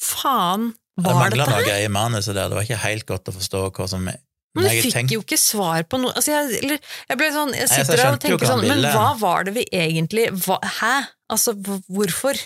faen 0.01 0.73
var 1.01 1.31
det 1.31 1.39
mangla 1.39 1.47
noe 1.53 1.79
i 1.85 1.89
manuset 1.93 2.35
der, 2.35 2.51
det 2.51 2.59
var 2.59 2.67
ikke 2.67 2.83
helt 2.83 3.07
godt 3.09 3.31
å 3.31 3.35
forstå 3.37 3.63
hva 3.77 3.87
som 3.91 4.11
men 4.51 4.67
du 4.67 4.71
fikk 4.83 4.95
tenkt... 4.97 5.13
jo 5.15 5.23
ikke 5.23 5.39
svar 5.39 5.85
på 5.87 6.01
noe 6.03 6.11
altså 6.19 6.33
jeg, 6.35 6.63
eller, 6.65 6.81
jeg, 7.07 7.19
ble 7.21 7.29
sånn, 7.35 7.53
jeg 7.55 7.71
sitter 7.71 8.01
der 8.01 8.17
og 8.17 8.23
tenker 8.25 8.51
sånn 8.51 8.65
Men 8.67 8.83
hva 8.91 9.13
var 9.21 9.47
det 9.47 9.55
vi 9.55 9.63
egentlig 9.71 10.27
hva, 10.43 10.59
Hæ? 10.81 10.95
Altså, 11.31 11.55
hvorfor? 11.87 12.41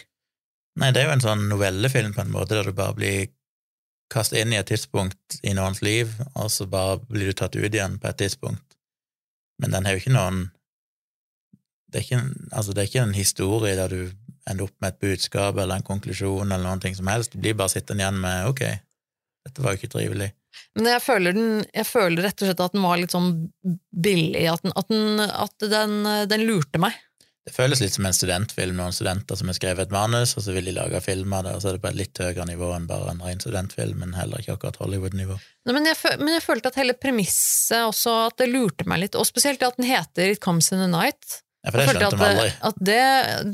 Nei, 0.80 0.90
det 0.90 1.02
er 1.02 1.08
jo 1.08 1.14
en 1.14 1.22
sånn 1.22 1.48
novellefilm 1.50 2.14
på 2.16 2.24
en 2.24 2.32
måte, 2.34 2.56
der 2.56 2.66
du 2.66 2.74
bare 2.76 2.96
blir 2.98 3.28
kastet 4.12 4.42
inn 4.42 4.52
i 4.54 4.58
et 4.58 4.68
tidspunkt 4.68 5.38
i 5.46 5.54
noens 5.56 5.80
liv, 5.86 6.10
og 6.34 6.50
så 6.52 6.66
bare 6.70 6.98
blir 7.06 7.30
du 7.30 7.38
tatt 7.38 7.56
ut 7.56 7.70
igjen 7.70 7.96
på 8.02 8.10
et 8.10 8.20
tidspunkt. 8.24 8.76
Men 9.62 9.74
den 9.74 9.86
har 9.86 9.94
jo 9.94 10.02
ikke 10.02 10.16
noen 10.16 10.44
det 11.94 12.00
er 12.00 12.06
ikke, 12.08 12.18
en, 12.18 12.48
altså 12.50 12.72
det 12.74 12.82
er 12.82 12.88
ikke 12.88 13.02
en 13.06 13.14
historie 13.14 13.74
der 13.78 13.92
du 13.92 14.00
ender 14.50 14.66
opp 14.66 14.74
med 14.82 14.90
et 14.90 15.02
budskap 15.04 15.54
eller 15.54 15.78
en 15.78 15.86
konklusjon 15.86 16.50
eller 16.50 16.64
noen 16.66 16.82
ting 16.82 16.96
som 16.98 17.06
helst. 17.06 17.36
Du 17.36 17.38
blir 17.38 17.54
bare 17.54 17.70
sittende 17.70 18.02
igjen 18.02 18.18
med 18.18 18.48
ok, 18.50 18.62
dette 19.46 19.62
var 19.62 19.74
jo 19.74 19.80
ikke 19.80 19.92
trivelig. 19.92 20.32
Men 20.74 20.90
jeg 20.90 21.02
føler, 21.04 21.36
den, 21.36 21.62
jeg 21.70 21.86
føler 21.86 22.26
rett 22.26 22.42
og 22.42 22.50
slett 22.50 22.62
at 22.64 22.74
den 22.74 22.84
var 22.84 22.98
litt 22.98 23.14
sånn 23.14 23.30
billig, 24.04 24.42
at 24.50 24.66
den, 24.66 24.74
at 24.74 24.90
den, 24.90 25.22
at 25.22 26.30
den, 26.34 26.46
lurte 26.48 26.82
meg. 26.82 26.98
Det 27.44 27.52
føles 27.52 27.80
litt 27.82 27.92
som 27.92 28.06
en 28.08 28.14
studentfilm, 28.16 28.78
noen 28.78 28.94
studenter 28.96 29.36
som 29.36 29.50
har 29.50 29.56
skrevet 29.58 29.84
et 29.84 29.92
manus, 29.92 30.32
og 30.38 30.46
så 30.46 30.54
vil 30.56 30.64
de 30.70 30.72
lage 30.78 31.00
film 31.04 31.32
av 31.36 31.44
det, 31.44 31.52
og 31.52 31.60
så 31.60 31.68
er 31.68 31.76
det 31.76 31.82
på 31.82 31.90
et 31.90 31.98
litt 31.98 32.20
høyere 32.24 32.46
nivå 32.48 32.70
enn 32.72 32.86
bare 32.88 33.12
en 33.12 33.20
ren 33.20 33.42
studentfilm, 33.42 33.98
men 34.00 34.14
heller 34.16 34.40
ikke 34.40 34.56
akkurat 34.56 34.78
Hollywood-nivå. 34.80 35.36
Men, 35.68 35.84
men 35.84 36.32
jeg 36.32 36.44
følte 36.44 36.72
at 36.72 36.78
hele 36.80 36.96
premisset 36.96 37.84
også, 37.84 38.14
at 38.30 38.40
det 38.40 38.48
lurte 38.48 38.88
meg 38.88 39.02
litt, 39.04 39.18
og 39.20 39.28
spesielt 39.28 39.64
at 39.66 39.76
den 39.76 39.90
heter 39.90 40.32
It 40.32 40.40
Comes 40.44 40.72
in 40.72 40.80
the 40.80 40.88
Night. 40.88 41.42
Ja, 41.64 41.72
for 41.72 41.80
det 41.80 41.84
skjønte 41.88 42.16
vi 42.20 42.30
aldri. 42.30 42.46
det, 42.48 42.54
at 42.68 42.80
det, 42.88 43.02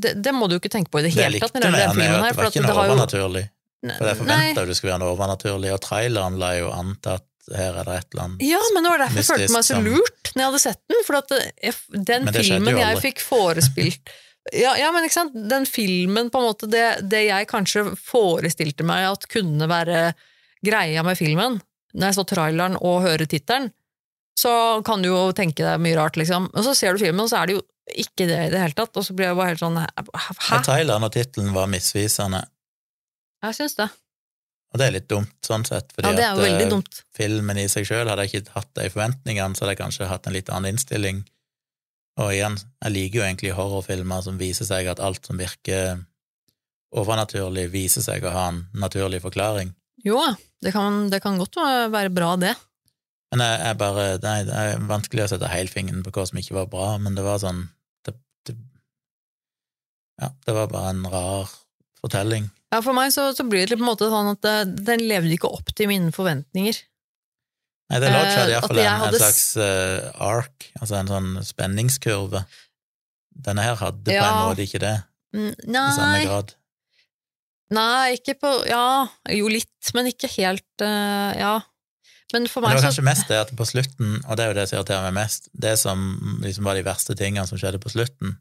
det, 0.02 0.14
det 0.22 0.34
må 0.34 0.46
du 0.50 0.56
ikke 0.60 0.70
tenke 0.70 0.90
på 0.90 1.02
i 1.02 1.08
det 1.08 1.14
Det 1.14 1.26
hele 1.26 1.42
tatt. 1.42 1.58
det 1.58 1.70
likte 1.70 1.90
at 1.90 1.98
det 1.98 2.38
var 2.38 2.50
ikke 2.50 2.62
noe 2.66 2.84
overnaturlig. 2.86 3.44
For 3.80 4.10
jeg 4.10 4.18
forventa 4.18 4.62
jo 4.62 4.68
det 4.70 4.76
skulle 4.76 4.92
være 4.92 5.02
noe 5.02 5.12
overnaturlig, 5.14 5.70
og 5.74 5.82
traileren 5.82 6.38
la 6.40 6.50
jo 6.58 6.70
an 6.74 6.94
til 7.00 7.16
at 7.16 7.26
her 7.56 7.76
er 7.80 7.86
det 7.86 7.98
et 7.98 8.14
eller 8.14 8.24
annet 8.26 8.42
Ja, 8.46 8.60
men 8.74 8.86
det 8.86 8.92
var 8.92 9.04
derfor 9.04 9.20
jeg 9.20 9.28
følte 9.28 9.54
meg 9.54 9.68
så 9.68 9.78
lurt 9.82 10.32
når 10.32 10.42
jeg 10.42 10.48
hadde 10.50 10.62
sett 10.64 10.82
den. 10.92 11.04
For 11.06 11.18
at 11.18 11.32
det, 11.32 11.74
den 12.10 12.28
det 12.30 12.44
filmen 12.44 12.80
jeg 12.82 13.00
fikk 13.02 13.22
forespilt 13.24 14.12
ja, 14.52 14.76
ja, 14.78 14.90
men 14.94 15.04
ikke 15.06 15.18
sant? 15.18 15.34
Den 15.50 15.66
filmen, 15.68 16.30
på 16.32 16.40
en 16.40 16.48
måte, 16.48 16.68
det, 16.70 16.84
det 17.10 17.24
jeg 17.26 17.48
kanskje 17.50 17.90
forestilte 18.00 18.86
meg 18.88 19.10
at 19.10 19.26
kunne 19.30 19.68
være 19.70 20.10
greia 20.64 21.04
med 21.06 21.18
filmen, 21.18 21.58
når 21.96 22.10
jeg 22.10 22.18
så 22.18 22.24
traileren 22.28 22.78
og 22.80 23.02
hører 23.04 23.28
tittelen, 23.28 23.70
så 24.40 24.52
kan 24.86 25.02
du 25.04 25.10
jo 25.10 25.20
tenke 25.36 25.64
deg 25.64 25.82
mye 25.82 25.98
rart, 25.98 26.16
liksom. 26.16 26.48
Og 26.54 26.64
så 26.64 26.74
ser 26.76 26.96
du 26.96 27.02
filmen, 27.02 27.26
og 27.26 27.32
så 27.32 27.42
er 27.42 27.50
det 27.50 27.58
jo 27.58 27.64
ikke 28.00 28.28
det 28.30 28.38
i 28.46 28.52
det 28.52 28.62
hele 28.62 28.76
tatt. 28.78 28.94
Og 28.96 29.04
så 29.04 29.16
blir 29.16 29.30
jeg 29.30 29.38
bare 29.38 29.52
helt 29.52 29.62
sånn 29.62 29.76
Hæ? 29.80 30.60
Traileren 30.64 31.04
og 31.04 31.12
tittelen 31.14 31.52
var 31.56 31.68
misvisende, 31.70 32.44
Jeg 33.44 33.56
syns 33.56 33.76
det. 33.78 33.88
Og 34.70 34.78
det 34.78 34.86
er 34.86 34.94
litt 34.94 35.08
dumt 35.10 35.34
sånn 35.42 35.64
sett, 35.66 35.90
fordi 35.96 36.12
Ja, 36.12 36.14
det 36.14 36.26
er 36.46 36.62
at 36.62 36.72
eh, 36.72 37.00
filmen 37.16 37.58
i 37.58 37.66
seg 37.70 37.88
sjøl 37.88 38.06
hadde 38.06 38.26
jeg 38.26 38.42
ikke 38.44 38.54
hatt 38.54 38.70
de 38.78 38.86
forventningene, 38.92 39.56
så 39.58 39.64
hadde 39.64 39.74
jeg 39.74 39.80
kanskje 39.82 40.10
hatt 40.10 40.28
en 40.28 40.36
litt 40.36 40.52
annen 40.52 40.76
innstilling. 40.76 41.24
Og 42.20 42.30
igjen, 42.34 42.58
jeg 42.84 42.94
liker 42.94 43.20
jo 43.20 43.26
egentlig 43.26 43.56
horrorfilmer 43.56 44.22
som 44.22 44.38
viser 44.38 44.68
seg 44.68 44.86
at 44.92 45.02
alt 45.02 45.26
som 45.26 45.40
virker 45.40 46.04
overnaturlig, 46.94 47.68
viser 47.72 48.04
seg 48.04 48.26
å 48.26 48.34
ha 48.34 48.46
en 48.52 48.64
naturlig 48.78 49.22
forklaring. 49.24 49.72
Jo, 50.06 50.20
det 50.62 50.72
kan, 50.74 51.08
det 51.10 51.20
kan 51.24 51.38
godt 51.40 51.58
være 51.92 52.12
bra, 52.14 52.34
det. 52.40 52.54
Men 53.30 53.44
jeg, 53.44 53.58
jeg 53.62 53.78
bare 53.78 54.06
Nei, 54.24 54.38
det 54.46 54.54
er 54.58 54.86
vanskelig 54.90 55.26
å 55.26 55.30
sette 55.32 55.50
helfingeren 55.50 56.02
på 56.06 56.12
hva 56.14 56.26
som 56.26 56.40
ikke 56.40 56.56
var 56.56 56.70
bra, 56.70 56.88
men 57.02 57.18
det 57.18 57.26
var 57.26 57.38
sånn 57.42 57.62
det, 58.06 58.16
det, 58.48 58.56
Ja, 60.22 60.32
det 60.46 60.56
var 60.56 60.72
bare 60.72 60.94
en 60.94 61.04
rar 61.10 61.52
fortelling. 62.00 62.50
Ja, 62.70 62.78
For 62.84 62.94
meg 62.94 63.10
så, 63.10 63.30
så 63.34 63.42
blir 63.48 63.66
det 63.66 63.78
på 63.78 63.82
en 63.82 63.90
måte 63.90 64.06
sånn 64.12 64.30
at 64.30 64.46
den 64.86 65.02
levde 65.10 65.34
ikke 65.34 65.50
opp 65.50 65.72
til 65.74 65.90
mine 65.90 66.12
forventninger. 66.14 66.78
Nei, 67.90 67.98
det 67.98 68.10
Eh, 68.14 68.30
seg 68.30 68.52
iallfall 68.52 68.78
en, 68.78 69.00
hadde 69.02 69.18
en 69.18 69.22
slags 69.24 69.44
uh, 69.58 70.10
ark, 70.22 70.68
altså 70.78 71.00
en 71.00 71.10
sånn 71.10 71.30
spenningskurve. 71.42 72.44
Denne 73.34 73.64
her 73.66 73.78
hadde 73.80 74.06
på 74.06 74.14
en 74.14 74.38
måte 74.44 74.62
ikke 74.62 74.82
det, 74.82 74.94
Nei. 75.34 75.50
i 75.56 75.96
samme 75.96 76.20
grad. 76.26 76.54
nei, 77.70 78.18
ikke 78.18 78.34
på 78.42 78.50
Ja, 78.66 79.06
jo 79.30 79.50
litt, 79.50 79.92
men 79.94 80.10
ikke 80.10 80.30
helt 80.36 80.84
uh, 80.84 81.34
Ja. 81.38 81.58
Men 82.30 82.46
for 82.46 82.62
Men 82.62 82.70
meg 82.70 82.78
det 82.78 82.84
var 82.84 82.92
så 82.92 83.02
kanskje 83.02 83.06
mest 83.08 83.30
det 83.30 83.38
at 83.42 83.50
på 83.58 83.66
slutten, 83.66 84.20
og 84.22 84.36
det 84.38 84.44
er 84.44 84.52
jo 84.52 84.58
det 84.60 84.68
som 84.70 84.76
irriterer 84.78 85.06
meg 85.08 85.16
mest, 85.16 85.48
det 85.50 85.72
som 85.80 86.04
liksom 86.44 86.68
var 86.68 86.78
de 86.78 86.84
verste 86.86 87.16
tingene 87.18 87.42
som 87.48 87.58
skjedde 87.58 87.80
på 87.82 87.90
slutten, 87.90 88.36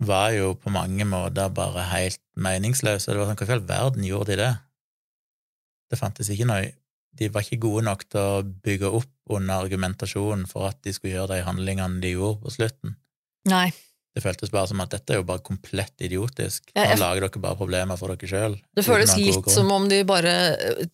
var 0.00 0.32
jo 0.36 0.52
på 0.58 0.70
mange 0.70 1.04
måter 1.08 1.50
bare 1.54 1.86
helt 1.92 2.20
meningsløse. 2.38 3.10
Det 3.10 3.18
var 3.18 3.30
sånn, 3.30 3.38
Hva 3.40 3.48
i 3.48 3.56
all 3.56 3.66
verden 3.68 4.06
gjorde 4.06 4.32
de 4.32 4.40
det? 4.42 4.52
Det 5.88 5.98
fantes 5.98 6.28
ikke 6.30 6.48
noe 6.48 6.68
De 7.18 7.30
var 7.32 7.42
ikke 7.42 7.58
gode 7.64 7.82
nok 7.82 8.04
til 8.12 8.20
å 8.20 8.42
bygge 8.44 8.90
opp 8.94 9.32
under 9.34 9.64
argumentasjonen 9.64 10.44
for 10.46 10.68
at 10.68 10.78
de 10.84 10.92
skulle 10.94 11.16
gjøre 11.16 11.38
de 11.38 11.46
handlingene 11.46 11.98
de 12.04 12.12
gjorde 12.12 12.44
på 12.44 12.52
slutten. 12.54 12.92
Nei. 13.50 13.72
Det 14.18 14.24
føltes 14.24 14.50
bare 14.50 14.66
som 14.66 14.80
at 14.82 14.90
dette 14.90 15.14
er 15.14 15.20
jo 15.20 15.26
bare 15.28 15.42
komplett 15.46 16.02
idiotisk. 16.02 16.72
Ja, 16.74 16.82
Nå 16.82 16.88
jeg- 16.90 16.98
lager 16.98 17.20
dere 17.28 17.42
bare 17.44 17.58
problemer 17.60 17.98
for 18.00 18.10
dere 18.10 18.26
sjøl. 18.30 18.56
Det 18.74 18.82
føles 18.84 19.14
litt 19.16 19.50
som 19.54 19.70
om 19.70 19.86
de 19.88 20.02
bare 20.02 20.32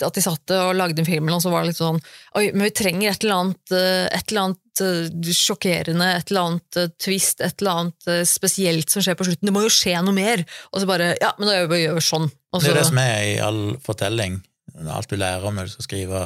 At 0.04 0.12
de 0.12 0.20
satt 0.20 0.50
og 0.52 0.74
lagde 0.76 1.00
en 1.00 1.08
film, 1.08 1.30
og 1.32 1.40
så 1.40 1.50
var 1.50 1.62
det 1.64 1.72
litt 1.72 1.80
sånn 1.80 2.00
Oi, 2.36 2.50
men 2.52 2.66
vi 2.66 2.70
trenger 2.76 3.10
et 3.14 3.24
eller 3.24 3.34
annet, 3.40 3.72
eh, 3.72 4.08
et 4.12 4.28
eller 4.28 4.42
annet 4.42 4.82
eh, 4.84 5.32
sjokkerende, 5.32 6.08
et 6.18 6.30
eller 6.30 6.40
annet 6.50 6.76
eh, 6.82 6.88
twist, 7.00 7.40
et 7.40 7.62
eller 7.62 7.80
annet 7.80 8.08
eh, 8.12 8.24
spesielt 8.28 8.90
som 8.90 9.00
skjer 9.00 9.16
på 9.16 9.24
slutten. 9.24 9.48
Det 9.48 9.54
må 9.56 9.62
jo 9.64 9.72
skje 9.72 9.96
noe 10.04 10.12
mer! 10.12 10.44
Og 10.74 10.82
så 10.82 10.86
bare 10.90 11.16
Ja, 11.22 11.32
men 11.38 11.48
da 11.48 11.54
gjør 11.62 11.72
vi 11.72 12.04
sånn. 12.04 12.28
Og 12.52 12.60
Det 12.60 12.70
er 12.74 12.74
det 12.82 12.86
som 12.90 12.98
er 12.98 13.22
i 13.24 13.38
all 13.40 13.62
fortelling, 13.80 14.42
alt 14.84 15.08
du 15.08 15.16
lærer 15.16 15.48
om 15.48 15.56
når 15.56 15.70
du 15.70 15.70
skal 15.78 15.88
skrive 15.88 16.20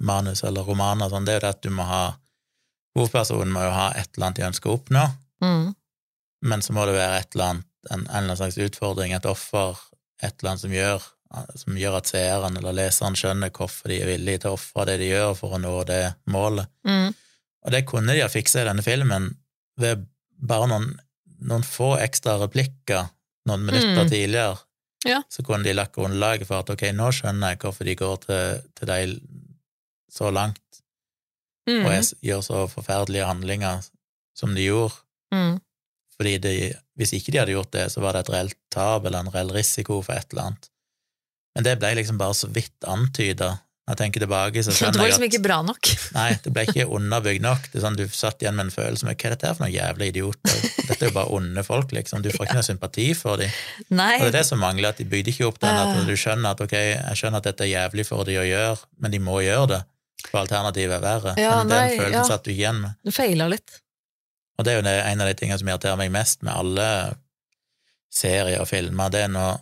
manus 0.00 0.40
eller 0.42 0.64
romaner, 0.64 1.10
sånn, 1.12 1.26
det 1.28 1.34
er 1.34 1.40
jo 1.40 1.44
det 1.44 1.54
at 1.58 1.62
du 1.62 1.70
må 1.70 1.84
ha 1.84 2.14
Hovedpersonen 2.96 3.52
må 3.54 3.60
jo 3.62 3.70
ha 3.70 3.90
et 3.94 4.08
eller 4.16 4.26
annet 4.26 4.40
de 4.40 4.46
ønsker 4.48 4.70
å 4.70 4.78
oppnå, 4.80 5.04
mm, 5.44 5.66
men 6.42 6.62
så 6.62 6.72
må 6.76 6.86
det 6.88 6.94
være 6.96 7.20
et 7.22 7.34
eller 7.34 7.48
annet, 7.50 7.66
en, 7.90 8.00
en 8.00 8.04
eller 8.06 8.18
annen 8.20 8.36
slags 8.40 8.58
utfordring, 8.60 9.12
et 9.16 9.26
offer, 9.28 9.78
et 10.22 10.34
eller 10.40 10.50
annet 10.52 10.60
som 10.64 10.72
gjør, 10.74 11.06
som 11.54 11.76
gjør 11.78 11.96
at 12.00 12.08
seeren 12.10 12.56
eller 12.58 12.74
leseren 12.74 13.14
skjønner 13.16 13.52
hvorfor 13.54 13.88
de 13.92 14.00
er 14.02 14.08
villige 14.10 14.42
til 14.42 14.50
å 14.50 14.56
ofre 14.58 14.86
det 14.88 14.96
de 15.00 15.10
gjør 15.12 15.34
for 15.38 15.54
å 15.56 15.60
nå 15.62 15.74
det 15.88 16.00
målet. 16.32 16.66
mm, 16.84 17.12
Og 17.64 17.70
det 17.76 17.84
kunne 17.86 18.14
de 18.16 18.22
ha 18.24 18.28
fiksa 18.32 18.62
i 18.62 18.66
denne 18.68 18.82
filmen 18.82 19.28
ved 19.78 20.06
bare 20.40 20.66
noen, 20.72 20.90
noen 21.44 21.62
få 21.64 21.92
ekstra 22.00 22.38
replikker 22.40 23.06
noen 23.48 23.62
minutter 23.64 24.02
Mm. 24.04 24.08
tidligere. 24.10 24.58
Ja. 25.06 25.22
Så 25.32 25.42
kunne 25.44 25.64
de 25.64 25.72
lagt 25.72 25.94
grunnlaget 25.94 26.46
for 26.48 26.60
at 26.60 26.70
ok, 26.70 26.82
nå 26.92 27.08
skjønner 27.12 27.54
jeg 27.54 27.58
hvorfor 27.62 27.84
de 27.88 27.94
går 27.96 28.16
til, 28.26 28.60
til 28.76 28.86
deg 28.90 29.14
så 30.12 30.28
langt 30.34 30.82
mm, 31.68 31.84
og 31.86 31.92
jeg 31.94 32.04
gjør 32.28 32.42
så 32.44 32.66
forferdelige 32.68 33.24
handlinger 33.28 33.84
som 34.36 34.54
de 34.54 34.66
gjorde. 34.66 34.94
mm. 35.32 35.60
Fordi 36.20 36.34
de, 36.44 36.52
hvis 37.00 37.14
ikke 37.16 37.32
de 37.32 37.38
hadde 37.40 37.54
gjort 37.56 37.72
det, 37.72 37.86
så 37.94 38.02
var 38.04 38.12
det 38.12 38.26
et 38.26 38.34
reelt 38.34 38.56
tap 38.74 39.06
eller 39.08 39.22
en 39.24 39.32
reell 39.32 39.48
risiko 39.56 40.02
for 40.04 40.12
et 40.20 40.26
eller 40.34 40.50
annet. 40.50 40.66
Men 41.56 41.64
det 41.64 41.78
ble 41.80 41.94
liksom 41.96 42.18
bare 42.20 42.36
så 42.36 42.50
vidt 42.52 42.76
antyda. 42.86 43.54
Når 43.88 43.96
jeg 43.96 43.98
tenker 44.02 44.22
tilbake, 44.22 44.62
så 44.62 44.70
Det 44.92 45.00
var 45.00 45.08
liksom 45.08 45.24
ikke 45.26 45.40
bra 45.42 45.56
nok. 45.66 45.88
Nei, 46.18 46.28
det 46.44 46.52
ble 46.54 46.66
ikke 46.68 46.84
underbygd 46.94 47.42
nok. 47.42 47.64
Det 47.72 47.80
er 47.80 47.86
sånn, 47.86 47.96
Du 47.98 48.04
satt 48.14 48.44
igjen 48.44 48.54
med 48.58 48.68
en 48.68 48.74
følelse 48.74 49.08
med 49.08 49.16
hva 49.16 49.30
er 49.30 49.34
dette 49.34 49.48
her 49.48 49.56
for 49.56 49.64
noen 49.64 49.74
jævla 49.74 50.06
idioter? 50.12 50.60
Dette 50.90 50.98
er 51.00 51.08
jo 51.08 51.16
bare 51.16 51.32
onde 51.40 51.64
folk, 51.66 51.96
liksom. 51.96 52.22
Du 52.22 52.28
får 52.36 52.46
ikke 52.50 52.58
noe 52.60 52.68
sympati 52.68 53.08
for 53.18 53.40
dem. 53.40 53.56
Nei. 53.88 54.12
Og 54.20 54.28
det 54.28 54.30
er 54.34 54.36
det 54.42 54.44
som 54.52 54.60
mangler, 54.62 54.92
at 54.92 55.00
de 55.00 55.08
bygde 55.10 55.32
ikke 55.34 55.48
opp 55.48 55.58
den 55.64 55.72
at 55.74 55.96
Ah. 55.96 56.04
du 56.06 56.14
skjønner 56.20 56.52
at 56.54 56.60
ok, 56.68 56.76
jeg 56.76 57.18
skjønner 57.24 57.40
at 57.42 57.48
dette 57.50 57.66
er 57.66 57.72
jævlig 57.72 58.06
for 58.12 58.28
dem 58.28 58.44
å 58.44 58.46
gjøre, 58.46 58.78
men 59.00 59.16
de 59.16 59.24
må 59.24 59.40
gjøre 59.42 59.66
det, 59.72 59.80
for 60.28 60.44
alternativet 60.44 61.00
er 61.00 61.02
verre. 61.08 61.34
Ja, 61.40 61.56
men 61.64 61.72
den 61.72 61.78
nei, 61.80 61.96
følelsen 61.96 62.20
ja. 62.20 62.26
satt 62.30 62.44
du 62.46 62.52
igjen 62.54 62.84
med. 62.84 63.00
Du 63.02 63.10
feila 63.16 63.48
litt. 63.50 63.80
Og 64.60 64.66
det 64.66 64.74
er 64.74 64.78
jo 64.80 64.84
det, 64.84 64.94
en 65.08 65.24
av 65.24 65.30
de 65.30 65.34
tingene 65.38 65.56
som 65.60 65.70
irriterer 65.70 65.96
meg 65.96 66.12
mest 66.12 66.44
med 66.44 66.52
alle 66.52 66.86
serier 68.12 68.60
og 68.60 68.68
filmer, 68.68 69.08
det 69.12 69.24
er 69.24 69.32
når 69.32 69.60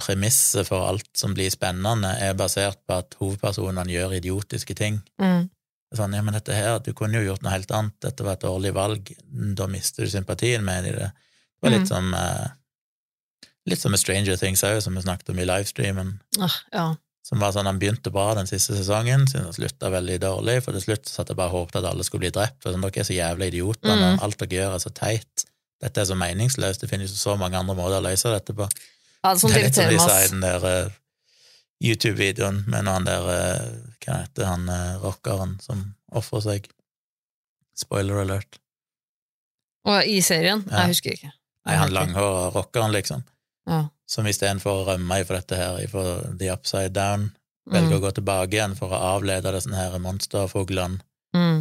premisset 0.00 0.66
for 0.66 0.88
alt 0.88 1.10
som 1.20 1.34
blir 1.36 1.52
spennende, 1.52 2.14
er 2.24 2.36
basert 2.38 2.80
på 2.88 2.96
at 3.02 3.14
hovedpersonene 3.20 3.92
gjør 3.92 4.14
idiotiske 4.16 4.74
ting. 4.78 4.96
Mm. 5.20 5.50
Sånn, 5.94 6.14
ja, 6.16 6.22
men 6.24 6.34
dette 6.36 6.54
her, 6.56 6.78
du 6.82 6.92
kunne 6.96 7.20
jo 7.20 7.26
gjort 7.28 7.44
noe 7.44 7.52
helt 7.52 7.70
annet, 7.74 7.96
dette 8.02 8.24
var 8.24 8.38
et 8.38 8.46
dårlig 8.46 8.72
valg, 8.76 9.10
da 9.58 9.66
mister 9.70 10.06
du 10.06 10.12
sympatien 10.12 10.64
med 10.64 10.86
det. 10.88 10.94
Det 10.96 11.62
var 11.62 11.74
litt 11.74 11.86
Mm. 11.86 11.92
som 11.92 12.14
eh, 12.14 12.48
Litt 13.68 13.78
som 13.82 13.92
med 13.92 14.00
Stranger 14.00 14.36
Things 14.40 14.62
òg, 14.64 14.80
som 14.82 14.94
vi 14.96 15.02
snakket 15.04 15.28
om 15.30 15.38
i 15.38 15.44
livestreamen. 15.44 16.14
Ah, 16.40 16.54
ja. 16.72 16.84
Som 17.22 17.38
var 17.38 17.52
sånn, 17.52 17.66
Han 17.68 17.78
begynte 17.78 18.10
bra 18.10 18.32
den 18.34 18.46
siste 18.48 18.74
sesongen, 18.74 19.26
siden 19.28 19.44
han 19.44 19.52
slutta 19.54 19.90
veldig 19.92 20.18
dårlig. 20.22 20.62
For 20.64 20.72
til 20.72 20.82
slutt 20.82 21.06
satt 21.08 21.28
jeg 21.28 21.36
bare 21.36 21.52
og 21.52 21.66
håpet 21.68 21.82
at 21.82 21.90
alle 21.92 22.04
skulle 22.06 22.24
bli 22.24 22.30
drept. 22.34 22.62
For 22.62 22.72
sånn, 22.72 22.80
Dere 22.82 23.02
er 23.04 23.08
så 23.08 23.16
jævla 23.16 23.46
idioter, 23.50 23.92
Mm. 23.94 24.06
og 24.18 24.22
alt 24.24 24.38
dere 24.38 24.56
gjør, 24.56 24.74
er 24.74 24.78
så 24.78 24.90
teit. 24.94 25.44
Dette 25.80 26.00
er 26.00 26.04
så 26.04 26.16
meningsløst. 26.16 26.80
Det 26.80 26.88
finnes 26.90 27.10
jo 27.12 27.16
så 27.16 27.36
mange 27.38 27.56
andre 27.56 27.74
måter 27.76 28.00
å 28.00 28.04
løse 28.04 28.32
dette 28.32 28.52
på. 28.56 28.66
ja 29.24 29.34
det 29.34 29.56
er 29.56 29.62
litt 29.62 29.74
som 29.74 29.88
de 29.90 29.98
sa 29.98 30.18
i 30.24 30.28
den 30.28 30.40
der 30.40 30.64
uh, 30.64 30.90
YouTube-videoen 31.82 32.64
med 32.66 32.84
noen 32.84 32.94
han 32.94 33.04
der 33.08 33.22
uh, 33.28 33.70
Hva 34.04 34.18
heter 34.24 34.44
han 34.48 34.68
uh, 34.68 34.98
rockeren 35.00 35.58
som 35.60 35.94
ofrer 36.12 36.40
seg? 36.44 36.68
Spoiler 37.76 38.20
alert. 38.24 38.58
Og 39.88 40.04
i 40.04 40.20
serien? 40.20 40.64
Ja. 40.68 40.82
Jeg 40.84 40.94
husker 40.94 41.14
ikke. 41.16 41.32
Nei, 41.66 41.76
han 41.76 41.92
langhåra 41.92 42.50
rockeren, 42.52 42.92
liksom. 42.92 43.22
Ja. 43.68 43.86
Som 44.10 44.26
istedenfor 44.26 44.80
å 44.80 44.86
rømme 44.88 45.20
ifra 45.22 45.38
dette 45.38 45.58
her, 45.58 45.76
ifra 45.84 46.16
The 46.38 46.48
Upside 46.54 46.92
Down, 46.96 47.28
velger 47.70 47.92
Mm. 47.92 47.98
å 48.00 48.02
gå 48.02 48.10
tilbake 48.16 48.56
igjen 48.56 48.74
for 48.76 48.90
å 48.90 48.98
avlede 49.14 49.52
disse 49.54 49.70
her 49.76 49.98
monsterfuglene, 50.02 50.98
Mm. 51.36 51.60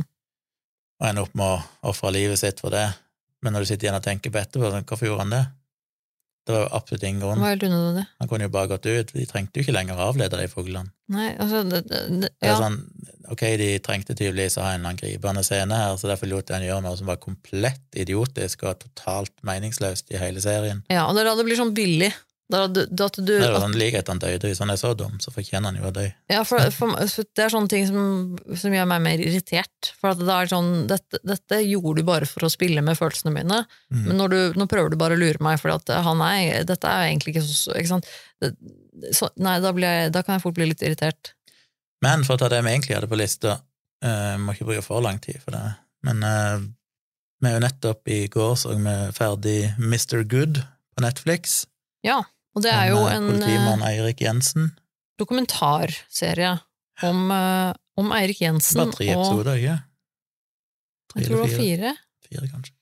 og 1.02 1.08
ender 1.08 1.22
opp 1.28 1.36
med 1.36 1.46
å 1.46 1.90
ofre 1.92 2.12
livet 2.12 2.40
sitt 2.40 2.60
for 2.60 2.72
det. 2.74 2.88
Men 3.44 3.54
når 3.54 3.60
du 3.60 3.66
sitter 3.70 3.88
igjen 3.88 3.96
og 4.00 4.04
tenker 4.04 4.32
på 4.34 4.42
etterpå, 4.42 4.72
sånn, 4.72 4.84
hvorfor 4.86 5.06
gjorde 5.08 5.20
han 5.20 5.30
det? 5.30 5.46
Det 6.48 6.56
var 6.56 6.64
jo 6.64 6.70
absolutt 6.80 7.04
ingen 7.04 7.22
grunn. 7.22 7.38
Han 8.20 8.28
kunne 8.28 8.42
jo 8.48 8.50
bare 8.50 8.68
gått 8.72 8.86
ut. 8.88 9.14
De 9.14 9.26
trengte 9.30 9.60
jo 9.60 9.62
ikke 9.62 9.74
lenger 9.76 9.94
å 10.00 10.08
avlede 10.10 10.38
de 10.40 10.48
fuglene. 10.48 10.90
Nei, 11.14 11.36
altså 11.38 11.62
det, 11.70 11.84
det, 11.88 12.00
det, 12.22 12.30
Det 12.42 12.50
er 12.50 12.56
sånn, 12.58 12.80
ok, 13.30 13.44
de 13.62 13.68
trengte 13.86 14.16
tydeligvis 14.18 14.58
å 14.58 14.64
ha 14.66 14.72
en 14.74 14.88
angripende 14.90 15.44
scene 15.46 15.78
her, 15.78 15.94
så 16.02 16.10
derfor 16.10 16.26
lot 16.32 16.50
han 16.50 16.64
gjøre 16.66 16.82
noe 16.82 16.98
som 16.98 17.06
var 17.06 17.18
komplett 17.22 17.84
idiotisk 17.94 18.64
og 18.64 18.80
totalt 18.80 19.32
meningsløst 19.46 20.10
i 20.10 20.18
hele 20.18 20.42
serien. 20.42 20.82
Ja, 20.90 21.06
og 21.06 21.16
det 21.16 21.26
da 21.28 21.36
det 21.36 21.46
blir 21.46 21.60
sånn 21.60 21.76
billig. 21.76 22.12
Da, 22.50 22.64
da, 22.66 22.82
da 22.90 23.06
du, 23.14 23.28
Det 23.28 23.46
er 23.46 23.60
sånn 23.62 23.76
like 23.78 24.00
etter 24.00 24.16
han 24.16 24.22
døde, 24.24 24.50
hvis 24.50 24.60
han 24.64 24.72
er 24.74 24.78
så 24.82 24.96
dum, 24.98 25.20
så 25.22 25.30
fortjener 25.30 25.70
han 25.70 25.76
jo 25.78 25.92
dø. 25.94 26.08
Ja, 26.32 26.40
for, 26.48 26.72
for, 26.74 26.96
det 26.98 27.44
er 27.44 27.52
sånne 27.54 27.70
ting 27.70 27.86
som, 27.86 28.08
som 28.58 28.74
gjør 28.74 28.88
meg 28.90 29.04
mer 29.06 29.22
irritert. 29.22 29.92
For 30.00 30.16
at 30.16 30.24
det 30.24 30.34
er 30.34 30.50
sånn, 30.50 30.72
dette, 30.90 31.20
dette 31.30 31.60
gjorde 31.62 32.02
du 32.02 32.08
bare 32.08 32.30
for 32.30 32.48
å 32.48 32.50
spille 32.50 32.82
med 32.86 32.98
følelsene 32.98 33.36
mine, 33.36 33.60
Mm. 33.90 34.04
men 34.06 34.20
du, 34.30 34.38
nå 34.58 34.66
prøver 34.70 34.94
du 34.94 34.98
bare 35.02 35.16
å 35.18 35.20
lure 35.20 35.42
meg, 35.42 35.58
for 35.62 35.74
at 35.74 35.90
han 36.06 36.20
er, 36.22 36.64
dette 36.70 36.90
er 36.90 37.04
jo 37.04 37.12
egentlig 37.12 37.32
ikke 37.34 37.42
så 37.46 37.74
ikke 37.74 37.90
sant? 37.90 38.10
Det, 38.42 38.52
så, 39.18 39.30
Nei, 39.42 39.56
da, 39.64 39.72
blir 39.74 39.90
jeg, 39.90 40.12
da 40.14 40.22
kan 40.26 40.38
jeg 40.38 40.44
fort 40.44 40.58
bli 40.58 40.68
litt 40.70 40.84
irritert. 40.86 41.32
Men 42.06 42.26
for 42.26 42.38
å 42.38 42.42
ta 42.44 42.50
det 42.54 42.62
vi 42.66 42.74
egentlig 42.74 42.98
hadde 42.98 43.10
på 43.10 43.18
lista, 43.20 43.60
uh, 44.06 44.36
må 44.42 44.54
ikke 44.54 44.70
bruke 44.70 44.86
for 44.86 45.06
lang 45.06 45.22
tid 45.22 45.42
for 45.42 45.58
det, 45.58 45.64
men 46.06 46.26
uh, 46.26 46.62
vi 47.42 47.50
er 47.50 47.58
jo 47.60 47.64
nettopp 47.66 48.14
i 48.14 48.20
går 48.32 48.58
så 48.62 48.74
vi 48.74 48.98
ferdig 49.16 49.58
Mr. 49.78 50.22
Good 50.30 50.62
på 50.62 51.06
Netflix. 51.06 51.64
Ja, 52.06 52.24
og 52.58 52.66
det 52.66 52.72
er 52.74 52.92
jo 52.94 53.04
eh, 53.06 53.18
en 53.18 53.28
Politimann 53.34 53.84
eh, 53.84 53.92
Eirik 53.94 54.24
Jensen. 54.26 54.72
dokumentarserie 55.20 56.56
om, 57.08 57.20
eh, 57.32 57.74
om 58.02 58.16
Eirik 58.16 58.42
Jensen 58.42 58.82
Bare 58.84 58.96
tre 58.96 59.12
episoder, 59.14 59.60
ikke? 59.60 59.78
Tre 61.10 61.22
Jeg 61.22 61.28
tror 61.28 61.36
det 61.36 61.44
var 61.44 61.60
fire. 61.62 61.94
Fire, 62.30 62.50
kanskje. 62.54 62.76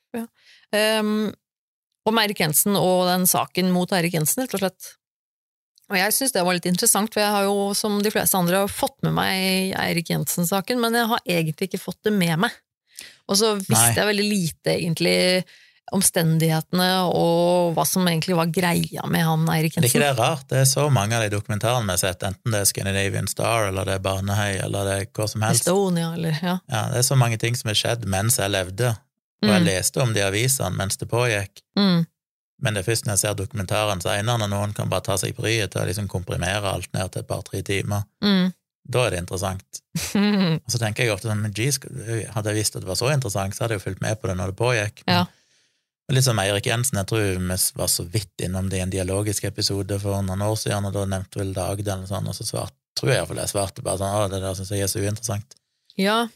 Um, 0.76 1.12
om 2.08 2.18
Eirik 2.20 2.42
Jensen 2.44 2.76
og 2.76 3.06
den 3.08 3.28
saken 3.30 3.70
mot 3.72 3.92
Eirik 3.96 4.18
Jensen, 4.18 4.44
rett 4.44 4.56
og 4.58 4.64
slett. 4.64 4.94
Og 5.88 5.96
jeg 5.96 6.16
syns 6.16 6.34
det 6.36 6.44
var 6.44 6.58
litt 6.58 6.68
interessant, 6.68 7.14
for 7.14 7.24
jeg 7.24 7.32
har 7.32 7.46
jo, 7.48 7.70
som 7.78 8.02
de 8.04 8.12
fleste 8.12 8.36
andre, 8.40 8.66
fått 8.72 8.98
med 9.08 9.16
meg 9.16 9.76
Eirik 9.80 10.12
Jensen-saken, 10.12 10.82
men 10.84 10.98
jeg 11.00 11.08
har 11.14 11.24
egentlig 11.38 11.70
ikke 11.70 11.80
fått 11.86 12.02
det 12.08 12.12
med 12.16 12.44
meg. 12.44 12.58
Og 13.32 13.40
så 13.40 13.54
visste 13.60 13.94
Nei. 13.94 13.96
jeg 13.96 14.10
veldig 14.10 14.28
lite, 14.28 14.74
egentlig, 14.74 15.18
omstendighetene 15.96 16.88
og 17.14 17.74
hva 17.76 17.86
som 17.88 18.06
egentlig 18.08 18.36
var 18.38 18.50
greia 18.54 19.06
med 19.08 19.24
han 19.26 19.46
Eirik 19.54 19.76
Det 19.76 19.84
er 19.84 19.88
ikke 19.90 20.02
Jensen. 20.02 20.16
det 20.18 20.20
rart? 20.24 20.48
Det 20.50 20.58
er 20.62 20.66
så 20.70 20.90
mange 20.94 21.16
av 21.18 21.24
de 21.26 21.30
dokumentarene 21.36 21.86
vi 21.88 21.96
har 21.96 22.02
sett, 22.02 22.24
enten 22.28 22.52
det 22.52 22.62
er 22.62 22.66
Scandinavian 22.66 23.28
Star, 23.32 23.68
eller 23.70 23.86
det 23.86 23.96
er 23.96 24.04
Barnehøy, 24.06 24.58
eller 24.66 24.86
det 24.90 24.98
er 25.02 25.06
hva 25.14 25.28
som 25.30 25.42
helst. 25.48 25.62
Estonia, 25.68 26.14
eller 26.14 26.38
ja. 26.42 26.58
Ja, 26.70 26.84
det 26.92 26.98
er 27.04 27.08
så 27.08 27.16
mange 27.20 27.38
ting 27.42 27.56
som 27.56 27.70
har 27.72 27.80
skjedd 27.80 28.06
mens 28.06 28.38
jeg 28.42 28.52
levde, 28.52 28.94
og 29.44 29.50
jeg 29.50 29.62
Mm. 29.62 29.66
leste 29.70 30.02
om 30.02 30.14
de 30.14 30.22
avisene 30.26 30.76
mens 30.76 30.98
det 30.98 31.08
pågikk. 31.10 31.62
Mm. 31.78 32.06
Men 32.60 32.74
det 32.74 32.82
er 32.88 32.92
først 32.92 33.06
når 33.06 33.14
jeg 33.14 33.20
ser 33.20 33.34
dokumentaren 33.36 34.02
senere, 34.02 34.38
når 34.40 34.50
noen 34.50 34.74
kan 34.74 34.90
bare 34.90 35.02
ta 35.06 35.16
seg 35.18 35.36
bryet 35.38 35.70
til 35.72 35.82
å 35.82 35.86
liksom 35.86 36.08
komprimere 36.10 36.64
alt 36.74 36.92
ned 36.94 37.12
til 37.12 37.20
et 37.22 37.28
par-tre 37.28 37.62
timer, 37.62 38.04
Mm. 38.24 38.52
da 38.90 39.06
er 39.06 39.10
det 39.12 39.20
interessant. 39.20 39.82
Og 40.66 40.72
så 40.72 40.80
tenker 40.80 41.04
jeg 41.06 41.12
ofte 41.14 41.28
sånn, 41.30 41.42
men 41.42 41.52
geez, 41.54 41.78
hadde 42.34 42.50
jeg 42.50 42.56
visst 42.64 42.76
at 42.76 42.82
det 42.82 42.88
var 42.90 42.96
så 42.96 43.12
interessant, 43.14 43.54
så 43.54 43.64
hadde 43.66 43.76
jeg 43.76 43.82
jo 43.82 43.90
fulgt 43.92 44.02
med 44.02 44.20
på 44.22 44.28
det 44.28 44.38
når 44.38 44.48
det 44.48 44.58
pågikk. 44.58 45.04
Men, 45.06 45.16
Ja. 45.16 45.26
Litt 46.08 46.24
som 46.24 46.40
Eirik 46.40 46.66
Jensen, 46.70 46.98
jeg 47.02 47.08
tror 47.10 47.24
vi 47.36 47.56
var 47.76 47.90
så 47.92 48.06
vidt 48.08 48.44
innom 48.46 48.70
det 48.72 48.78
i 48.80 48.84
en 48.86 48.92
dialogisk 48.94 49.44
episode 49.50 49.98
for 50.00 50.22
noen 50.24 50.44
år 50.46 50.56
siden, 50.56 50.86
og 50.88 50.94
da 50.96 51.04
nevnte 51.10 51.42
vel 51.42 51.50
Dagde 51.56 51.84
eller 51.98 52.08
sånn, 52.08 52.30
og 52.32 52.36
så 52.38 52.46
svart, 52.48 52.76
tror 52.96 53.12
jeg 53.12 53.20
iallfall 53.20 53.42
jeg 53.44 53.52
svarte 53.52 53.84
bare 53.84 54.00
sånn, 54.00 54.14
å, 54.16 54.30
det 54.32 54.40
der 54.46 54.56
syns 54.56 54.72
jeg 54.72 54.86
er 54.86 54.92
så 54.94 55.04
uinteressant. 55.04 55.58
ja. 56.00 56.28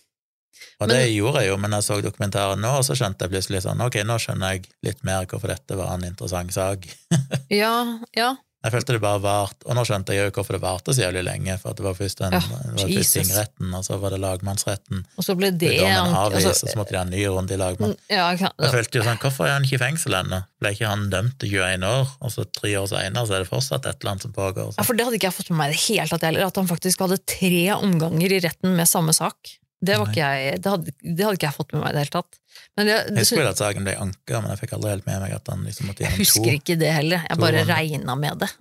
Og 0.81 0.88
Men- 0.88 0.89
det 0.98 1.14
gjorde 1.15 1.39
jeg 1.41 1.48
jo, 1.48 1.57
men 1.57 1.72
jeg 1.72 1.84
så 1.88 1.95
dokumentaren 2.03 2.60
nå, 2.61 2.69
og 2.77 2.84
så 2.84 2.93
skjønte 2.99 3.23
jeg 3.23 3.31
plutselig 3.31 3.61
sånn, 3.64 3.80
ok, 3.81 3.95
nå 4.03 4.18
skjønner 4.19 4.52
jeg 4.57 4.65
litt 4.84 5.03
mer 5.07 5.23
hvorfor 5.26 5.48
dette 5.48 5.77
var 5.80 5.93
en 5.95 6.03
interessant 6.03 6.52
sak. 6.53 6.84
Ja, 7.49 7.99
ja. 8.14 8.35
Jeg 8.61 8.73
følte 8.75 8.93
det 8.93 9.01
bare 9.01 9.17
vart, 9.23 9.63
og 9.65 9.73
nå 9.73 9.81
skjønte 9.89 10.13
jeg 10.13 10.27
jo 10.27 10.33
hvorfor 10.35 10.53
det 10.53 10.61
varte 10.61 10.93
så 10.93 11.01
jævlig 11.01 11.23
lenge, 11.25 11.55
for 11.57 11.71
at 11.71 11.79
det 11.79 11.85
var 11.88 11.95
først, 11.97 12.19
en, 12.21 12.35
Ja, 12.35 12.41
det 12.45 12.83
var 12.83 12.91
først 12.91 13.15
tingretten, 13.17 13.71
og 13.73 13.85
så 13.88 13.97
var 13.97 14.13
det 14.13 14.19
lagmannsretten. 14.21 14.99
Og 15.17 15.25
så 15.25 15.33
ble 15.39 15.49
det 15.49 15.71
dommen 15.79 16.13
avvist, 16.19 16.49
altså, 16.51 16.67
og 16.67 16.73
så 16.75 16.77
måtte 16.77 16.93
de 16.93 16.99
ha 16.99 17.05
en 17.07 17.13
ny 17.15 17.23
runde 17.25 17.55
i 17.55 17.57
lagmann. 17.57 17.95
ja, 18.11 18.27
ja, 18.38 18.51
Jeg 18.61 18.73
følte 18.75 19.01
jo 19.01 19.05
sånn, 19.07 19.17
hvorfor 19.23 19.49
er 19.49 19.55
han 19.57 19.65
ikke 19.65 19.79
i 19.79 19.81
fengsel 19.81 20.17
ennå? 20.19 20.43
Ble 20.61 20.73
ikke 20.75 20.91
han 20.91 21.07
dømt 21.09 21.39
til 21.41 21.55
21 21.57 21.88
år, 21.89 22.13
og 22.21 22.35
så 22.35 22.45
tre 22.59 22.75
år 22.77 22.85
senere 22.93 23.25
så 23.25 23.39
er 23.39 23.45
det 23.45 23.49
fortsatt 23.49 23.89
et 23.89 23.97
eller 23.97 24.13
annet 24.13 24.27
som 24.27 24.35
pågår? 24.38 24.69
Ja, 24.77 24.85
for 24.85 24.93
det 24.93 25.07
hadde 25.09 25.17
ikke 25.17 25.31
jeg 25.31 25.38
fått 25.39 25.49
med 25.49 25.61
meg 25.63 25.73
i 25.73 25.75
det 25.79 25.81
hele 25.88 26.07
tatt 26.13 26.27
heller, 26.29 26.45
at 26.53 26.61
han 26.61 26.69
faktisk 26.69 27.01
hadde 27.07 27.17
tre 27.25 27.65
omganger 27.79 28.38
i 28.38 28.39
retten 28.45 28.77
med 28.77 28.85
samme 28.93 29.17
sak. 29.17 29.57
Det, 29.81 29.95
jeg, 30.13 30.59
det, 30.61 30.69
hadde, 30.69 30.93
det 31.01 31.25
hadde 31.25 31.37
ikke 31.39 31.47
jeg 31.47 31.57
fått 31.57 31.71
med 31.73 31.81
meg 31.81 31.89
i 31.89 31.95
det 31.95 32.03
hele 32.03 32.13
tatt. 32.13 32.37
Men 32.77 32.87
det, 32.87 32.97
Jeg 32.99 33.25
husker 33.25 33.47
at 33.49 33.61
saken 33.61 33.87
ble 33.87 33.95
anka, 33.97 34.41
men 34.43 34.51
jeg 34.53 34.61
fikk 34.61 34.75
aldri 34.77 34.91
helt 34.93 35.07
med 35.09 35.23
meg 35.23 35.33
at 35.33 35.49
han 35.49 35.65
liksom 35.65 35.89
måtte 35.89 36.05
jeg 36.05 36.19
husker 36.19 36.53
ikke 36.59 36.77
det 36.79 36.91
heller, 36.93 37.25
jeg 37.25 37.41
bare 37.41 37.65
regna 37.69 38.15
med 38.19 38.43
det. 38.43 38.51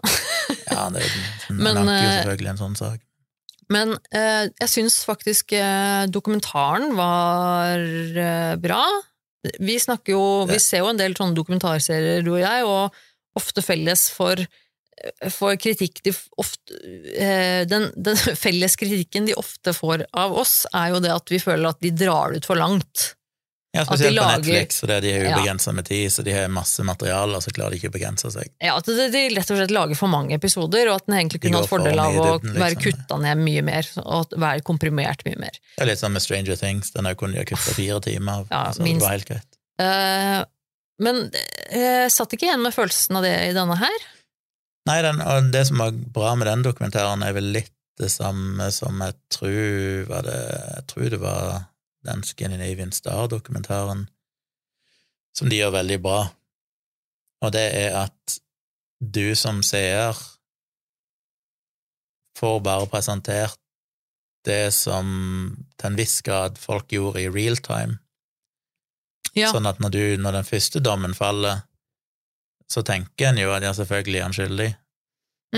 Ja, 0.71 0.89
det 0.95 1.05
er 1.05 1.53
Men, 1.53 1.77
anker 1.83 1.93
jo 1.93 2.09
eh, 2.09 2.17
selvfølgelig 2.23 2.53
en 2.55 2.61
sånn 2.63 2.79
sak. 2.79 3.05
Men 3.71 3.95
eh, 4.17 4.49
jeg 4.49 4.71
syns 4.73 4.99
faktisk 5.07 5.55
eh, 5.55 6.07
dokumentaren 6.11 6.95
var 6.99 7.79
eh, 7.79 8.57
bra. 8.59 8.83
Vi 9.63 9.77
jo, 10.11 10.23
vi 10.51 10.59
ser 10.61 10.83
jo 10.83 10.91
en 10.91 10.99
del 10.99 11.15
sånne 11.17 11.37
dokumentarserier, 11.39 12.25
du 12.27 12.35
og 12.35 12.43
jeg, 12.43 12.67
og 12.67 13.39
ofte 13.39 13.63
felles 13.65 14.09
for, 14.13 14.43
for 15.33 15.57
kritikk 15.61 16.03
de 16.07 16.13
ofte, 16.41 16.77
eh, 17.17 17.63
den, 17.69 17.89
den 17.97 18.17
felles 18.45 18.77
kritikken 18.81 19.27
de 19.31 19.35
ofte 19.41 19.73
får 19.77 20.05
av 20.13 20.35
oss, 20.43 20.63
er 20.73 20.93
jo 20.95 21.01
det 21.05 21.15
at 21.15 21.33
vi 21.33 21.41
føler 21.43 21.73
at 21.73 21.81
de 21.81 21.91
drar 21.95 22.33
det 22.35 22.43
ut 22.43 22.51
for 22.51 22.61
langt. 22.61 23.15
Ja, 23.73 23.85
Spesielt 23.87 24.17
lager, 24.17 24.41
på 24.43 24.49
Netflix, 24.51 24.81
fordi 24.83 24.97
de 25.05 25.11
Ja. 25.15 25.37
ubegrensa 25.39 25.73
med 25.73 25.87
tid, 25.87 26.11
så 26.13 26.25
de 26.27 26.33
har 26.35 26.49
masse 26.51 26.83
materiale, 26.83 27.37
og 27.39 27.43
så 27.45 27.53
klarer 27.55 27.71
de 27.71 27.79
ikke 27.79 27.93
å 27.93 27.95
begrense 27.95 28.27
seg. 28.35 28.49
Ja, 28.59 28.75
At 28.81 28.89
de, 28.91 28.97
de 29.15 29.21
rett 29.31 29.53
og 29.55 29.61
slett 29.61 29.71
lager 29.71 29.95
for 29.95 30.11
mange 30.11 30.35
episoder, 30.35 30.91
og 30.91 30.97
at 30.99 31.07
den 31.07 31.21
egentlig 31.21 31.39
kunne 31.45 31.61
de 31.61 31.63
hatt 31.63 31.71
fordel 31.71 32.03
av 32.03 32.19
å 32.19 32.25
dybden, 32.41 32.59
være 32.59 32.75
liksom. 32.75 32.99
kutta 32.99 33.19
ned 33.23 33.45
mye 33.47 33.63
mer, 33.63 33.91
og 34.03 34.17
at 34.25 34.35
være 34.43 34.65
komprimert 34.67 35.23
mye 35.29 35.39
mer. 35.39 35.61
Det 35.77 35.85
er 35.87 35.91
litt 35.93 36.03
sånn 36.03 36.17
med 36.19 36.25
Stranger 36.27 36.59
Things, 36.59 36.91
den 36.97 37.07
er 37.07 37.15
jo 37.15 37.21
kun 37.23 37.37
de 37.37 37.45
ha 37.45 37.47
kutta 37.47 37.77
fire 37.79 38.01
timer 38.09 38.41
av, 38.43 38.51
Ja, 38.51 38.65
så 38.75 38.83
det 38.83 38.97
var 39.05 39.15
helt 39.15 39.31
greit. 39.31 39.61
Uh, 39.81 40.43
men 41.01 41.23
jeg 41.71 42.11
satt 42.13 42.35
ikke 42.35 42.51
igjen 42.51 42.67
med 42.67 42.75
følelsen 42.75 43.21
av 43.21 43.23
det 43.25 43.37
i 43.47 43.55
denne 43.57 43.79
her. 43.79 44.03
Nei, 44.91 45.03
den, 45.07 45.21
og 45.23 45.53
det 45.55 45.67
som 45.69 45.83
var 45.83 45.95
bra 45.95 46.35
med 46.39 46.49
den 46.51 46.65
dokumentaren, 46.67 47.23
er 47.23 47.37
vel 47.37 47.53
litt 47.55 47.75
det 48.01 48.09
samme 48.11 48.71
som 48.73 49.03
jeg 49.05 49.17
tror 49.29 50.07
var 50.09 50.25
det 50.25 50.41
Jeg 50.41 50.85
tror 50.89 51.09
det 51.13 51.21
var 51.21 51.43
den 52.09 52.23
Scandinavian 52.25 52.93
Star-dokumentaren, 52.97 54.07
som 55.37 55.51
de 55.53 55.59
gjør 55.59 55.75
veldig 55.77 55.99
bra. 56.01 56.21
Og 57.45 57.53
det 57.53 57.67
er 57.77 57.97
at 58.07 58.39
du 59.01 59.35
som 59.37 59.61
seer 59.65 60.17
får 62.41 62.61
bare 62.65 62.89
presentert 62.89 63.59
det 64.49 64.73
som 64.73 65.07
til 65.77 65.91
en 65.91 65.99
viss 65.99 66.21
grad 66.25 66.57
folk 66.61 66.93
gjorde 66.93 67.21
i 67.21 67.29
real 67.33 67.61
time. 67.61 67.99
Ja. 69.37 69.53
Sånn 69.53 69.69
at 69.69 69.81
når, 69.83 69.93
du, 69.93 70.05
når 70.21 70.41
den 70.41 70.49
første 70.49 70.81
dommen 70.83 71.15
faller, 71.15 71.67
så 72.71 72.83
tenker 72.87 73.29
en 73.33 73.39
jo 73.43 73.51
at 73.53 73.63
ja, 73.67 73.73
selvfølgelig 73.75 74.19
er 74.21 74.23
han 74.29 74.37
skyldig. 74.37 74.71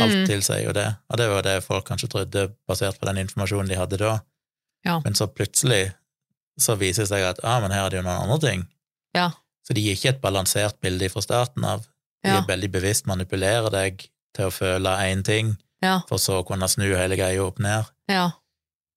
Alt 0.00 0.14
Mm. 0.16 0.26
tilsier 0.26 0.62
jo 0.64 0.72
det. 0.72 0.86
Og 1.10 1.18
det 1.20 1.28
var 1.28 1.42
det 1.44 1.58
folk 1.64 1.84
kanskje 1.88 2.08
trodde, 2.08 2.46
basert 2.68 2.98
på 2.98 3.04
den 3.10 3.18
informasjonen 3.26 3.68
de 3.68 3.76
hadde 3.76 3.98
da. 4.00 4.20
Ja. 4.86 5.00
Men 5.04 5.14
så 5.14 5.26
plutselig 5.28 5.92
så 6.58 6.76
viser 6.80 7.02
det 7.04 7.08
seg 7.12 7.22
at 7.28 7.40
ah, 7.44 7.60
men 7.60 7.70
her 7.70 7.84
er 7.86 7.90
det 7.90 7.98
jo 8.00 8.06
noen 8.06 8.22
andre 8.30 8.38
ting. 8.40 8.64
Ja. 9.14 9.30
Så 9.68 9.74
de 9.76 9.82
gir 9.84 9.92
ikke 9.96 10.08
et 10.14 10.22
balansert 10.22 10.80
bilde 10.80 11.08
fra 11.12 11.20
starten 11.22 11.64
av. 11.64 11.84
De 12.24 12.30
Ja. 12.30 12.38
er 12.38 12.46
veldig 12.48 12.70
bevisst 12.72 13.06
manipulerer 13.06 13.70
deg 13.70 14.08
til 14.34 14.46
å 14.48 14.50
føle 14.54 14.96
én 15.12 15.22
ting, 15.24 15.56
Ja. 15.82 16.00
for 16.08 16.16
så 16.18 16.40
å 16.42 16.46
kunne 16.46 16.68
snu 16.68 16.94
hele 16.96 17.16
greia 17.16 17.44
opp 17.44 17.58
ned. 17.58 17.84
Ja. 18.08 18.30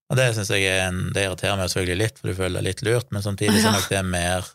Og 0.09 0.15
det 0.17 0.35
synes 0.35 0.47
jeg 0.49 0.63
en, 0.63 1.11
det 1.13 1.25
irriterer 1.25 1.57
meg 1.57 1.69
selvfølgelig 1.69 1.97
litt, 1.97 2.19
for 2.19 2.27
du 2.29 2.35
føler 2.35 2.61
deg 2.61 2.63
litt 2.63 2.81
lurt, 2.83 3.11
men 3.11 3.21
samtidig 3.21 3.59
så 3.61 3.67
er 3.67 3.71
nok 3.79 3.89
det 3.89 4.05
mer 4.05 4.45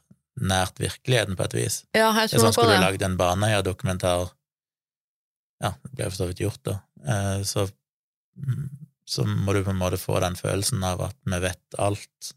nært 0.40 0.78
virkeligheten 0.80 1.36
på 1.36 1.44
et 1.48 1.54
vis. 1.54 1.84
ja, 1.94 2.10
jeg 2.14 2.30
Det 2.30 2.38
er 2.38 2.44
sånn, 2.44 2.52
Skulle 2.54 2.76
du 2.78 2.84
lagd 2.84 3.02
en 3.02 3.16
Baneheia-dokumentar 3.20 4.30
Ja, 5.60 5.74
det 5.82 5.92
ble 5.92 6.08
for 6.08 6.16
så 6.16 6.28
vidt 6.30 6.40
gjort, 6.40 6.62
da. 6.64 6.80
Eh, 7.04 7.42
Så, 7.44 7.66
mm, 8.38 8.68
så 9.04 9.26
må 9.26 9.52
du 9.52 9.64
på 9.64 9.70
en 9.74 9.80
måte 9.80 9.98
få 10.00 10.20
den 10.20 10.36
følelsen 10.38 10.82
av 10.84 11.02
at 11.02 11.16
vi 11.24 11.40
vet 11.42 11.76
alt, 11.78 12.32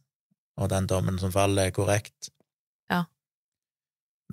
og 0.57 0.69
den 0.69 0.87
dommen 0.87 1.19
som 1.19 1.31
faller, 1.31 1.67
er 1.69 1.71
korrekt. 1.71 2.29
Ja. 2.89 3.05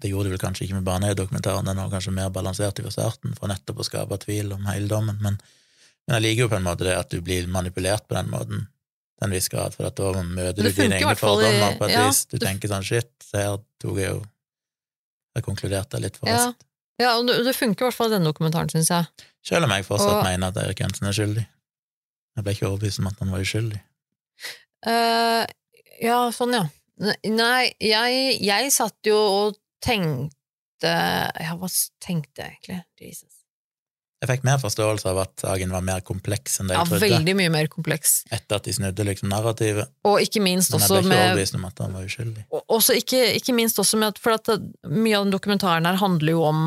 Det 0.00 0.10
gjorde 0.10 0.30
de 0.30 0.34
vel 0.34 0.42
kanskje 0.42 0.64
ikke 0.66 0.80
med 0.80 0.88
Baneheia-dokumentaren, 0.88 1.68
den 1.68 1.76
var 1.76 1.90
kanskje 1.92 2.12
mer 2.16 2.30
balansert 2.30 2.80
fra 2.82 2.90
starten, 2.90 3.36
for 3.38 3.46
nettopp 3.52 3.78
å 3.78 3.86
skape 3.86 4.18
tvil 4.24 4.52
om 4.56 4.66
hele 4.66 4.88
dommen, 4.88 5.20
men, 5.22 5.38
men 6.06 6.16
jeg 6.16 6.22
liker 6.26 6.42
jo 6.46 6.48
på 6.48 6.56
en 6.58 6.66
måte 6.66 6.84
det 6.88 6.96
at 6.98 7.10
du 7.10 7.20
blir 7.20 7.46
manipulert 7.46 8.08
på 8.08 8.16
den 8.16 8.30
måten, 8.32 8.66
til 9.20 9.28
en 9.28 9.34
viss 9.36 9.50
grad, 9.52 9.74
for 9.76 9.84
da 9.92 10.22
møter 10.24 10.64
du 10.64 10.70
dine 10.72 10.96
egne 10.96 11.14
fordommer 11.20 11.76
på 11.76 11.86
et 11.90 11.92
ja, 11.94 12.06
vis. 12.08 12.24
Du 12.26 12.38
det- 12.38 12.46
tenker 12.48 12.72
sånn 12.72 12.86
shit, 12.86 13.10
her 13.36 13.58
tok 13.82 13.98
jeg 14.00 14.14
jo 14.14 14.22
Jeg 15.36 15.44
konkluderte 15.46 16.00
litt 16.02 16.16
for 16.18 16.26
raskt. 16.26 16.64
Ja, 16.98 17.12
og 17.16 17.28
det 17.28 17.52
funker 17.54 17.84
i 17.84 17.86
hvert 17.86 17.94
fall 17.94 18.08
i 18.10 18.16
denne 18.16 18.26
dokumentaren, 18.26 18.68
syns 18.68 18.88
jeg. 18.90 19.06
Selv 19.46 19.64
om 19.64 19.70
jeg 19.70 19.84
fortsatt 19.86 20.16
Og- 20.18 20.24
mener 20.24 20.48
at 20.48 20.56
Erik 20.56 20.80
Jensen 20.80 21.06
er 21.06 21.12
skyldig. 21.14 21.46
Jeg 22.36 22.44
ble 22.44 22.52
ikke 22.52 22.66
overbevist 22.66 22.98
om 22.98 23.06
at 23.06 23.18
han 23.20 23.30
var 23.30 23.40
uskyldig. 23.40 23.80
Uh, 24.86 25.46
ja, 26.02 26.18
sånn, 26.34 26.52
ja. 26.52 26.64
Nei, 27.24 27.72
jeg, 27.80 28.40
jeg 28.42 28.72
satt 28.72 28.96
jo 29.06 29.16
og 29.16 29.56
tenkte 29.80 30.34
Ja, 30.82 31.54
hva 31.56 31.68
tenkte 32.00 32.42
jeg 32.44 32.58
egentlig? 32.58 32.84
Jesus. 33.00 33.39
Jeg 34.20 34.28
fikk 34.28 34.42
mer 34.44 34.58
forståelse 34.60 35.08
av 35.08 35.18
at 35.22 35.32
saken 35.40 35.70
var 35.72 35.80
mer 35.86 36.02
kompleks 36.04 36.58
enn 36.60 36.68
det 36.68 36.74
Ja, 36.76 36.82
jeg 36.84 36.90
trodde, 36.90 37.06
veldig 37.08 37.34
mye 37.38 37.52
mer 37.54 37.68
kompleks. 37.72 38.18
etter 38.30 38.58
at 38.58 38.66
de 38.68 38.74
snudde 38.76 39.06
liksom 39.08 39.30
narrativet. 39.32 39.88
Og 40.04 40.20
ikke 40.20 40.42
minst 40.44 40.74
også 40.76 40.98
med... 41.00 41.08
Men 41.08 41.16
jeg 41.16 41.16
ble 41.16 41.16
ikke 41.16 41.16
med 41.16 41.30
overbevist 41.30 41.56
om 41.56 41.64
at 41.70 41.78
han 41.86 41.94
var 41.96 42.04
uskyldig. 42.10 42.44
Og 42.52 42.74
også 42.76 42.96
ikke, 43.00 43.22
ikke 43.38 43.54
minst 43.56 43.80
også 43.80 43.96
med 44.02 44.12
at, 44.12 44.20
for 44.20 44.36
at 44.36 44.50
mye 44.92 45.16
av 45.16 45.24
den 45.24 45.32
dokumentaren 45.32 45.88
her 45.88 45.96
handler 46.02 46.36
jo 46.36 46.42
om, 46.50 46.60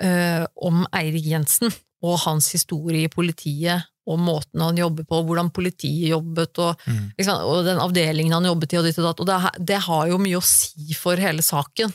øh, 0.00 0.46
om 0.70 0.86
Eirik 0.96 1.28
Jensen 1.28 1.74
og 2.06 2.18
hans 2.24 2.48
historie 2.52 3.04
i 3.04 3.12
politiet, 3.12 3.84
og 4.06 4.20
måten 4.22 4.60
han 4.62 4.76
jobber 4.78 5.04
på, 5.08 5.20
hvordan 5.26 5.48
politiet 5.50 6.12
jobbet, 6.12 6.58
og, 6.62 6.80
Mm. 6.86 7.12
liksom, 7.18 7.40
og 7.42 7.64
den 7.66 7.80
avdelingen 7.82 8.32
han 8.36 8.44
jobbet 8.46 8.72
i, 8.72 8.78
og 8.78 8.84
ditt 8.86 8.98
og 9.02 9.08
datt. 9.08 9.20
Og 9.20 9.26
det, 9.26 9.66
det 9.66 9.78
har 9.82 10.08
jo 10.08 10.18
mye 10.22 10.38
å 10.38 10.44
si 10.46 10.94
for 10.94 11.16
hele 11.20 11.42
saken. 11.42 11.92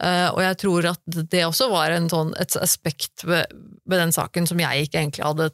Eh, 0.00 0.28
og 0.32 0.40
jeg 0.44 0.58
tror 0.62 0.86
at 0.94 1.18
det 1.32 1.42
også 1.46 1.68
var 1.72 1.92
en 1.94 2.08
sånn, 2.12 2.32
et 2.40 2.56
aspekt 2.60 3.24
ved, 3.28 3.50
ved 3.84 4.00
den 4.00 4.14
saken 4.16 4.48
som 4.48 4.60
jeg 4.62 4.86
ikke 4.86 5.02
egentlig 5.02 5.26
hadde 5.26 5.50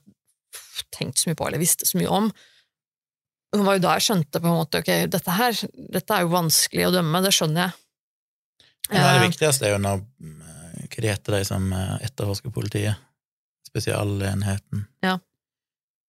tenkt 0.95 1.19
så 1.19 1.31
mye 1.31 1.39
på, 1.39 1.49
eller 1.49 1.63
visste 1.63 1.89
så 1.89 1.99
mye 1.99 2.13
om. 2.13 2.31
Det 3.57 3.65
var 3.65 3.79
jo 3.79 3.85
da 3.87 3.97
jeg 3.97 4.07
skjønte 4.07 4.43
på 4.43 4.51
en 4.51 4.59
måte 4.59 4.83
ok, 4.83 4.93
dette 5.11 5.35
her 5.39 5.59
dette 5.97 6.15
er 6.15 6.27
jo 6.27 6.35
vanskelig 6.35 6.89
å 6.89 6.95
dømme, 6.99 7.23
det 7.25 7.33
skjønner 7.35 7.67
jeg. 7.67 7.83
Ja, 8.91 9.03
det 9.03 9.15
Eh, 9.17 9.25
viktigste 9.27 9.67
er 9.67 9.75
jo 9.75 9.83
når 9.83 10.05
eh, 10.05 10.85
Hva 10.87 11.03
de 11.03 11.11
heter 11.11 11.35
de 11.35 11.47
som 11.49 11.73
etterforsker 11.75 12.53
politiet? 12.55 13.03
Spesialenheten. 13.67 14.85
Ja. 15.03 15.17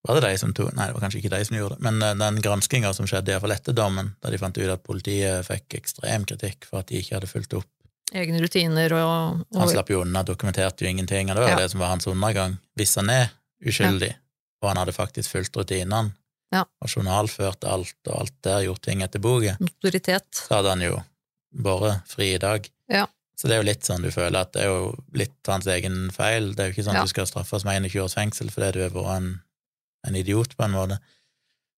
Var 0.08 0.20
det 0.20 0.30
de 0.30 0.38
som 0.40 0.54
tok 0.56 0.76
Nei, 0.78 0.88
det 0.88 0.96
var 0.96 1.04
kanskje 1.04 1.20
ikke 1.20 1.34
de 1.34 1.46
som 1.48 1.58
gjorde 1.58 1.78
det, 1.78 1.84
men 1.88 2.04
eh, 2.06 2.18
den 2.22 2.42
granskinga 2.44 2.94
som 2.96 3.10
skjedde, 3.10 3.34
iallfall 3.34 3.56
etter 3.56 3.76
dommen, 3.76 4.14
da 4.22 4.32
de 4.32 4.40
fant 4.42 4.60
ut 4.60 4.72
at 4.72 4.86
politiet 4.86 5.48
fikk 5.48 5.80
ekstrem 5.82 6.28
kritikk 6.30 6.70
for 6.70 6.82
at 6.82 6.92
de 6.92 7.02
ikke 7.02 7.18
hadde 7.18 7.32
fulgt 7.32 7.58
opp 7.58 7.72
egne 8.14 8.40
rutiner 8.42 8.94
og, 8.94 9.42
Han 9.56 9.70
slapp 9.70 9.90
jo 9.90 10.02
unna, 10.02 10.24
dokumenterte 10.24 10.86
jo 10.86 10.90
ingenting, 10.92 11.30
og 11.30 11.36
det 11.36 11.44
var 11.44 11.50
Ja. 11.50 11.56
det 11.58 11.72
som 11.72 11.80
var 11.80 11.88
hans 11.90 12.08
undergang. 12.08 12.58
Hvis 12.78 12.96
han 12.96 13.10
er 13.10 13.30
uskyldig, 13.66 14.14
og 14.62 14.70
han 14.70 14.78
hadde 14.78 14.94
faktisk 14.94 15.30
fulgt 15.32 15.56
rutinene, 15.56 16.14
Ja. 16.54 16.64
og 16.82 16.88
journalført 16.90 17.64
alt, 17.68 17.96
og 18.08 18.20
alt 18.22 18.42
der, 18.44 18.62
gjort 18.64 18.82
ting 18.82 19.02
etter 19.02 19.20
boka, 19.20 19.58
så 19.60 20.56
hadde 20.56 20.70
han 20.70 20.82
jo 20.82 21.04
vært 21.54 22.08
fri 22.08 22.34
i 22.36 22.38
dag. 22.38 22.70
Ja. 22.90 23.06
Så 23.38 23.48
det 23.48 23.52
er 23.58 23.62
jo 23.62 23.68
litt 23.70 23.84
sånn 23.86 24.02
du 24.02 24.10
føler 24.10 24.40
at 24.42 24.54
det 24.54 24.64
er 24.64 24.68
jo 24.72 24.96
litt 25.14 25.36
hans 25.46 25.68
egen 25.68 26.10
feil. 26.10 26.54
Det 26.56 26.60
er 26.60 26.72
jo 26.72 26.74
ikke 26.74 26.86
sånn 26.90 26.96
Ja. 26.96 27.04
du 27.04 27.08
skal 27.08 27.26
straffes 27.28 27.64
med 27.66 27.84
21 27.84 28.02
års 28.04 28.16
fengsel 28.16 28.50
fordi 28.50 28.72
du 28.74 28.82
har 28.82 28.90
vært 28.90 29.18
en, 29.18 29.42
en 30.08 30.16
idiot, 30.16 30.56
på 30.58 30.64
en 30.66 30.72
måte. 30.72 31.00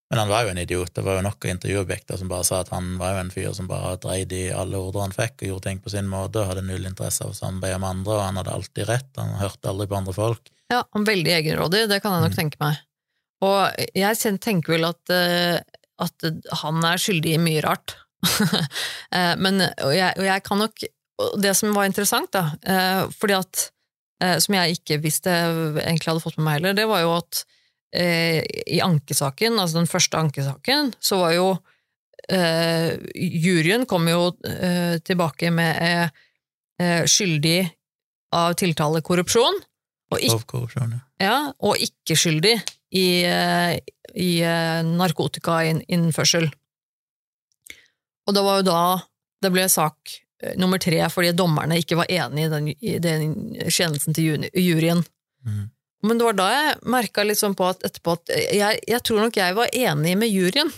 Men 0.09 0.19
han 0.23 0.29
var 0.31 0.43
jo 0.43 0.49
en 0.49 0.57
idiot. 0.57 0.89
Det 0.95 1.03
var 1.05 1.19
jo 1.19 1.25
nok 1.27 1.45
av 1.45 1.51
intervjuobjekter 1.51 2.17
som 2.17 2.29
bare 2.31 2.45
sa 2.47 2.61
at 2.63 2.71
han 2.73 2.95
var 2.97 3.13
jo 3.13 3.19
en 3.23 3.31
fyr 3.33 3.51
som 3.53 3.67
bare 3.69 3.95
dreide 4.01 4.37
i 4.39 4.47
alle 4.51 4.79
ordre 4.81 5.03
han 5.05 5.13
fikk, 5.13 5.35
og 5.43 5.47
gjorde 5.51 5.67
ting 5.67 5.81
på 5.85 5.91
sin 5.93 6.07
måte, 6.09 6.41
og 6.41 6.49
hadde 6.49 6.63
null 6.65 6.87
interesse 6.89 7.21
av 7.25 7.33
å 7.35 7.37
samarbeide 7.37 7.77
med 7.83 7.89
andre, 7.91 8.15
og 8.15 8.23
han 8.25 8.39
hadde 8.41 8.55
alltid 8.55 8.89
rett. 8.89 9.09
Han 9.21 9.35
hørte 9.37 9.69
aldri 9.69 9.87
på 9.91 9.99
andre 9.99 10.15
folk. 10.17 10.49
Ja, 10.73 10.81
han 10.93 11.05
er 11.05 11.11
veldig 11.11 11.33
egenrådig, 11.35 11.83
det 11.91 12.01
kan 12.01 12.15
jeg 12.17 12.25
nok 12.25 12.33
Mm. 12.33 12.39
tenke 12.41 12.57
meg. 12.63 12.79
Og 13.41 13.85
jeg 13.95 14.39
tenker 14.41 14.73
vel 14.73 14.85
at, 14.89 15.09
eh, 15.09 15.59
at 15.99 16.25
han 16.63 16.83
er 16.83 16.97
skyldig 16.97 17.35
i 17.35 17.37
mye 17.37 17.61
rart. 17.63 17.95
Eh, 19.11 19.35
Men 19.37 19.61
og 19.61 19.93
jeg, 19.95 20.13
og 20.19 20.25
jeg 20.25 20.43
kan 20.43 20.59
nok 20.59 20.75
Det 21.41 21.55
som 21.57 21.73
var 21.73 21.85
interessant, 21.87 22.29
da, 22.31 22.51
eh, 22.61 23.07
fordi 23.09 23.33
at 23.39 23.71
Som 24.43 24.53
jeg 24.55 24.75
ikke 24.77 25.01
visste 25.01 25.29
egentlig 25.31 26.05
hadde 26.11 26.21
fått 26.21 26.37
med 26.37 26.45
meg 26.45 26.53
heller, 26.59 26.73
det 26.75 26.85
var 26.87 26.99
jo 27.01 27.13
at 27.15 27.45
eh, 27.95 28.43
i 28.67 28.79
ankesaken, 28.83 29.59
altså 29.59 29.79
den 29.79 29.89
første 29.89 30.19
ankesaken, 30.19 30.93
så 30.99 31.19
var 31.23 31.33
jo 31.35 31.47
eh, 32.29 32.95
Juryen 33.15 33.85
kom 33.89 34.07
jo 34.09 34.31
eh, 34.47 34.99
tilbake 35.05 35.51
med 35.55 35.81
eh, 35.83 36.21
eh, 36.81 37.03
skyldig 37.09 37.61
av 38.35 38.53
tiltale 38.61 39.01
korrupsjon, 39.05 39.61
og 40.09 40.25
ikke 40.25 40.45
korrupsjon, 40.53 40.95
ja. 40.97 41.01
ja, 41.25 41.37
og 41.65 41.81
ikke 41.81 42.17
skyldig 42.17 42.55
i, 42.97 43.07
eh, 43.25 43.75
i 44.17 44.31
narkotikainnførsel. 44.89 46.49
Og 48.29 48.35
det 48.35 48.43
var 48.45 48.59
jo 48.59 48.65
da 48.67 48.81
det 49.41 49.49
ble 49.53 49.65
sak 49.71 50.19
nummer 50.59 50.79
tre 50.81 51.01
fordi 51.11 51.33
dommerne 51.35 51.79
ikke 51.81 51.97
var 51.99 52.09
enig 52.11 52.45
i 52.45 52.51
den, 52.51 52.67
i 52.69 52.93
den 53.01 53.33
kjennelsen 53.65 54.15
til 54.15 54.47
juryen. 54.53 55.03
Mhm. 55.45 55.67
Men 56.05 56.19
det 56.19 56.27
var 56.29 56.37
da 56.37 56.51
jeg 56.53 56.77
merka 56.93 57.25
litt 57.27 57.41
sånn 57.41 57.57
på 57.59 57.65
at 57.67 57.83
etterpå 57.87 58.15
at 58.15 58.31
jeg, 58.31 58.79
jeg 58.87 59.01
tror 59.03 59.25
nok 59.25 59.39
jeg 59.39 59.57
var 59.57 59.73
enig 59.75 60.15
med 60.19 60.31
juryen. 60.31 60.71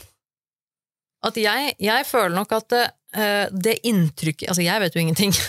At 1.22 1.38
jeg, 1.38 1.76
jeg 1.78 2.08
føler 2.10 2.34
nok 2.34 2.54
at 2.58 2.68
det, 2.74 2.86
eh, 3.14 3.46
det 3.54 3.76
inntrykket 3.86 4.50
Altså, 4.50 4.64
jeg 4.66 4.82
vet 4.82 4.98
jo 4.98 5.06
ingenting. 5.06 5.36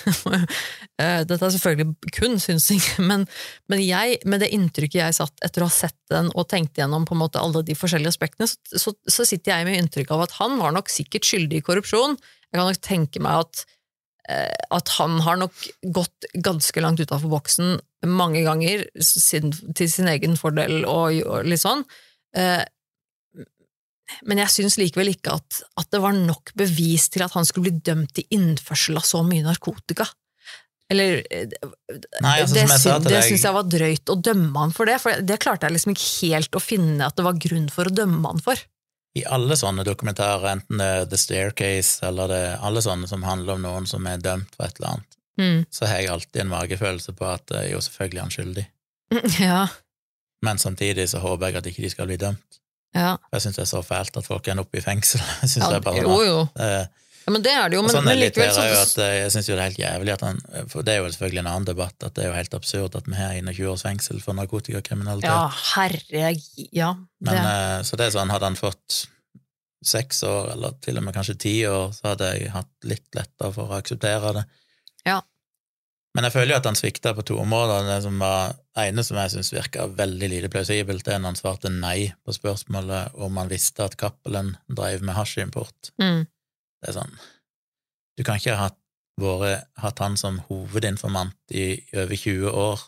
Eh, 1.00 1.22
Dette 1.26 1.40
er 1.48 1.50
selvfølgelig 1.50 2.12
kun 2.14 2.36
synsing, 2.38 2.78
men, 3.08 3.24
men 3.72 3.80
jeg, 3.82 4.18
med 4.28 4.42
det 4.44 4.50
inntrykket 4.54 4.98
jeg 5.00 5.16
satt 5.16 5.40
etter 5.42 5.64
å 5.64 5.66
ha 5.66 5.72
sett 5.74 5.96
den 6.12 6.28
og 6.36 6.44
tenkt 6.52 6.78
gjennom 6.78 7.06
på 7.08 7.16
en 7.16 7.22
måte 7.22 7.40
alle 7.40 7.62
de 7.66 7.74
forskjellige 7.74 8.12
aspektene, 8.12 8.46
så, 8.46 8.60
så, 8.78 8.92
så 9.10 9.26
sitter 9.26 9.54
jeg 9.54 9.66
med 9.66 9.80
inntrykk 9.80 10.12
av 10.14 10.26
at 10.28 10.36
han 10.36 10.60
var 10.60 10.76
nok 10.76 10.92
sikkert 10.92 11.26
skyldig 11.26 11.58
i 11.58 11.64
korrupsjon. 11.64 12.14
Jeg 12.52 12.60
kan 12.60 12.68
nok 12.68 12.82
tenke 12.84 13.24
meg 13.24 13.40
at, 13.40 13.64
eh, 14.30 14.52
at 14.78 14.94
han 15.00 15.16
har 15.24 15.40
nok 15.40 15.64
gått 15.96 16.28
ganske 16.44 16.84
langt 16.84 17.02
utafor 17.02 17.32
boksen 17.32 17.80
mange 18.08 18.42
ganger 18.46 18.86
sin, 18.98 19.52
til 19.76 19.90
sin 19.90 20.10
egen 20.10 20.38
fordel 20.40 20.82
og, 20.82 21.18
og 21.26 21.48
litt 21.48 21.62
sånn. 21.62 21.84
Eh, 22.36 22.62
men 24.28 24.42
jeg 24.42 24.52
syns 24.52 24.76
likevel 24.80 25.12
ikke 25.14 25.36
at, 25.38 25.62
at 25.80 25.88
det 25.94 26.02
var 26.02 26.16
nok 26.16 26.52
bevis 26.58 27.08
til 27.12 27.24
at 27.24 27.32
han 27.36 27.46
skulle 27.48 27.70
bli 27.70 27.84
dømt 27.86 28.12
til 28.18 28.26
innførsel 28.34 28.98
av 29.00 29.06
så 29.08 29.22
mye 29.26 29.46
narkotika. 29.46 30.08
Eller 30.92 31.22
eh, 31.30 31.48
Nei, 32.20 32.34
altså, 32.42 32.58
Det, 32.58 32.66
som 32.82 33.08
jeg 33.08 33.30
syns 33.30 33.46
jeg 33.46 33.56
var 33.56 33.70
drøyt 33.70 34.12
å 34.12 34.18
dømme 34.20 34.66
han 34.66 34.74
for 34.76 34.90
det, 34.90 34.98
for 35.02 35.24
det 35.24 35.40
klarte 35.42 35.68
jeg 35.68 35.78
liksom 35.78 35.94
ikke 35.94 36.10
helt 36.10 36.58
å 36.58 36.62
finne 36.62 37.08
at 37.08 37.16
det 37.18 37.26
var 37.26 37.40
grunn 37.40 37.70
for 37.72 37.88
å 37.88 37.96
dømme 38.02 38.34
han 38.34 38.44
for. 38.44 38.60
I 39.12 39.24
alle 39.28 39.56
sånne 39.60 39.84
dokumentarer, 39.84 40.46
enten 40.54 40.80
det 40.80 40.88
er 40.88 41.08
The 41.08 41.18
Staircase 41.20 42.06
eller 42.08 42.30
det 42.32 42.44
alle 42.64 42.80
sånne 42.84 43.08
som 43.10 43.24
handler 43.26 43.58
om 43.58 43.66
noen 43.66 43.88
som 43.88 44.06
er 44.08 44.22
dømt 44.24 44.54
for 44.56 44.68
et 44.68 44.78
eller 44.80 44.94
annet, 44.94 45.11
Mm. 45.40 45.62
så 45.72 45.86
har 45.88 45.96
jeg 46.02 46.10
alltid 46.12 46.40
en 46.42 46.50
magefølelse 46.52 47.12
på 47.16 47.24
at 47.24 47.50
eh, 47.56 47.70
jo, 47.72 47.80
selvfølgelig 47.80 48.18
er 48.18 48.22
han 48.26 48.34
skyldig, 48.34 48.66
Ja, 49.48 49.66
men 50.42 50.58
samtidig 50.58 51.08
så 51.08 51.18
håper 51.22 51.46
jeg 51.48 51.56
at 51.62 51.66
ikke 51.70 51.82
de 51.86 51.90
skal 51.90 52.06
bli 52.10 52.16
dømt. 52.20 52.58
ja. 52.94 53.14
Jeg 53.32 53.40
syns 53.44 53.56
det 53.56 53.62
er 53.62 53.70
så 53.70 53.80
fælt 53.86 54.16
at 54.20 54.26
folk 54.26 54.48
ender 54.48 54.66
opp 54.66 54.74
i 54.76 54.80
fengsel. 54.84 55.20
Jeg 55.42 55.48
synes 55.54 55.64
ja 55.64 55.70
det 55.70 55.78
er 55.80 55.86
bare 55.86 56.02
jo, 56.02 56.18
jo. 56.26 56.42
Eh, 56.60 56.84
Ja, 57.22 57.30
men 57.30 57.42
det 57.44 57.52
er 57.54 57.68
det 57.70 57.76
jo. 57.76 57.82
Men, 57.86 57.92
sånn 57.94 58.04
men 58.04 58.18
likevel 58.18 58.48
jo 58.50 58.78
at 58.82 58.96
eh, 58.98 59.12
jeg 59.20 59.30
syns 59.30 59.46
jo 59.48 59.54
det 59.54 59.62
er 59.62 59.68
helt 59.70 59.78
jævlig 59.78 60.10
at 60.16 60.22
han 60.26 60.40
For 60.72 60.82
det 60.82 60.96
er 60.96 60.96
jo 61.04 61.10
selvfølgelig 61.14 61.38
en 61.44 61.50
annen 61.52 61.68
debatt, 61.68 61.94
at 62.02 62.16
det 62.16 62.24
er 62.24 62.32
jo 62.32 62.34
helt 62.34 62.54
absurd 62.58 62.96
at 62.98 63.06
vi 63.06 63.14
har 63.14 63.36
21 63.38 63.68
års 63.70 63.84
fengsel 63.86 64.18
for 64.24 64.34
narkotikakriminalitet. 64.34 65.30
Ja, 65.30 65.46
herre 65.76 66.32
Ja. 66.74 66.88
Men, 67.22 67.30
Det. 67.38 67.52
eh, 67.52 67.82
så 67.86 67.96
det 68.00 68.08
er 68.08 68.16
sånn, 68.16 68.32
hadde 68.34 68.50
han 68.50 68.58
fått 68.58 69.04
seks 69.86 70.22
år, 70.26 70.50
eller 70.56 70.74
til 70.82 70.98
og 70.98 71.06
med 71.06 71.14
kanskje 71.14 71.38
ti 71.38 71.54
år, 71.66 71.92
så 71.94 72.12
hadde 72.12 72.28
jeg 72.34 72.50
hatt 72.54 72.70
litt 72.90 73.06
lettere 73.14 73.52
for 73.54 73.70
å 73.70 73.78
akseptere 73.78 74.34
det. 74.40 74.44
Ja. 75.08 75.20
Men 76.12 76.26
jeg 76.28 76.34
føler 76.34 76.52
jo 76.52 76.58
at 76.60 76.68
han 76.68 76.76
svikta 76.76 77.14
på 77.16 77.24
to 77.24 77.38
områder. 77.40 77.86
Det 77.88 78.02
som 78.04 78.18
var 78.20 78.52
ene 78.82 79.04
som 79.06 79.16
jeg 79.20 79.32
syns 79.32 79.52
virka 79.54 79.86
veldig 79.96 80.28
lite 80.28 80.50
plausibelt, 80.52 81.08
er 81.08 81.22
når 81.22 81.32
han 81.32 81.40
svarte 81.40 81.72
nei 81.72 82.12
på 82.24 82.34
spørsmålet 82.36 83.16
om 83.16 83.40
han 83.40 83.50
visste 83.52 83.86
at 83.86 83.96
Cappelen 84.00 84.54
drev 84.68 85.04
med 85.06 85.16
hasjimport. 85.16 85.92
Mm. 86.02 86.26
Det 86.82 86.90
er 86.90 86.98
sånn 86.98 87.18
Du 88.18 88.24
kan 88.26 88.36
ikke 88.36 88.56
ha 88.58 88.68
hatt, 88.68 88.78
vært, 89.20 89.68
hatt 89.80 90.02
han 90.04 90.18
som 90.20 90.42
hovedinformant 90.50 91.54
i 91.56 91.80
over 91.96 92.16
20 92.16 92.50
år 92.50 92.82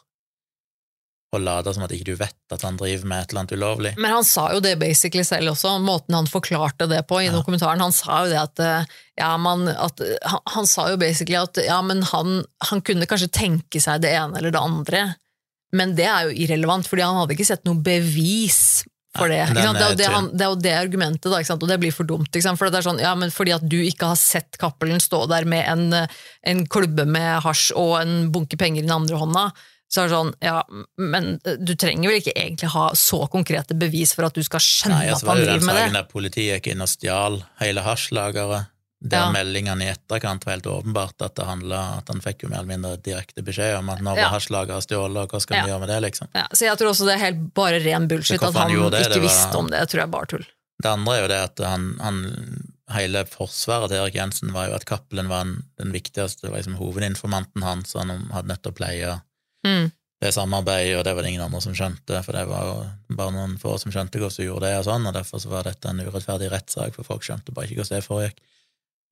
og 1.37 1.43
late 1.45 1.75
som 1.75 1.85
at 1.87 1.93
ikke 1.95 2.07
du 2.13 2.15
vet 2.21 2.55
at 2.55 2.63
han 2.67 2.79
driver 2.81 3.09
med 3.11 3.23
et 3.25 3.33
eller 3.33 3.43
annet 3.45 3.57
ulovlig. 3.59 3.93
Men 4.01 4.15
han 4.17 4.27
sa 4.29 4.47
jo 4.55 4.63
det 4.65 4.77
basically 4.81 5.25
selv 5.27 5.53
også, 5.55 5.75
måten 5.85 6.17
han 6.17 6.31
forklarte 6.31 6.89
det 6.91 7.03
på 7.11 7.21
i 7.23 7.27
Ja. 7.27 7.35
dokumentaren. 7.37 7.83
Han 7.83 7.93
sa 7.93 8.25
jo 8.25 8.31
det 8.33 8.41
at, 8.41 8.63
eh, 8.65 8.95
ja, 9.21 9.37
man, 9.37 9.69
at 9.69 10.01
han, 10.23 10.41
han 10.57 10.67
sa 10.71 10.89
jo 10.91 10.97
basically 11.01 11.37
at 11.41 11.59
ja, 11.67 11.81
men 11.83 12.03
han, 12.15 12.45
han 12.71 12.81
kunne 12.81 13.07
kanskje 13.11 13.31
tenke 13.35 13.83
seg 13.83 14.01
det 14.05 14.15
ene 14.15 14.39
eller 14.39 14.55
det 14.55 14.63
andre, 14.63 15.05
men 15.75 15.95
det 15.99 16.07
er 16.07 16.29
jo 16.29 16.35
irrelevant, 16.47 16.87
fordi 16.87 17.03
han 17.03 17.17
hadde 17.19 17.35
ikke 17.35 17.47
sett 17.49 17.65
noe 17.67 17.81
bevis 17.83 18.85
for 19.15 19.31
det. 19.31 19.45
Sant? 19.55 19.79
Det, 19.79 19.87
er 19.87 19.99
det, 19.99 20.07
han, 20.11 20.29
det 20.35 20.43
er 20.45 20.51
jo 20.53 20.59
det 20.63 20.75
argumentet, 20.75 21.31
da, 21.31 21.41
og 21.55 21.69
det 21.71 21.79
blir 21.83 21.95
for 21.95 22.07
dumt. 22.09 22.35
For 22.35 22.71
det 22.71 22.81
er 22.81 22.87
sånn, 22.87 23.03
ja, 23.03 23.13
men 23.19 23.31
fordi 23.35 23.55
at 23.55 23.67
du 23.71 23.77
ikke 23.83 24.11
har 24.11 24.19
sett 24.19 24.59
Cappelen 24.61 25.03
stå 25.03 25.25
der 25.31 25.47
med 25.51 25.63
en, 25.71 25.85
eh, 25.95 26.17
en 26.51 26.65
klubbe 26.67 27.07
med 27.07 27.43
hasj 27.45 27.73
og 27.79 28.01
en 28.01 28.33
bunke 28.35 28.59
penger 28.61 28.83
i 28.83 28.87
den 28.89 28.95
andre 28.95 29.21
hånda, 29.21 29.45
så 29.95 30.03
er 30.03 30.09
det 30.11 30.15
sånn, 30.17 30.33
ja, 30.43 30.57
men 30.99 31.27
du 31.63 31.75
trenger 31.79 32.11
vel 32.11 32.19
ikke 32.19 32.35
egentlig 32.35 32.71
ha 32.75 32.89
så 32.99 33.21
konkrete 33.31 33.77
bevis 33.79 34.15
for 34.17 34.27
at 34.27 34.35
du 34.35 34.43
skal 34.43 34.63
skjønne 34.65 34.97
Nei, 34.99 35.07
at 35.07 35.15
altså 35.21 35.27
var 35.29 35.37
han 35.37 35.43
det 35.45 35.45
jo 35.47 35.51
den 35.53 35.61
driver 35.61 35.67
med 35.71 35.77
saken 35.85 35.93
det. 35.95 36.01
der 36.01 36.13
politiet 36.17 36.55
gikk 36.57 36.73
inn 36.73 36.83
og 36.83 36.91
stjal 36.91 37.37
hele 37.63 37.85
hasjlageret, 37.87 38.71
der 39.05 39.21
Ja. 39.27 39.31
meldingene 39.35 39.85
i 39.85 39.91
etterkant 39.93 40.47
var 40.47 40.55
helt 40.57 40.67
åpenbart 40.67 41.21
at 41.27 41.35
det 41.37 41.45
handla 41.45 41.81
at 41.99 42.09
han 42.09 42.23
fikk 42.25 42.43
jo 42.43 42.49
mer 42.49 42.63
eller 42.63 42.73
mindre 42.73 42.97
direkte 43.05 43.45
beskjed 43.45 43.77
om 43.79 43.91
at 43.93 44.01
nå 44.01 44.17
Ja. 44.17 44.25
var 44.31 44.41
hasjlageret 44.41 44.83
stjålet, 44.87 45.23
og 45.23 45.29
hva 45.31 45.41
skal 45.45 45.55
vi 45.61 45.69
Ja. 45.69 45.75
gjøre 45.75 45.81
med 45.87 45.89
det, 45.93 46.01
liksom. 46.11 46.29
Ja, 46.35 46.47
så 46.51 46.65
jeg 46.71 46.79
tror 46.81 46.89
også 46.91 47.05
det 47.07 47.15
er 47.15 47.25
helt 47.27 47.55
bare 47.55 47.79
ren 47.85 48.09
bullshit 48.09 48.43
at 48.43 48.55
han 48.55 48.71
han 48.71 48.91
det, 48.91 49.01
ikke 49.05 49.13
det 49.13 49.23
var- 49.23 49.29
visste 49.29 49.55
om 49.59 49.67
det. 49.69 49.79
Jeg 49.81 49.89
tror 49.89 50.01
jeg 50.01 50.11
bare 50.11 50.27
tull. 50.27 50.47
Det 50.83 50.91
andre 50.91 51.13
er 51.15 51.21
jo 51.23 51.29
det 51.29 51.43
at 51.45 51.59
han, 51.69 51.97
han 52.01 52.65
Hele 52.93 53.25
forsvaret 53.25 53.89
til 53.89 53.97
Erik 53.97 54.15
Jensen 54.15 54.53
var 54.53 54.69
jo 54.69 54.75
at 54.75 54.85
Cappelen 54.85 55.27
var 55.27 55.41
en, 55.41 55.63
den 55.81 55.91
viktigste, 55.91 56.43
det 56.43 56.51
var 56.51 56.59
liksom 56.61 56.77
hovedinformanten 56.77 57.63
hans, 57.65 57.95
og 57.97 58.07
han 58.07 58.29
hadde 58.31 58.49
nettopp 58.49 58.75
pleia 58.77 59.23
Mm. 59.65 59.91
det 60.25 60.31
samarbeidet, 60.33 60.97
og 60.99 61.05
det 61.05 61.13
var 61.17 61.23
det 61.23 61.31
ingen 61.35 61.43
andre 61.45 61.61
som 61.61 61.75
skjønte, 61.77 62.23
for 62.25 62.33
det 62.33 62.47
var 62.49 62.97
bare 63.11 63.33
noen 63.35 63.59
få 63.61 63.75
som 63.81 63.93
skjønte 63.93 64.19
hvordan 64.21 64.37
du 64.39 64.47
gjorde 64.47 64.67
det, 64.69 64.79
og 64.79 64.85
sånn, 64.87 65.07
og 65.11 65.13
derfor 65.17 65.41
så 65.43 65.51
var 65.53 65.67
dette 65.69 65.89
en 65.91 66.01
urettferdig 66.01 66.49
rettssak, 66.53 66.95
for 66.97 67.05
folk 67.05 67.23
skjønte 67.27 67.53
bare 67.53 67.67
ikke 67.69 67.83
hvordan 67.83 67.99
det 68.01 68.07
foregikk. 68.07 68.39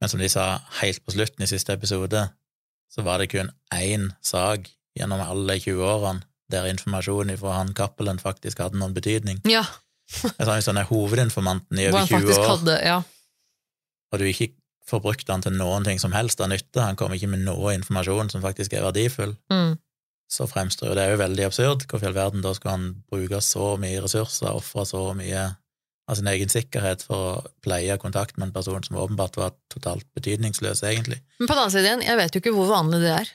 Men 0.01 0.09
som 0.09 0.21
de 0.23 0.29
sa 0.33 0.47
helt 0.81 1.03
på 1.05 1.13
slutten 1.15 1.45
i 1.45 1.51
siste 1.51 1.73
episode, 1.77 2.23
så 2.93 3.05
var 3.05 3.19
det 3.21 3.29
kun 3.33 3.51
én 3.75 4.09
sak 4.25 4.71
gjennom 4.97 5.21
alle 5.25 5.59
20 5.61 5.85
årene 5.85 6.25
der 6.53 6.67
informasjonen 6.69 7.39
fra 7.41 7.59
han 7.61 7.75
Cappelen 7.77 8.19
faktisk 8.21 8.59
hadde 8.61 8.77
noen 8.81 8.93
betydning. 8.97 9.41
Ja, 9.49 9.63
Jeg 10.13 10.33
sa 10.33 10.45
sånn, 10.45 10.57
Hvis 10.59 10.67
han 10.69 10.81
er 10.81 10.89
hovedinformanten 10.91 11.79
i 11.79 11.87
over 11.89 12.03
han 12.03 12.09
20 12.09 12.19
faktisk 12.19 12.41
år, 12.41 12.49
hadde 12.57 12.75
Ja. 12.85 12.99
og 14.13 14.19
du 14.21 14.25
ikke 14.29 14.51
får 14.89 15.01
brukt 15.01 15.29
han 15.31 15.41
til 15.45 15.55
noen 15.57 15.85
ting 15.87 15.99
som 16.03 16.13
helst 16.13 16.41
av 16.45 16.51
nytte, 16.53 16.83
han 16.83 16.97
kommer 16.97 17.17
ikke 17.17 17.31
med 17.33 17.45
noe 17.47 17.73
informasjon 17.77 18.29
som 18.33 18.43
faktisk 18.45 18.73
er 18.77 18.83
verdifull, 18.85 19.37
Mm. 19.53 19.79
Så 20.33 20.47
fremstår 20.49 20.93
jo 20.93 20.95
det 20.97 21.09
jo 21.11 21.19
veldig 21.21 21.45
absurd. 21.45 21.83
Hvorfor 21.91 22.07
i 22.07 22.11
all 22.11 22.17
verden 22.17 22.45
da 22.45 22.55
skal 22.57 22.71
han 22.77 22.87
bruke 23.13 23.41
så 23.45 23.75
mye 23.81 24.01
ressurser, 24.05 24.49
ofre 24.57 24.87
så 24.89 25.03
mye 25.19 25.43
av 26.11 26.17
sin 26.19 26.31
egen 26.33 26.51
sikkerhet 26.51 27.05
for 27.07 27.27
å 27.29 27.51
pleie 27.65 27.95
kontakt 28.01 28.39
med 28.39 28.49
en 28.49 28.55
person 28.57 28.83
som 28.87 28.97
åpenbart 29.03 29.37
var 29.39 29.53
totalt 29.73 30.07
betydningsløs, 30.17 30.81
egentlig? 30.89 31.21
Men 31.39 31.51
på 31.51 31.55
den 31.55 31.63
annen 31.63 31.75
side 31.75 31.87
igjen, 31.91 32.05
jeg 32.09 32.21
vet 32.23 32.35
jo 32.37 32.43
ikke 32.43 32.55
hvor 32.57 32.71
vanlig 32.73 33.03
det 33.05 33.13
er. 33.21 33.33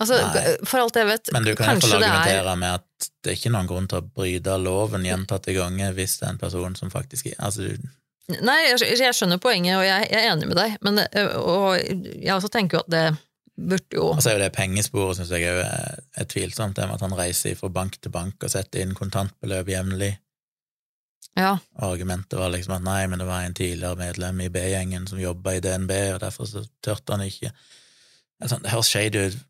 Altså, 0.00 0.16
Nei. 0.18 0.54
For 0.66 0.82
alt 0.82 0.96
jeg 0.98 1.06
vet, 1.06 1.28
Men 1.36 1.44
du 1.46 1.52
kan 1.54 1.68
jo 1.68 1.74
iallfall 1.76 2.00
det 2.02 2.08
er 2.08 2.14
argumentere 2.16 2.54
med 2.58 2.80
at 2.80 3.10
det 3.22 3.30
er 3.30 3.36
ikke 3.38 3.52
noen 3.54 3.68
grunn 3.70 3.84
til 3.90 4.00
å 4.00 4.06
bryte 4.16 4.56
loven 4.58 5.04
gjentatte 5.06 5.54
ganger 5.54 5.94
hvis 5.94 6.16
det 6.18 6.26
er 6.26 6.32
en 6.34 6.40
person 6.40 6.74
som 6.80 6.90
faktisk 6.90 7.28
Altså, 7.36 7.68
du- 7.68 8.40
Nei, 8.40 8.56
jeg, 8.72 9.12
skjønner 9.14 9.36
poenget, 9.38 9.76
og 9.76 9.84
jeg 9.84 10.08
er 10.10 10.30
enig 10.32 10.48
med 10.48 10.56
deg, 10.56 10.78
men 10.80 10.98
og 11.36 11.76
jeg 11.76 12.32
også 12.32 12.48
tenker 12.48 12.78
jo 12.78 12.82
at 12.86 12.90
det 12.90 13.04
burde 13.56 13.96
jo 13.96 14.10
Og 14.10 14.22
så 14.22 14.30
er 14.30 14.38
jo 14.38 14.42
det 14.44 14.52
pengesporet, 14.56 15.18
syns 15.18 15.32
jeg 15.34 15.46
er, 15.46 16.02
er 16.16 16.28
tvilsomt, 16.30 16.76
det 16.76 16.88
med 16.88 16.98
at 16.98 17.06
han 17.06 17.16
reiser 17.16 17.56
fra 17.58 17.70
bank 17.72 18.00
til 18.02 18.12
bank 18.14 18.42
og 18.42 18.52
setter 18.52 18.82
inn 18.82 18.94
kontantbeløp 18.98 19.70
jevnlig. 19.70 20.12
Ja, 21.34 21.56
argumentet 21.82 22.38
var 22.38 22.52
liksom 22.52 22.76
at 22.76 22.84
nei, 22.86 23.00
men 23.10 23.18
det 23.18 23.26
var 23.26 23.42
en 23.42 23.56
tidligere 23.58 23.98
medlem 23.98 24.44
i 24.44 24.50
B-gjengen 24.54 25.08
som 25.10 25.18
jobba 25.18 25.56
i 25.56 25.62
DNB, 25.64 25.90
og 26.14 26.20
derfor 26.22 26.46
så 26.46 26.62
turte 26.84 27.16
han 27.16 27.24
ikke. 27.26 27.50
Sånn, 28.44 28.62
det 28.62 28.70
høres 28.70 28.92
shady 28.92 29.24
ut. 29.24 29.40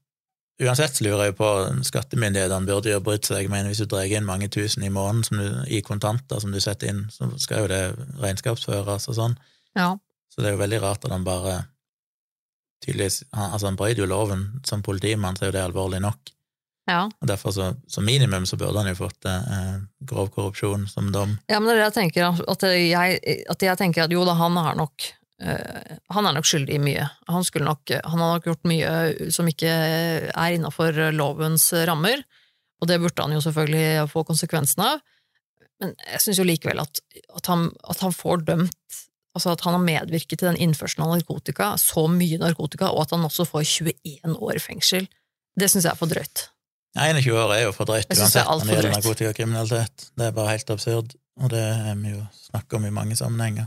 Uansett 0.65 0.97
så 0.97 1.05
lurer 1.05 1.29
jeg 1.29 1.37
på, 1.37 1.51
skattemyndighetene 1.85 2.69
burde 2.69 2.93
jo 2.93 3.03
brydd 3.05 3.27
seg, 3.27 3.51
men 3.53 3.67
hvis 3.69 3.83
du 3.83 3.89
drar 3.91 4.07
inn 4.07 4.25
mange 4.25 4.49
tusen 4.55 4.87
i 4.87 4.93
måneden 4.93 5.27
som 5.27 5.41
du, 5.43 5.49
i 5.67 5.83
kontanter 5.85 6.41
som 6.41 6.55
du 6.55 6.61
setter 6.63 6.93
inn, 6.93 7.05
så 7.13 7.29
skal 7.43 7.65
jo 7.65 7.71
det 7.73 7.83
regnskapsføres 8.23 9.11
og 9.11 9.21
sånn. 9.21 9.39
ja. 9.77 9.93
Så 10.35 10.43
det 10.43 10.49
er 10.49 10.57
jo 10.57 10.65
veldig 10.65 10.79
rart 10.83 11.05
at 11.07 11.13
han 11.15 11.23
bare 11.23 11.61
tydeligvis 12.85 13.23
han, 13.33 13.51
Altså, 13.53 13.69
han 13.71 13.79
brøt 13.81 14.01
jo 14.01 14.09
loven 14.11 14.47
som 14.67 14.85
politimann, 14.85 15.37
så 15.37 15.47
er 15.47 15.53
jo 15.53 15.57
det 15.59 15.65
alvorlig 15.65 16.03
nok. 16.05 16.31
ja. 16.91 17.03
Og 17.09 17.29
derfor, 17.29 17.55
så, 17.57 17.73
som 17.89 18.05
minimum, 18.05 18.47
så 18.47 18.57
burde 18.61 18.79
han 18.79 18.93
jo 18.93 18.99
fått 18.99 19.25
eh, 19.25 19.77
grov 20.05 20.31
korrupsjon 20.35 20.87
som 20.89 21.13
dom. 21.13 21.39
Ja, 21.49 21.61
men 21.61 21.71
det 21.71 21.77
er 21.77 21.83
det 21.83 21.89
jeg 21.89 21.99
tenker, 21.99 22.41
at 22.55 22.67
jeg, 22.69 23.45
at 23.51 23.69
jeg 23.69 23.81
tenker 23.81 24.05
at 24.05 24.13
jo 24.13 24.25
da, 24.29 24.39
han 24.39 24.57
har 24.61 24.81
nok 24.81 25.13
Uh, 25.43 25.97
han 26.15 26.29
er 26.29 26.37
nok 26.37 26.47
skyldig 26.47 26.77
i 26.77 26.81
mye. 26.81 27.05
Han, 27.27 27.43
skulle 27.45 27.67
nok, 27.67 27.91
han 27.91 28.21
har 28.23 28.37
nok 28.37 28.45
gjort 28.47 28.69
mye 28.71 29.31
som 29.35 29.49
ikke 29.51 29.67
er 29.67 30.55
innafor 30.55 30.95
lovens 31.13 31.67
rammer, 31.91 32.23
og 32.79 32.89
det 32.89 33.01
burde 33.03 33.27
han 33.27 33.35
jo 33.35 33.43
selvfølgelig 33.43 34.07
få 34.13 34.23
konsekvensen 34.29 34.85
av. 34.87 35.03
Men 35.83 35.95
jeg 36.07 36.23
syns 36.23 36.41
jo 36.41 36.47
likevel 36.47 36.81
at, 36.83 37.03
at, 37.35 37.49
han, 37.51 37.67
at 37.91 38.03
han 38.05 38.15
får 38.15 38.45
dømt 38.47 38.79
Altså 39.35 39.51
at 39.55 39.65
han 39.67 39.75
har 39.75 39.83
medvirket 39.83 40.39
til 40.39 40.47
den 40.47 40.61
innførselen 40.63 41.07
av 41.07 41.17
narkotika, 41.17 41.73
så 41.81 42.07
mye 42.11 42.39
narkotika, 42.39 42.93
og 42.95 43.05
at 43.05 43.15
han 43.17 43.27
også 43.27 43.47
får 43.51 43.65
21 43.67 44.37
år 44.39 44.61
fengsel. 44.63 45.09
Det 45.59 45.71
syns 45.71 45.89
jeg 45.89 45.93
er 45.93 45.99
for 45.99 46.11
drøyt. 46.11 46.49
21 46.95 47.35
år 47.43 47.53
er 47.57 47.63
jo 47.65 47.73
for 47.75 47.91
drøyt 47.91 48.07
er 48.07 48.21
uansett 48.23 48.47
når 48.47 48.63
det 48.63 48.77
gjelder 48.77 48.95
narkotikakriminalitet. 48.95 50.09
Det 50.15 50.29
er 50.29 50.37
bare 50.37 50.55
helt 50.55 50.71
absurd, 50.71 51.17
og 51.43 51.51
det 51.51 51.63
har 51.63 51.99
vi 51.99 52.15
jo 52.15 52.23
snakket 52.45 52.79
om 52.79 52.87
i 52.87 52.95
mange 52.95 53.19
sammenhenger. 53.19 53.67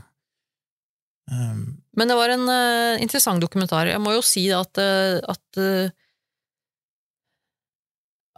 Um, 1.28 1.82
Men 2.00 2.08
det 2.08 2.16
var 2.16 2.32
en 2.32 2.48
uh, 2.48 3.02
interessant 3.04 3.44
dokumentar. 3.44 3.90
Jeg 3.92 4.00
må 4.00 4.16
jo 4.16 4.24
si 4.24 4.46
at, 4.56 4.80
uh, 4.80 5.20
at 5.28 5.60
eh, 5.60 5.92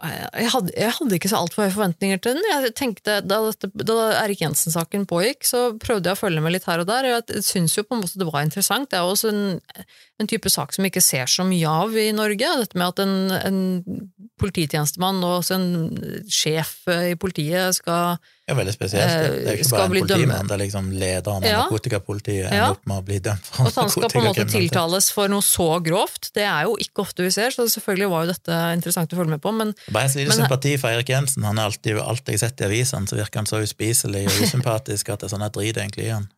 jeg 0.00 0.48
hadde, 0.54 0.72
jeg 0.72 0.92
hadde 0.96 1.16
ikke 1.16 1.28
så 1.28 1.40
altfor 1.42 1.66
høye 1.66 1.74
forventninger 1.74 2.20
til 2.24 2.38
den. 2.38 2.46
Jeg 2.48 2.72
tenkte, 2.78 3.18
Da, 3.20 3.40
da 3.84 3.96
Erik 4.22 4.40
Jensen-saken 4.40 5.04
pågikk, 5.10 5.44
så 5.44 5.60
prøvde 5.76 6.08
jeg 6.08 6.16
å 6.16 6.20
følge 6.20 6.44
med 6.44 6.54
litt 6.54 6.68
her 6.68 6.80
og 6.80 6.88
der. 6.88 7.08
Jeg 7.10 7.44
syns 7.44 7.76
jo 7.76 7.84
på 7.84 7.96
en 7.96 8.02
måte 8.04 8.20
det 8.20 8.28
var 8.28 8.46
interessant. 8.46 8.88
Det 8.90 8.96
er 8.96 9.04
jo 9.04 9.12
også 9.12 9.32
en, 9.34 9.60
en 10.22 10.30
type 10.30 10.52
sak 10.52 10.72
som 10.72 10.86
vi 10.86 10.92
ikke 10.92 11.04
ser 11.04 11.28
så 11.28 11.44
mye 11.44 11.68
av 11.84 11.96
i 12.00 12.08
Norge. 12.16 12.54
Dette 12.62 12.80
med 12.80 12.94
at 12.94 13.04
en, 13.04 13.14
en 13.36 14.10
polititjenestemann 14.40 15.20
og 15.20 15.42
også 15.42 15.58
en 15.58 15.70
sjef 16.32 16.78
i 16.88 17.16
politiet 17.20 17.76
skal 17.76 18.16
det 18.50 18.56
er 18.56 18.58
veldig 18.58 18.72
spesielt. 18.74 19.10
Det 19.14 19.26
er 19.30 19.56
jo 19.56 19.62
ikke 19.62 19.70
bare 19.70 19.84
en 19.84 19.92
politimann, 19.94 20.48
det 20.50 20.54
er 20.56 20.60
liksom 20.64 20.86
lederen 20.98 21.44
av 21.44 21.46
Ja. 21.46 21.58
narkotikapolitiet 21.62 22.46
ender 22.48 22.56
Ja. 22.58 22.70
opp 22.74 22.86
med 22.90 22.98
å 22.98 23.04
bli 23.06 23.18
dømt 23.22 23.46
for 23.46 23.66
At 23.68 23.74
han 23.78 23.88
skal 23.92 24.08
på 24.10 24.18
en 24.18 24.26
måte 24.26 24.46
tiltales 24.50 25.10
for 25.14 25.28
noe 25.30 25.44
så 25.46 25.68
grovt, 25.84 26.32
det 26.34 26.42
er 26.42 26.64
jo 26.66 26.74
ikke 26.82 27.04
ofte 27.06 27.22
vi 27.22 27.30
ser, 27.30 27.50
så 27.54 27.68
selvfølgelig 27.70 28.10
var 28.10 28.24
jo 28.26 28.32
dette 28.32 28.58
interessant 28.74 29.14
å 29.14 29.16
følge 29.20 29.30
med 29.36 29.40
på, 29.44 29.52
men 29.54 29.74
Bare 29.92 30.08
en 30.10 30.16
liten 30.18 30.34
sympati 30.42 30.74
for 30.80 30.88
Eirik 30.90 31.08
Jensen. 31.14 31.44
Han 31.46 31.58
er 31.58 31.70
alltid, 31.70 31.96
alt 32.02 32.26
jeg 32.26 32.40
har 32.40 32.48
sett 32.48 32.60
i 32.60 32.64
avisene, 32.66 33.06
så 33.06 33.14
virker 33.16 33.36
han 33.44 33.46
så 33.46 33.62
uspiselig 33.62 34.26
og 34.26 34.42
usympatisk 34.42 35.08
at 35.14 35.20
det 35.22 35.30
er 35.30 35.36
sånn 35.36 35.46
jeg 35.46 35.52
driter 35.52 35.80
egentlig 35.86 36.06
i 36.10 36.10
han. 36.10 36.28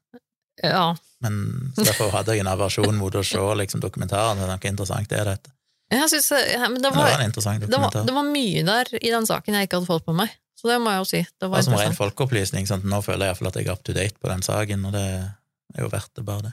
ja. 0.63 0.95
Men 1.23 1.73
derfor 1.79 2.11
hadde 2.11 2.35
jeg 2.35 2.41
en 2.41 2.51
aversjon 2.51 2.97
mot 2.99 3.15
å 3.15 3.23
se 3.25 3.39
liksom, 3.39 3.81
dokumentaren. 3.81 4.37
men 4.39 4.49
Noe 4.51 4.59
interessant 4.69 5.11
er 5.13 5.25
dette. 5.25 5.51
Jeg 5.93 6.09
synes, 6.09 6.31
ja, 6.51 6.69
men 6.69 6.81
det, 6.81 6.89
Men 6.89 6.93
det 6.93 6.97
var 6.97 7.05
var, 7.05 7.59
det, 7.61 7.79
var, 7.79 8.05
det 8.07 8.15
var 8.17 8.25
mye 8.25 8.63
der 8.65 8.85
i 8.97 9.11
den 9.13 9.27
saken 9.29 9.55
jeg 9.55 9.69
ikke 9.69 9.77
hadde 9.81 9.87
fått 9.87 10.07
med 10.09 10.17
meg, 10.23 10.31
så 10.63 10.69
det 10.71 10.77
må 10.79 10.93
jeg 10.95 11.03
jo 11.03 11.07
si. 11.11 11.21
Det 11.43 11.49
var 11.51 11.65
som 11.67 11.75
ren 11.75 11.97
folkeopplysning, 11.97 12.69
sant? 12.71 12.85
nå 12.87 13.01
føler 13.03 13.27
jeg 13.27 13.33
iallfall 13.33 13.49
at 13.51 13.57
jeg 13.59 13.67
er 13.67 13.75
up 13.75 13.83
to 13.83 13.95
date 13.97 14.15
på 14.23 14.31
den 14.31 14.45
saken, 14.47 14.85
og 14.87 14.95
det 14.95 15.03
er 15.11 15.83
jo 15.83 15.89
verdt 15.91 16.13
det, 16.15 16.23
bare 16.29 16.45
det. 16.47 16.53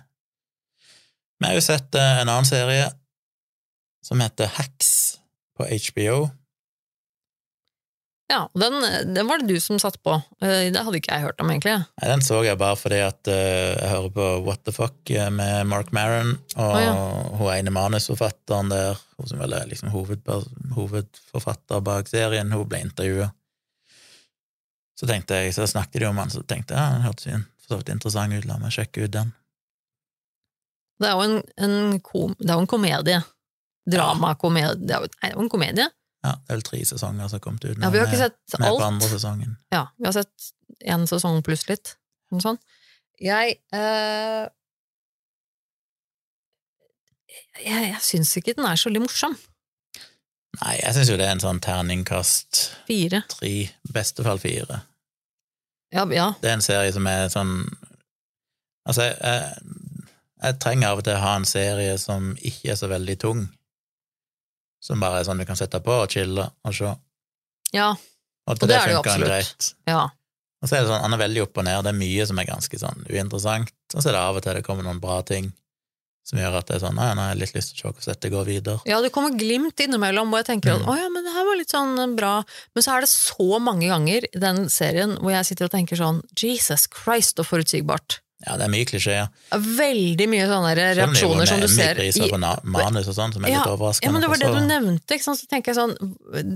Vi 1.40 1.48
har 1.48 1.54
jo 1.60 1.62
sett 1.64 1.94
eh, 1.96 2.18
en 2.24 2.32
annen 2.34 2.50
serie 2.50 2.90
som 4.04 4.20
heter 4.26 4.50
Hacks 4.58 4.92
på 5.60 5.70
HBO. 5.70 6.18
Ja, 8.30 8.50
den, 8.58 8.74
den 9.14 9.28
var 9.28 9.38
det 9.42 9.48
du 9.50 9.60
som 9.62 9.80
satt 9.82 9.98
på. 10.06 10.18
Eh, 10.42 10.68
Det 10.74 10.82
hadde 10.86 11.00
ikke 11.00 11.14
jeg 11.16 11.26
hørt 11.30 11.42
om, 11.42 11.50
egentlig. 11.54 11.78
Nei, 11.82 12.10
Den 12.12 12.22
så 12.26 12.42
jeg 12.46 12.60
bare 12.62 12.78
fordi 12.78 13.00
at 13.06 13.30
eh, 13.32 13.78
jeg 13.78 13.90
hører 13.94 14.12
på 14.18 14.28
What 14.46 14.66
the 14.66 14.74
Fuck 14.74 15.14
med 15.38 15.70
Mark 15.70 15.94
Maron, 15.94 16.36
og 16.58 16.76
Å, 16.76 16.82
ja. 16.84 16.94
hun 17.40 17.54
ene 17.56 17.74
manusforfatteren 17.78 18.74
der, 18.74 18.98
hun 19.18 19.30
som 19.32 19.42
vel 19.42 19.54
er 19.58 19.70
liksom 19.70 19.94
hovedforfatter 19.94 21.82
bak 21.86 22.10
serien, 22.10 22.54
hun 22.54 22.68
ble 22.70 22.84
intervjua. 22.90 23.32
Så 25.00 25.08
tenkte 25.08 25.38
jeg, 25.40 25.54
så 25.56 25.64
snakket 25.70 26.02
de 26.04 26.08
om 26.10 26.18
han, 26.20 26.32
så 26.34 26.42
tenkte 26.44 26.76
jeg 26.76 26.82
ja, 26.84 26.96
den 26.98 27.06
hørtes 27.08 27.30
for 27.64 27.76
så 27.76 27.78
vidt 27.80 27.92
interessant 27.94 28.36
ut, 28.36 28.48
la 28.50 28.58
meg 28.60 28.74
sjekke 28.76 29.06
ut 29.06 29.14
den. 29.14 29.30
Det 31.00 31.08
er 31.08 31.16
jo 31.16 31.22
en, 31.30 31.38
en, 31.64 32.00
kom, 32.04 32.34
det 32.40 32.50
er 32.50 32.58
jo 32.60 32.64
en 32.66 32.68
komedie. 32.74 33.22
Dramakomedie. 33.90 34.76
Det 34.84 34.92
er 34.98 35.06
jo 35.06 35.08
nei, 35.08 35.22
det 35.24 35.32
er 35.32 35.38
jo 35.38 35.46
en 35.46 35.52
komedie. 35.54 35.86
Ja, 36.26 36.34
det 36.36 36.52
er 36.52 36.58
vel 36.58 36.66
tre 36.68 36.82
sesonger 36.90 37.30
som 37.32 37.38
har 37.40 37.44
kommet 37.46 37.64
ut 37.64 37.78
nå. 37.80 37.86
Ja, 37.86 37.92
vi 37.94 38.02
har 38.02 38.10
ikke 38.10 38.20
med- 38.20 38.34
sett 38.36 38.60
med 38.60 38.68
på 38.68 38.74
alt. 38.76 38.84
andre 38.90 39.08
sesongen. 39.14 39.54
Ja, 39.72 39.86
vi 39.96 40.10
har 40.10 40.18
sett 40.18 40.50
én 40.84 41.08
sesong 41.08 41.40
pluss 41.48 41.64
litt. 41.70 41.94
Noe 42.34 42.44
sånt. 42.44 42.60
Jeg 43.24 43.56
eh, 43.76 44.48
Jeg, 47.60 47.88
jeg 47.94 48.02
syns 48.04 48.32
ikke 48.40 48.56
den 48.58 48.68
er 48.68 48.78
så 48.80 48.90
veldig 48.90 49.06
morsom. 49.06 49.34
Nei, 50.60 50.76
jeg 50.82 50.96
syns 50.98 51.10
jo 51.12 51.18
det 51.20 51.28
er 51.28 51.36
en 51.38 51.44
sånn 51.44 51.62
terningkast 51.64 52.64
Fire. 52.88 53.22
tre, 53.32 53.48
i 53.48 53.94
beste 53.96 54.26
fall 54.26 54.42
fire. 54.44 54.82
Ja, 55.96 56.04
ja. 56.14 56.26
Det 56.42 56.50
er 56.52 56.58
en 56.58 56.66
serie 56.66 56.92
som 56.94 57.08
er 57.10 57.30
sånn 57.34 57.54
Altså, 58.90 59.06
jeg, 59.06 59.18
jeg, 59.22 60.04
jeg 60.44 60.58
trenger 60.64 60.92
av 60.92 61.00
og 61.02 61.06
til 61.06 61.14
å 61.18 61.22
ha 61.22 61.32
en 61.38 61.46
serie 61.46 61.96
som 62.02 62.32
ikke 62.38 62.72
er 62.74 62.78
så 62.80 62.88
veldig 62.90 63.16
tung. 63.22 63.42
Som 64.82 65.02
bare 65.04 65.20
er 65.20 65.28
sånn 65.28 65.38
du 65.42 65.46
kan 65.46 65.60
sette 65.60 65.82
på 65.84 65.94
og 65.94 66.10
chille 66.10 66.46
og 66.66 66.74
se. 66.76 66.94
ja. 67.76 67.92
Og, 68.50 68.56
Og 68.56 68.64
det 68.66 68.80
er 68.80 68.88
det 68.90 68.96
jo 68.96 69.02
absolutt. 69.04 69.30
greit. 69.30 69.68
ja. 69.92 70.08
Og 70.60 70.68
så 70.68 70.76
er 70.76 70.82
det 70.82 70.90
sånn, 70.90 71.04
han 71.06 71.14
er 71.16 71.22
veldig 71.22 71.44
opp 71.46 71.60
og 71.62 71.64
ned, 71.68 71.84
det 71.86 71.92
er 71.94 72.00
mye 72.00 72.24
som 72.28 72.40
er 72.42 72.48
ganske 72.50 72.80
sånn 72.82 73.04
uinteressant, 73.08 73.70
og 73.94 74.02
så 74.02 74.10
er 74.10 74.16
det 74.18 74.24
av 74.26 74.40
og 74.40 74.44
til 74.44 74.58
det 74.58 74.64
kommer 74.66 74.84
noen 74.88 74.98
bra 75.04 75.20
ting 75.24 75.52
som 76.30 76.38
gjør 76.40 76.60
at 76.60 76.68
det 76.70 76.76
er 76.78 76.82
sånn, 76.86 76.96
nei, 77.00 77.10
nå 77.18 77.24
har 77.26 77.32
jeg 77.34 77.40
litt 77.42 77.56
lyst 77.58 77.72
til 77.74 77.76
å 77.76 77.80
se 77.80 77.90
hvordan 77.90 78.14
dette 78.14 78.30
går 78.36 78.46
videre. 78.46 78.80
Ja, 78.90 79.02
det 79.02 79.10
kommer 79.16 79.34
glimt 79.34 79.82
innimellom, 79.82 80.30
og 80.34 80.42
jeg 80.44 80.48
tenker 80.52 80.76
at 80.78 80.84
Mm. 80.86 80.90
å 80.94 80.98
ja, 81.00 81.10
men 81.10 81.26
det 81.26 81.34
her 81.34 81.46
var 81.48 81.58
litt 81.58 81.74
sånn 81.74 82.16
bra. 82.16 82.34
Men 82.76 82.84
så 82.86 82.96
er 82.96 83.02
det 83.02 83.10
så 83.10 83.60
mange 83.60 83.88
ganger 83.90 84.28
i 84.30 84.40
den 84.40 84.68
serien 84.70 85.18
hvor 85.18 85.32
jeg 85.34 85.46
sitter 85.50 85.66
og 85.66 85.72
tenker 85.74 85.98
sånn 85.98 86.22
Jesus 86.38 86.88
Christ, 86.88 87.36
så 87.40 87.44
forutsigbart. 87.48 88.20
Ja, 88.48 88.56
det 88.56 88.70
er 88.70 88.72
mye 88.72 88.86
klisjeer. 88.88 89.28
Veldig 89.52 90.28
mye 90.32 90.46
sånne 90.48 90.70
jo 90.78 90.84
reaksjoner 91.02 91.46
som 91.50 91.60
du 91.60 91.68
ser 91.68 91.98
Emmy-priser 91.98 92.24
i 92.24 92.30
på 92.32 92.40
manus 92.72 93.10
og 93.12 93.16
sånn, 93.18 93.34
som 93.36 93.44
er 93.44 93.50
Ja, 93.52 93.64
litt 93.66 93.74
overraskende. 93.74 94.06
Ja, 94.06 94.12
men 94.16 94.22
det 94.24 94.30
var 94.30 94.38
det 94.40 94.52
du 94.56 94.62
nevnte, 94.70 95.18
ikke 95.18 95.26
sant? 95.26 95.40
Så 95.42 95.48
tenker 95.52 95.74
jeg 95.74 95.76
sånn 95.82 95.98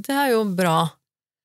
Det 0.06 0.16
er 0.16 0.30
jo 0.32 0.46
bra. 0.46 0.78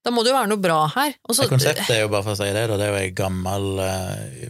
Da 0.04 0.12
må 0.14 0.22
det 0.22 0.30
jo 0.30 0.36
være 0.38 0.48
noe 0.52 0.62
bra 0.62 0.86
her. 0.94 1.14
Også, 1.28 1.42
Det 1.42 1.50
konseptet 1.56 1.90
er 1.90 2.00
jo, 2.04 2.08
bare 2.12 2.22
for 2.22 2.36
å 2.36 2.38
si 2.38 2.52
det, 2.54 2.68
da, 2.70 2.76
det 2.78 2.86
er 2.86 2.92
jo 2.92 3.00
ei 3.02 3.10
gammel, 3.10 3.66
eh, 3.82 4.48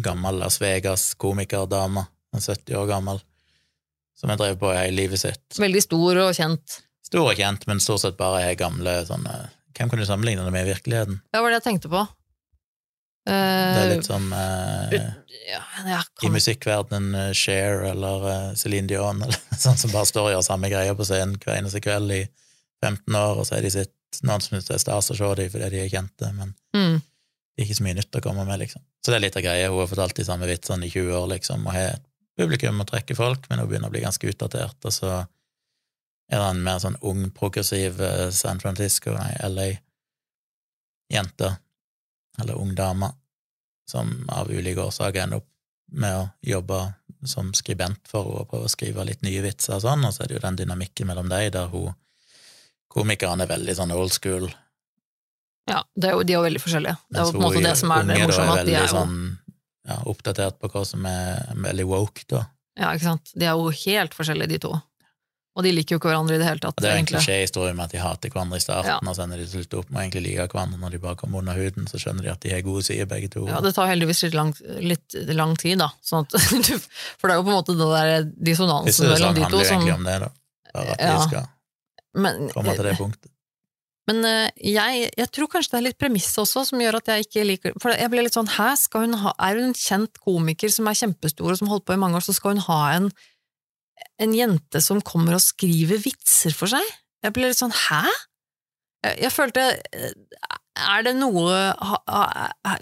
gammel 0.00 0.38
Las 0.40 0.56
Vegas-komikerdame, 0.58 2.06
en 2.32 2.44
70 2.44 2.78
år 2.80 2.88
gammel, 2.90 3.20
som 4.18 4.32
har 4.32 4.40
drevet 4.40 4.60
på 4.60 4.72
i 4.74 4.90
livet 4.94 5.20
sitt. 5.20 5.44
veldig 5.60 5.82
stor 5.84 6.22
og 6.26 6.32
kjent. 6.36 6.80
stor 7.04 7.28
og 7.28 7.36
kjent, 7.36 7.66
men 7.68 7.82
stort 7.82 8.04
sett 8.04 8.18
bare 8.20 8.46
er 8.48 8.60
gamle 8.60 9.02
sånne 9.08 9.42
Hvem 9.72 9.88
kan 9.88 9.98
du 9.98 10.04
sammenligne 10.04 10.42
det 10.44 10.52
med 10.52 10.66
i 10.66 10.74
virkeligheten? 10.74 11.22
Det 11.32 11.40
var 11.40 11.48
det 11.48 11.62
jeg 11.62 11.64
tenkte 11.64 11.88
på. 11.88 12.02
Det 13.24 13.32
er 13.32 13.82
Eh, 13.86 13.90
litt 13.94 14.08
som 14.08 14.24
uh, 14.34 14.90
ja, 15.46 15.60
jeg 15.86 16.26
i 16.26 16.30
musikkverdenen 16.34 17.14
eh, 17.14 17.34
Cher 17.38 17.84
eller 17.92 18.24
uh, 18.26 18.54
Celine 18.58 18.90
Dion, 18.90 19.22
eller 19.24 19.38
sånn 19.54 19.78
som 19.78 19.92
bare 19.94 20.08
står 20.10 20.28
og 20.28 20.34
gjør 20.34 20.46
samme 20.48 20.70
greia 20.72 20.96
på 20.98 21.06
scenen 21.06 21.38
hver 21.38 21.60
eneste 21.60 21.82
kveld 21.84 22.10
i 22.16 22.22
15 22.82 23.14
år, 23.14 23.38
og 23.38 23.46
så 23.46 23.56
er 23.56 23.66
de 23.66 23.70
sitt 23.76 23.94
noen 24.26 24.42
som 24.42 24.56
syns 24.56 24.66
det 24.68 24.74
er 24.74 24.82
stas 24.82 25.12
å 25.14 25.16
se 25.16 25.28
dem 25.38 25.52
fordi 25.54 25.70
de 25.72 25.84
er 25.84 25.92
kjente, 25.92 26.32
men 26.34 26.50
mm, 26.74 26.96
det 26.98 27.62
er 27.62 27.68
ikke 27.68 27.78
så 27.78 27.86
mye 27.86 27.98
nytt 28.00 28.18
å 28.18 28.24
komme 28.24 28.46
med, 28.48 28.58
liksom. 28.64 28.82
Så 29.02 29.12
det 29.12 29.18
er 29.18 29.24
litt 29.24 29.38
av 29.38 29.44
greia. 29.44 29.70
Hun 29.70 29.80
har 29.80 29.88
fortalt 29.90 30.18
de 30.18 30.26
samme 30.26 30.48
vitsene 30.50 30.88
i 30.88 30.92
20 30.92 31.14
år, 31.20 31.28
liksom, 31.36 31.64
og 31.68 31.76
har 31.76 31.94
et 31.94 32.04
publikum 32.38 32.80
og 32.80 32.88
trekker 32.90 33.18
folk, 33.18 33.48
men 33.48 33.60
hun 33.60 33.70
begynner 33.70 33.90
å 33.90 33.94
bli 33.94 34.04
ganske 34.04 34.28
utdatert, 34.28 34.78
og 34.84 34.94
så 34.94 35.10
er 36.32 36.38
det 36.38 36.48
en 36.48 36.64
mer 36.64 36.78
sånn 36.82 36.98
ung, 37.08 37.26
progressiv 37.36 38.00
eh, 38.00 38.30
San 38.32 38.60
Francisco, 38.62 39.10
nei, 39.16 39.32
LA-jente, 39.48 41.50
eller 42.40 42.60
ung 42.60 42.72
dame, 42.78 43.08
som 43.88 44.12
av 44.32 44.50
ulike 44.50 44.86
årsaker 44.86 45.24
ender 45.24 45.42
opp 45.42 45.50
med 45.92 46.16
å 46.16 46.28
jobbe 46.46 46.78
som 47.28 47.52
skribent 47.54 48.08
for 48.08 48.24
henne 48.24 48.40
og 48.40 48.48
prøve 48.50 48.66
å 48.66 48.72
skrive 48.72 49.04
litt 49.06 49.22
nye 49.26 49.42
vitser 49.44 49.76
og 49.76 49.84
sånn, 49.84 50.06
og 50.08 50.14
så 50.14 50.24
er 50.24 50.30
det 50.30 50.38
jo 50.38 50.46
den 50.46 50.60
dynamikken 50.62 51.10
mellom 51.10 51.28
dem 51.32 51.52
der 51.52 51.74
hun 51.74 51.92
Komikeren 52.92 53.40
er 53.40 53.48
veldig 53.48 53.72
sånn 53.72 53.92
old 53.96 54.12
school, 54.12 54.50
ja, 55.70 55.78
det 55.94 56.10
er 56.10 56.16
jo, 56.16 56.24
de 56.26 56.34
er 56.34 56.40
jo 56.40 56.46
veldig 56.46 56.62
forskjellige. 56.62 56.96
Det 57.06 57.20
er 57.20 57.28
jo 57.28 57.34
på 57.34 57.38
en 57.38 57.44
måte 57.44 57.62
det 57.62 57.74
som 57.78 57.92
er 57.94 58.08
det 58.08 58.16
morsomme, 58.24 58.56
at 58.58 58.66
de 58.66 58.74
er 58.74 58.82
jo 58.82 58.90
sånn 58.90 59.18
ja, 59.88 59.98
oppdatert 60.06 60.58
på 60.62 60.68
hva 60.72 60.84
som 60.86 61.04
er 61.06 61.52
veldig 61.58 61.86
woke, 61.90 62.24
da. 62.30 62.44
Ja, 62.78 62.92
ikke 62.94 63.10
sant. 63.10 63.32
De 63.34 63.44
er 63.46 63.52
jo 63.58 63.68
helt 63.84 64.14
forskjellige, 64.16 64.48
de 64.54 64.58
to. 64.58 64.72
Og 65.52 65.66
de 65.66 65.72
liker 65.74 65.92
jo 65.92 65.98
ikke 66.00 66.08
hverandre 66.08 66.38
i 66.38 66.40
det 66.40 66.46
hele 66.48 66.62
tatt, 66.64 66.78
Og 66.78 66.80
det 66.80 66.88
er 66.88 66.94
en 66.96 67.02
egentlig. 67.02 67.18
klisjéhistorie 67.20 67.74
med 67.76 67.84
at 67.84 67.92
de 67.92 67.98
hater 68.00 68.30
hverandre 68.32 68.56
i 68.56 68.62
starten, 68.64 68.88
Ja. 68.88 69.10
og 69.10 69.16
så 69.18 69.24
ender 69.26 69.36
de 69.42 69.44
til 69.52 69.78
opp 69.82 69.90
med 69.90 69.98
å 69.98 70.04
egentlig 70.06 70.22
like 70.24 70.46
hverandre 70.54 70.78
når 70.80 70.90
de 70.94 70.98
bare 71.02 71.16
kommer 71.20 71.42
under 71.42 71.52
huden, 71.58 71.84
så 71.90 72.00
skjønner 72.00 72.22
de 72.24 72.30
at 72.32 72.40
de 72.40 72.52
har 72.54 72.62
gode 72.64 72.82
sider, 72.86 73.04
begge 73.10 73.28
to. 73.34 73.42
Ja, 73.50 73.60
det 73.60 73.74
tar 73.76 73.90
heldigvis 73.90 74.22
litt 74.24 74.32
lang, 74.38 74.54
litt 74.80 75.12
lang 75.36 75.52
tid, 75.60 75.78
da. 75.82 75.90
Sånn 76.00 76.24
at, 76.24 76.32
for 77.20 77.28
det 77.28 77.34
er 77.36 77.42
jo 77.42 77.44
på 77.44 77.52
en 77.52 77.58
måte 77.58 77.76
det 77.76 77.90
der 77.92 78.24
dissonansen 78.48 79.12
mellom 79.12 79.34
de 79.36 79.40
to 79.44 79.44
handler 79.44 79.66
jo 79.66 79.74
egentlig 79.74 79.94
om 79.98 80.04
det, 80.08 80.16
da. 80.24 80.30
Bare 80.72 80.96
at 80.96 81.00
Ja. 81.04 81.18
de 81.18 81.28
skal 81.28 81.46
Men, 82.14 82.48
komme 82.54 82.74
til 82.78 82.84
det 82.88 82.96
punktet. 82.96 83.31
Men 84.10 84.24
eh, 84.26 84.48
jeg, 84.72 85.10
jeg 85.14 85.30
tror 85.30 85.50
kanskje 85.50 85.76
det 85.76 85.78
er 85.78 85.84
litt 85.86 86.00
premiss 86.00 86.32
også 86.40 86.64
som 86.66 86.80
gjør 86.82 86.98
at 86.98 87.10
jeg 87.12 87.26
ikke 87.26 87.44
liker 87.46 87.76
For 87.82 87.94
jeg 87.94 88.10
ble 88.10 88.24
litt 88.26 88.34
sånn 88.34 88.50
Hæ, 88.50 88.72
skal 88.80 89.04
hun 89.06 89.20
ha 89.20 89.34
Er 89.38 89.60
hun 89.60 89.68
en 89.68 89.76
kjent 89.78 90.18
komiker 90.24 90.72
som 90.74 90.88
er 90.90 90.98
kjempestor 90.98 91.52
og 91.52 91.60
som 91.60 91.70
har 91.70 91.76
holdt 91.76 91.86
på 91.86 91.94
i 91.94 92.00
mange 92.02 92.18
år, 92.18 92.24
så 92.26 92.34
skal 92.34 92.56
hun 92.56 92.64
ha 92.66 92.80
en, 92.96 93.06
en 94.26 94.34
jente 94.34 94.82
som 94.82 95.02
kommer 95.06 95.38
og 95.38 95.44
skriver 95.44 96.02
vitser 96.02 96.56
for 96.56 96.72
seg? 96.72 96.82
Jeg 97.22 97.36
ble 97.36 97.52
litt 97.52 97.60
sånn 97.60 97.74
Hæ? 97.84 98.02
Jeg, 99.06 99.20
jeg 99.28 99.34
følte 99.36 99.68
eh, 99.70 100.10
Er 100.90 101.06
det 101.06 101.14
noe 101.20 101.54
ha, 101.78 102.02
ha, 102.02 102.74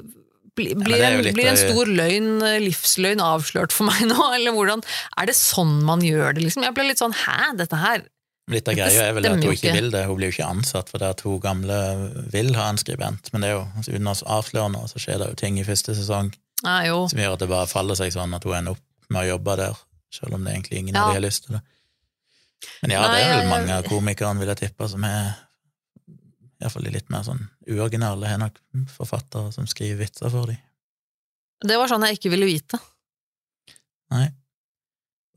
blir, 0.57 0.73
blir, 0.81 1.05
en, 1.05 1.21
blir 1.37 1.51
en 1.53 1.61
stor 1.61 1.91
løgn, 2.01 2.31
eh, 2.49 2.63
livsløgn, 2.65 3.21
avslørt 3.25 3.77
for 3.77 3.91
meg 3.91 4.07
nå, 4.13 4.31
eller 4.39 4.57
hvordan 4.57 4.87
Er 5.21 5.29
det 5.29 5.37
sånn 5.37 5.83
man 5.85 6.01
gjør 6.05 6.33
det, 6.39 6.47
liksom? 6.49 6.65
Jeg 6.65 6.77
ble 6.81 6.89
litt 6.89 7.05
sånn 7.05 7.17
Hæ, 7.27 7.53
dette 7.61 7.83
her 7.85 8.09
Litt 8.51 8.69
av 8.69 8.75
greia 8.75 9.07
er 9.07 9.13
vel 9.15 9.29
at 9.29 9.45
hun 9.45 9.53
ikke 9.55 9.73
vil 9.77 9.91
det, 9.93 10.05
hun 10.09 10.17
blir 10.19 10.31
jo 10.31 10.35
ikke 10.35 10.49
ansatt 10.51 10.89
for 10.91 11.03
det 11.03 11.11
at 11.15 11.21
hun 11.27 11.41
gamle 11.43 11.77
vil 12.33 12.51
ha 12.59 12.69
en 12.73 12.81
skribent, 12.81 13.31
men 13.33 13.45
det 13.45 13.51
er 13.51 13.55
jo, 13.55 13.67
altså, 13.79 13.95
uten 13.95 14.11
oss 14.11 14.23
avslørende 14.27 14.81
så 14.91 15.03
skjer 15.03 15.21
det 15.23 15.29
jo 15.31 15.39
ting 15.39 15.61
i 15.61 15.67
første 15.67 15.95
sesong 15.95 16.33
ah, 16.65 16.81
jo. 16.87 17.05
som 17.13 17.21
gjør 17.23 17.37
at 17.37 17.45
det 17.45 17.51
bare 17.53 17.71
faller 17.71 17.99
seg 17.99 18.15
sånn 18.17 18.35
at 18.35 18.47
hun 18.49 18.57
ender 18.59 18.75
opp 18.75 19.11
med 19.11 19.23
å 19.23 19.29
jobbe 19.35 19.57
der, 19.61 19.79
selv 20.15 20.35
om 20.39 20.47
det 20.47 20.57
egentlig 20.57 20.83
ingen 20.83 20.99
Ja. 20.99 21.05
av 21.05 21.13
de 21.13 21.21
har 21.21 21.27
lyst 21.27 21.47
til 21.47 21.59
det. 21.59 21.63
Men 22.83 22.97
ja, 22.97 23.05
det 23.09 23.23
er 23.23 23.39
vel 23.39 23.53
mange 23.53 23.77
av 23.79 23.87
komikerne, 23.89 24.43
vil 24.43 24.51
jeg 24.53 24.61
tippe, 24.65 24.89
som 24.91 25.07
er 25.09 25.31
iallfall 26.61 26.85
de 26.85 26.93
litt 26.93 27.09
mer 27.13 27.25
sånn 27.25 27.41
uoriginale, 27.71 28.29
har 28.29 28.43
nok 28.43 28.59
forfattere 28.93 29.53
som 29.55 29.69
skriver 29.71 30.03
vitser 30.03 30.33
for 30.33 30.51
dem. 30.51 30.61
Det 31.61 31.77
var 31.77 31.89
sånn 31.89 32.05
jeg 32.09 32.19
ikke 32.19 32.33
ville 32.35 32.49
vite. 32.49 32.81
Nei. 34.13 34.27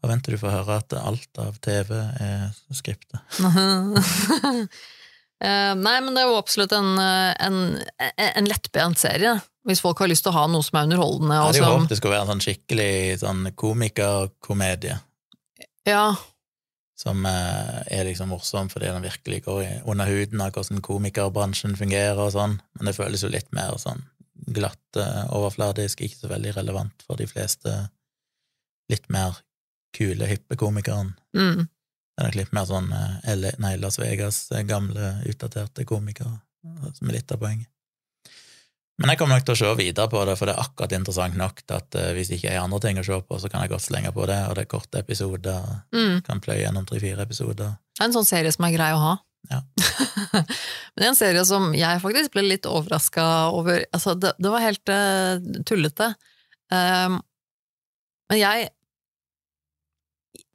Da 0.04 0.10
venter 0.12 0.36
du 0.36 0.40
for 0.42 0.52
å 0.52 0.58
høre 0.58 0.82
at 0.82 0.94
alt 1.00 1.40
av 1.40 1.56
TV 1.64 1.96
er 1.96 2.52
skriptet. 2.76 3.24
Eh, 5.44 5.74
Nei, 5.76 5.98
men 6.00 6.16
det 6.16 6.22
er 6.22 6.30
jo 6.30 6.38
absolutt 6.40 6.72
en, 6.72 6.94
eh, 7.04 7.34
en, 7.44 7.56
en 8.16 8.46
lettbent 8.48 8.96
serie. 8.96 9.34
Hvis 9.68 9.82
folk 9.84 10.00
har 10.00 10.08
lyst 10.08 10.24
til 10.24 10.32
å 10.32 10.38
ha 10.38 10.44
noe 10.48 10.64
som 10.64 10.78
er 10.80 10.86
underholdende. 10.88 11.36
Jeg 11.36 11.44
hadde 11.50 11.60
jo 11.60 11.66
håpet 11.68 11.92
det 11.92 11.98
skulle 12.00 12.14
være 12.14 12.24
en 12.24 12.32
sånn 12.32 12.44
skikkelig 12.46 12.94
sånn 13.26 13.42
komikerkomedie. 13.60 14.96
ja, 15.90 16.06
som 17.04 17.28
eh, 17.28 17.82
er 17.92 18.08
liksom 18.08 18.32
morsom 18.32 18.72
fordi 18.72 18.88
den 18.88 19.04
virkelig 19.04 19.42
går 19.50 19.66
under 19.84 20.08
huden 20.14 20.46
av 20.46 20.56
hvordan 20.56 20.80
komikerbransjen 20.86 21.76
fungerer 21.76 22.24
og 22.24 22.32
sånn, 22.38 22.62
men 22.78 22.88
det 22.88 22.96
føles 22.96 23.26
jo 23.26 23.34
litt 23.34 23.52
mer 23.52 23.76
sånn 23.82 24.06
glatt, 24.56 25.02
overfladisk, 25.34 26.06
ikke 26.06 26.24
så 26.24 26.32
veldig 26.32 26.56
relevant 26.56 27.04
for 27.04 27.20
de 27.20 27.28
fleste 27.28 27.82
litt 28.92 29.12
mer 29.12 29.44
kule, 29.94 30.28
hippe 30.30 30.58
komikeren. 30.60 31.14
mm, 31.38 31.68
Det 32.18 32.26
er 32.28 32.38
litt 32.38 32.54
mer 32.54 32.66
sånn 32.70 32.92
eh, 32.94 33.36
LA, 33.36 33.56
nei, 33.64 33.76
Las 33.82 33.98
Vegas, 34.02 34.46
eh, 34.52 34.66
gamle, 34.70 35.16
utdaterte 35.30 35.86
komikere, 35.90 36.40
eh, 36.66 36.90
som 36.94 37.10
er 37.10 37.20
litt 37.20 37.32
av 37.32 37.42
poenget. 37.42 37.70
Men 39.02 39.10
jeg 39.10 39.18
kommer 39.20 39.40
nok 39.40 39.46
til 39.48 39.56
å 39.56 39.58
se 39.58 39.70
videre 39.80 40.06
på 40.12 40.22
det, 40.28 40.36
for 40.38 40.48
det 40.48 40.54
er 40.54 40.62
akkurat 40.62 40.94
interessant 40.94 41.38
nok 41.38 41.64
til 41.66 41.80
at 41.80 41.96
uh, 41.98 42.12
hvis 42.14 42.30
ikke 42.36 42.52
er 42.52 42.60
andre 42.62 42.78
ting 42.84 43.00
å 43.02 43.06
se 43.08 43.18
på, 43.26 43.40
så 43.42 43.50
kan 43.50 43.64
jeg 43.64 43.72
godt 43.72 43.88
slenge 43.88 44.12
på 44.14 44.28
det, 44.30 44.38
og 44.46 44.54
det 44.54 44.68
er 44.68 44.70
korte 44.70 45.02
episoder, 45.02 45.66
mm. 45.96 46.20
kan 46.28 46.42
pløye 46.44 46.60
gjennom 46.62 46.86
tre-fire 46.86 47.26
episoder. 47.26 47.74
Det 47.98 48.04
er 48.04 48.12
en 48.12 48.14
sånn 48.14 48.30
serie 48.30 48.54
som 48.54 48.68
er 48.68 48.76
grei 48.76 48.92
å 48.94 49.02
ha. 49.02 49.16
Ja. 49.50 49.64
Men 50.38 51.02
det 51.02 51.08
er 51.08 51.10
en 51.10 51.20
serie 51.20 51.44
som 51.50 51.74
jeg 51.76 52.04
faktisk 52.06 52.36
ble 52.38 52.46
litt 52.46 52.70
overraska 52.70 53.26
over. 53.58 53.82
Altså, 53.90 54.14
det, 54.14 54.36
det 54.38 54.54
var 54.54 54.64
helt 54.64 54.94
uh, 54.94 55.42
tullete. 55.66 56.14
Um, 56.70 57.18
men 58.32 58.40
jeg 58.40 58.70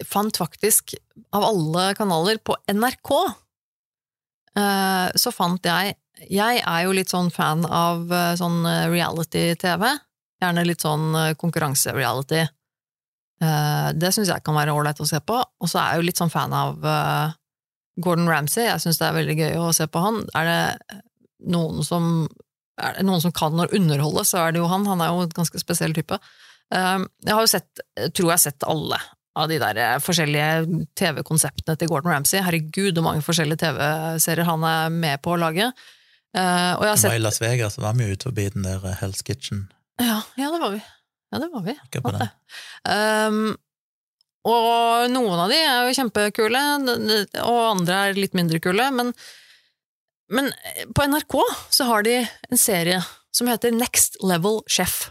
fant 0.06 0.36
faktisk, 0.36 0.94
av 1.30 1.44
alle 1.44 1.94
kanaler 1.94 2.38
på 2.38 2.56
NRK, 2.70 3.14
eh, 4.58 5.08
så 5.14 5.34
fant 5.34 5.64
jeg 5.64 5.96
Jeg 6.18 6.62
er 6.66 6.80
jo 6.82 6.94
litt 6.96 7.12
sånn 7.12 7.28
fan 7.30 7.62
av 7.62 8.10
eh, 8.10 8.34
sånn 8.34 8.64
eh, 8.66 8.88
reality-TV. 8.90 9.84
Gjerne 10.42 10.64
litt 10.66 10.82
sånn 10.82 11.12
konkurranse-reality. 11.38 12.40
Det 13.38 14.10
syns 14.14 14.30
jeg 14.30 14.42
kan 14.42 14.54
være 14.54 14.74
ålreit 14.74 14.98
å 15.02 15.06
se 15.06 15.18
på. 15.22 15.34
Og 15.34 15.70
så 15.70 15.78
er 15.78 15.92
jeg 15.92 16.00
jo 16.00 16.06
litt 16.06 16.18
sånn 16.18 16.30
fan 16.30 16.54
av 16.54 16.78
Gordon 17.98 18.30
Ramsay. 18.30 18.68
Jeg 18.68 18.82
syns 18.82 18.98
det 18.98 19.06
er 19.08 19.16
veldig 19.16 19.36
gøy 19.38 19.58
å 19.62 19.72
se 19.74 19.86
på 19.90 20.02
han. 20.02 20.20
Er 20.38 20.46
det 20.46 20.98
noen 21.54 21.82
som, 21.86 22.28
er 22.78 22.98
det 22.98 23.06
noen 23.06 23.22
som 23.22 23.34
kan 23.34 23.58
å 23.58 23.66
underholde, 23.66 24.22
så 24.26 24.44
er 24.44 24.54
det 24.54 24.62
jo 24.62 24.70
han. 24.70 24.86
Han 24.90 25.02
er 25.02 25.10
jo 25.10 25.26
en 25.26 25.36
ganske 25.38 25.62
spesiell 25.62 25.94
type. 25.94 26.18
Jeg 26.70 27.34
har 27.34 27.42
jo 27.42 27.50
sett, 27.50 27.82
tror 28.10 28.28
jeg 28.28 28.36
har 28.36 28.44
sett 28.46 28.66
alle 28.66 29.02
av 29.38 29.48
de 29.50 29.58
der 29.62 29.78
eh, 29.82 29.94
forskjellige 30.02 30.82
TV-konseptene 30.98 31.78
til 31.78 31.90
Gordon 31.90 32.12
Ramsay. 32.14 32.42
Herregud, 32.44 32.96
hvor 32.96 33.06
mange 33.06 33.24
forskjellige 33.26 33.62
TV-serier 33.62 34.48
han 34.48 34.66
er 34.66 34.92
med 34.94 35.22
på 35.24 35.34
å 35.34 35.40
lage. 35.40 35.70
Uh, 36.36 36.74
og 36.76 36.84
jeg 36.84 36.90
har 36.90 36.98
sett 37.00 37.16
i 37.16 37.22
Las 37.22 37.40
Vegas, 37.40 37.78
var 37.80 37.96
vi 37.96 38.10
ute 38.12 38.28
forbi 38.28 38.50
den 38.52 38.66
der 38.66 38.82
eh, 38.84 38.98
Hell's 39.00 39.24
Kitchen. 39.24 39.64
Ja, 40.02 40.20
ja 40.36 40.50
det 40.52 40.60
var 40.60 40.74
vi. 40.74 40.82
Ja, 41.32 41.40
det 41.40 41.48
var 41.52 41.64
vi. 41.64 41.74
Det. 41.94 42.02
det. 42.04 42.28
Um, 42.84 43.56
og 44.48 45.08
noen 45.12 45.42
av 45.44 45.50
de 45.52 45.58
er 45.58 45.88
jo 45.88 45.96
kjempekule, 45.96 46.62
og 47.42 47.58
andre 47.72 47.98
er 48.08 48.20
litt 48.20 48.36
mindre 48.38 48.60
kule, 48.64 48.86
men, 48.94 49.12
men 50.32 50.50
på 50.96 51.08
NRK 51.10 51.36
så 51.74 51.88
har 51.90 52.06
de 52.06 52.20
en 52.22 52.60
serie 52.60 53.00
som 53.34 53.50
heter 53.50 53.74
Next 53.74 54.20
Level 54.24 54.62
Chef, 54.70 55.10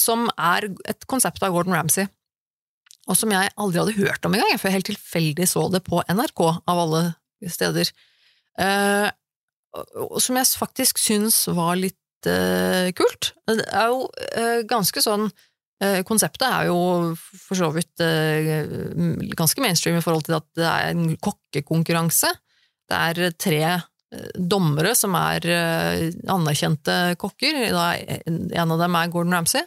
som 0.00 0.26
er 0.34 0.70
et 0.90 1.06
konsept 1.10 1.42
av 1.44 1.54
Gordon 1.54 1.76
Ramsay, 1.76 2.08
og 3.04 3.18
som 3.18 3.32
jeg 3.34 3.52
aldri 3.60 3.80
hadde 3.80 3.98
hørt 3.98 4.26
om 4.26 4.36
engang, 4.36 4.56
for 4.58 4.70
jeg 4.70 4.78
helt 4.78 4.90
tilfeldig 4.92 5.48
så 5.48 5.66
det 5.72 5.82
på 5.86 6.00
NRK, 6.08 6.40
av 6.70 6.80
alle 6.86 7.02
steder. 7.52 7.90
Eh, 8.60 9.08
som 10.22 10.38
jeg 10.38 10.52
faktisk 10.60 11.00
syns 11.02 11.42
var 11.52 11.76
litt 11.80 12.28
eh, 12.30 12.92
kult. 12.96 13.32
Det 13.50 13.66
er 13.66 13.90
jo 13.92 14.06
eh, 14.30 14.60
ganske 14.70 15.02
sånn 15.02 15.26
eh, 15.82 16.00
Konseptet 16.06 16.46
er 16.48 16.70
jo 16.70 16.78
for 17.18 17.58
så 17.58 17.70
vidt 17.74 18.04
ganske 19.36 19.64
mainstream 19.64 19.98
i 19.98 20.04
forhold 20.04 20.28
til 20.28 20.38
at 20.38 20.46
det 20.56 20.68
er 20.70 20.92
en 20.92 21.08
kokkekonkurranse. 21.18 22.30
Det 22.88 23.00
er 23.10 23.36
tre 23.40 23.60
dommere 24.38 24.92
som 24.94 25.16
er 25.18 25.42
anerkjente 26.30 27.16
kokker. 27.18 27.56
En 27.66 28.74
av 28.76 28.78
dem 28.78 28.98
er 29.00 29.10
Gordon 29.10 29.34
Ramsay. 29.34 29.64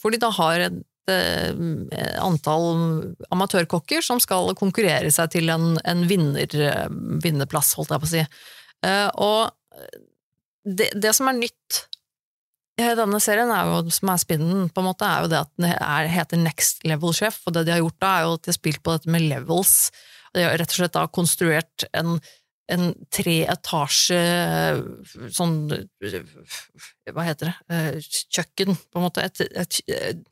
hvor 0.00 0.14
de 0.14 0.20
da 0.22 0.30
har 0.32 0.62
eh, 0.64 0.78
antall 1.12 2.68
amatørkokker 3.34 4.04
som 4.04 4.20
skal 4.22 4.54
konkurrere 4.56 5.10
seg 5.12 5.34
til 5.34 5.52
en, 5.52 5.74
en 5.84 6.04
vinner, 6.08 6.48
eh, 6.56 6.86
vinnerplass, 7.24 7.74
holdt 7.78 7.92
jeg 7.92 8.02
på 8.02 8.08
å 8.08 8.12
si. 8.14 8.22
Eh, 8.88 9.08
og 9.20 9.50
det, 10.64 10.90
det 10.96 11.12
som 11.16 11.28
er 11.28 11.40
nytt 11.42 11.82
i 12.80 12.86
denne 12.98 13.20
serien, 13.22 13.52
er 13.54 13.68
jo, 13.70 13.92
som 13.94 14.10
er 14.10 14.22
spinnen, 14.22 14.68
på 14.74 14.82
en 14.82 14.88
måte, 14.88 15.06
er 15.06 15.24
jo 15.24 15.30
det 15.30 15.42
at 15.44 15.52
den 15.60 15.68
er, 15.70 16.08
heter 16.10 16.40
Next 16.40 16.82
Level 16.88 17.14
Chef, 17.14 17.42
og 17.46 17.54
det 17.54 17.68
de 17.68 17.76
har 17.76 17.84
gjort 17.84 18.00
da, 18.02 18.14
er 18.14 18.24
jo 18.24 18.32
at 18.38 18.46
de 18.46 18.50
har 18.50 18.56
spilt 18.58 18.82
på 18.82 18.96
dette 18.96 19.12
med 19.14 19.28
levels. 19.28 19.74
De 20.34 20.42
har 20.42 20.56
rett 20.58 20.72
og 20.72 20.80
slett 20.80 20.96
da 20.96 21.04
konstruert 21.14 21.86
en, 21.94 22.16
en 22.74 22.88
treetasje 23.14 24.18
sånn 25.36 25.56
Hva 25.70 27.26
heter 27.28 27.52
det? 27.52 27.54
Eh, 27.70 28.10
Kjøkken, 28.34 28.74
på 28.74 28.98
en 28.98 29.06
måte. 29.06 29.22
Et, 29.22 29.44
et, 29.54 30.24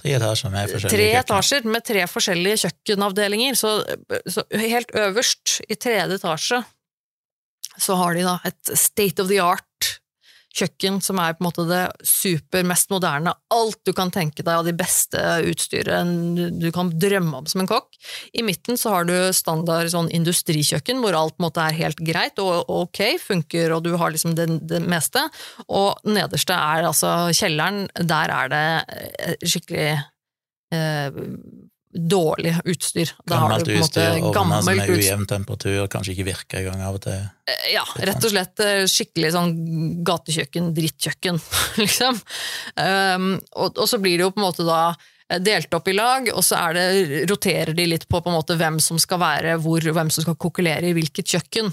Tre 0.00 0.14
etasjer 0.18 0.52
med 0.52 0.70
forskjellige 0.72 0.94
tre 0.94 1.04
kjøkken. 1.06 1.24
etasjer 1.24 1.68
med 1.74 1.84
tre 1.86 2.06
forskjellige 2.10 2.60
kjøkkenavdelinger. 2.64 3.58
Så, 3.58 3.74
så 4.30 4.44
helt 4.50 4.90
øverst, 5.00 5.58
i 5.68 5.76
tredje 5.78 6.18
etasje, 6.18 6.62
så 7.80 7.98
har 7.98 8.16
de 8.18 8.24
da 8.26 8.38
et 8.50 8.74
state 8.78 9.22
of 9.22 9.30
the 9.30 9.40
art 9.42 9.94
kjøkken, 10.54 11.00
som 11.02 11.18
er 11.18 11.34
på 11.34 11.42
en 11.42 11.48
måte 11.48 11.64
det 11.68 11.82
super, 12.06 12.62
mest 12.66 12.92
moderne, 12.92 13.34
alt 13.54 13.80
du 13.86 13.92
kan 13.96 14.12
tenke 14.14 14.44
deg 14.44 14.52
av 14.54 14.68
de 14.68 14.74
beste 14.76 15.20
utstyret 15.50 16.12
du 16.60 16.68
kan 16.74 16.92
drømme 17.00 17.42
om 17.42 17.48
som 17.50 17.64
en 17.64 17.70
kokk. 17.70 17.98
I 18.36 18.44
midten 18.46 18.78
så 18.80 18.94
har 18.94 19.08
du 19.08 19.14
standard 19.34 19.90
sånn 19.92 20.12
industrikjøkken, 20.14 21.02
hvor 21.02 21.18
alt 21.18 21.36
på 21.36 21.42
en 21.42 21.48
måte 21.48 21.64
er 21.64 21.78
helt 21.80 22.00
greit 22.06 22.40
og 22.42 22.70
ok, 22.70 23.02
funker, 23.22 23.74
og 23.74 23.84
du 23.86 23.94
har 24.00 24.14
liksom 24.14 24.36
det, 24.38 24.48
det 24.70 24.82
meste. 24.86 25.26
Og 25.66 25.98
nederste 26.06 26.56
er 26.56 26.88
altså 26.88 27.14
kjelleren, 27.34 27.88
der 27.98 28.34
er 28.34 28.52
det 28.54 28.66
eh, 28.94 29.38
skikkelig 29.42 29.88
eh, 30.74 31.22
dårlig 31.94 32.56
utstyr. 32.64 33.12
Da 33.24 33.38
har 33.38 33.48
Gammelt 33.48 33.64
du 33.64 33.70
på 33.70 33.76
en 33.76 33.84
måte 33.84 34.02
utstyr, 34.02 34.32
gammelt 34.34 34.68
er 34.68 34.80
utstyr. 34.82 34.98
ujevn 34.98 35.26
temperatur, 35.30 35.78
kanskje 35.92 36.14
ikke 36.16 36.26
virker 36.26 36.60
engang 36.60 36.82
av 36.88 36.98
og 36.98 37.02
til. 37.06 37.20
Eh, 37.46 37.64
Ja, 37.74 37.84
rett 38.08 38.24
og 38.26 38.32
slett 38.32 38.62
eh, 38.64 38.82
skikkelig 38.90 39.32
sånn 39.36 39.52
gatekjøkken, 40.06 40.72
drittkjøkken, 40.76 41.40
liksom. 41.82 42.18
Um, 42.74 43.28
og, 43.54 43.78
og 43.78 43.90
så 43.90 44.00
blir 44.02 44.18
det 44.18 44.26
jo 44.26 44.32
på 44.34 44.42
en 44.42 44.46
måte 44.48 44.66
da 44.66 44.80
eh, 44.90 45.38
delt 45.38 45.74
opp 45.78 45.90
i 45.92 45.96
lag, 45.96 46.30
og 46.34 46.42
så 46.46 46.64
det, 46.74 46.88
roterer 47.30 47.74
de 47.78 47.86
litt 47.94 48.08
på, 48.10 48.20
på 48.24 48.34
måte 48.34 48.58
hvem 48.58 48.80
som 48.82 48.98
skal 48.98 49.22
være 49.22 49.58
hvor, 49.62 49.86
og 49.86 50.00
hvem 50.00 50.10
som 50.10 50.26
skal 50.26 50.40
kokkelere 50.40 50.90
i 50.90 50.96
hvilket 50.98 51.36
kjøkken. 51.36 51.70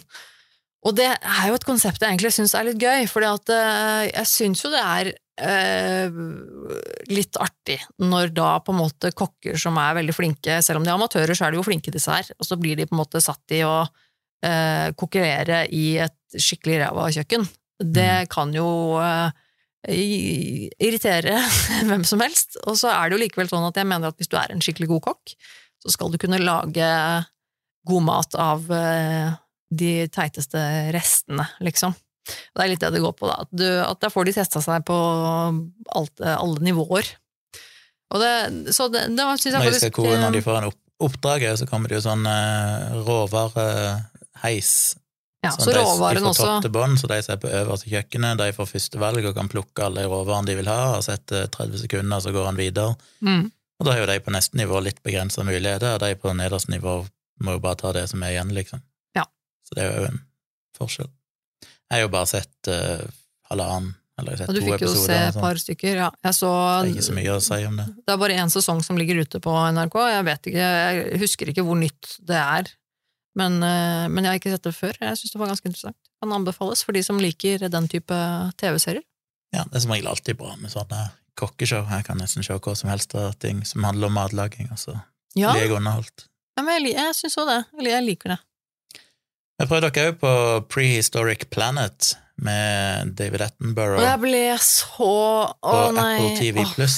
Og 0.82 0.96
det 0.98 1.12
er 1.14 1.44
jo 1.50 1.58
et 1.58 1.66
konsept 1.68 2.02
jeg 2.02 2.10
egentlig 2.14 2.34
syns 2.34 2.56
er 2.58 2.66
litt 2.66 2.82
gøy, 2.82 3.06
for 3.10 3.22
jeg 3.22 4.26
syns 4.26 4.64
jo 4.64 4.72
det 4.74 4.82
er 4.82 5.12
eh, 5.40 6.20
litt 7.12 7.38
artig 7.40 7.80
når 8.02 8.34
da 8.36 8.56
på 8.64 8.74
en 8.74 8.82
måte 8.82 9.14
kokker 9.16 9.60
som 9.60 9.78
er 9.82 9.98
veldig 10.02 10.16
flinke, 10.16 10.60
selv 10.66 10.82
om 10.82 10.88
de 10.88 10.92
er 10.92 10.98
amatører, 10.98 11.36
så 11.38 11.48
er 11.48 11.54
de 11.54 11.62
jo 11.62 11.68
flinke 11.68 11.94
disse 11.94 12.12
her, 12.12 12.32
og 12.38 12.48
så 12.48 12.58
blir 12.60 12.80
de 12.80 12.88
på 12.90 12.96
en 12.96 13.04
måte 13.04 13.24
satt 13.24 13.56
i 13.56 13.64
å 13.68 13.76
eh, 14.46 14.92
konkurrere 15.00 15.64
i 15.72 15.96
et 16.04 16.18
skikkelig 16.38 16.82
ræva 16.86 17.08
kjøkken. 17.16 17.48
Det 17.82 18.28
kan 18.32 18.54
jo 18.56 18.68
eh, 19.02 19.32
irritere 19.90 21.40
hvem 21.90 22.06
som 22.08 22.22
helst, 22.24 22.60
og 22.66 22.78
så 22.80 22.94
er 22.94 23.10
det 23.10 23.18
jo 23.18 23.24
likevel 23.26 23.52
sånn 23.52 23.68
at 23.70 23.82
jeg 23.82 23.90
mener 23.90 24.12
at 24.12 24.22
hvis 24.22 24.32
du 24.32 24.38
er 24.40 24.54
en 24.54 24.64
skikkelig 24.64 24.92
god 24.96 25.06
kokk, 25.12 25.36
så 25.82 25.96
skal 25.96 26.14
du 26.14 26.20
kunne 26.22 26.42
lage 26.42 26.90
god 27.90 28.06
mat 28.06 28.38
av 28.38 28.68
eh, 28.76 29.34
de 29.72 29.94
teiteste 30.14 30.60
restene, 30.94 31.48
liksom. 31.64 31.96
Det 32.28 32.62
er 32.64 32.70
litt 32.70 32.84
det 32.84 32.92
det 32.94 33.02
går 33.02 33.14
på, 33.18 33.28
da. 33.30 33.40
At, 33.46 33.50
du, 33.52 33.66
at 33.82 34.00
da 34.04 34.10
får 34.14 34.28
de 34.30 34.34
testa 34.36 34.62
seg 34.62 34.84
på 34.86 34.98
alt, 35.98 36.22
alle 36.22 36.62
nivåer. 36.64 37.08
Og 38.12 38.20
det, 38.22 38.32
så 38.76 38.90
det, 38.92 39.06
det 39.16 39.26
syns 39.40 39.46
jeg 39.48 39.58
Når, 39.58 39.68
faktisk 39.72 39.96
koke, 39.98 40.18
når 40.20 40.36
de 40.36 40.42
får 40.46 40.58
en 40.60 40.68
opp, 40.72 40.80
oppdrag, 41.02 41.46
så 41.58 41.68
kommer 41.70 41.90
det 41.92 41.98
jo 42.02 42.04
sånn 42.06 42.26
eh, 42.28 42.98
råvareheis. 43.08 44.74
ja, 45.42 45.54
Sånn 45.56 45.64
Så 45.66 45.72
de, 45.72 45.80
råvaren 45.80 46.20
de 46.22 46.28
får 46.28 46.40
topp 46.42 46.66
til 46.66 46.74
bånn, 46.76 46.98
så 47.00 47.10
de 47.10 47.22
som 47.24 47.34
er 47.36 47.40
på 47.42 47.54
øverste 47.62 47.90
kjøkkenet, 47.94 48.42
de 48.42 48.50
får 48.58 48.70
første 48.74 49.02
valg 49.02 49.26
og 49.26 49.38
kan 49.38 49.50
plukke 49.52 49.88
alle 49.88 50.06
råvarene 50.12 50.52
de 50.52 50.58
vil 50.60 50.70
ha, 50.72 50.82
og 50.98 51.06
så 51.08 51.16
etter 51.16 51.48
30 51.56 51.86
sekunder 51.86 52.22
så 52.24 52.36
går 52.36 52.52
han 52.52 52.60
videre. 52.60 52.98
mm, 53.26 53.48
Og 53.82 53.88
da 53.88 53.96
har 53.96 54.04
jo 54.04 54.12
de 54.12 54.20
på 54.22 54.36
neste 54.36 54.60
nivå 54.60 54.84
litt 54.86 55.02
begrensa 55.08 55.42
muligheter, 55.48 55.96
og 55.96 56.04
de 56.04 56.12
på 56.20 56.36
nederste 56.38 56.76
nivå 56.76 57.00
må 57.42 57.56
jo 57.58 57.64
bare 57.64 57.80
ta 57.80 57.96
det 57.96 58.06
som 58.12 58.22
er 58.28 58.36
igjen, 58.36 58.52
liksom. 58.54 58.84
Ja. 59.18 59.24
Så 59.66 59.74
det 59.80 59.88
er 59.88 59.96
jo 59.96 60.12
en 60.12 60.20
forskjell. 60.78 61.10
Jeg 61.92 62.00
har 62.00 62.06
jo 62.06 62.12
bare 62.14 62.30
sett 62.32 62.70
uh, 62.72 63.02
halvannen, 63.52 63.90
eller 64.22 64.38
jeg 64.38 64.46
har 64.46 64.52
Og 64.52 64.56
du 64.56 64.62
fikk 64.64 64.84
jo 64.86 64.92
se 64.96 65.16
et 65.28 65.40
par 65.44 65.60
stykker, 65.60 65.98
ja. 66.06 66.10
Jeg 66.24 66.38
så 66.38 66.52
Det 66.86 66.88
er 66.88 66.94
ikke 66.94 67.08
så 67.10 67.16
mye 67.18 67.34
å 67.36 67.42
si 67.44 67.58
om 67.68 67.80
det. 67.82 67.88
Det 68.00 68.14
er 68.14 68.22
bare 68.22 68.38
én 68.40 68.54
sesong 68.54 68.80
som 68.86 69.00
ligger 69.00 69.20
ute 69.26 69.42
på 69.44 69.56
NRK. 69.76 69.98
Jeg 70.14 70.28
vet 70.30 70.52
ikke, 70.54 70.70
jeg 70.72 71.20
husker 71.26 71.52
ikke 71.52 71.66
hvor 71.68 71.76
nytt 71.82 72.14
det 72.32 72.40
er. 72.40 72.72
Men, 73.36 73.60
uh, 73.64 74.08
men 74.08 74.24
jeg 74.24 74.32
har 74.32 74.40
ikke 74.40 74.54
sett 74.56 74.68
det 74.68 74.76
før. 74.78 74.96
Jeg 75.04 75.20
syns 75.20 75.36
det 75.36 75.40
var 75.44 75.52
ganske 75.52 75.68
interessant. 75.68 76.00
Kan 76.24 76.36
anbefales 76.36 76.84
for 76.88 76.96
de 76.96 77.04
som 77.04 77.20
liker 77.20 77.68
den 77.72 77.88
type 77.92 78.18
TV-serier. 78.62 79.04
Ja, 79.52 79.66
det 79.68 79.82
er 79.82 79.84
som 79.84 79.92
regel 79.92 80.08
alltid 80.12 80.40
bra 80.40 80.56
med 80.60 80.72
sånne 80.72 81.10
kokkeshow. 81.40 81.88
Jeg 81.92 82.08
kan 82.08 82.20
nesten 82.20 82.44
se 82.46 82.56
hva 82.56 82.76
som 82.78 82.92
helst 82.92 83.16
av 83.20 83.34
ting 83.44 83.66
som 83.68 83.84
handler 83.88 84.08
om 84.12 84.16
matlaging, 84.20 84.70
og 84.72 84.80
så 84.80 84.96
Ja, 85.36 85.52
blir 85.52 85.66
jeg 85.66 85.76
underholdt. 85.76 86.28
ja 86.60 86.64
men 86.64 86.78
jeg, 86.86 86.94
jeg 86.96 87.16
syns 87.20 87.38
òg 87.40 87.52
det. 87.52 87.60
Eller 87.80 87.92
jeg 87.98 88.08
liker 88.08 88.34
det. 88.36 88.40
Jeg 89.62 89.70
prøvde 89.70 89.90
dere 89.94 90.12
òg 90.12 90.16
på 90.22 90.30
Prehistoric 90.74 91.44
Planet 91.54 92.16
med 92.42 93.12
David 93.20 93.44
Attenborough 93.46 94.00
Og 94.02 94.08
jeg 94.08 94.22
ble 94.24 94.40
så 94.66 95.10
Å 95.54 95.74
på 95.76 95.92
nei. 95.94 96.14
Apple 96.16 96.32
TV 96.40 96.64
pluss. 96.74 96.96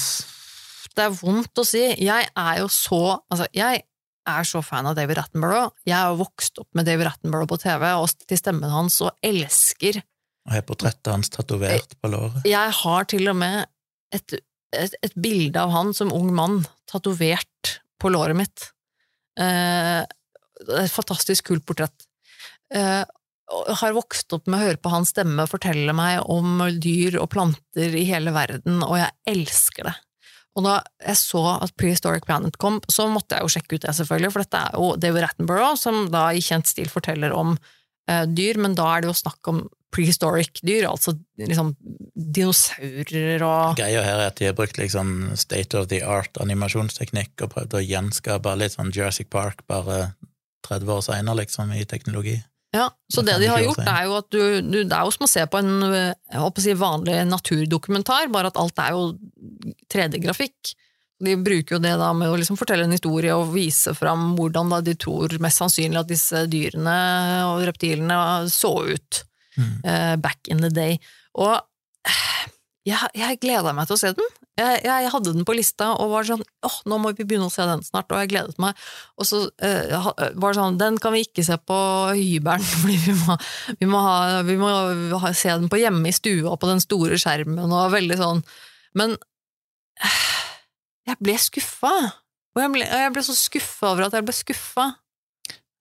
det 0.95 1.03
er 1.03 1.17
vondt 1.17 1.59
å 1.59 1.65
si. 1.67 1.81
Jeg 1.99 2.29
er 2.29 2.61
jo 2.61 2.69
så 2.71 3.01
Altså, 3.27 3.49
jeg 3.51 3.83
er 4.29 4.47
så 4.47 4.61
fan 4.63 4.87
av 4.87 4.95
David 4.95 5.19
Attenborough. 5.19 5.73
Jeg 5.83 5.97
har 5.97 6.15
vokst 6.15 6.61
opp 6.61 6.69
med 6.79 6.87
David 6.87 7.09
Attenborough 7.09 7.49
på 7.51 7.59
TV 7.59 7.83
og 7.91 8.07
til 8.23 8.39
stemmen 8.39 8.71
hans 8.71 9.01
og 9.03 9.11
elsker 9.25 9.99
Og 9.99 10.55
har 10.55 10.63
portrettet 10.69 11.11
hans 11.11 11.33
tatovert 11.33 11.97
på 11.99 12.13
låret. 12.13 12.47
Jeg 12.47 12.77
har 12.79 13.09
til 13.11 13.27
og 13.33 13.35
med 13.43 13.65
et, 14.15 14.37
et, 14.71 14.95
et 15.03 15.19
bilde 15.19 15.59
av 15.59 15.75
han 15.75 15.91
som 15.97 16.15
ung 16.15 16.31
mann 16.31 16.61
tatovert 16.87 17.75
på 17.99 18.11
låret 18.13 18.39
mitt. 18.39 18.69
Eh, 19.39 20.03
et 20.79 20.95
fantastisk 20.95 21.51
kult 21.51 21.67
portrett. 21.67 22.07
Eh, 22.73 23.03
har 23.53 23.95
vokst 23.95 24.33
opp 24.33 24.47
med 24.47 24.57
å 24.57 24.67
høre 24.69 24.79
på 24.81 24.91
hans 24.93 25.11
stemme 25.13 25.45
fortelle 25.49 25.93
meg 25.95 26.23
om 26.31 26.63
dyr 26.81 27.19
og 27.21 27.29
planter 27.33 27.95
i 27.99 28.05
hele 28.07 28.33
verden, 28.33 28.81
og 28.85 28.97
jeg 28.97 29.11
elsker 29.29 29.89
det. 29.89 29.95
Og 30.53 30.65
da 30.67 30.79
jeg 31.01 31.17
så 31.17 31.43
at 31.55 31.73
Prehistoric 31.81 32.27
Planet 32.27 32.57
kom, 32.61 32.79
så 32.91 33.07
måtte 33.09 33.37
jeg 33.37 33.45
jo 33.45 33.53
sjekke 33.55 33.77
ut 33.77 33.85
det, 33.85 33.93
selvfølgelig, 33.97 34.33
for 34.33 34.45
dette 34.45 34.61
er 34.61 34.75
jo 34.77 34.89
David 35.01 35.27
Attenborough, 35.27 35.77
som 35.79 36.05
da 36.13 36.27
i 36.31 36.43
kjent 36.45 36.69
stil 36.69 36.89
forteller 36.93 37.33
om 37.35 37.55
eh, 38.09 38.25
dyr, 38.29 38.61
men 38.61 38.77
da 38.77 38.89
er 38.93 39.03
det 39.03 39.11
jo 39.11 39.21
snakk 39.23 39.49
om 39.49 39.63
prehistoric 39.93 40.61
dyr, 40.65 40.87
altså 40.89 41.13
liksom 41.37 41.75
dinosaurer 42.17 43.43
og 43.45 43.75
Greia 43.77 44.01
her 44.01 44.23
er 44.23 44.31
at 44.31 44.39
de 44.39 44.47
har 44.49 44.55
brukt 44.57 44.79
liksom 44.81 45.35
state 45.37 45.77
of 45.77 45.91
the 45.91 45.99
art 46.01 46.39
animasjonsteknikk 46.41 47.43
og 47.45 47.51
prøvd 47.53 47.77
å 47.77 47.83
gjenskape 47.83 48.55
litt 48.57 48.73
sånn 48.73 48.89
Jurassic 48.95 49.29
Park 49.33 49.61
bare 49.69 50.15
30 50.65 50.89
år 50.95 51.05
seinere, 51.05 51.41
liksom, 51.43 51.73
i 51.75 51.85
teknologi. 51.85 52.37
Ja, 52.73 52.87
så 53.13 53.21
Det 53.21 53.35
det 53.37 53.45
de 53.45 53.51
har 53.51 53.61
gjort, 53.61 53.83
er 53.85 54.05
jo 54.07 54.15
at 54.17 54.29
du, 54.33 54.61
du 54.65 54.79
Det 54.81 54.95
er 54.97 55.05
jo 55.05 55.11
som 55.13 55.27
å 55.27 55.29
se 55.29 55.43
på 55.45 55.59
en 55.61 55.73
å 55.85 56.47
si, 56.57 56.73
vanlig 56.73 57.19
naturdokumentar, 57.29 58.31
bare 58.33 58.49
at 58.49 58.57
alt 58.57 58.81
er 58.81 58.95
jo 58.95 59.03
3D-grafikk. 59.93 60.73
De 61.23 61.35
bruker 61.37 61.77
jo 61.77 61.81
det 61.83 61.93
da 62.01 62.09
med 62.17 62.31
å 62.31 62.39
liksom 62.39 62.57
fortelle 62.57 62.87
en 62.87 62.95
historie 62.95 63.35
og 63.37 63.53
vise 63.53 63.93
fram 63.95 64.33
hvordan 64.35 64.73
da 64.73 64.81
de 64.81 64.95
tror 64.99 65.37
mest 65.43 65.61
sannsynlig 65.61 66.01
at 66.01 66.09
disse 66.09 66.41
dyrene 66.49 66.97
og 67.51 67.61
reptilene 67.69 68.17
så 68.51 68.73
ut 68.89 69.21
Mm. 69.57 69.81
uh, 69.85 70.15
back 70.17 70.47
in 70.47 70.61
the 70.61 70.69
day. 70.69 70.99
Og 71.37 71.53
eh, 72.09 72.45
jeg, 72.89 73.09
jeg 73.13 73.39
gleda 73.41 73.73
meg 73.75 73.85
til 73.89 73.97
å 73.97 74.01
se 74.01 74.13
den. 74.17 74.31
Jeg, 74.53 74.83
jeg 74.85 75.09
hadde 75.09 75.31
den 75.33 75.45
på 75.47 75.55
lista 75.57 75.87
og 75.97 76.11
var 76.11 76.27
sånn 76.27 76.43
åh, 76.65 76.75
nå 76.85 76.99
må 77.01 77.09
vi 77.17 77.25
begynne 77.25 77.47
å 77.49 77.53
se 77.53 77.65
den 77.65 77.81
snart, 77.85 78.11
og 78.13 78.21
jeg 78.21 78.29
gledet 78.35 78.59
meg. 78.61 78.77
Og 79.17 79.25
så 79.25 79.39
uh, 79.49 80.09
var 80.37 80.53
det 80.53 80.59
sånn, 80.59 80.77
den 80.77 80.99
kan 81.01 81.15
vi 81.15 81.23
ikke 81.25 81.45
se 81.47 81.57
på 81.57 81.77
hybelen, 82.13 82.67
fordi 82.83 82.99
vi 83.07 83.15
må, 83.17 83.37
vi 83.81 84.53
vi 84.53 84.57
må 84.61 84.73
se 85.33 85.55
den 85.55 85.71
på 85.73 85.81
hjemme 85.81 86.11
i 86.11 86.15
stua 86.15 86.53
på 86.59 86.69
den 86.69 86.83
store 86.83 87.17
skjermen, 87.21 87.65
og 87.65 87.93
veldig 87.95 88.19
sånn 88.19 88.43
Men 88.99 89.17
jeg 91.07 91.19
ble 91.19 91.35
skuffa. 91.41 91.93
Og 92.53 92.61
jeg 92.61 92.71
ble, 92.75 92.85
jeg 92.85 93.13
ble 93.15 93.23
så 93.25 93.35
skuffa 93.37 93.91
over 93.91 94.07
at 94.07 94.17
jeg 94.17 94.25
ble 94.27 94.35
skuffa. 94.35 94.91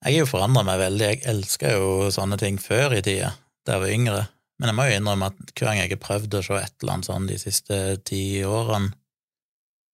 Jeg 0.02 0.16
er 0.16 0.22
jo 0.24 0.28
forandra 0.30 0.64
meg 0.66 0.80
veldig. 0.80 1.08
Jeg 1.10 1.24
elska 1.30 1.74
jo 1.76 1.90
sånne 2.14 2.38
ting 2.40 2.58
før 2.58 2.96
i 2.96 3.02
tida, 3.04 3.34
da 3.66 3.76
jeg 3.76 3.84
var 3.84 3.92
yngre. 3.94 4.22
Men 4.60 4.70
jeg 4.70 4.78
må 4.78 4.86
jo 4.88 4.96
innrømme 4.98 5.30
at 5.32 5.54
hver 5.56 5.68
gang 5.68 5.80
jeg 5.80 5.94
har 5.94 6.02
prøvd 6.02 6.36
å 6.38 6.42
se 6.46 6.58
et 6.60 6.74
eller 6.82 6.96
annet 6.96 7.08
sånn 7.08 7.28
de 7.30 7.38
siste 7.40 7.78
ti 8.08 8.22
årene, 8.46 8.92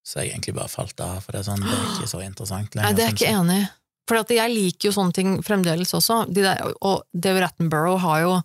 så 0.08 0.18
har 0.18 0.26
jeg 0.26 0.34
egentlig 0.34 0.56
bare 0.56 0.72
falt 0.72 1.00
av, 1.04 1.18
for 1.20 1.36
det 1.36 1.42
er 1.42 1.48
sånn, 1.50 1.64
det 1.64 1.74
er 1.74 1.88
ikke 1.92 2.08
så 2.08 2.22
interessant 2.24 2.76
lenger. 2.76 2.86
Nei, 2.86 2.96
det 2.96 3.04
er 3.04 3.10
jeg 3.12 3.18
ikke 3.18 3.32
enig 3.42 3.58
i. 3.60 3.66
For 4.08 4.32
jeg 4.32 4.52
liker 4.54 4.88
jo 4.88 4.94
sånne 4.96 5.12
ting 5.18 5.34
fremdeles 5.44 5.90
også. 5.92 6.22
De 6.32 6.44
der, 6.46 6.62
og 6.80 7.02
David 7.12 7.44
Attenborough 7.50 8.00
har 8.00 8.22
jo, 8.24 8.36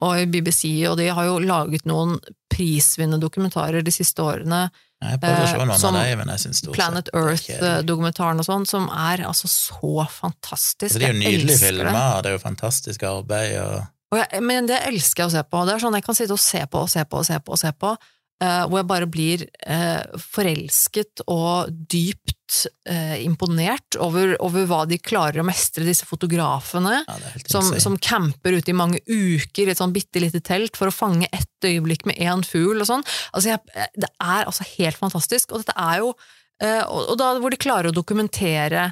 og 0.00 0.20
BBC, 0.32 0.70
og 0.88 0.96
de 0.96 1.10
har 1.12 1.26
jo 1.28 1.34
laget 1.44 1.84
noen 1.88 2.16
prisvinnende 2.48 3.20
dokumentarer 3.20 3.84
de 3.84 3.92
siste 3.92 4.24
årene. 4.24 4.70
Jeg 5.00 5.20
prøvde 5.20 5.44
å 5.44 5.50
se 5.50 5.60
Eh, 5.60 5.66
noen 5.68 5.80
som 5.80 5.96
av 5.96 6.08
dem, 6.08 6.22
men 6.22 6.32
jeg 6.32 6.44
synes 6.46 6.62
stort 6.64 6.76
Planet. 6.76 7.12
Earth-dokumentaren 7.16 8.40
og 8.40 8.48
sånn, 8.48 8.66
som 8.68 8.88
er 8.88 9.26
altså 9.28 9.48
så 9.52 10.06
fantastisk. 10.08 10.96
Det 10.96 11.08
er 11.08 11.14
jo 11.14 11.20
nydelige 11.20 11.60
filmer, 11.60 11.92
det. 11.92 12.04
og 12.16 12.24
det 12.24 12.32
er 12.32 12.36
jo 12.36 12.42
fantastisk 12.48 13.04
arbeid, 13.08 13.56
Og 13.60 13.84
jeg, 14.18 14.42
men 14.42 14.66
det 14.66 14.80
elsker 14.88 15.22
jeg 15.22 15.30
å 15.30 15.34
se 15.36 15.44
på. 15.46 15.66
Det 15.66 15.76
er 15.76 15.84
sånn 15.84 15.98
jeg 15.98 16.06
kan 16.06 16.18
sitte 16.18 16.34
og 16.34 16.42
se 16.42 16.64
på 16.66 16.82
og 16.82 16.90
se 16.90 17.04
på 17.06 17.20
og 17.20 17.28
se 17.28 17.38
på, 17.38 17.54
og 17.54 17.60
se 17.60 17.70
på 17.78 17.92
uh, 18.42 18.64
hvor 18.66 18.80
jeg 18.80 18.88
bare 18.90 19.08
blir 19.10 19.44
uh, 19.68 20.18
forelsket 20.32 21.22
og 21.30 21.70
dypt 21.70 22.64
uh, 22.90 23.16
imponert 23.22 23.98
over, 24.02 24.34
over 24.42 24.66
hva 24.70 24.82
de 24.90 24.98
klarer 25.00 25.42
å 25.42 25.46
mestre, 25.46 25.86
disse 25.86 26.08
fotografene. 26.08 27.02
Ja, 27.04 27.18
Som, 27.50 27.72
som 27.82 27.98
camper 28.00 28.58
ute 28.58 28.72
i 28.72 28.76
mange 28.76 29.02
uker 29.06 29.68
i 29.68 29.74
et 29.74 29.80
sånn 29.80 29.94
bitte 29.94 30.22
lite 30.22 30.42
telt 30.44 30.78
for 30.80 30.90
å 30.90 30.94
fange 30.94 31.30
ett 31.30 31.68
øyeblikk 31.68 32.06
med 32.08 32.18
én 32.20 32.44
fugl 32.46 32.80
og 32.80 32.88
sånn. 32.88 33.06
Altså 33.34 33.54
jeg, 33.54 33.88
det 34.00 34.10
er 34.16 34.46
altså 34.46 34.66
helt 34.76 35.00
fantastisk, 35.00 35.52
og 35.52 35.64
dette 35.64 35.76
er 35.78 36.04
jo 36.04 36.14
og, 36.60 36.98
og 37.14 37.14
da 37.16 37.30
hvor 37.40 37.48
de 37.48 37.56
klarer 37.56 37.88
å 37.88 37.96
dokumentere 37.96 38.90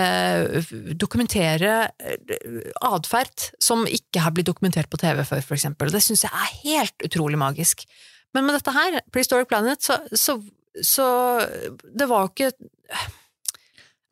eh, 0.00 0.72
dokumentere 0.98 1.74
eh, 1.98 2.70
atferd 2.84 3.48
som 3.62 3.84
ikke 3.86 4.22
har 4.24 4.34
blitt 4.34 4.48
dokumentert 4.50 4.90
på 4.92 5.00
TV 5.00 5.22
før, 5.24 5.42
for 5.44 5.58
eksempel. 5.58 5.92
Det 5.94 6.02
syns 6.04 6.26
jeg 6.26 6.32
er 6.34 6.54
helt 6.64 7.08
utrolig 7.08 7.40
magisk. 7.40 7.86
Men 8.34 8.46
med 8.46 8.58
dette 8.58 8.74
her, 8.74 9.00
Prehistoric 9.14 9.50
Planet, 9.50 9.82
så, 9.82 10.00
så, 10.10 10.38
så 10.82 11.06
Det 11.84 12.08
var 12.10 12.24
jo 12.24 12.32
ikke 12.32 12.50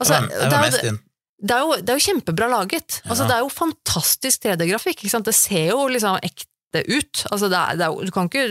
Altså, 0.03 0.19
det, 0.19 0.31
var, 0.35 0.47
det 0.51 0.55
var 0.57 0.63
mest 0.67 0.87
inn, 0.87 0.97
det 1.43 1.55
er, 1.57 1.63
jo, 1.67 1.75
det 1.79 1.91
er 1.91 1.99
jo 1.99 2.07
kjempebra 2.07 2.47
laget. 2.51 3.01
Altså, 3.03 3.25
Ja. 3.25 3.29
Det 3.29 3.35
er 3.37 3.43
jo 3.43 3.51
fantastisk 3.51 4.45
3D-grafikk. 4.45 5.03
Det 5.27 5.35
ser 5.35 5.73
jo 5.73 5.89
liksom 5.91 6.19
ekte 6.23 6.83
ut. 6.87 7.25
Altså, 7.31 7.49
det 7.51 7.59
er, 7.59 7.79
det 7.81 7.87
er, 7.87 8.07
du, 8.07 8.13
kan 8.15 8.31
ikke, 8.31 8.45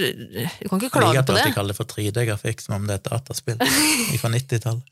du 0.59 0.69
kan 0.69 0.81
ikke 0.81 0.89
klage 0.99 0.99
på 0.99 0.99
det. 0.99 1.25
på 1.25 1.31
liker 1.31 1.31
det. 1.31 1.41
alltid 1.41 1.55
kaller 1.55 1.71
det 1.71 1.79
for 1.79 1.87
3D-grafikk, 1.93 2.63
som 2.63 2.75
om 2.75 2.87
det 2.87 2.97
er 2.97 2.99
et 2.99 3.07
dataspill 3.07 3.57
fra 4.19 4.33
90-tallet. 4.35 4.83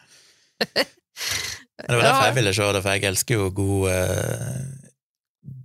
Men 1.80 1.88
det 1.95 1.97
var 1.99 2.07
derfor 2.10 2.26
jeg 2.30 2.35
ville 2.35 2.53
se 2.53 2.72
det, 2.76 2.81
for 2.84 2.91
jeg 2.97 3.03
elsker 3.10 3.35
jo 3.39 3.49
god 3.56 3.89
eh, 3.89 4.64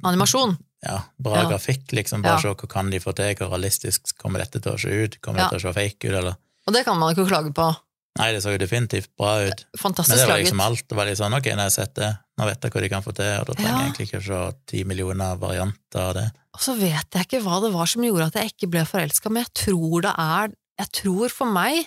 Animasjon. 0.05 0.57
ja, 0.85 0.99
bra 1.19 1.43
Ja. 1.43 1.49
grafikk, 1.51 1.93
liksom. 1.93 2.23
Bare 2.23 2.35
Ja. 2.37 2.39
se 2.41 2.49
hva 2.55 2.69
kan 2.69 2.91
de 2.91 2.99
få 3.01 3.15
til, 3.15 3.35
hvor 3.35 3.51
realistisk 3.51 4.17
kommer 4.19 4.39
dette 4.39 4.61
til 4.63 4.73
å 4.73 4.79
se 4.79 4.89
ut, 4.89 5.21
kommer 5.21 5.41
Ja. 5.41 5.49
det 5.49 5.59
til 5.61 5.69
å 5.71 5.73
se 5.75 5.81
fake 5.81 6.09
ut, 6.09 6.15
eller 6.15 6.37
Og 6.67 6.73
det 6.73 6.85
kan 6.85 6.99
man 6.99 7.15
ikke 7.15 7.29
klage 7.29 7.53
på. 7.53 7.77
Nei, 8.17 8.31
det 8.33 8.43
så 8.43 8.53
jo 8.53 8.59
definitivt 8.59 9.09
bra 9.19 9.43
ut. 9.49 9.65
Men 9.83 9.93
det 9.93 10.07
var 10.07 10.29
laget. 10.29 10.45
liksom 10.47 10.61
alt. 10.61 10.89
Det 10.89 10.97
var 10.97 11.05
litt 11.07 11.19
sånn, 11.19 11.35
ok, 11.35 11.43
når 11.51 11.57
jeg 11.57 11.57
har 11.59 11.71
sett 11.71 11.95
det, 11.95 12.19
nå 12.39 12.45
vet 12.47 12.61
jeg 12.63 12.71
hva 12.73 12.81
de 12.81 12.89
kan 12.89 13.03
få 13.03 13.13
til, 13.15 13.41
og 13.41 13.47
da 13.47 13.53
trenger 13.55 13.79
jeg 13.81 13.93
egentlig 13.93 14.07
ikke 14.09 14.21
å 14.23 14.27
se 14.51 14.57
ti 14.67 14.85
millioner 14.85 15.37
varianter 15.37 15.99
av 16.01 16.15
det. 16.15 16.31
Og 16.55 16.61
så 16.61 16.79
vet 16.79 17.11
jeg 17.11 17.27
ikke 17.27 17.43
hva 17.43 17.61
det 17.61 17.73
var 17.73 17.87
som 17.87 18.03
gjorde 18.03 18.27
at 18.27 18.33
jeg 18.35 18.53
ikke 18.55 18.71
ble 18.71 18.85
forelska, 18.87 19.31
men 19.31 19.43
jeg 19.45 19.55
tror 19.55 20.03
det 20.03 20.15
er 20.17 20.53
Jeg 20.77 20.91
tror 20.93 21.29
for 21.31 21.47
meg 21.47 21.87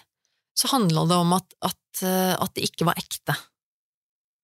så 0.58 0.68
handla 0.70 1.06
det 1.08 1.16
om 1.18 1.34
at, 1.34 1.44
at, 1.62 2.02
eh, 2.04 2.36
at 2.40 2.54
det 2.54 2.64
ikke 2.72 2.86
var 2.86 2.94
ekte. 2.95 3.36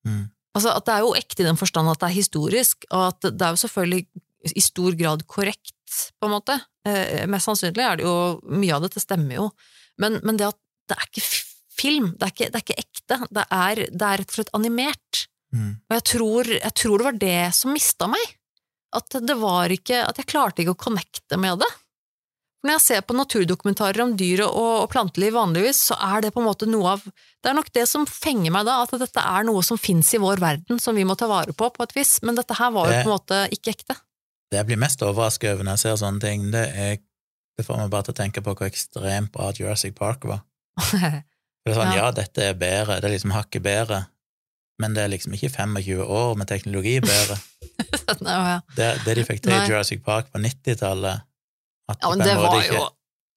Mm. 0.07 0.25
Altså 0.53 0.73
at 0.75 0.85
det 0.85 0.93
er 0.93 1.05
jo 1.05 1.15
ekte 1.17 1.41
i 1.41 1.47
den 1.47 1.59
forstand 1.59 1.89
at 1.89 2.01
det 2.01 2.09
er 2.09 2.19
historisk, 2.19 2.85
og 2.91 3.07
at 3.09 3.29
det 3.31 3.41
er 3.41 3.55
jo 3.55 3.61
selvfølgelig 3.63 4.03
i 4.53 4.63
stor 4.63 4.97
grad 4.99 5.23
korrekt, 5.29 5.71
på 6.19 6.27
en 6.27 6.33
måte. 6.33 6.57
Eh, 6.89 7.23
mest 7.29 7.47
sannsynlig 7.47 7.83
er 7.85 7.99
det 7.99 8.05
jo 8.07 8.15
Mye 8.49 8.75
av 8.75 8.83
dette 8.83 9.01
stemmer 9.01 9.37
jo, 9.37 9.47
men, 10.01 10.17
men 10.25 10.39
det 10.39 10.49
at 10.49 10.59
det 10.89 10.97
er 10.97 11.07
ikke 11.07 11.25
film, 11.73 12.09
det 12.17 12.27
er 12.27 12.33
ikke, 12.33 12.49
det 12.51 12.59
er 12.59 12.65
ikke 12.65 12.81
ekte, 12.81 13.19
det 13.33 13.43
er, 13.47 13.81
det 13.87 14.07
er 14.07 14.21
rett 14.21 14.33
og 14.33 14.37
slett 14.37 14.55
animert. 14.57 15.23
Mm. 15.53 15.69
Og 15.87 15.95
jeg 15.95 16.05
tror, 16.09 16.49
jeg 16.57 16.75
tror 16.81 16.99
det 16.99 17.07
var 17.07 17.19
det 17.21 17.41
som 17.55 17.73
mista 17.73 18.09
meg. 18.11 18.33
At 18.93 19.15
det 19.25 19.35
var 19.41 19.73
ikke 19.73 20.03
At 20.05 20.19
jeg 20.21 20.27
klarte 20.29 20.61
ikke 20.61 20.75
å 20.75 20.83
connecte 20.83 21.37
med 21.41 21.63
det. 21.63 21.69
Når 22.63 22.77
jeg 22.77 22.81
ser 22.85 23.01
på 23.03 23.15
naturdokumentarer 23.17 23.99
om 24.05 24.13
dyr 24.15 24.45
og, 24.45 24.55
og 24.55 24.89
planteliv 24.93 25.33
vanligvis, 25.35 25.81
så 25.89 25.97
er 25.99 26.23
det 26.23 26.29
på 26.31 26.39
en 26.39 26.47
måte 26.47 26.67
noe 26.69 26.93
av 26.95 27.01
Det 27.03 27.51
er 27.51 27.57
nok 27.57 27.67
det 27.75 27.83
som 27.91 28.05
fenger 28.07 28.53
meg 28.55 28.63
da, 28.69 28.77
at 28.85 28.93
dette 29.01 29.19
er 29.19 29.43
noe 29.49 29.59
som 29.67 29.79
fins 29.81 30.13
i 30.15 30.21
vår 30.23 30.39
verden, 30.39 30.79
som 30.79 30.95
vi 30.95 31.03
må 31.03 31.17
ta 31.19 31.27
vare 31.27 31.51
på, 31.51 31.67
på 31.75 31.83
et 31.83 31.95
vis. 31.97 32.21
Men 32.23 32.39
dette 32.39 32.55
her 32.55 32.71
var 32.71 32.87
jo 32.87 33.01
på 33.01 33.09
en 33.09 33.15
måte 33.17 33.41
ikke 33.51 33.73
ekte. 33.75 33.97
Det 34.47 34.61
jeg 34.61 34.69
blir 34.69 34.79
mest 34.79 35.03
overrasket 35.03 35.51
over 35.55 35.67
når 35.67 35.75
jeg 35.75 35.83
ser 35.83 35.99
sånne 36.05 36.23
ting, 36.23 36.47
det 36.53 36.67
er 36.71 37.01
Det 37.53 37.65
får 37.67 37.77
meg 37.83 37.89
bare 37.93 38.07
til 38.07 38.15
å 38.15 38.17
tenke 38.17 38.41
på 38.41 38.53
hvor 38.55 38.65
ekstremt 38.65 39.29
bra 39.35 39.51
Jurassic 39.53 39.93
Park 39.93 40.23
var. 40.25 40.39
Det 41.63 41.71
er 41.71 41.77
sånn, 41.77 41.91
Ja. 41.93 41.99
ja, 41.99 42.07
dette 42.11 42.41
er 42.43 42.55
bedre, 42.59 42.97
det 42.99 43.07
er 43.07 43.13
liksom 43.13 43.31
hakket 43.31 43.63
bedre, 43.63 43.99
men 44.81 44.95
det 44.95 45.03
er 45.03 45.11
liksom 45.13 45.35
ikke 45.37 45.51
25 45.53 46.01
år 46.01 46.33
med 46.35 46.49
teknologi 46.49 46.97
bedre. 46.99 47.37
Nei, 48.25 48.33
ja. 48.49 48.57
Det, 48.75 48.87
det 49.05 49.15
de 49.19 49.23
fikk 49.29 49.43
til 49.45 49.53
i 49.55 49.61
Jurassic 49.69 50.01
Park 50.03 50.27
på 50.33 50.41
90-tallet 50.43 51.23
At 51.91 51.99
ja, 52.01 52.09
men 52.13 52.21
en 52.21 52.27
det 52.27 52.35
var 52.39 52.57
ikke, 52.61 52.75
jo 52.79 52.83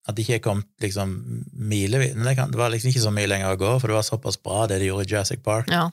At 0.06 0.14
det 0.16 0.22
ikke 0.28 0.38
kom 0.44 0.60
liksom 0.80 1.14
milevis 1.52 2.12
Men 2.14 2.28
det, 2.28 2.34
kan, 2.38 2.50
det 2.52 2.58
var 2.60 2.70
liksom 2.70 2.92
ikke 2.92 3.02
så 3.02 3.10
mye 3.14 3.26
lenger 3.26 3.54
å 3.56 3.58
gå, 3.58 3.72
for 3.80 3.90
det 3.90 3.96
var 3.98 4.06
såpass 4.06 4.38
bra 4.42 4.66
det 4.70 4.78
de 4.82 4.86
gjorde 4.92 5.06
i 5.08 5.10
Jurassic 5.10 5.42
Park, 5.42 5.66
Ja. 5.72 5.88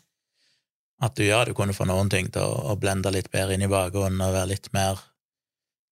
at 1.01 1.15
du, 1.17 1.23
ja, 1.25 1.43
du 1.45 1.53
kunne 1.57 1.73
få 1.73 1.88
noen 1.89 2.09
ting 2.13 2.30
til 2.31 2.45
å, 2.45 2.73
å 2.73 2.77
blende 2.80 3.11
litt 3.11 3.31
bedre 3.34 3.55
inn 3.57 3.65
i 3.65 3.71
bakgrunnen 3.71 4.21
og 4.21 4.35
være 4.38 4.51
litt 4.53 4.69
mer 4.75 5.01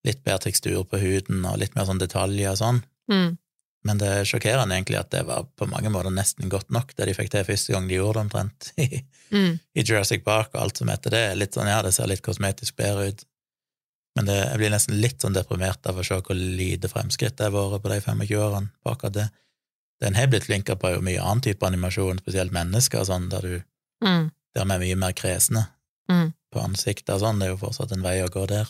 Litt 0.06 0.24
bedre 0.26 0.40
tekstur 0.48 0.80
på 0.90 0.98
huden 0.98 1.44
og 1.46 1.60
litt 1.62 1.76
mer 1.78 1.86
sånn 1.86 2.00
detaljer 2.02 2.50
og 2.50 2.58
sånn. 2.58 2.80
Mm. 3.12 3.36
Men 3.86 4.00
det 4.02 4.08
er 4.10 4.24
sjokkerende 4.26 4.74
egentlig 4.74 4.98
at 4.98 5.12
det 5.14 5.20
var 5.28 5.44
på 5.58 5.68
mange 5.70 5.92
måter 5.94 6.10
nesten 6.10 6.50
godt 6.50 6.72
nok, 6.74 6.96
det 6.98 7.06
de 7.06 7.14
fikk 7.14 7.30
til 7.30 7.46
første 7.46 7.74
gang 7.76 7.86
de 7.90 8.00
gjorde 8.00 8.16
det, 8.18 8.24
omtrent, 8.26 8.72
i, 8.82 9.04
Mm. 9.32 9.60
i 9.78 9.84
Jurassic 9.86 10.24
Park 10.26 10.50
og 10.56 10.62
alt 10.64 10.78
som 10.82 10.90
heter 10.90 11.14
det. 11.14 11.20
er 11.32 11.38
Litt 11.38 11.54
sånn, 11.54 11.70
ja, 11.70 11.84
det 11.86 11.94
ser 11.94 12.10
litt 12.10 12.24
kosmetisk 12.26 12.76
bedre 12.82 13.12
ut. 13.14 13.22
Men 14.18 14.28
det, 14.28 14.36
jeg 14.36 14.60
blir 14.60 14.74
nesten 14.74 14.98
litt 15.00 15.24
sånn 15.24 15.34
deprimert 15.36 15.88
av 15.88 15.98
å 16.02 16.04
se 16.04 16.18
hvor 16.20 16.36
lite 16.36 16.90
fremskritt 16.92 17.38
det 17.40 17.48
har 17.48 17.54
vært 17.56 17.84
på 17.86 17.92
de 17.94 18.00
25 18.02 18.34
årene 18.44 18.72
på 18.84 18.92
akkurat 18.92 19.14
det. 19.16 19.28
Den 20.02 20.18
har 20.18 20.28
blitt 20.28 20.48
flinkere 20.50 20.76
på 20.82 20.90
jo 20.96 21.02
mye 21.06 21.22
annen 21.22 21.44
type 21.46 21.64
animasjon, 21.68 22.20
spesielt 22.20 22.52
mennesker 22.52 23.00
og 23.04 23.08
sånn, 23.08 23.30
der 23.32 23.42
du 23.42 23.64
Mm. 24.04 24.32
der 24.56 24.66
vi 24.66 24.74
er 24.74 24.80
mye 24.82 24.96
mer 24.98 25.14
kresne 25.14 25.68
Mm. 26.10 26.34
på 26.52 26.60
ansiktet 26.60 27.14
og 27.16 27.22
sånn, 27.22 27.40
det 27.40 27.48
er 27.48 27.52
jo 27.52 27.58
fortsatt 27.62 27.92
en 27.94 28.02
vei 28.02 28.18
å 28.22 28.30
gå 28.34 28.48
der. 28.48 28.68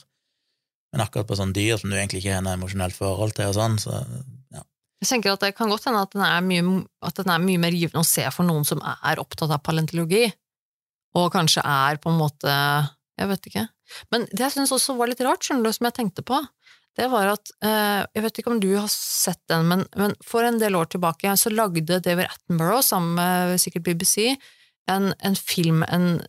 Men 0.92 1.02
akkurat 1.08 1.26
på 1.26 1.38
sånne 1.40 1.54
dyr 1.56 1.80
som 1.80 1.90
du 1.90 1.96
egentlig 1.96 2.20
ikke 2.22 2.34
har 2.36 2.42
noe 2.42 2.58
emosjonelt 2.58 2.94
forhold 2.94 3.34
til 3.34 3.48
og 3.48 3.56
sånn, 3.56 3.78
så 3.80 3.92
ja. 4.52 4.62
Jeg 5.02 5.08
tenker 5.10 5.32
at 5.34 5.40
Det 5.40 5.56
kan 5.56 5.70
godt 5.70 5.86
hende 5.86 6.02
at 6.02 6.12
den, 6.12 6.22
er 6.22 6.42
mye, 6.42 6.86
at 7.02 7.16
den 7.16 7.30
er 7.30 7.40
mye 7.40 7.58
mer 7.58 7.72
givende 7.72 8.04
å 8.04 8.06
se 8.06 8.30
for 8.30 8.44
noen 8.44 8.66
som 8.66 8.82
er 8.84 9.16
opptatt 9.16 9.50
av 9.50 9.64
paleontologi, 9.64 10.34
og 11.16 11.32
kanskje 11.32 11.64
er 11.66 11.98
på 11.98 12.12
en 12.12 12.20
måte 12.20 12.90
Jeg 13.18 13.28
vet 13.28 13.42
ikke. 13.48 13.70
Men 14.14 14.28
det 14.32 14.46
jeg 14.46 14.56
syns 14.56 14.74
også 14.76 14.96
var 15.00 15.12
litt 15.12 15.24
rart, 15.26 15.44
skjønner 15.46 15.70
du, 15.70 15.76
som 15.76 15.88
jeg 15.90 15.98
tenkte 16.00 16.26
på, 16.26 16.40
det 17.00 17.08
var 17.12 17.30
at 17.32 17.52
eh, 17.64 18.02
Jeg 18.16 18.24
vet 18.26 18.40
ikke 18.42 18.52
om 18.52 18.60
du 18.60 18.72
har 18.76 18.90
sett 18.92 19.42
den, 19.52 19.68
men, 19.70 19.86
men 19.96 20.16
for 20.26 20.44
en 20.44 20.60
del 20.60 20.76
år 20.76 20.92
tilbake 20.92 21.36
så 21.40 21.52
lagde 21.54 22.02
David 22.04 22.28
Attenborough, 22.28 22.84
sammen 22.84 23.16
med 23.16 23.62
sikkert 23.64 23.88
BBC, 23.88 24.36
en, 24.92 25.14
en 25.24 25.38
film 25.40 25.86
en, 25.88 26.22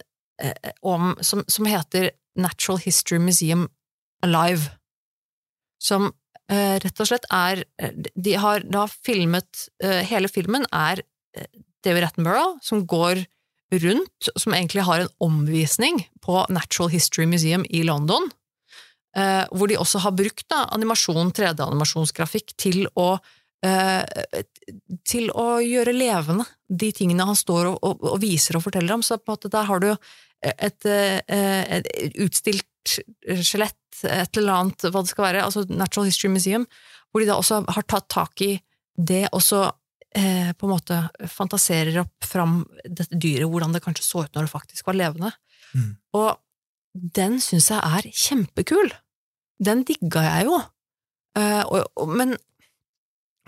eh, 0.42 0.72
om, 0.86 1.16
som, 1.20 1.42
som 1.50 1.66
heter 1.66 2.12
Natural 2.38 2.78
History 2.84 3.18
Museum 3.18 3.66
Alive. 4.22 4.70
Som 5.82 6.12
eh, 6.46 6.78
rett 6.78 7.02
og 7.02 7.10
slett 7.10 7.26
er 7.34 7.64
De 8.14 8.36
har 8.38 8.62
da 8.62 8.86
filmet 8.86 9.66
Hele 9.82 10.30
filmen 10.30 10.62
er 10.70 11.02
David 11.82 12.06
Attenborough 12.06 12.60
som 12.62 12.84
går 12.86 13.24
rundt, 13.72 14.28
som 14.36 14.54
egentlig 14.54 14.84
har 14.86 15.00
en 15.02 15.12
omvisning 15.24 16.02
på 16.24 16.46
Natural 16.52 16.90
History 16.92 17.26
Museum 17.26 17.64
i 17.70 17.82
London, 17.86 18.28
eh, 19.16 19.44
hvor 19.50 19.70
de 19.70 19.78
også 19.80 20.02
har 20.04 20.16
brukt 20.16 20.48
da, 20.52 20.66
animasjon, 20.76 21.32
3D-animasjonsgrafikk, 21.36 22.56
til 22.60 22.84
å 22.94 23.14
eh, 23.64 24.02
til 25.08 25.30
å 25.38 25.46
gjøre 25.62 25.94
levende 25.94 26.46
de 26.68 26.90
tingene 26.94 27.26
han 27.28 27.38
står 27.38 27.70
og, 27.70 27.78
og, 27.82 28.04
og 28.14 28.20
viser 28.22 28.58
og 28.58 28.66
forteller 28.66 28.96
om. 28.96 29.04
Så 29.06 29.18
på 29.18 29.30
en 29.32 29.36
måte 29.36 29.52
der 29.52 29.68
har 29.68 29.82
du 29.82 29.90
et, 29.92 30.86
et, 30.86 31.88
et 31.92 32.16
utstilt 32.18 32.66
skjelett, 32.88 33.78
et 34.02 34.38
eller 34.40 34.56
annet, 34.56 34.88
hva 34.90 35.04
det 35.04 35.12
skal 35.12 35.28
være, 35.28 35.44
altså 35.46 35.64
Natural 35.70 36.08
History 36.08 36.32
Museum, 36.32 36.66
hvor 37.10 37.22
de 37.22 37.28
da 37.28 37.38
også 37.38 37.62
har 37.70 37.86
tatt 37.86 38.08
tak 38.10 38.42
i 38.42 38.56
det, 38.96 39.28
og 39.32 39.42
så 39.44 39.68
eh, 40.18 40.52
på 40.56 40.68
en 40.68 40.74
måte 40.74 40.98
fantaserer 41.30 42.00
opp 42.02 42.28
fram 42.28 42.62
dette 42.84 43.16
dyret, 43.16 43.48
hvordan 43.50 43.74
det 43.74 43.82
kanskje 43.84 44.06
så 44.06 44.24
ut 44.26 44.34
når 44.34 44.48
det 44.48 44.54
faktisk 44.54 44.88
var 44.88 44.98
levende. 44.98 45.32
Mm. 45.72 45.90
Og 46.18 46.30
den 46.92 47.38
syns 47.40 47.70
jeg 47.72 47.80
er 47.80 48.08
kjempekul. 48.12 48.92
Den 49.62 49.84
digga 49.88 50.24
jeg 50.26 50.48
jo. 50.50 50.58
Eh, 51.38 51.62
og, 51.64 51.86
og, 51.96 52.10
men 52.12 52.36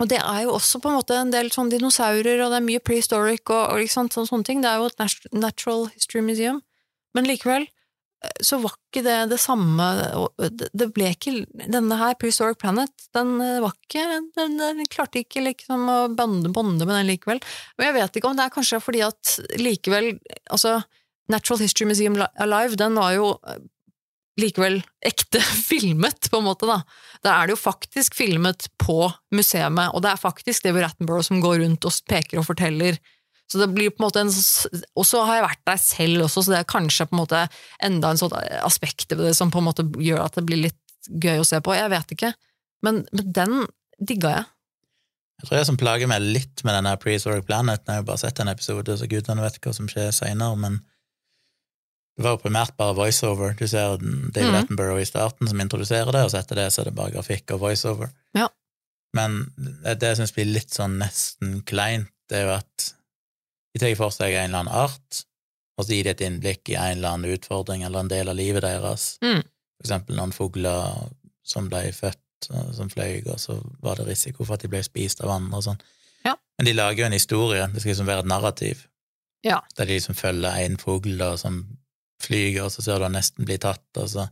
og 0.01 0.09
det 0.11 0.17
er 0.19 0.41
jo 0.43 0.55
også 0.57 0.81
på 0.83 0.89
en 0.91 0.97
måte 0.97 1.15
en 1.15 1.31
del 1.31 1.47
sånn 1.55 1.69
dinosaurer, 1.71 2.41
og 2.43 2.51
det 2.51 2.57
er 2.57 2.65
mye 2.65 2.83
prehistoric 2.83 3.47
og, 3.47 3.61
og 3.71 3.79
liksom, 3.79 4.09
sånne, 4.11 4.27
sånne 4.27 4.47
ting. 4.47 4.63
Det 4.63 4.71
er 4.71 4.81
jo 4.81 4.89
et 4.89 5.29
natural 5.31 5.85
history 5.93 6.23
museum. 6.25 6.59
Men 7.15 7.29
likevel 7.29 7.69
så 8.43 8.57
var 8.63 8.73
ikke 8.75 9.03
det 9.05 9.17
det 9.31 9.39
samme 9.41 9.85
det- 10.49 10.89
ble 10.95 11.11
ikke 11.13 11.33
Denne 11.71 11.97
her, 11.99 12.15
Prehistoric 12.19 12.57
Planet, 12.61 12.91
den 13.15 13.35
eh, 13.41 13.59
var 13.63 13.73
ikke 13.75 14.05
Den, 14.35 14.57
den 14.57 14.85
klarte 14.91 15.21
ikke 15.23 15.43
liksom 15.43 15.87
å 15.91 15.97
bonde, 16.15 16.51
bonde 16.53 16.85
med 16.85 16.95
den 16.99 17.09
likevel. 17.13 17.41
Men 17.77 17.89
jeg 17.89 17.97
vet 17.99 18.19
ikke 18.19 18.29
om 18.31 18.37
det 18.37 18.45
er 18.47 18.55
kanskje 18.55 18.81
fordi 18.83 19.03
at 19.05 19.37
likevel 19.61 20.13
Altså, 20.51 20.79
Natural 21.31 21.63
History 21.63 21.87
Museum 21.89 22.19
Alive, 22.37 22.77
den 22.77 22.95
var 22.99 23.15
jo 23.15 23.31
eh, 23.47 23.63
likevel 24.41 24.81
ekte 25.05 25.39
filmet, 25.69 26.29
på 26.31 26.41
en 26.41 26.47
måte, 26.49 26.67
da. 26.69 26.81
Der 27.23 27.33
er 27.33 27.47
det 27.47 27.55
jo 27.55 27.61
faktisk 27.63 28.17
filmet 28.17 28.67
på 28.81 29.07
museet, 29.33 29.79
og 29.89 30.01
det 30.03 30.11
er 30.11 30.21
faktisk 30.21 30.65
David 30.65 30.83
Rattenborough 30.85 31.25
som 31.25 31.41
går 31.43 31.61
rundt 31.63 31.87
og 31.87 31.95
peker 32.09 32.41
og 32.41 32.49
forteller. 32.49 32.99
Så 33.51 33.61
det 33.61 33.69
blir 33.75 33.91
på 33.93 34.01
en 34.01 34.07
måte 34.07 34.23
en 34.23 34.31
Og 34.97 35.05
så 35.05 35.21
har 35.27 35.37
jeg 35.37 35.45
vært 35.45 35.63
der 35.69 35.77
selv 35.81 36.25
også, 36.25 36.41
så 36.41 36.53
det 36.53 36.59
er 36.63 36.71
kanskje 36.71 37.05
på 37.09 37.15
en 37.15 37.21
måte 37.21 37.43
enda 37.83 38.09
en 38.09 38.19
sånn 38.19 38.33
aspekt 38.65 39.13
ved 39.13 39.27
det 39.27 39.35
som 39.37 39.53
på 39.53 39.61
en 39.61 39.67
måte 39.67 39.85
gjør 40.01 40.23
at 40.25 40.39
det 40.39 40.45
blir 40.47 40.63
litt 40.65 40.81
gøy 41.05 41.43
å 41.43 41.45
se 41.47 41.61
på. 41.61 41.75
Jeg 41.77 41.91
vet 41.93 42.15
ikke. 42.15 42.33
Men, 42.85 43.03
men 43.13 43.31
den 43.35 43.55
digga 44.01 44.33
jeg. 44.33 44.49
Jeg 45.35 45.49
tror 45.49 45.59
jeg 45.59 45.67
som 45.67 45.77
plager 45.77 46.09
meg 46.09 46.23
litt 46.23 46.63
med 46.63 46.77
denne 46.77 46.95
Prehistoric 47.01 47.45
Planet, 47.47 47.83
jeg 47.83 48.01
har 48.01 48.07
bare 48.07 48.21
sett 48.21 48.39
en 48.39 48.49
episode, 48.49 48.95
så 48.97 49.07
gudene 49.11 49.43
vet 49.43 49.59
hva 49.61 49.73
som 49.75 49.89
skjer 49.91 50.13
seinere, 50.15 50.55
men 50.57 50.79
det 52.15 52.23
var 52.23 52.37
jo 52.37 52.43
primært 52.45 52.77
bare 52.79 52.95
voiceover. 52.95 53.51
Du 53.59 53.65
ser 53.67 53.97
David 53.99 54.53
mm. 54.53 54.59
Attenborough 54.61 55.01
i 55.01 55.07
starten 55.07 55.49
som 55.51 55.59
introduserer 55.59 56.15
det, 56.15 56.21
og 56.23 56.31
så 56.31 56.39
etter 56.39 56.61
det 56.61 56.69
så 56.71 56.81
er 56.81 56.89
det 56.89 56.95
bare 56.95 57.11
grafikk 57.17 57.51
og 57.57 57.65
voiceover. 57.65 58.13
Ja. 58.37 58.47
Men 59.15 59.41
det 59.59 59.97
det 59.99 60.13
jeg 60.13 60.21
syns 60.21 60.35
blir 60.35 60.47
litt 60.47 60.75
sånn 60.75 60.95
nesten 61.01 61.59
kleint, 61.67 62.11
det 62.31 62.39
er 62.39 62.47
jo 62.47 62.53
at 62.55 62.87
de 63.75 63.81
tar 63.83 63.95
for 63.99 64.13
seg 64.15 64.31
en 64.39 64.47
eller 64.49 64.61
annen 64.63 64.77
art, 64.87 65.23
og 65.75 65.83
så 65.83 65.91
gir 65.97 66.07
de 66.07 66.13
et 66.15 66.21
innblikk 66.23 66.69
i 66.71 66.77
en 66.79 66.93
eller 66.97 67.09
annen 67.17 67.33
utfordring 67.35 67.83
eller 67.83 68.05
en 68.05 68.11
del 68.11 68.29
av 68.31 68.37
livet 68.39 68.63
deres. 68.63 69.17
Mm. 69.25 69.41
For 69.75 69.83
eksempel 69.89 70.15
noen 70.15 70.31
fugler 70.31 71.09
som 71.43 71.67
ble 71.69 71.89
født, 71.91 72.21
som 72.77 72.87
fløy, 72.91 73.19
og 73.27 73.39
så 73.41 73.57
var 73.83 73.99
det 73.99 74.07
risiko 74.07 74.45
for 74.47 74.55
at 74.55 74.63
de 74.63 74.69
ble 74.71 74.79
spist 74.85 75.19
av 75.25 75.33
andre 75.35 75.59
og 75.59 75.65
sånn. 75.67 75.81
Ja. 76.25 76.37
Men 76.57 76.69
de 76.69 76.73
lager 76.77 77.03
jo 77.03 77.09
en 77.09 77.17
historie, 77.17 77.67
det 77.73 77.81
skal 77.83 77.91
liksom 77.91 78.07
være 78.07 78.23
et 78.23 78.31
narrativ, 78.31 78.85
Ja. 79.45 79.59
der 79.77 79.85
de 79.85 79.93
liksom 79.99 80.15
følger 80.15 80.55
en 80.63 80.77
fugl 80.77 81.19
som 81.37 81.59
flyger, 82.23 82.63
og 82.63 82.71
så 82.71 82.81
ser 82.81 82.97
du 82.97 83.03
han 83.09 83.13
nesten 83.19 83.45
bli 83.45 83.57
tatt, 83.57 83.83
og 83.97 84.07
så 84.09 84.29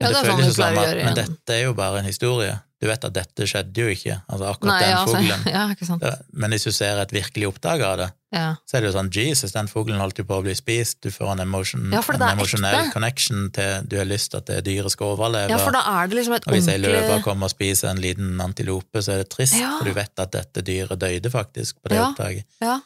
Ja, 0.00 0.06
Men 0.08 0.12
det 0.14 0.16
er 0.16 0.24
føles 0.30 0.38
sånn 0.40 0.46
jo 0.46 0.54
som 0.54 0.78
at- 0.78 0.96
Men 1.04 1.14
dette 1.14 1.50
er 1.52 1.62
jo 1.64 1.74
bare 1.74 1.98
en 1.98 2.06
historie. 2.06 2.62
Du 2.80 2.86
vet 2.88 3.02
at 3.04 3.12
dette 3.12 3.44
skjedde 3.44 3.76
jo 3.82 3.88
ikke, 3.92 4.14
altså 4.32 4.46
akkurat 4.54 4.70
Nei, 4.72 4.84
den 4.86 4.96
altså, 4.96 5.16
fuglen. 5.18 5.42
ja, 5.56 5.64
ikke 5.74 5.84
sant. 5.84 6.04
Men 6.32 6.54
hvis 6.54 6.64
du 6.64 6.70
ser 6.72 6.96
et 7.02 7.10
virkelig 7.12 7.50
oppdag 7.50 7.82
av 7.84 7.96
det, 8.00 8.06
Ja. 8.32 8.54
så 8.64 8.76
er 8.78 8.80
det 8.80 8.88
jo 8.88 8.94
sånn 8.94 9.10
Jesus, 9.12 9.52
den 9.52 9.68
fuglen 9.68 9.98
holdt 10.00 10.16
jo 10.22 10.24
på 10.24 10.38
å 10.38 10.42
bli 10.46 10.54
spist, 10.56 11.00
du 11.04 11.10
får 11.12 11.32
en, 11.34 11.42
emotion, 11.44 11.90
Ja, 11.92 12.00
en 12.00 12.24
emosjonell 12.30 12.88
connection 12.94 13.50
til 13.52 13.84
du 13.90 13.98
har 13.98 14.08
lyst 14.08 14.30
til 14.32 14.38
at 14.40 14.46
det 14.48 14.62
dyret 14.64 14.94
skal 14.94 15.12
overleve. 15.16 15.50
ja, 15.52 15.58
for 15.60 15.76
da 15.76 15.82
er 16.00 16.08
det 16.08 16.16
liksom 16.22 16.36
et 16.38 16.46
og 16.48 16.54
hvis 16.56 16.68
ei 16.72 16.78
løve 16.80 17.20
kommer 17.26 17.50
og 17.50 17.52
spiser 17.52 17.90
en 17.90 18.00
liten 18.00 18.40
antilope, 18.40 19.02
så 19.04 19.12
er 19.18 19.24
det 19.24 19.28
trist, 19.36 19.58
Ja. 19.60 19.74
for 19.76 19.84
du 19.84 19.92
vet 19.92 20.16
at 20.24 20.32
dette 20.32 20.62
dyret 20.64 20.98
døde 20.98 21.28
faktisk 21.30 21.82
på 21.84 21.90
det 21.92 21.98
Ja. 22.00 22.08
opptaket. 22.08 22.44
Ja. 22.62 22.80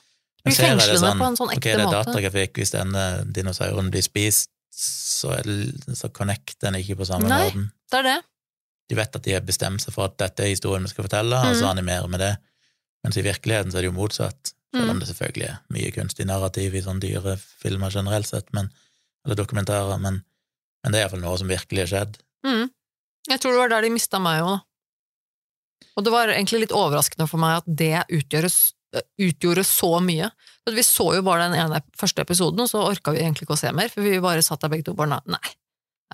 Men 0.44 0.50
Blir 0.52 0.58
så 0.58 0.66
er 0.72 0.76
det 0.76 0.98
sånn, 1.00 1.18
på 1.22 1.26
en 1.30 1.36
sånn 1.36 1.52
ok, 1.54 1.56
ekte 1.56 1.76
det 1.78 1.86
er 1.86 1.94
datagrafikk, 2.02 2.52
hvis 2.58 2.74
denne 2.74 3.24
dinosauren 3.32 3.90
blir 3.94 4.02
spist, 4.02 4.50
så, 4.74 5.30
det, 5.44 5.70
så 5.96 6.10
connecter 6.12 6.66
den 6.72 6.82
ikke 6.82 6.96
på 6.98 7.06
samme 7.06 7.28
Nei. 7.30 7.44
måten. 7.46 7.70
Det 7.90 7.98
er 8.00 8.02
det. 8.10 8.22
De 8.88 8.94
vet 8.98 9.16
at 9.16 9.22
de 9.22 9.32
har 9.32 9.40
bestemt 9.40 9.80
seg 9.80 9.94
for 9.94 10.04
at 10.04 10.18
dette 10.20 10.40
er 10.44 10.50
historien 10.52 10.82
vi 10.84 10.88
skal 10.92 11.04
fortelle, 11.06 11.36
og 11.40 11.54
så 11.56 11.64
Mhm. 11.64 11.78
animerer 11.78 12.10
vi 12.10 12.18
det. 12.18 12.36
Mens 13.04 13.16
i 13.16 13.22
virkeligheten 13.22 13.72
så 13.72 13.78
er 13.78 13.82
det 13.82 13.92
jo 13.92 13.98
motsatt. 14.00 14.52
Selv 14.74 14.90
om 14.90 14.96
Mm. 14.96 15.00
det 15.00 15.08
selvfølgelig 15.08 15.48
er 15.48 15.58
mye 15.70 15.90
kunstig 15.92 16.26
narrativ 16.26 16.74
i 16.74 16.80
sånne 16.82 17.00
dyre 17.00 17.36
filmer 17.38 17.90
generelt 17.90 18.26
sett, 18.26 18.52
men, 18.52 18.70
eller 19.24 19.36
dokumentarer, 19.36 19.98
men, 20.00 20.24
men 20.82 20.92
det 20.92 20.98
er 21.00 21.04
iallfall 21.08 21.20
noe 21.20 21.38
som 21.38 21.48
virkelig 21.48 21.78
har 21.78 21.86
skjedd. 21.86 22.18
Mm. 22.44 22.70
Jeg 23.30 23.40
tror 23.40 23.52
det 23.52 23.58
var 23.58 23.68
der 23.68 23.82
de 23.82 23.90
mista 23.90 24.18
meg 24.18 24.42
òg, 24.42 24.58
da. 24.58 24.60
Og 25.96 26.04
det 26.04 26.12
var 26.12 26.26
egentlig 26.28 26.60
litt 26.60 26.72
overraskende 26.74 27.28
for 27.28 27.38
meg 27.38 27.56
at 27.58 27.64
det 27.76 28.04
utgjøres, 28.10 28.72
utgjorde 29.20 29.64
så 29.64 30.00
mye. 30.02 30.30
For 30.66 30.74
vi 30.74 30.82
så 30.82 31.14
jo 31.14 31.22
bare 31.22 31.48
den 31.50 31.58
ene 31.58 31.80
første 31.96 32.20
episoden, 32.24 32.60
og 32.60 32.68
så 32.68 32.82
orka 32.82 33.12
vi 33.12 33.20
egentlig 33.20 33.42
ikke 33.46 33.54
å 33.56 33.58
se 33.58 33.72
mer, 33.72 33.88
for 33.88 34.02
vi 34.02 34.18
bare 34.20 34.42
satt 34.42 34.60
der 34.60 34.68
begge 34.68 34.84
to 34.84 34.94
bare 34.94 35.20
nei. 35.26 35.38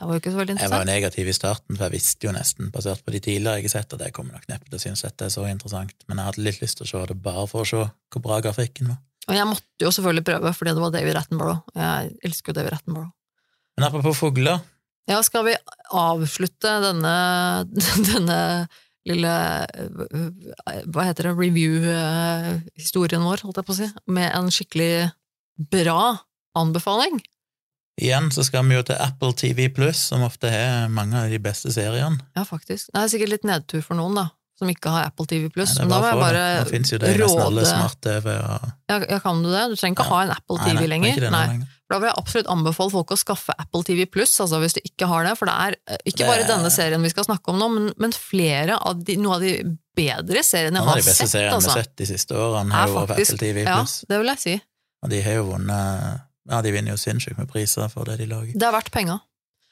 Det 0.00 0.06
var 0.08 0.16
jo 0.16 0.20
ikke 0.22 0.30
så 0.32 0.38
veldig 0.40 0.54
Jeg 0.56 0.72
var 0.72 0.86
negativ 0.88 1.28
i 1.28 1.32
starten, 1.36 1.76
for 1.76 1.84
jeg 1.84 1.92
visste 1.98 2.24
jo 2.24 2.32
nesten, 2.32 2.70
basert 2.72 3.02
på 3.04 3.12
de 3.12 3.18
tidligere 3.20 3.60
jeg 3.60 3.66
har 3.68 3.72
sett, 3.74 3.92
at 3.92 4.04
jeg 4.06 4.14
kommer 4.16 4.38
nok 4.38 4.46
neppe 4.48 4.70
til 4.70 4.78
å 4.78 4.80
synes 4.80 5.02
dette 5.04 5.26
er 5.26 5.32
så 5.34 5.44
interessant, 5.44 5.92
men 6.08 6.16
jeg 6.16 6.28
hadde 6.30 6.44
litt 6.46 6.60
lyst 6.62 6.78
til 6.80 6.86
å 6.86 6.88
se 6.88 7.02
det 7.10 7.16
bare 7.20 7.44
for 7.50 7.66
å 7.66 7.68
se 7.68 7.82
hvor 7.84 8.22
bra 8.24 8.38
grafikken 8.40 8.88
var. 8.94 9.00
Og 9.28 9.36
jeg 9.36 9.48
måtte 9.50 9.84
jo 9.84 9.90
selvfølgelig 9.92 10.24
prøve, 10.30 10.52
fordi 10.56 10.72
det 10.72 10.84
var 10.86 10.94
David 10.94 11.18
Attenborough. 11.20 11.60
Jeg 11.76 12.14
elsker 12.30 12.50
jo 12.50 12.56
David 12.56 12.78
Attenborough. 12.78 13.10
Men 13.76 13.88
apropos 13.90 14.16
fugler, 14.18 14.62
Ja, 15.08 15.18
skal 15.26 15.44
vi 15.50 15.54
avslutte 15.96 16.72
denne, 16.84 17.14
denne 18.10 18.40
lille 19.08 19.34
Hva 20.92 21.06
heter 21.08 21.28
det? 21.28 21.36
Review-historien 21.36 23.24
vår, 23.24 23.44
holdt 23.44 23.60
jeg 23.60 23.68
på 23.68 23.76
å 23.76 23.78
si, 23.82 23.88
med 24.08 24.32
en 24.32 24.48
skikkelig 24.54 25.10
bra 25.72 26.00
anbefaling? 26.56 27.20
Igjen 28.02 28.30
så 28.34 28.44
skal 28.46 28.66
vi 28.68 28.76
jo 28.78 28.82
til 28.88 28.96
Apple 29.00 29.32
TV 29.38 29.68
Pluss, 29.74 30.02
som 30.10 30.22
ofte 30.26 30.50
har 30.52 30.88
mange 30.92 31.16
av 31.24 31.30
de 31.32 31.38
beste 31.42 31.72
seriene. 31.74 32.18
Ja, 32.36 32.44
faktisk. 32.48 32.90
Det 32.92 33.00
er 33.04 33.08
sikkert 33.12 33.34
litt 33.36 33.44
nedtur 33.48 33.82
for 33.86 33.98
noen, 33.98 34.14
da, 34.18 34.26
som 34.60 34.68
ikke 34.72 34.92
har 34.92 35.08
Apple 35.08 35.26
TV 35.30 35.48
Pluss. 35.52 35.76
Nei, 35.78 35.86
Men 35.86 35.92
da 35.94 35.98
må 36.02 36.08
jeg 36.10 36.20
bare 36.20 36.40
råde 36.46 36.64
Nå 36.64 36.70
fins 36.74 36.90
jo 36.92 36.98
det 37.00 37.12
i 37.14 37.18
nesten 37.20 37.42
alle 37.46 37.66
smart-TV 37.68 38.26
og 38.36 38.70
ja, 38.92 38.96
ja, 39.08 39.18
kan 39.24 39.42
du 39.44 39.48
det? 39.52 39.66
Du 39.72 39.76
trenger 39.80 39.96
ikke 39.96 40.08
Ja. 40.08 40.14
ha 40.14 40.22
en 40.26 40.32
Apple 40.36 40.56
Nei, 40.58 40.64
TV 40.66 40.74
nei, 40.74 40.82
er 40.84 40.90
lenger. 40.94 41.30
Nei. 41.30 41.44
lenger. 41.54 41.76
Da 41.90 41.98
vil 41.98 42.06
jeg 42.06 42.18
absolutt 42.20 42.48
anbefale 42.52 42.92
folk 42.92 43.10
å 43.10 43.16
skaffe 43.18 43.54
Apple 43.58 43.82
TV 43.88 44.04
Pluss, 44.06 44.34
altså 44.40 44.60
hvis 44.62 44.76
du 44.76 44.80
ikke 44.84 45.08
har 45.10 45.24
det. 45.26 45.32
For 45.40 45.48
det 45.50 45.54
er 45.66 45.76
eh, 45.90 46.02
ikke 46.12 46.28
bare 46.28 46.44
det... 46.44 46.50
denne 46.52 46.70
serien 46.70 47.02
vi 47.02 47.10
skal 47.10 47.24
snakke 47.26 47.50
om 47.50 47.58
nå, 47.58 47.68
men, 47.74 47.88
men 47.98 48.12
flere 48.14 48.76
av 48.78 49.00
de, 49.02 49.16
noe 49.18 49.38
av 49.40 49.42
de 49.42 49.54
bedre 49.98 50.44
seriene 50.46 50.78
jeg 50.78 50.86
har 50.86 51.00
sett. 51.00 51.00
Noen 51.00 51.00
av 51.00 51.00
de 51.00 51.08
beste 51.08 51.26
sett. 51.26 51.32
seriene 51.34 51.50
vi 51.50 51.56
Altså. 51.56 51.72
har 51.74 51.82
sett 51.88 51.96
de 51.98 52.06
siste 52.12 52.36
årene, 52.38 52.74
har 52.76 52.88
jo 52.92 52.94
vært 53.00 53.16
Apple 53.16 53.40
TV 53.42 53.64
Ja, 53.66 53.78
det 54.12 54.20
vil 54.22 54.30
jeg 54.34 54.42
si. 54.44 54.54
Og 55.02 55.10
de 55.14 55.22
har 55.24 55.38
jo 55.40 55.46
vunnet 55.50 56.20
Ja, 56.50 56.60
de 56.66 56.72
vinner 56.74 56.96
jo 56.96 57.00
sinnssykt 57.00 57.38
med 57.38 57.50
priser 57.50 57.90
for 57.92 58.08
det 58.08 58.18
de 58.20 58.26
lager. 58.30 58.56
Det 58.58 58.66
er 58.66 58.74
verdt 58.74 58.90
penger. 58.94 59.22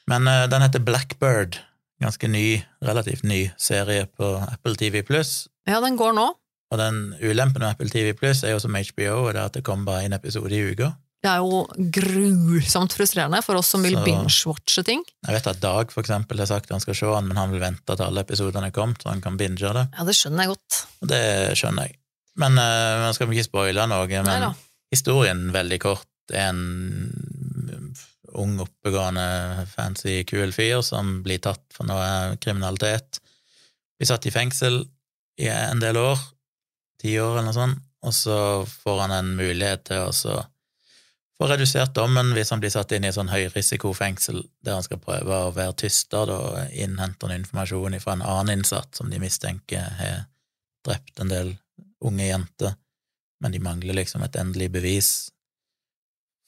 Men 0.09 0.27
uh, 0.29 0.45
den 0.49 0.63
heter 0.63 0.83
Blackbird. 0.83 1.59
Ganske 1.99 2.29
ny, 2.31 2.61
relativt 2.85 3.25
ny 3.27 3.49
serie 3.59 4.05
på 4.07 4.37
Apple 4.39 4.77
TV 4.79 5.03
Pluss. 5.03 5.49
Ja, 5.67 5.81
den 5.83 5.99
går 5.99 6.15
nå. 6.15 6.29
Og 6.69 6.79
den 6.79 7.11
ulempen 7.19 7.63
med 7.63 7.73
Apple 7.73 7.91
TV 7.91 8.13
Pluss 8.15 8.45
er 8.45 8.55
jo 8.55 8.63
som 8.63 8.77
HBO, 8.77 9.25
og 9.25 9.33
det 9.33 9.41
er 9.41 9.49
at 9.49 9.57
det 9.57 9.65
kommer 9.67 9.89
bare 9.91 10.07
en 10.07 10.15
episode 10.15 10.53
i 10.55 10.61
uka. 10.71 10.93
Det 11.19 11.27
er 11.27 11.41
jo 11.43 11.65
grusomt 11.91 12.93
frustrerende 12.95 13.41
for 13.43 13.59
oss 13.59 13.73
som 13.73 13.83
vil 13.83 13.97
binge-watche 14.05 14.85
ting. 14.87 15.01
Jeg 15.27 15.35
vet 15.35 15.49
at 15.51 15.59
Dag 15.59 15.91
for 15.91 16.05
eksempel 16.05 16.39
har 16.39 16.47
sagt 16.47 16.69
at 16.69 16.77
han 16.77 16.83
skal 16.83 16.95
se 16.95 17.09
den, 17.11 17.27
men 17.27 17.41
han 17.41 17.51
vil 17.51 17.59
vente 17.59 17.91
til 17.91 18.05
alle 18.05 18.23
episodene 18.23 18.69
er 18.69 18.75
kommet, 18.75 19.03
så 19.03 19.11
han 19.11 19.23
kan 19.25 19.35
binge 19.39 19.59
det. 19.59 19.83
Ja, 19.97 20.05
det 20.07 20.15
skjønner 20.15 20.45
jeg 20.45 20.53
godt. 20.53 20.77
Det 21.11 21.23
skjønner 21.59 21.89
jeg. 21.89 21.99
Men 22.39 22.55
uh, 22.55 23.09
skal 23.17 23.27
vi 23.27 23.35
ikke 23.35 23.49
spoile 23.49 23.89
noe, 23.91 24.07
men 24.07 24.29
Neida. 24.29 24.53
historien 24.93 25.49
veldig 25.51 25.81
kort 25.83 26.07
en 26.35 26.59
ung, 28.37 28.59
oppegående, 28.61 29.65
fancy, 29.71 30.23
kul 30.29 30.53
fyr 30.53 30.83
som 30.85 31.19
blir 31.25 31.41
tatt 31.43 31.63
for 31.73 31.89
noe 31.89 32.37
kriminalitet. 32.41 33.21
Blir 33.97 34.09
satt 34.09 34.27
i 34.29 34.33
fengsel 34.33 34.83
i 35.41 35.49
en 35.51 35.81
del 35.81 35.97
år, 35.97 36.19
ti 37.01 37.15
år 37.19 37.39
eller 37.39 37.49
noe 37.49 37.57
sånt, 37.57 37.83
og 38.05 38.15
så 38.15 38.39
får 38.69 39.03
han 39.05 39.15
en 39.15 39.35
mulighet 39.39 39.89
til 39.89 40.07
å 40.07 40.39
få 41.39 41.47
redusert 41.47 41.95
dommen 41.95 42.33
hvis 42.35 42.51
han 42.51 42.59
blir 42.59 42.71
satt 42.73 42.91
inn 42.95 43.05
i 43.05 43.09
et 43.09 43.15
sånn 43.15 43.31
høyrisikofengsel 43.31 44.41
der 44.65 44.75
han 44.75 44.83
skal 44.83 44.99
prøve 45.03 45.37
å 45.45 45.53
være 45.55 45.77
tyster 45.85 46.31
og 46.33 46.75
innhente 46.75 47.27
noe 47.27 47.39
informasjon 47.39 47.95
fra 48.03 48.17
en 48.17 48.25
annen 48.27 48.59
innsatt 48.59 48.99
som 48.99 49.11
de 49.11 49.21
mistenker 49.23 49.87
har 49.99 50.25
drept 50.85 51.19
en 51.19 51.31
del 51.31 51.53
unge 52.03 52.27
jenter, 52.27 52.75
men 53.43 53.55
de 53.55 53.63
mangler 53.63 53.95
liksom 54.01 54.23
et 54.23 54.35
endelig 54.39 54.69
bevis. 54.71 55.09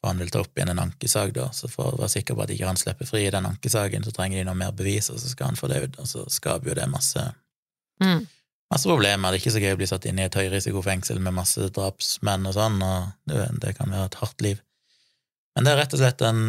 For 0.02 0.10
han 0.10 0.18
vil 0.18 0.32
ta 0.34 0.41
opp 0.41 0.57
igjen 0.57 0.72
en 0.73 0.82
ankesak, 0.82 1.32
da, 1.36 1.52
så 1.53 1.69
for 1.69 1.94
å 1.94 1.99
være 1.99 2.10
sikker 2.15 2.34
på 2.34 2.41
at 2.41 2.49
ikke 2.56 2.65
han 2.65 2.80
slipper 2.80 3.06
fri 3.06 3.28
i 3.28 3.34
den 3.34 3.45
ankesaken, 3.45 4.03
så 4.03 4.14
trenger 4.15 4.40
de 4.40 4.45
noe 4.48 4.57
mer 4.57 4.72
bevis, 4.73 5.11
og 5.14 5.19
så 5.22 5.30
skal 5.30 5.52
han 5.52 5.60
få 5.60 5.69
det 5.69 5.84
ut, 5.84 5.99
og 6.02 6.07
så 6.10 6.23
skaper 6.34 6.72
jo 6.72 6.78
det 6.80 6.88
masse, 6.90 7.22
Mm. 8.02 8.26
masse 8.73 8.90
problemer. 8.90 9.30
Det 9.30 9.38
er 9.38 9.44
ikke 9.44 9.53
så 9.53 9.61
gøy 9.61 9.76
å 9.76 9.78
bli 9.78 9.88
satt 9.91 10.06
inn 10.10 10.18
i 10.18 10.23
et 10.26 10.34
høyrisikofengsel 10.34 11.19
med 11.22 11.36
masse 11.38 11.69
drapsmenn 11.76 12.48
og 12.49 12.56
sånn, 12.57 12.82
og 12.82 13.11
det, 13.30 13.45
det 13.61 13.76
kan 13.78 13.94
være 13.94 14.10
et 14.10 14.18
hardt 14.23 14.41
liv. 14.41 14.61
Men 15.56 15.68
det 15.68 15.73
er 15.73 15.78
rett 15.84 15.94
og 15.94 16.02
slett 16.02 16.22
en, 16.26 16.41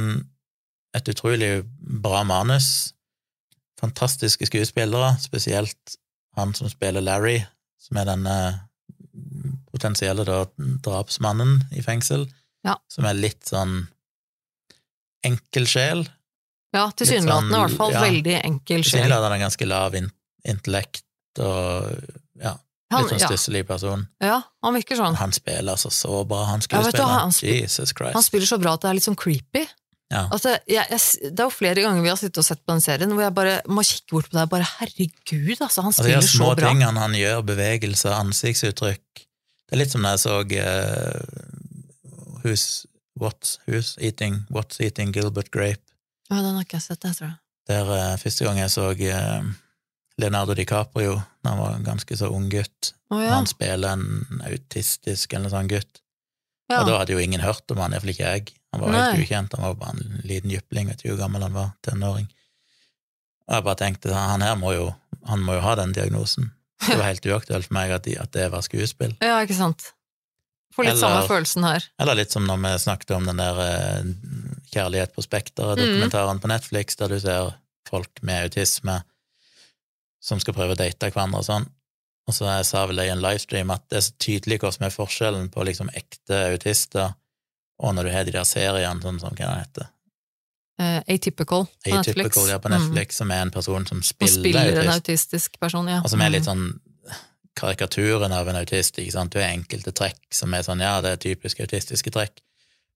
et 0.97 1.09
utrolig 1.13 1.51
bra 1.77 2.23
manus. 2.25 2.95
Fantastiske 3.83 4.47
skuespillere, 4.49 5.17
spesielt 5.21 5.99
han 6.39 6.55
som 6.55 6.71
spiller 6.73 7.05
Larry, 7.05 7.43
som 7.77 7.99
er 8.01 8.09
denne 8.09 8.37
potensielle 9.73 10.25
da, 10.25 10.47
drapsmannen 10.57 11.59
i 11.77 11.83
fengsel, 11.85 12.25
Ja. 12.65 12.77
som 12.89 13.05
er 13.11 13.15
litt 13.19 13.43
sånn 13.51 13.89
enkel 15.27 15.67
sjel. 15.71 16.05
Ja, 16.73 16.87
tilsynelatende 16.97 17.59
i 17.59 17.63
hvert 17.67 17.77
fall. 17.79 17.93
ja. 17.95 18.03
Veldig 18.07 18.37
enkel 18.49 18.83
sjel. 18.83 19.03
Tilsynelatende 19.03 19.39
en 19.39 19.45
ganske 19.47 19.69
lav 19.69 19.97
in 19.99 20.09
intellekt 20.49 21.05
og 21.43 21.91
ja, 22.43 22.55
Han, 22.93 23.05
litt 23.05 23.13
sånn 23.13 23.21
ja, 23.23 23.29
stusslig 23.31 23.63
person. 23.69 24.07
ja, 24.21 24.41
han 24.65 24.75
virker 24.75 24.99
sånn. 24.99 25.15
Han 25.21 25.33
spiller 25.37 25.73
altså 25.77 25.91
så 25.95 26.23
bra, 26.29 26.43
han 26.49 26.61
Ja, 26.61 26.67
skuespilleren. 26.67 27.21
han 27.21 27.31
sp- 27.37 27.53
Jesus 27.53 27.93
Christ. 27.95 28.17
Han 28.17 28.23
spiller 28.27 28.47
så 28.51 28.59
bra 28.61 28.75
at 28.75 28.83
det 28.83 28.91
er 28.91 28.99
litt 28.99 29.07
sånn 29.07 29.17
creepy. 29.21 29.63
Ja. 30.13 30.27
Altså, 30.29 30.59
jeg, 30.69 30.85
jeg, 30.91 31.31
det 31.33 31.41
er 31.41 31.47
jo 31.49 31.55
flere 31.55 31.81
ganger 31.87 32.03
vi 32.05 32.11
har 32.13 32.19
sittet 32.21 32.43
og 32.43 32.45
sett 32.45 32.61
på 32.67 32.75
den 32.75 32.83
serien 32.85 33.13
hvor 33.15 33.23
jeg 33.25 33.33
bare 33.37 33.55
må 33.73 33.81
kikke 33.87 34.13
bort 34.13 34.27
på 34.29 34.37
det 34.37 34.43
og 34.45 34.51
bare 34.53 34.67
herregud, 34.75 35.57
altså, 35.65 35.81
han 35.87 35.89
Altså, 35.93 36.03
spiller 36.05 36.27
små 36.27 36.51
så 36.51 36.57
bra. 36.59 36.69
tingene 36.73 37.01
han 37.01 37.15
gjør, 37.17 37.41
bevegelser, 37.49 38.13
ansiktsuttrykk 38.19 39.23
Det 39.23 39.73
er 39.73 39.81
litt 39.81 39.95
som 39.95 40.05
da 40.05 40.13
jeg 40.13 40.21
så 40.27 40.35
uh, 40.45 41.62
Who's, 42.45 42.87
What's, 43.19 43.59
who's 43.67 43.97
eating, 44.01 44.45
What's 44.51 44.81
Eating 44.81 45.13
Gilbert 45.13 45.51
Grape, 45.53 45.83
Ja, 46.31 46.39
den 46.41 46.55
har 46.57 46.63
ikke 46.65 46.79
jeg 46.79 46.87
sett, 46.87 47.05
jeg 47.05 47.17
tror 47.19 47.29
jeg. 47.29 47.37
der 47.69 47.91
uh, 47.93 48.19
første 48.19 48.45
gang 48.47 48.59
jeg 48.59 48.71
så 48.73 48.87
uh, 48.91 49.51
Leonardo 50.19 50.55
DiCaprio 50.59 51.19
da 51.45 51.51
han 51.53 51.59
var 51.61 51.75
en 51.77 51.85
ganske 51.85 52.17
så 52.17 52.31
ung 52.33 52.49
gutt. 52.51 52.93
oh, 53.11 53.21
ja. 53.23 53.35
Han 53.37 53.47
spiller 53.47 53.93
en 53.93 54.43
autistisk 54.49 55.35
eller 55.35 55.53
sånn 55.53 55.69
gutt. 55.71 56.01
ja. 56.71 56.81
Og 56.81 56.89
da 56.89 56.99
hadde 57.03 57.13
jo 57.13 57.21
ingen 57.23 57.41
hørt 57.45 57.71
om 57.71 57.79
han, 57.83 57.93
iallfall 57.93 58.15
ikke 58.15 58.31
jeg. 58.33 58.53
Han 58.73 58.81
var 58.81 58.93
Nei. 58.95 59.01
helt 59.13 59.27
ukjent, 59.27 59.53
han 59.59 59.67
var 59.67 59.75
bare 59.83 59.99
en 59.99 60.21
liten 60.25 60.51
jypling, 60.51 60.89
vet 60.89 61.03
ikke 61.03 61.13
hvor 61.15 61.21
gammel 61.27 61.43
han 61.45 61.53
var, 61.57 61.73
tenåring. 61.85 62.29
Og 63.49 63.55
jeg 63.59 63.65
bare 63.67 63.81
tenkte, 63.83 64.13
han 64.15 64.41
her 64.47 64.55
må 64.57 64.73
jo, 64.73 64.87
han 65.29 65.43
må 65.45 65.59
jo 65.59 65.65
ha 65.67 65.75
den 65.77 65.93
diagnosen. 65.93 66.53
Det 66.87 66.97
var 66.97 67.09
helt 67.13 67.27
uaktuelt 67.29 67.69
for 67.69 67.77
meg 67.77 67.93
at, 67.93 68.07
de, 68.07 68.17
at 68.23 68.33
det 68.33 68.47
var 68.55 68.65
skuespill. 68.65 69.13
Ja, 69.21 69.37
ikke 69.45 69.59
sant. 69.59 69.91
Får 70.73 70.85
litt 70.85 70.93
Eller- 70.95 71.01
samme 71.01 71.29
følelsen 71.29 71.65
her. 71.65 71.85
Eller 72.01 72.15
litt 72.15 72.31
som 72.33 72.47
når 72.47 72.57
vi 72.63 72.79
snakket 72.81 73.11
om 73.17 73.27
den 73.27 73.37
der 73.37 73.59
eh, 73.61 74.03
Kjærlighet 74.73 75.13
på 75.15 75.23
Spekteret, 75.23 75.77
Mm. 75.79 75.85
dokumentaren 75.85 76.41
på 76.41 76.49
Netflix, 76.49 76.97
der 76.97 77.09
du 77.09 77.19
ser 77.21 77.55
folk 77.89 78.23
med 78.23 78.45
autisme 78.49 79.03
som 80.23 80.41
skal 80.41 80.55
prøve 80.55 80.73
å 80.73 80.79
date 80.79 81.11
hverandre 81.11 81.39
og 81.43 81.45
sånn. 81.45 81.67
Og 82.29 82.35
så 82.35 82.47
jeg 82.47 82.65
sa 82.67 82.87
vel 82.87 82.97
det 82.97 83.07
i 83.09 83.11
en 83.13 83.21
livestream 83.21 83.71
at 83.75 83.83
det 83.91 83.97
er 83.99 84.07
så 84.07 84.13
tydelig 84.23 84.61
hva 84.63 84.73
som 84.73 84.87
er 84.87 84.91
forskjellen 84.95 85.51
på 85.51 85.65
liksom 85.67 85.91
ekte 85.99 86.53
autister 86.55 87.15
og 87.83 87.95
når 87.97 88.05
du 88.05 88.11
har 88.15 88.25
de 88.25 88.31
der 88.31 88.45
seriene, 88.47 89.03
sånn 89.03 89.19
som 89.21 89.31
hva 89.35 89.37
den 89.37 89.65
heter, 89.65 89.89
Uh, 90.81 91.03
Atypical 91.07 91.67
på 91.85 91.91
Netflix. 91.93 92.49
Ja, 92.49 92.57
på 92.59 92.69
Mm. 92.73 93.13
Som 93.13 93.31
er 93.31 93.43
en 93.43 93.51
person 93.51 93.87
som 93.87 94.03
Som 94.03 94.17
spiller, 94.27 94.65
autist. 94.65 94.83
en 94.83 94.89
autistisk 94.89 95.61
person, 95.61 95.87
ja. 95.87 96.01
og 96.01 96.09
som 96.11 96.21
er 96.23 96.31
litt 96.31 96.43
Mm. 96.43 96.47
sånn 96.49 96.81
karikaturen 97.59 98.33
av 98.33 98.49
en 98.49 98.57
autist, 98.63 98.99
ikke 98.99 99.13
sant, 99.13 99.33
du 99.35 99.39
har 99.43 99.51
enkelte 99.53 99.93
trekk 99.93 100.19
som 100.33 100.55
er 100.55 100.63
sånn, 100.67 100.81
ja, 100.85 101.01
det 101.05 101.11
er 101.17 101.17
typisk 101.29 101.61
autistiske 101.61 102.11
trekk, 102.15 102.41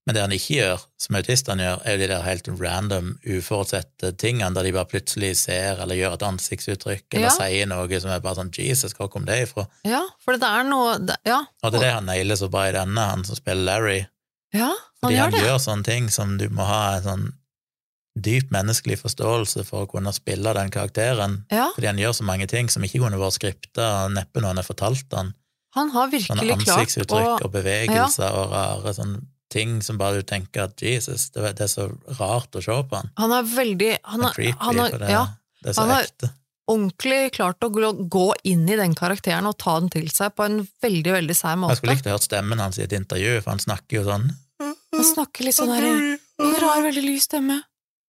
men 0.06 0.14
det 0.14 0.22
han 0.22 0.30
ikke 0.36 0.54
gjør, 0.60 0.82
som 1.02 1.16
autistene 1.18 1.64
gjør, 1.64 1.80
er 1.84 1.96
jo 1.96 2.00
de 2.04 2.08
der 2.12 2.22
helt 2.22 2.48
random, 2.60 3.08
uforutsette 3.26 4.12
tingene, 4.22 4.54
der 4.54 4.62
de 4.68 4.72
bare 4.76 4.86
plutselig 4.90 5.32
ser 5.40 5.80
eller 5.82 5.98
gjør 5.98 6.14
et 6.14 6.22
ansiktsuttrykk, 6.28 7.04
eller 7.12 7.26
Ja. 7.26 7.34
sier 7.34 7.66
noe 7.66 8.00
som 8.00 8.10
er 8.14 8.20
bare 8.20 8.36
sånn, 8.38 8.52
Jesus, 8.54 8.94
hvor 8.94 9.10
kom 9.10 9.24
det 9.26 9.40
ifra? 9.48 9.66
Ja, 9.84 10.02
for 10.24 10.36
det 10.38 10.46
er 10.46 10.62
noe 10.64 10.94
Ja, 11.26 11.40
Og 11.62 11.72
det 11.72 11.80
er 11.80 11.84
det 11.84 11.92
han 11.94 12.06
nailer 12.06 12.36
så 12.36 12.48
bra 12.50 12.68
i 12.68 12.72
denne, 12.72 13.00
han 13.10 13.24
som 13.24 13.34
spiller 13.36 13.64
Larry, 13.64 14.06
ja 14.54 14.68
han 14.70 14.76
fordi 15.02 15.14
gjør 15.16 15.22
han 15.22 15.32
det. 15.32 15.40
gjør 15.42 15.58
sånne 15.58 15.84
ting 15.84 16.08
som 16.10 16.38
du 16.38 16.48
må 16.48 16.64
ha 16.64 16.96
en 16.96 17.02
sånn 17.02 17.32
dyp 18.16 18.50
menneskelig 18.54 18.96
forståelse 19.02 19.64
for 19.68 19.84
å 19.84 19.90
kunne 19.90 20.12
spille 20.16 20.52
den 20.56 20.70
karakteren, 20.72 21.44
Ja, 21.52 21.68
fordi 21.74 21.86
han 21.90 21.98
gjør 22.00 22.14
så 22.16 22.24
mange 22.24 22.46
ting 22.48 22.68
som 22.72 22.82
ikke 22.86 23.02
kunne 23.02 23.18
vært 23.20 23.36
skripta, 23.36 23.88
og 24.06 24.14
neppe 24.16 24.40
noen 24.40 24.56
har 24.56 24.64
fortalt 24.64 25.12
han. 25.12 25.34
han 25.76 25.90
har 25.92 26.08
virkelig 26.08 26.38
klart 26.40 26.68
ansiktsuttrykk 26.68 27.44
og 27.44 27.52
bevegelser 27.52 28.32
og 28.40 28.50
rare 28.54 28.94
sånne 28.96 29.20
ting 29.52 29.80
som 29.84 29.98
bare 30.00 30.22
du 30.22 30.22
tenker 30.26 30.64
at 30.64 30.80
Jesus, 30.82 31.28
det, 31.30 31.60
er 31.60 31.68
så 31.70 31.84
rart 32.18 32.56
å 32.56 32.62
se 32.64 32.72
på 32.88 32.96
han. 32.96 33.10
Han 33.20 33.32
er 33.36 33.42
veldig 33.42 33.92
Han 34.04 34.24
er 34.24 34.32
creepy, 34.34 34.56
han 34.60 34.80
er, 34.80 34.98
det, 34.98 35.10
ja, 35.12 35.26
det 35.62 35.70
er 35.70 35.76
så 35.76 35.84
han 35.86 36.02
ekte. 36.02 36.30
ordentlig 36.66 37.20
klart 37.36 37.60
å 37.62 37.70
gå- 37.70 38.08
gå 38.10 38.24
inn 38.44 38.64
i 38.68 38.76
den 38.76 38.94
karakteren 38.94 39.46
og 39.46 39.56
ta 39.58 39.78
den 39.78 39.88
til 39.92 40.08
seg 40.10 40.34
på 40.34 40.44
en 40.48 40.66
veldig, 40.82 41.12
veldig 41.20 41.36
sær 41.36 41.56
måte. 41.60 41.76
Jeg 41.76 41.82
skulle 41.82 41.94
likt 41.94 42.06
å 42.10 42.16
hørt 42.16 42.26
stemmen 42.26 42.58
hans 42.58 42.78
i 42.78 42.82
et 42.88 42.92
intervju, 42.96 43.36
for 43.42 43.50
han 43.54 43.62
snakker 43.62 44.00
jo 44.00 44.04
sånn. 44.08 44.26
Han 44.60 45.04
snakker 45.04 45.44
litt 45.44 45.54
sånn 45.54 45.70
her, 45.76 46.18
En 46.40 46.52
rar, 46.60 46.82
veldig 46.84 47.02
lys 47.04 47.24
stemme. 47.30 47.62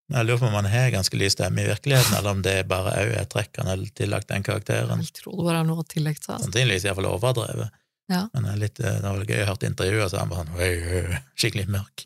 Jeg 0.07 0.23
lurer 0.23 0.39
på 0.39 0.47
om 0.47 0.55
han 0.55 0.69
har 0.71 0.91
ganske 0.93 1.19
lys 1.19 1.35
stemme 1.35 1.65
i 1.65 1.67
virkeligheten, 1.67 2.15
eller 2.15 2.38
om 2.38 2.43
det 2.45 2.61
bare 2.69 2.93
òg 3.01 3.09
er 3.19 3.25
trekk 3.27 3.59
han 3.59 3.67
har 3.73 3.81
tillagt 3.97 4.29
den 4.31 4.45
karakteren. 4.45 5.03
Jeg 5.03 5.17
tror 5.19 5.41
det 5.49 5.55
er 5.57 5.67
noe 5.67 5.84
tillegg 5.84 6.21
til. 6.21 6.31
Altså. 6.31 6.47
Sannsynligvis 6.47 6.88
iallfall 6.88 7.09
overdrevet. 7.09 7.75
Ja. 8.07 8.21
Men 8.31 8.47
det, 8.47 8.55
litt, 8.61 8.79
det 8.79 9.01
var 9.03 9.25
gøy 9.27 9.41
å 9.43 9.49
høre 9.49 9.67
intervjuet, 9.67 10.11
så 10.13 10.21
han 10.21 10.31
bare 10.31 10.45
sånn 10.47 11.25
skikkelig 11.35 11.67
mørk, 11.75 12.05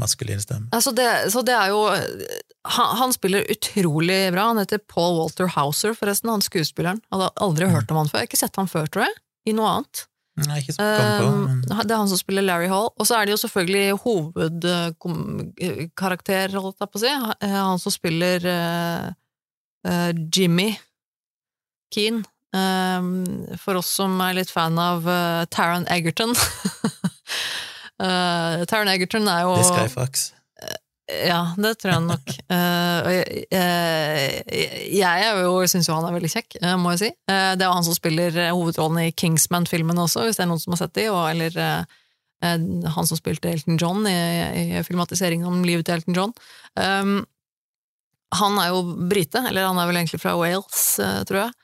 maskulin 0.00 0.40
stemme. 0.40 0.70
Altså 0.72 0.94
det, 0.96 1.10
så 1.34 1.44
det 1.44 1.58
er 1.58 1.74
jo 1.74 1.82
han, 1.92 2.96
han 3.02 3.12
spiller 3.12 3.44
utrolig 3.52 4.20
bra. 4.32 4.48
Han 4.54 4.62
heter 4.62 4.80
Paul 4.88 5.18
Walter 5.20 5.52
Hauser, 5.58 5.92
forresten, 5.98 6.32
han 6.32 6.44
skuespilleren. 6.44 7.04
Hadde 7.12 7.30
aldri 7.44 7.68
hørt 7.68 7.92
om 7.92 8.00
han 8.00 8.08
før. 8.08 8.22
Jeg 8.22 8.30
har 8.30 8.32
ikke 8.32 8.44
sett 8.46 8.60
han 8.60 8.70
før, 8.70 8.88
tror 8.88 9.10
jeg, 9.10 9.18
i 9.52 9.56
noe 9.56 9.76
annet. 9.76 10.06
Nei, 10.44 10.58
ikke 10.60 10.74
på, 10.76 10.84
men 10.84 11.64
Um, 11.64 11.64
det 11.64 11.88
er 11.94 11.96
han 11.96 12.10
som 12.10 12.18
spiller 12.20 12.44
Larry 12.44 12.66
Hall. 12.68 12.90
Og 13.00 13.06
så 13.08 13.16
er 13.16 13.24
det 13.24 13.32
jo 13.32 13.38
selvfølgelig 13.40 13.96
hovedkarakter, 14.04 16.52
holdt 16.60 16.76
jeg 16.82 16.90
på 16.92 16.98
å 17.00 17.02
si. 17.02 17.08
Eh, 17.40 17.54
Han 17.56 17.80
som 17.80 17.92
spiller 17.94 18.44
eh, 18.52 19.06
eh, 19.88 20.12
Jimmy 20.36 20.68
Keen. 21.94 22.18
Um, 22.56 23.24
for 23.60 23.76
oss 23.80 23.90
som 23.98 24.12
er 24.24 24.36
litt 24.38 24.50
fan 24.52 24.78
av 24.80 25.04
Taron 25.52 25.84
Egerton. 25.92 26.32
Taron 27.98 28.88
Egerton 28.92 29.28
er 29.28 29.40
jo 29.44 29.56
This 29.58 29.72
Guy 29.74 29.88
Fox. 29.92 30.30
Ja, 31.06 31.40
det 31.56 31.76
tror 31.80 31.96
jeg 31.96 32.06
nok. 32.08 32.34
Uh, 32.46 33.08
jeg, 33.10 33.50
jeg, 33.50 35.00
jeg 35.02 35.38
jo, 35.42 35.54
syns 35.68 35.88
jo 35.88 35.96
han 35.96 36.06
er 36.06 36.14
veldig 36.14 36.30
kjekk, 36.30 36.56
eh, 36.60 36.74
må 36.78 36.92
jeg 36.94 37.00
si. 37.00 37.08
Uh, 37.26 37.52
det 37.58 37.64
er 37.64 37.68
jo 37.68 37.74
han 37.74 37.86
som 37.86 37.96
spiller 37.96 38.38
eh, 38.38 38.52
hovedrollen 38.54 39.00
i 39.02 39.14
Kingsman-filmen 39.18 39.98
også, 39.98 40.24
hvis 40.26 40.38
det 40.38 40.44
er 40.44 40.50
noen 40.50 40.62
som 40.62 40.74
har 40.74 40.80
sett 40.84 40.94
de, 40.98 41.08
og, 41.10 41.24
eller 41.32 41.58
uh, 41.58 41.98
eh, 42.46 42.66
han 42.94 43.08
som 43.10 43.18
spilte 43.18 43.50
Elton 43.50 43.80
John 43.82 44.06
i, 44.06 44.14
i 44.78 44.84
filmatiseringen 44.86 45.48
om 45.50 45.66
livet 45.66 45.88
til 45.88 45.98
Elton 45.98 46.18
John. 46.18 46.34
Um, 46.78 47.18
han 48.38 48.58
er 48.62 48.72
jo 48.72 48.82
brite, 49.10 49.42
eller 49.48 49.68
han 49.68 49.78
er 49.82 49.90
vel 49.90 50.00
egentlig 50.00 50.22
fra 50.22 50.36
Wales, 50.38 50.84
eh, 51.02 51.20
tror 51.28 51.44
jeg. 51.44 51.56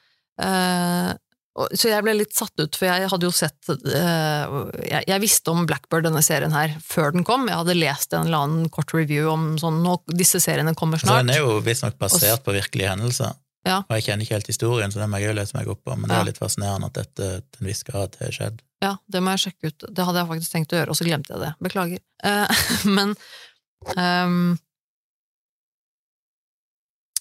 Så 1.76 1.90
jeg 1.90 2.00
ble 2.06 2.14
litt 2.16 2.32
satt 2.32 2.54
ut, 2.56 2.76
for 2.80 2.88
jeg 2.88 3.08
hadde 3.12 3.26
jo 3.28 3.30
sett 3.36 3.68
eh, 3.68 4.54
jeg, 4.88 5.04
jeg 5.10 5.20
visste 5.20 5.52
om 5.52 5.66
Blackbird, 5.68 6.06
denne 6.06 6.22
serien 6.24 6.54
her, 6.56 6.72
før 6.80 7.12
den 7.12 7.26
kom. 7.28 7.44
Jeg 7.50 7.58
hadde 7.60 7.74
lest 7.76 8.14
en 8.16 8.24
eller 8.30 8.46
annen 8.46 8.70
kort 8.72 8.94
review 8.96 9.28
om 9.28 9.50
sånn 9.60 9.82
nå, 9.84 9.98
disse 10.16 10.40
seriene 10.40 10.72
kommer 10.78 10.96
Så 11.02 11.06
snart. 11.10 11.26
den 11.26 11.34
er 11.36 11.42
jo 11.42 11.58
visstnok 11.60 11.98
basert 12.00 12.40
på 12.46 12.54
virkelige 12.56 12.88
hendelser. 12.94 13.36
Ja. 13.68 13.82
Og 13.84 13.92
jeg 13.98 14.06
kjenner 14.08 14.24
ikke 14.26 14.38
helt 14.38 14.48
historien, 14.50 14.90
så 14.90 14.98
den 14.98 15.12
må 15.12 15.20
jeg 15.20 15.28
jo 15.28 15.36
lese 15.38 15.54
meg 15.54 15.68
opp 15.70 15.84
på, 15.84 15.94
men 15.94 16.08
det 16.08 16.16
er 16.16 16.24
Ja. 16.24 16.28
litt 16.32 16.40
fascinerende 16.40 16.88
at 16.88 16.96
dette 16.98 17.28
til 17.52 17.60
en 17.60 17.68
viss 17.68 17.84
grad 17.86 18.16
har 18.18 18.32
skjedd. 18.34 18.64
Ja, 18.82 18.96
det 19.12 19.20
må 19.22 19.36
jeg 19.36 19.44
sjekke 19.44 19.68
ut. 19.70 19.84
Det 19.94 20.04
hadde 20.08 20.18
jeg 20.24 20.30
faktisk 20.32 20.52
tenkt 20.56 20.72
å 20.72 20.80
gjøre, 20.80 20.90
og 20.90 20.96
så 20.98 21.04
glemte 21.06 21.36
jeg 21.36 21.44
det. 21.44 21.52
Beklager. 21.68 22.00
Eh, 22.24 22.64
men 22.96 23.12
ehm, 23.96 24.56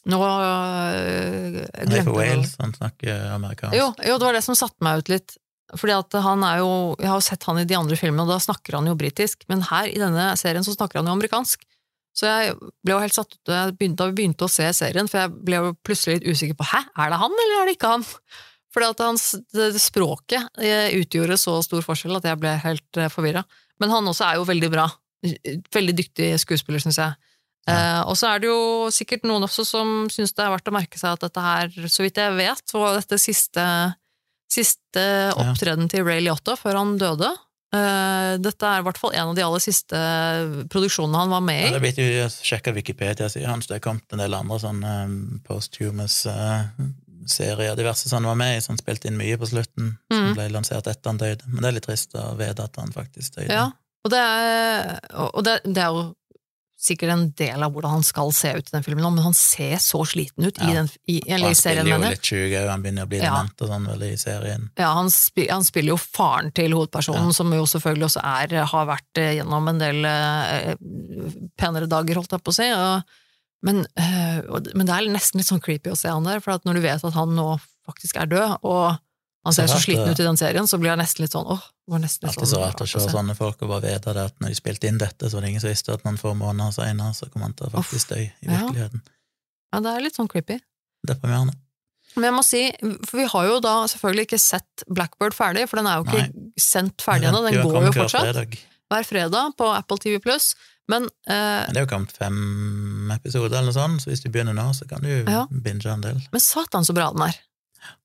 Nå 0.09 0.17
øh, 0.17 1.61
Han 1.61 1.93
er 1.93 2.05
fra. 2.07 2.15
Wales, 2.15 2.55
han 2.61 2.73
snakker 2.73 3.27
amerikansk. 3.35 3.77
Jo, 3.77 3.91
jo, 4.07 4.17
det 4.17 4.27
var 4.27 4.37
det 4.37 4.45
som 4.45 4.57
satte 4.57 4.81
meg 4.85 5.03
ut 5.03 5.11
litt. 5.13 5.37
Fordi 5.71 5.93
at 5.95 6.15
han 6.25 6.41
er 6.43 6.57
jo 6.59 6.71
Jeg 6.99 7.07
har 7.07 7.19
jo 7.21 7.23
sett 7.23 7.45
han 7.47 7.61
i 7.61 7.67
de 7.67 7.77
andre 7.77 7.95
filmene, 7.99 8.25
og 8.25 8.33
da 8.33 8.39
snakker 8.43 8.79
han 8.79 8.89
jo 8.89 8.97
britisk. 8.99 9.45
Men 9.51 9.63
her, 9.69 9.91
i 9.91 10.01
denne 10.01 10.31
serien, 10.41 10.65
så 10.65 10.73
snakker 10.75 10.99
han 10.99 11.09
jo 11.11 11.15
amerikansk. 11.15 11.63
Så 12.17 12.27
jeg 12.27 12.55
ble 12.83 12.95
jo 12.95 13.01
helt 13.03 13.15
satt 13.15 13.35
ut 13.37 13.47
da 13.47 13.69
vi 13.71 13.87
begynte 14.17 14.47
å 14.47 14.51
se 14.51 14.65
serien, 14.75 15.07
for 15.07 15.21
jeg 15.21 15.31
ble 15.47 15.61
jo 15.61 15.75
plutselig 15.85 16.19
litt 16.19 16.33
usikker 16.33 16.57
på 16.59 16.67
hæ, 16.73 16.81
er 16.99 17.13
det 17.13 17.19
han, 17.21 17.37
eller 17.43 17.61
er 17.61 17.69
det 17.69 17.75
ikke 17.77 17.91
han? 17.93 18.03
Fordi 18.71 18.89
at 18.91 19.03
hans, 19.03 19.25
det, 19.51 19.69
det 19.75 19.83
språket 19.83 20.59
eh, 20.63 20.91
utgjorde 20.99 21.39
så 21.39 21.57
stor 21.63 21.83
forskjell 21.85 22.17
at 22.19 22.27
jeg 22.27 22.39
ble 22.39 22.51
helt 22.65 22.99
eh, 22.99 23.11
forvirra. 23.11 23.43
Men 23.83 23.91
han 23.95 24.07
også 24.11 24.27
er 24.27 24.39
jo 24.39 24.47
veldig 24.47 24.69
bra. 24.71 24.89
Veldig 25.75 25.95
dyktig 25.97 26.29
skuespiller, 26.41 26.83
syns 26.83 26.99
jeg. 26.99 27.30
Eh, 27.69 28.01
og 28.09 28.15
så 28.17 28.31
er 28.33 28.39
det 28.41 28.47
jo 28.49 28.89
sikkert 28.89 29.23
noen 29.29 29.43
også 29.45 29.63
som 29.67 30.07
syns 30.09 30.33
det 30.33 30.41
er 30.45 30.49
verdt 30.49 30.67
å 30.71 30.73
merke 30.73 30.97
seg 30.97 31.13
at 31.13 31.21
dette 31.27 31.43
her, 31.45 31.69
så 31.87 32.01
vidt 32.01 32.17
jeg 32.17 32.33
vet, 32.39 32.63
var 32.73 32.97
dette 32.97 33.19
siste, 33.21 33.65
siste 34.51 35.03
opptreden 35.37 35.87
til 35.91 36.03
Ray 36.07 36.23
Liotta 36.25 36.55
før 36.59 36.79
han 36.81 36.97
døde. 37.01 37.29
Uh, 37.71 38.35
dette 38.43 38.67
er 38.67 38.81
i 38.81 38.83
hvert 38.83 38.97
fall 38.99 39.13
en 39.15 39.29
av 39.31 39.35
de 39.37 39.43
aller 39.45 39.61
siste 39.63 39.95
produksjonene 40.73 41.21
han 41.21 41.29
var 41.31 41.43
med 41.45 41.61
i. 41.61 41.67
Ja, 41.69 41.77
det 41.77 41.93
blir 41.95 42.09
jo 42.17 42.25
sjekka 42.33 42.73
Wikipedia-sida 42.75 43.47
hans, 43.47 43.69
det 43.69 43.77
er 43.77 43.85
kommet 43.85 44.11
en 44.11 44.19
del 44.19 44.35
andre 44.35 44.57
sånne 44.59 44.95
um, 45.07 45.13
posthumous 45.47 46.17
uh, 46.27 46.65
serier, 47.31 47.77
diverse 47.79 48.09
som 48.09 48.19
han 48.19 48.31
var 48.33 48.39
med 48.41 48.57
i, 48.57 48.63
som 48.65 48.75
spilte 48.79 49.07
inn 49.07 49.15
mye 49.21 49.37
på 49.39 49.47
slutten, 49.53 49.93
som 50.11 50.25
Mhm. 50.25 50.33
ble 50.35 50.49
lansert 50.51 50.87
etter 50.89 51.13
han 51.13 51.21
døde. 51.21 51.45
Men 51.47 51.61
det 51.63 51.69
er 51.69 51.77
litt 51.77 51.87
trist 51.87 52.17
å 52.19 52.33
vite 52.35 52.65
at 52.65 52.75
han 52.81 52.91
faktisk 52.91 53.37
døde. 53.37 53.53
Ja, 53.53 53.69
og 54.03 54.11
det 54.11 54.19
er, 54.19 54.99
og 55.31 55.43
det, 55.45 55.59
det 55.63 55.83
er 55.85 55.93
jo 55.95 56.03
sikkert 56.81 57.11
en 57.13 57.23
del 57.37 57.61
av 57.61 57.71
hvordan 57.75 57.91
han 57.99 58.03
skal 58.05 58.31
se 58.33 58.55
ut 58.57 58.65
i 58.65 58.73
den 58.73 58.81
filmen, 58.85 59.05
men 59.13 59.21
han 59.27 59.35
ser 59.37 59.75
så 59.83 59.99
sliten 60.09 60.47
ut 60.47 60.57
i, 60.57 60.65
Ja. 60.65 60.79
den, 60.79 60.89
i, 61.05 61.19
eller 61.27 61.51
han 61.51 61.53
i 61.53 61.59
serien, 61.59 61.85
spiller 61.85 62.07
jo 62.07 62.09
litt 62.09 62.29
sjuk 62.31 62.55
han 62.71 62.81
begynner 62.81 63.05
å 63.05 63.09
bli 63.11 63.19
Ja. 63.21 63.29
dement 63.35 63.61
og 63.61 63.69
sånn 63.69 63.85
vel 63.91 64.03
i 64.07 64.15
serien. 64.17 64.63
Ja, 64.81 64.89
han, 64.97 65.11
spi, 65.13 65.45
han 65.51 65.63
spiller 65.67 65.93
jo 65.93 65.97
faren 66.01 66.49
til 66.57 66.73
hovedpersonen, 66.73 67.29
Ja. 67.29 67.37
som 67.37 67.53
jo 67.53 67.67
selvfølgelig 67.69 68.07
også 68.09 68.23
er, 68.25 68.55
har 68.65 68.85
vært 68.89 69.21
eh, 69.21 69.35
gjennom 69.37 69.69
en 69.69 69.77
del 69.83 70.05
eh, 70.09 70.73
penere 71.61 71.87
dager, 71.91 72.15
holdt 72.17 72.31
jeg 72.33 72.43
på 72.43 72.49
å 72.53 72.57
si. 72.57 72.69
Og, 72.73 73.03
men, 73.61 73.85
øh, 73.85 74.73
men 74.73 74.85
det 74.89 74.95
er 74.97 75.11
nesten 75.13 75.37
litt 75.37 75.47
sånn 75.51 75.61
creepy 75.61 75.91
å 75.93 75.97
se 75.99 76.09
han 76.09 76.25
der, 76.25 76.39
for 76.41 76.55
at 76.57 76.65
når 76.65 76.79
du 76.79 76.81
vet 76.87 77.05
at 77.05 77.13
han 77.13 77.35
nå 77.37 77.59
faktisk 77.85 78.17
er 78.17 78.25
død, 78.31 78.57
og 78.65 78.97
han 79.43 79.53
ser 79.57 79.67
så 79.67 79.77
rart, 79.77 79.85
sliten 79.87 80.11
ut 80.11 80.19
i 80.19 80.25
den 80.27 80.37
serien, 80.37 80.67
så 80.69 80.77
blir 80.77 80.91
jeg 80.91 80.99
nesten 81.01 81.23
litt 81.25 81.33
sånn 81.33 81.47
åh, 81.49 81.63
det 81.63 81.93
var 81.95 82.03
nesten 82.03 82.27
litt 82.27 82.35
Alltid 82.35 82.47
så 82.47 82.55
sånn 82.55 82.65
rart 82.67 82.83
å 82.83 82.87
se 82.91 83.05
sånne 83.09 83.35
folk 83.37 83.63
og 83.65 83.71
bare 83.73 83.87
vite 83.87 84.13
det 84.13 84.25
at 84.29 84.35
når 84.43 84.53
de 84.53 84.59
spilte 84.59 84.91
inn 84.91 84.99
dette, 85.01 85.29
så 85.29 85.37
var 85.37 85.45
det 85.45 85.49
ingen 85.55 85.63
som 85.63 85.71
visste 85.71 85.95
at 85.95 86.05
noen 86.05 86.19
få 86.21 86.35
måneder 86.37 86.75
seinere 86.75 87.15
så 87.17 87.29
kom 87.33 87.47
han 87.47 87.55
til 87.57 87.71
å 87.71 87.73
faktisk 87.73 88.13
dø 88.13 88.19
i 88.21 88.27
ja. 88.29 88.51
virkeligheten. 88.51 89.01
Ja, 89.71 89.81
det 89.81 89.95
er 89.95 90.05
litt 90.05 90.19
sånn 90.19 90.29
creepy. 90.31 90.59
Deprimerende. 91.07 91.57
Men 92.15 92.27
jeg 92.27 92.35
må 92.35 92.41
si, 92.43 92.61
for 93.07 93.21
vi 93.21 93.27
har 93.33 93.45
jo 93.47 93.59
da 93.63 93.73
selvfølgelig 93.87 94.27
ikke 94.27 94.41
sett 94.43 94.83
Blackbird 94.91 95.35
ferdig, 95.35 95.63
for 95.71 95.79
den 95.79 95.87
er 95.87 96.01
jo 96.01 96.07
ikke 96.09 96.49
sendt 96.59 97.01
ferdig 97.05 97.29
ennå, 97.29 97.39
den 97.45 97.55
Ja, 97.55 97.63
går 97.63 97.87
jo 97.87 97.93
fortsatt. 97.95 98.27
fredag. 98.27 98.57
Hver 98.91 99.07
fredag 99.07 99.53
på 99.57 99.69
Apple 99.71 99.97
TV 100.03 100.19
Pluss. 100.19 100.51
Men 100.91 101.05
eh, 101.29 101.69
det 101.71 101.79
er 101.79 101.85
jo 101.85 101.91
kommet 101.93 102.11
fem 102.17 103.11
episoder 103.15 103.61
eller 103.61 103.69
noe 103.71 103.77
sånt, 103.77 104.03
så 104.03 104.11
hvis 104.11 104.23
du 104.25 104.27
begynner 104.33 104.57
nå, 104.57 104.65
så 104.75 104.87
kan 104.89 104.99
du 105.05 105.07
Ja. 105.23 105.45
binge 105.49 105.87
en 105.87 106.03
del. 106.03 106.19
Men 106.33 106.43
satan 106.43 106.83
så 106.83 106.93
bra 106.97 107.11
den 107.15 107.23
er. 107.29 107.37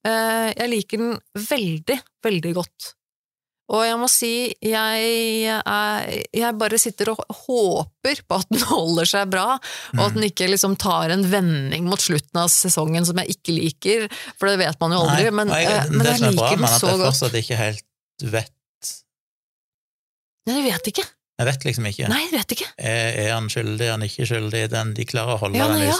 Eh, 0.06 0.52
jeg 0.52 0.70
liker 0.72 1.02
den 1.02 1.16
veldig, 1.48 1.98
veldig 2.26 2.54
godt. 2.56 2.92
Og 3.74 3.82
jeg 3.82 3.96
må 3.98 4.06
si, 4.10 4.32
jeg, 4.62 5.06
er, 5.58 6.10
jeg 6.30 6.58
bare 6.60 6.78
sitter 6.78 7.10
og 7.10 7.22
håper 7.40 8.20
på 8.22 8.38
at 8.38 8.52
den 8.54 8.62
holder 8.70 9.08
seg 9.10 9.32
bra, 9.32 9.56
og 9.96 10.02
at 10.04 10.14
den 10.14 10.28
ikke 10.28 10.46
liksom 10.52 10.76
tar 10.78 11.10
en 11.14 11.24
vending 11.26 11.88
mot 11.90 12.02
slutten 12.02 12.44
av 12.44 12.52
sesongen 12.52 13.08
som 13.08 13.18
jeg 13.24 13.38
ikke 13.38 13.56
liker, 13.56 14.06
for 14.38 14.52
det 14.52 14.60
vet 14.62 14.78
man 14.82 14.94
jo 14.94 15.02
aldri. 15.02 15.26
Nei, 15.26 15.34
men, 15.40 15.50
jeg, 15.50 15.72
eh, 15.72 15.90
men 15.90 16.06
det 16.06 16.14
som 16.20 16.28
er 16.30 16.38
bra 16.38 16.52
liker 16.52 16.62
den 16.62 16.68
at 16.70 16.78
så 16.78 16.92
jeg 16.92 17.00
godt. 17.02 17.10
fortsatt 17.10 17.40
ikke 17.42 17.60
helt 17.62 17.84
vet 18.36 18.52
Nei, 20.46 20.60
jeg 20.60 20.66
vet 20.70 20.88
ikke. 20.92 21.02
Jeg 21.36 21.46
vet 21.48 21.64
liksom 21.66 21.86
ikke. 21.90 22.08
Nei, 22.08 22.20
jeg 22.22 22.32
vet 22.32 22.52
ikke. 22.54 22.66
Er, 22.78 23.16
er 23.24 23.32
han 23.34 23.48
skyldig, 23.50 23.82
er 23.82 23.96
han 23.96 24.04
ikke 24.06 24.28
skyldig? 24.30 24.60
Den, 24.72 24.92
de 24.94 25.04
klarer 25.10 25.34
å 25.34 25.40
holde 25.42 25.58
Ja, 25.58 25.66
den 25.72 25.82
ja. 25.82 25.96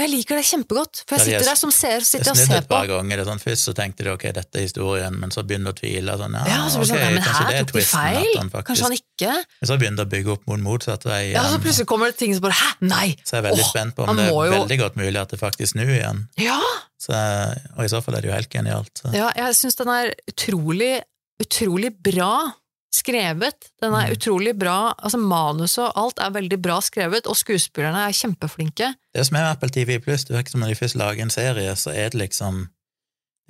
Og 0.00 0.06
jeg 0.06 0.10
liker 0.16 0.38
det 0.40 0.44
kjempegodt, 0.48 1.02
for 1.04 1.16
jeg 1.18 1.20
er- 1.20 1.28
sitter 1.28 1.50
der 1.50 1.58
som 1.60 1.70
ser, 1.70 1.98
Jeg 2.00 2.06
sitter 2.08 2.30
og 2.30 2.36
snudde 2.38 2.46
ser 2.48 2.56
et 2.56 2.68
på. 2.68 2.72
par 2.72 2.86
ganger. 2.88 3.16
Det 3.20 3.20
er 3.26 3.28
sånn, 3.30 3.42
først 3.44 3.68
så 3.68 3.72
tenkte 3.76 4.04
de 4.06 4.12
ok, 4.14 4.22
dette 4.32 4.56
er 4.56 4.62
historien, 4.64 5.12
men 5.20 5.28
så 5.30 5.42
begynner 5.44 5.74
du 5.74 5.76
å 5.76 5.78
tvile. 5.82 6.14
Sånn, 6.16 6.32
ja, 6.32 6.44
Ja, 6.48 6.68
så 6.72 6.80
blir 6.80 6.88
okay, 6.88 7.04
sånn, 7.04 7.14
men 7.14 7.22
her 7.22 7.52
er 7.52 7.64
tok 7.64 7.72
de 7.76 7.80
feil. 7.84 8.36
han 8.38 8.48
faktisk- 8.50 8.66
Kanskje 8.70 8.82
han 8.88 8.92
ikke 8.96 9.44
Men 9.60 9.66
så 9.68 9.76
begynner 9.78 9.96
du 10.00 10.04
å 10.06 10.10
bygge 10.16 10.32
opp 10.32 10.46
mot 10.48 10.60
motsatt 10.60 11.04
vei 11.04 11.20
igjen. 11.28 11.34
Ja, 11.36 11.42
så 11.52 11.58
plutselig 11.60 11.86
kommer 11.86 12.06
det 12.06 12.16
ting 12.16 12.32
som 12.32 12.40
bare 12.40 12.52
Hæ, 12.56 12.74
nei! 12.80 13.16
så 13.26 13.36
jeg 13.36 13.44
er 13.44 13.50
veldig 13.52 13.60
Åh, 13.64 13.70
spent 13.70 13.94
på 13.94 14.08
om 14.08 14.16
det 14.16 14.24
er 14.24 14.30
jo- 14.30 14.64
veldig 14.64 14.78
godt 14.80 14.96
mulig 14.96 15.16
at 15.20 15.28
det 15.28 15.38
faktisk 15.40 15.74
snur 15.74 15.86
igjen. 15.92 16.28
Ja! 16.38 16.60
Så, 16.98 17.12
og 17.76 17.84
i 17.84 17.88
så 17.88 18.02
fall 18.02 18.14
er 18.16 18.20
det 18.22 18.30
jo 18.30 18.34
helt 18.36 18.48
genialt. 18.50 18.90
Så. 19.04 19.12
Ja, 19.12 19.30
jeg 19.36 19.54
syns 19.54 19.76
den 19.76 19.88
er 19.88 20.14
utrolig, 20.32 21.02
utrolig 21.42 21.90
bra 22.02 22.52
skrevet. 22.92 23.70
Den 23.80 23.94
er 23.94 24.08
Mm. 24.08 24.16
utrolig 24.16 24.58
bra, 24.58 24.94
altså 24.98 25.18
manuset 25.18 25.78
og 25.84 25.92
alt 25.96 26.18
er 26.18 26.30
veldig 26.30 26.60
bra 26.62 26.80
skrevet, 26.80 27.26
og 27.26 27.36
skuespillerne 27.36 28.08
er 28.08 28.12
kjempeflinke. 28.12 28.94
Det 29.14 29.26
som 29.26 29.36
er 29.36 29.42
med 29.46 29.50
Apple 29.56 29.68
TV 29.70 29.98
Pluss, 30.02 30.24
det 30.24 30.36
virker 30.36 30.50
som 30.50 30.60
når 30.60 30.68
de 30.74 30.74
først 30.84 30.96
lager 30.96 31.22
en 31.22 31.30
serie, 31.30 31.72
så 31.76 31.90
er 31.94 32.10
det 32.10 32.18
liksom 32.28 32.68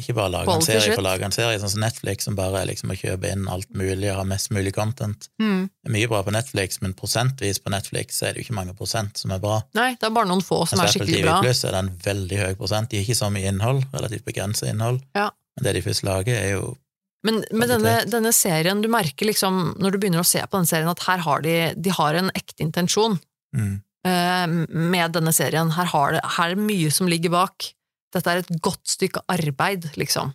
ikke 0.01 0.15
bare 0.15 0.31
lage 0.33 0.49
en 0.55 0.63
serie 0.65 0.95
for 0.95 1.03
å 1.03 1.05
lage 1.05 1.25
en 1.25 1.33
serie, 1.33 1.59
sånn 1.61 1.69
som 1.75 1.81
Netflix, 1.83 2.25
som 2.25 2.35
bare 2.35 2.63
er 2.63 2.67
liksom 2.71 2.89
å 2.91 2.97
kjøpe 2.97 3.31
inn 3.33 3.47
alt 3.53 3.69
mulig 3.77 4.09
og 4.11 4.17
ha 4.17 4.25
mest 4.25 4.49
mulig 4.51 4.73
content. 4.73 5.29
Mm. 5.39 5.69
Det 5.69 5.91
er 5.91 5.93
mye 5.93 6.09
bra 6.09 6.23
på 6.23 6.33
Netflix, 6.33 6.81
men 6.81 6.95
prosentvis 6.95 7.59
på 7.61 7.69
Netflix 7.71 8.17
så 8.17 8.29
er 8.29 8.33
det 8.33 8.41
jo 8.41 8.47
ikke 8.49 8.57
mange 8.57 8.75
prosent 8.79 9.19
som 9.19 9.31
er 9.31 9.39
bra. 9.39 9.63
Nei, 9.75 9.91
det 10.01 10.05
er 10.09 10.11
bare 10.17 10.27
noen 10.31 10.41
få 10.41 10.67
som 10.67 10.79
Mens 10.79 10.97
er 10.97 11.01
bra 11.01 11.05
Apple 11.05 11.17
TV 11.21 11.41
Plus 11.45 11.65
er 11.65 11.71
det 11.77 11.83
en 11.85 11.91
veldig 11.99 12.39
høy 12.39 12.55
prosent. 12.57 12.89
De 12.89 12.97
har 12.97 13.05
ikke 13.05 13.21
så 13.21 13.31
mye 13.31 13.45
innhold, 13.53 13.85
relativt 13.93 14.25
begrenset 14.25 14.69
innhold, 14.73 15.03
Ja. 15.15 15.31
men 15.57 15.65
det 15.65 15.75
de 15.75 15.83
først 15.91 16.03
lager, 16.03 16.35
er 16.35 16.51
jo 16.53 16.77
Men 17.27 17.43
med 17.53 17.69
denne, 17.69 17.95
denne 18.09 18.31
serien, 18.33 18.81
du 18.81 18.89
merker 18.89 19.29
liksom, 19.29 19.75
når 19.81 19.93
du 19.93 19.99
begynner 20.01 20.23
å 20.23 20.27
se 20.29 20.41
på 20.41 20.57
den 20.57 20.69
serien, 20.71 20.89
at 20.89 21.03
her 21.05 21.21
har 21.27 21.43
de, 21.45 21.55
de 21.77 21.93
har 21.93 22.17
en 22.17 22.31
ekte 22.35 22.65
intensjon. 22.65 23.19
mm, 23.57 23.75
uh, 24.07 24.47
med 24.73 25.13
denne 25.13 25.33
serien. 25.37 25.71
Her, 25.77 25.85
har 25.93 26.13
det, 26.17 26.23
her 26.39 26.51
er 26.51 26.57
det 26.57 26.65
mye 26.65 26.91
som 26.91 27.11
ligger 27.11 27.35
bak. 27.35 27.73
Dette 28.15 28.31
er 28.33 28.41
et 28.41 28.55
godt 28.65 28.89
stykke 28.89 29.21
arbeid, 29.29 29.91
liksom. 30.01 30.33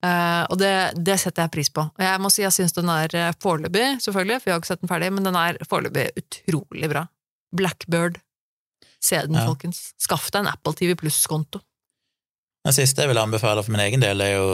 Uh, 0.00 0.46
og 0.48 0.56
det, 0.62 0.70
det 0.96 1.18
setter 1.20 1.44
jeg 1.44 1.52
pris 1.52 1.68
på. 1.76 1.82
Og 1.84 2.04
jeg 2.06 2.20
må 2.22 2.30
si 2.32 2.40
jeg 2.44 2.54
syns 2.56 2.72
den 2.72 2.88
er 2.88 3.12
eh, 3.12 3.32
foreløpig, 3.42 3.98
selvfølgelig, 4.00 4.38
for 4.40 4.48
jeg 4.48 4.54
har 4.54 4.62
ikke 4.62 4.70
sett 4.70 4.80
den 4.84 4.88
ferdig, 4.92 5.10
men 5.12 5.26
den 5.26 5.36
er 5.36 5.58
foreløpig 5.68 6.06
utrolig 6.22 6.88
bra. 6.88 7.02
Blackbird. 7.52 8.16
Se 9.02 9.18
den, 9.26 9.34
Ja. 9.36 9.44
folkens. 9.50 9.90
Skaff 10.00 10.30
deg 10.30 10.44
en 10.46 10.52
Apple 10.54 10.72
TV 10.78 10.94
Pluss-konto. 10.96 11.60
Den 12.64 12.76
siste 12.76 13.02
jeg 13.02 13.10
vil 13.12 13.20
anbefale 13.20 13.62
for 13.64 13.72
min 13.74 13.80
egen 13.84 14.00
del, 14.04 14.20
er 14.24 14.34
jo 14.38 14.48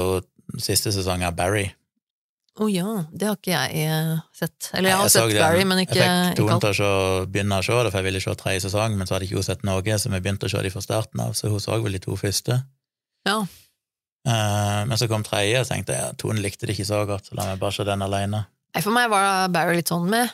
siste 0.63 0.93
sesong 0.95 1.25
av 1.27 1.37
Barry. 1.39 1.67
Å 2.57 2.67
ja, 2.73 2.89
det 3.13 3.27
har 3.29 3.37
ikke 3.37 3.53
jeg 3.53 3.85
eh, 3.85 4.13
sett. 4.33 4.71
Eller 4.73 4.89
jeg 4.89 4.97
har 4.97 5.09
Jeg 5.11 5.13
sett. 5.13 5.35
Barry, 5.43 5.65
men 5.69 5.83
ikke, 5.83 5.99
Jeg 5.99 6.31
fikk 6.31 6.39
Tone 6.41 6.57
til 6.63 6.87
å 6.87 6.95
begynne 7.29 7.59
å 7.61 7.65
se 7.67 7.77
det, 7.77 7.91
for 7.93 8.01
jeg 8.01 8.07
ville 8.07 8.23
se 8.25 8.33
tredje 8.41 8.63
sesong, 8.65 8.97
men 8.97 9.09
så 9.09 9.17
hadde 9.17 9.29
ikke 9.29 9.43
hun 9.43 9.45
sett 9.45 9.67
noe, 9.69 9.99
så 10.01 10.13
vi 10.15 10.21
begynte 10.25 10.49
å 10.49 10.53
se 10.55 10.63
de 10.65 10.73
fra 10.73 10.85
starten 10.85 11.21
av, 11.27 11.35
så 11.37 11.53
hun 11.53 11.61
så 11.61 11.77
vel 11.85 11.99
de 11.99 12.01
to 12.07 12.17
første. 12.17 12.57
Ja. 13.29 13.43
Uh, 14.27 14.89
men 14.89 14.97
så 14.97 15.09
kom 15.11 15.27
tredje, 15.27 15.61
og 15.61 15.69
så 15.69 15.75
tenkte 15.75 15.95
jeg 15.95 16.03
ja, 16.03 16.15
Tone 16.19 16.41
likte 16.43 16.67
det 16.67 16.79
ikke 16.79 16.89
så 16.89 17.03
godt, 17.07 17.29
så 17.29 17.37
la 17.37 17.51
meg 17.51 17.61
bare 17.61 17.77
se 17.77 17.85
den 17.87 18.07
alene. 18.07 18.47
Nei, 18.73 18.83
For 18.83 18.95
meg 18.95 19.13
var 19.13 19.53
Barry 19.53 19.77
litt 19.79 19.93
sånn 19.93 20.09
med 20.11 20.33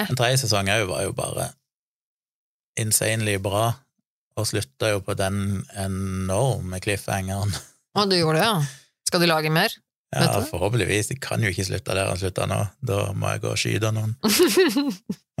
Den 0.00 0.18
tredje 0.18 0.42
sesong 0.42 0.68
òg 0.70 0.84
var 0.90 1.06
jo 1.06 1.14
bare 1.14 1.48
insanely 2.80 3.38
bra, 3.42 3.70
og 4.38 4.50
slutta 4.50 4.90
jo 4.96 5.00
på 5.04 5.14
den 5.18 5.62
enorme 5.78 6.82
cliffhangeren. 6.82 7.54
Å, 7.94 8.04
du 8.08 8.18
gjorde 8.18 8.40
det, 8.40 8.46
ja? 8.50 8.79
Skal 9.10 9.24
du 9.24 9.28
lage 9.30 9.50
mer? 9.52 9.74
Ja, 10.10 10.40
forhåpentligvis. 10.42 11.10
De 11.12 11.16
kan 11.22 11.42
jo 11.42 11.50
ikke 11.52 11.68
slutte 11.68 11.94
der 11.94 12.08
han 12.10 12.18
slutta 12.18 12.46
nå. 12.50 12.58
Da 12.82 13.12
må 13.14 13.30
jeg 13.30 13.42
gå 13.44 13.52
og 13.52 13.60
skyte 13.60 13.92
noen. 13.94 14.16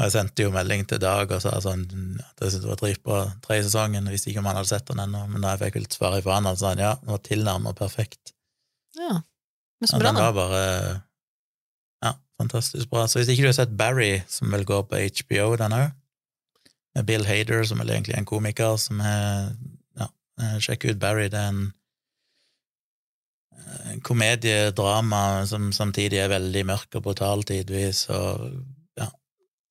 Og 0.00 0.06
jeg 0.06 0.12
sendte 0.14 0.44
jo 0.46 0.52
melding 0.54 0.86
til 0.88 1.00
Dag 1.02 1.28
og 1.28 1.42
sa 1.44 1.58
sånn 1.60 1.82
at 2.22 2.38
jeg 2.40 2.54
syntes 2.54 2.62
det 2.62 2.68
var 2.70 2.78
dritbra 2.80 3.16
tredje 3.44 3.66
sesongen, 3.66 4.06
jeg 4.08 4.14
visste 4.14 4.30
ikke 4.30 4.40
om 4.40 4.46
han 4.48 4.56
hadde 4.56 4.70
sett 4.70 4.86
den 4.88 5.02
ennå, 5.02 5.26
men 5.28 5.44
da 5.44 5.50
jeg 5.52 5.60
fikk 5.60 5.74
vel 5.76 5.88
svar 5.92 6.14
fra 6.24 6.38
han, 6.38 6.48
så 6.48 6.62
sa 6.62 6.70
han 6.70 6.80
ja, 6.80 6.92
den 7.02 7.12
var 7.12 7.20
tilnærmet 7.26 7.76
perfekt. 7.76 8.32
Ja, 8.96 9.18
men 9.20 9.90
så 9.90 10.00
bra, 10.00 10.06
da. 10.06 10.14
den 10.14 10.24
var 10.24 10.32
bare 10.38 10.62
ja, 12.06 12.14
fantastisk 12.40 12.88
bra. 12.94 13.04
Så 13.04 13.20
hvis 13.20 13.28
ikke 13.34 13.44
du 13.44 13.50
har 13.50 13.58
sett 13.58 13.76
Barry, 13.76 14.22
som 14.32 14.56
vel 14.56 14.64
går 14.70 14.86
på 14.88 15.02
HBO, 15.20 15.50
den 15.60 15.76
òg, 15.82 15.92
med 16.96 17.06
Bill 17.12 17.28
Hader, 17.28 17.68
som 17.68 17.84
vel 17.84 17.92
egentlig 17.92 18.16
er 18.16 18.24
en 18.24 18.32
komiker, 18.32 18.80
som 18.80 19.04
er 19.04 19.52
ja, 20.00 20.08
eh, 20.40 20.56
sjekk 20.64 20.88
ut 20.94 21.04
Barry, 21.04 21.28
det 21.28 21.44
er 21.44 21.52
en 21.52 21.66
komediedrama 24.06 25.46
som 25.50 25.70
samtidig 25.74 26.20
er 26.24 26.32
veldig 26.32 26.62
mørk 26.68 26.98
og 26.98 27.04
brutal 27.08 27.42
tidvis, 27.48 28.06
og 28.14 28.50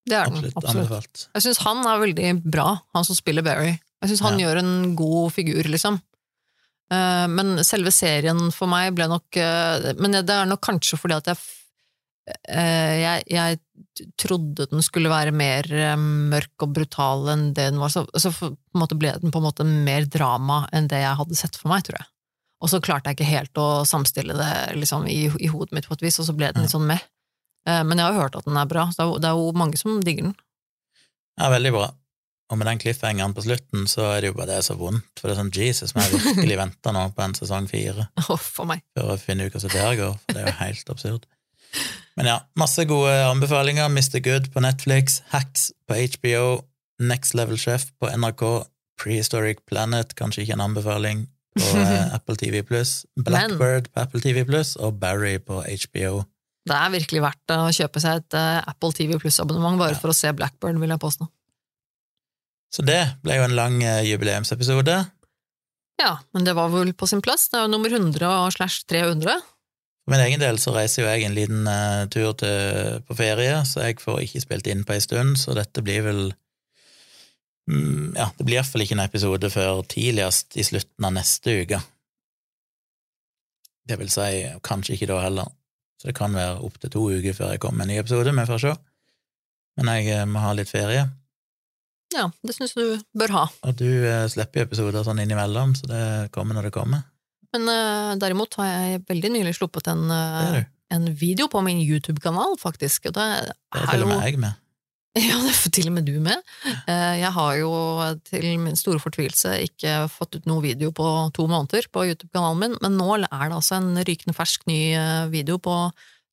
Det 0.10 0.16
er 0.18 0.26
den, 0.26 0.38
absolutt, 0.40 0.56
absolutt. 0.58 0.76
anbefalt. 0.76 1.24
Jeg 1.36 1.44
syns 1.46 1.60
han 1.68 1.82
er 1.86 2.00
veldig 2.02 2.30
bra, 2.50 2.68
han 2.96 3.06
som 3.06 3.16
spiller 3.18 3.44
Barry. 3.46 3.76
Jeg 4.02 4.10
syns 4.10 4.22
han 4.26 4.40
Ja. 4.40 4.48
gjør 4.48 4.58
en 4.64 4.96
god 4.96 5.34
figur, 5.36 5.64
liksom. 5.70 6.00
Eh, 6.92 7.28
Men 7.28 7.58
selve 7.64 7.92
serien 7.94 8.50
for 8.52 8.66
meg 8.68 8.96
ble 8.96 9.06
nok 9.08 9.38
eh, 9.38 9.94
Men 10.00 10.12
det 10.26 10.30
er 10.34 10.46
nok 10.50 10.62
kanskje 10.66 10.98
fordi 10.98 11.14
at 11.20 11.28
jeg 11.30 11.38
eh, 12.50 12.96
jeg, 13.04 13.24
jeg 13.30 13.60
trodde 14.18 14.66
den 14.72 14.82
skulle 14.82 15.10
være 15.12 15.32
mer 15.32 15.70
eh, 15.72 15.96
mørk 16.00 16.66
og 16.66 16.74
brutal 16.74 17.28
enn 17.30 17.54
det 17.54 17.70
den 17.72 17.80
var, 17.80 17.90
så, 17.94 18.08
så 18.18 18.32
ble 18.98 19.14
den 19.22 19.30
på 19.32 19.38
en 19.38 19.46
måte 19.46 19.66
mer 19.68 20.06
drama 20.10 20.64
enn 20.74 20.88
det 20.90 21.04
jeg 21.04 21.16
hadde 21.22 21.36
sett 21.38 21.56
for 21.60 21.70
meg, 21.70 21.84
tror 21.86 22.00
jeg. 22.00 22.08
Og 22.60 22.70
så 22.72 22.82
klarte 22.84 23.10
jeg 23.12 23.20
ikke 23.20 23.30
helt 23.30 23.60
å 23.62 23.68
samstille 23.88 24.36
det 24.36 24.50
liksom, 24.76 25.06
i, 25.08 25.30
i 25.40 25.48
hodet 25.48 25.72
mitt 25.78 25.88
på 25.88 25.96
et 25.96 26.02
vis, 26.04 26.18
og 26.20 26.28
så 26.28 26.36
ble 26.36 26.50
den 26.52 26.66
litt 26.66 26.74
sånn 26.74 26.88
med. 26.90 27.00
Eh, 27.68 27.84
Men 27.88 27.98
jeg 27.98 28.06
har 28.06 28.14
jo 28.18 28.24
hørt 28.26 28.36
at 28.36 28.46
den 28.50 28.58
er 28.60 28.68
bra, 28.68 28.90
så 28.92 29.00
det 29.00 29.06
er 29.06 29.10
jo, 29.14 29.18
det 29.24 29.30
er 29.32 29.40
jo 29.40 29.54
mange 29.64 29.80
som 29.80 30.02
digger 30.04 30.28
den. 30.30 30.36
Ja, 31.40 31.48
veldig 31.54 31.72
bra. 31.78 31.88
Og 32.50 32.58
med 32.58 32.66
den 32.68 32.80
cliffhangeren 32.82 33.36
på 33.38 33.44
slutten, 33.46 33.86
så 33.88 34.08
er 34.16 34.22
det 34.26 34.32
jo 34.32 34.36
bare 34.40 34.50
det 34.50 34.58
er 34.60 34.66
så 34.66 34.76
vondt, 34.76 35.06
for 35.22 35.30
det 35.30 35.36
er 35.36 35.40
sånn 35.44 35.52
Jesus, 35.54 35.94
vi 35.96 36.02
har 36.02 36.12
virkelig 36.16 36.58
venta 36.64 36.92
nå 36.96 37.04
på 37.16 37.24
en 37.24 37.36
sesong 37.38 37.68
fire. 37.70 38.08
oh, 38.26 38.36
for 38.42 38.66
meg. 38.68 38.82
for 38.98 39.14
å 39.14 39.20
finne 39.22 39.46
ut 39.48 39.54
hva 39.56 39.62
som 39.64 39.72
der 39.76 40.00
går, 40.02 40.16
for 40.24 40.34
det 40.36 40.42
er 40.44 40.50
jo 40.50 40.56
helt 40.64 40.90
absurd. 40.96 41.28
Men 42.20 42.28
ja, 42.34 42.38
masse 42.60 42.84
gode 42.90 43.14
anbefalinger. 43.30 43.88
Mr. 43.94 44.18
Good 44.26 44.50
på 44.52 44.60
Netflix, 44.66 45.22
Hacks 45.32 45.70
på 45.88 45.96
HBO, 46.18 46.66
Next 47.00 47.38
Level 47.38 47.56
Chef 47.62 47.86
på 48.02 48.10
NRK, 48.12 48.44
Prehistoric 49.00 49.62
Planet, 49.70 50.12
kanskje 50.20 50.44
ikke 50.44 50.58
en 50.58 50.66
anbefaling, 50.66 51.22
på 51.60 51.80
eh, 51.84 52.14
Apple 52.16 52.38
TV 52.40 52.62
Pluss, 52.66 53.06
Blackbird 53.20 53.92
på 53.94 54.04
Apple 54.04 54.22
TV 54.24 54.44
Pluss 54.48 54.76
og 54.80 54.98
Barry 55.02 55.38
på 55.44 55.62
HBO. 55.64 56.24
Det 56.70 56.76
er 56.76 56.92
virkelig 56.94 57.22
verdt 57.24 57.54
å 57.56 57.60
kjøpe 57.74 58.02
seg 58.04 58.24
et 58.24 58.38
eh, 58.38 58.58
Apple 58.70 58.92
TV 58.98 59.16
Pluss-abonnement 59.22 59.80
bare 59.82 59.96
Ja. 59.96 60.02
for 60.02 60.12
å 60.14 60.18
se 60.18 60.32
Blackbird, 60.36 60.80
vil 60.82 60.92
jeg 60.94 61.02
påstå. 61.02 61.30
Så 62.70 62.84
det 62.86 63.00
ble 63.26 63.40
jo 63.40 63.46
en 63.48 63.56
lang 63.58 63.80
eh, 63.82 64.04
jubileumsepisode. 64.12 64.98
Ja, 66.00 66.12
men 66.36 66.46
det 66.46 66.54
var 66.56 66.70
vel 66.72 66.94
på 66.96 67.08
sin 67.10 67.24
plass. 67.26 67.48
Det 67.50 67.58
er 67.60 67.66
jo 67.66 67.72
nummer 67.74 67.92
100 67.92 68.22
og 68.30 68.54
slash 68.56 68.86
300. 68.88 69.40
For 70.06 70.14
min 70.14 70.22
egen 70.24 70.42
del 70.42 70.60
så 70.62 70.72
reiser 70.76 71.04
jo 71.04 71.10
jeg 71.10 71.26
en 71.28 71.36
liten 71.36 71.66
uh, 71.68 72.06
tur 72.14 72.32
til, 72.40 73.02
på 73.06 73.18
ferie, 73.18 73.58
så 73.68 73.84
jeg 73.84 73.98
får 74.02 74.22
ikke 74.24 74.44
spilt 74.46 74.70
inn 74.72 74.86
på 74.88 74.96
ei 74.96 75.02
stund, 75.04 75.36
så 75.42 75.54
dette 75.58 75.84
blir 75.86 76.06
vel 76.06 76.22
Ja, 77.70 78.32
det 78.38 78.46
blir 78.48 78.58
iallfall 78.58 78.82
ikke 78.86 78.96
en 78.98 79.04
episode 79.04 79.50
før 79.54 79.84
tidligst 79.86 80.58
i 80.58 80.64
slutten 80.66 81.06
av 81.06 81.14
neste 81.14 81.54
uke. 81.62 81.80
Det 83.90 83.98
vil 84.00 84.10
si, 84.14 84.28
kanskje 84.66 84.96
ikke 84.96 85.10
da 85.10 85.20
heller. 85.24 85.50
Så 86.00 86.10
det 86.10 86.16
kan 86.18 86.34
være 86.38 86.62
opptil 86.66 86.92
to 86.94 87.04
uker 87.12 87.36
før 87.36 87.54
jeg 87.54 87.62
kommer 87.64 87.82
med 87.82 87.90
en 87.90 87.94
ny 87.96 88.00
episode, 88.02 88.34
vi 88.34 88.46
får 88.50 88.62
se. 88.64 88.74
Men 89.80 89.92
jeg 89.94 90.12
eh, 90.16 90.26
må 90.30 90.42
ha 90.44 90.54
litt 90.58 90.72
ferie, 90.72 91.08
Ja, 92.10 92.24
det 92.42 92.56
syns 92.56 92.74
du 92.74 92.98
bør 93.14 93.30
ha. 93.36 93.44
og 93.62 93.76
du 93.78 93.86
eh, 93.86 94.26
slipper 94.32 94.64
jo 94.64 94.66
episoder 94.70 95.04
sånn 95.06 95.20
innimellom, 95.22 95.76
så 95.78 95.90
det 95.92 96.04
kommer 96.34 96.58
når 96.58 96.70
det 96.70 96.74
kommer. 96.74 97.04
Men 97.54 97.70
eh, 97.70 98.16
derimot 98.22 98.58
har 98.62 98.70
jeg 98.72 99.04
veldig 99.10 99.32
nylig 99.36 99.54
sluppet 99.58 99.92
en, 99.94 100.08
eh, 100.14 100.58
er 100.64 100.66
en 100.98 101.06
video 101.14 101.46
på 101.54 101.62
min 101.66 101.82
YouTube-kanal, 101.86 102.58
faktisk. 102.62 103.12
Og 103.12 103.14
det 103.18 103.28
Det 103.52 103.84
er 103.84 103.92
til 103.94 104.04
og 104.08 104.12
med 104.14 104.26
jeg 104.26 104.40
med. 104.42 104.58
Ja, 105.18 105.40
det 105.42 105.52
er 105.56 105.72
til 105.74 105.88
og 105.90 105.96
med 105.96 106.06
du 106.06 106.20
med. 106.22 106.44
Eh, 106.88 107.16
Jeg 107.24 107.32
har 107.34 107.56
jo 107.58 107.70
til 108.30 108.46
min 108.62 108.78
store 108.78 109.02
fortvilelse 109.02 109.56
ikke 109.66 110.04
fått 110.14 110.38
ut 110.38 110.46
noe 110.50 110.62
video 110.64 110.92
på 110.96 111.06
to 111.36 111.48
måneder 111.50 111.88
på 111.92 112.04
YouTube-kanalen 112.12 112.62
min, 112.62 112.76
men 112.84 112.98
nå 113.00 113.08
er 113.18 113.26
det 113.26 113.58
altså 113.58 113.80
en 113.80 113.98
rykende 114.06 114.36
fersk 114.38 114.68
ny 114.70 114.78
eh, 114.94 115.26
video 115.34 115.58
på 115.58 115.74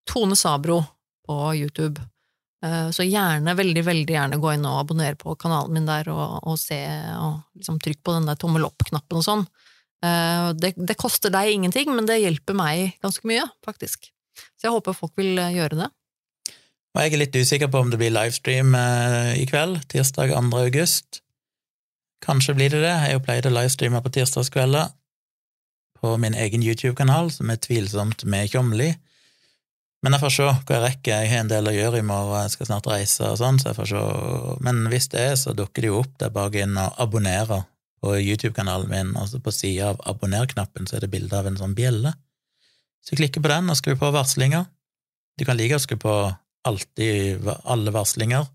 Tone 0.06 0.36
Sabro 0.36 0.82
på 1.26 1.38
YouTube. 1.56 2.04
Eh, 2.64 2.90
Så 2.92 3.08
gjerne, 3.08 3.56
veldig, 3.56 3.84
veldig 3.88 4.12
gjerne 4.18 4.40
gå 4.44 4.52
inn 4.54 4.68
og 4.68 4.82
abonnere 4.84 5.16
på 5.18 5.34
kanalen 5.40 5.72
min 5.80 5.88
der 5.88 6.12
og, 6.12 6.42
og 6.44 6.60
se, 6.60 6.78
og 7.16 7.40
liksom 7.56 7.80
trykk 7.80 8.04
på 8.04 8.18
den 8.18 8.28
der 8.28 8.36
tommel 8.36 8.68
opp-knappen 8.68 9.22
og 9.22 9.24
sånn. 9.24 9.46
Det, 10.60 10.74
det 10.76 10.94
koster 11.00 11.32
deg 11.32 11.48
ingenting, 11.50 11.88
men 11.96 12.06
det 12.06 12.20
hjelper 12.20 12.54
meg 12.54 12.98
ganske 13.02 13.26
mye, 13.26 13.42
faktisk. 13.64 14.10
Så 14.60 14.68
jeg 14.68 14.74
håper 14.74 14.94
folk 14.94 15.16
vil 15.18 15.40
gjøre 15.40 15.78
det. 15.80 15.88
Og 16.96 17.02
jeg 17.04 17.12
er 17.12 17.20
litt 17.20 17.34
usikker 17.36 17.68
på 17.68 17.80
om 17.84 17.90
det 17.92 17.98
blir 18.00 18.12
livestream 18.14 18.70
eh, 18.72 19.34
i 19.36 19.44
kveld, 19.44 19.82
tirsdag 19.92 20.30
2. 20.32 20.40
august. 20.64 21.18
Kanskje 22.24 22.54
blir 22.56 22.72
det 22.72 22.80
det. 22.80 22.88
Jeg 22.88 23.02
har 23.02 23.12
jo 23.12 23.24
pleid 23.26 23.48
å 23.48 23.52
livestreame 23.52 24.00
på 24.00 24.12
tirsdagskvelder 24.14 24.94
på 26.00 26.14
min 26.22 26.32
egen 26.32 26.64
YouTube-kanal, 26.64 27.28
som 27.34 27.52
er 27.52 27.60
tvilsomt 27.60 28.24
med 28.24 28.48
Tjomli. 28.48 28.94
Men 30.00 30.16
jeg 30.16 30.22
får 30.22 30.32
se 30.38 30.46
hva 30.46 30.54
jeg 30.72 30.84
rekker. 30.86 31.20
Jeg 31.20 31.32
har 31.34 31.44
en 31.44 31.50
del 31.52 31.68
å 31.68 31.74
gjøre 31.76 32.00
i 32.00 32.06
morgen, 32.08 32.46
jeg 32.46 32.54
skal 32.54 32.70
snart 32.70 32.88
reise 32.88 33.28
og 33.28 33.36
sånn, 33.42 33.60
så 33.60 33.70
jeg 33.70 33.78
får 33.82 33.90
se. 33.92 34.06
Men 34.64 34.80
hvis 34.92 35.10
det 35.12 35.26
er, 35.26 35.36
så 35.40 35.52
dukker 35.58 35.84
det 35.84 35.92
jo 35.92 36.00
opp. 36.00 36.16
Er 36.24 36.32
å 36.32 36.46
gå 36.48 36.64
inn 36.64 36.80
og 36.80 36.96
abonnerer 37.04 37.68
på 38.00 38.16
YouTube-kanalen 38.22 38.88
min. 38.94 39.12
Altså 39.20 39.42
på 39.44 39.52
sida 39.52 39.92
av 39.92 40.00
abonner-knappen 40.14 40.88
så 40.88 40.96
er 40.96 41.04
det 41.04 41.12
bilde 41.12 41.36
av 41.36 41.52
en 41.52 41.60
sånn 41.60 41.76
bjelle. 41.76 42.16
Så 43.04 43.20
klikker 43.20 43.44
på 43.44 43.52
den 43.52 43.68
og 43.68 43.76
skru 43.76 43.92
på 44.00 44.12
varslinger. 44.16 44.64
Du 45.36 45.44
kan 45.44 45.60
like 45.60 45.76
å 45.76 45.84
skru 45.84 46.00
på 46.00 46.16
alltid 46.64 47.46
alle 47.64 47.92
varslinger, 47.94 48.46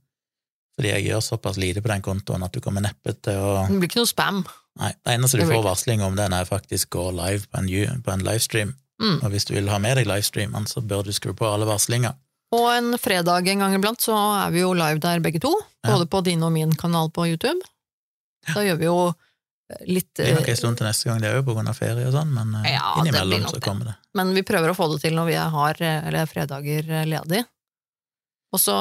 fordi 0.77 0.91
jeg 0.95 1.05
gjør 1.09 1.21
såpass 1.25 1.59
lite 1.61 1.83
på 1.83 1.91
den 1.91 2.01
kontoen 2.05 2.43
at 2.43 2.53
du 2.55 2.61
kommer 2.63 2.81
neppe 2.81 3.13
til 3.19 3.37
å 3.37 3.67
Det 3.67 3.77
blir 3.77 3.91
ikke 3.91 4.01
noe 4.01 4.09
spam. 4.09 4.43
Nei, 4.79 4.93
det 5.03 5.15
eneste 5.17 5.41
du 5.41 5.45
får 5.49 5.65
varsling 5.65 6.01
om, 6.03 6.15
det 6.15 6.25
er 6.25 6.31
når 6.33 6.45
jeg 6.45 6.51
faktisk 6.53 6.93
går 6.95 7.11
live 7.17 7.47
på 7.51 7.59
en, 7.59 8.03
på 8.05 8.13
en 8.13 8.25
livestream. 8.25 8.75
Mm. 9.01 9.17
Og 9.19 9.31
hvis 9.33 9.47
du 9.49 9.55
vil 9.55 9.69
ha 9.71 9.79
med 9.81 9.97
deg 9.99 10.07
livestreamen, 10.07 10.67
så 10.69 10.83
bør 10.85 11.03
du 11.07 11.11
skru 11.15 11.33
på 11.37 11.47
alle 11.49 11.67
varslinger. 11.67 12.15
Og 12.55 12.67
en 12.73 12.95
fredag 12.99 13.47
en 13.47 13.63
gang 13.63 13.75
iblant 13.75 14.03
så 14.03 14.15
er 14.43 14.51
vi 14.53 14.63
jo 14.63 14.73
live 14.75 14.99
der 15.03 15.23
begge 15.23 15.39
to, 15.43 15.53
Ja. 15.83 15.95
både 15.95 16.05
på 16.07 16.21
din 16.23 16.43
og 16.43 16.51
min 16.51 16.75
kanal 16.75 17.09
på 17.09 17.25
YouTube. 17.27 17.61
Da 18.53 18.61
gjør 18.65 18.77
vi 18.77 18.85
jo 18.85 19.13
litt 19.87 20.13
Det 20.15 20.25
blir 20.25 20.35
nok 20.41 20.49
en 20.51 20.57
stund 20.59 20.77
til 20.77 20.87
neste 20.87 21.07
gang, 21.07 21.21
det 21.21 21.29
er 21.29 21.35
jo 21.39 21.45
på 21.47 21.55
grunn 21.55 21.69
av 21.71 21.77
ferie 21.77 22.07
og 22.07 22.13
sånn, 22.15 22.33
men 22.35 22.53
eh, 22.59 22.73
Ja, 22.73 22.95
innimellom 22.99 23.47
så 23.47 23.61
kommer 23.63 23.85
det. 23.91 23.95
Men 24.17 24.33
vi 24.35 24.43
prøver 24.43 24.73
å 24.73 24.75
få 24.75 24.89
det 24.91 25.01
til 25.05 25.15
når 25.15 25.29
vi 25.29 25.37
har 25.55 25.81
eh, 25.81 26.07
eller 26.09 26.27
fredager 26.29 26.91
eh, 26.91 27.05
ledig. 27.07 27.45
Og 28.51 28.59
så 28.59 28.75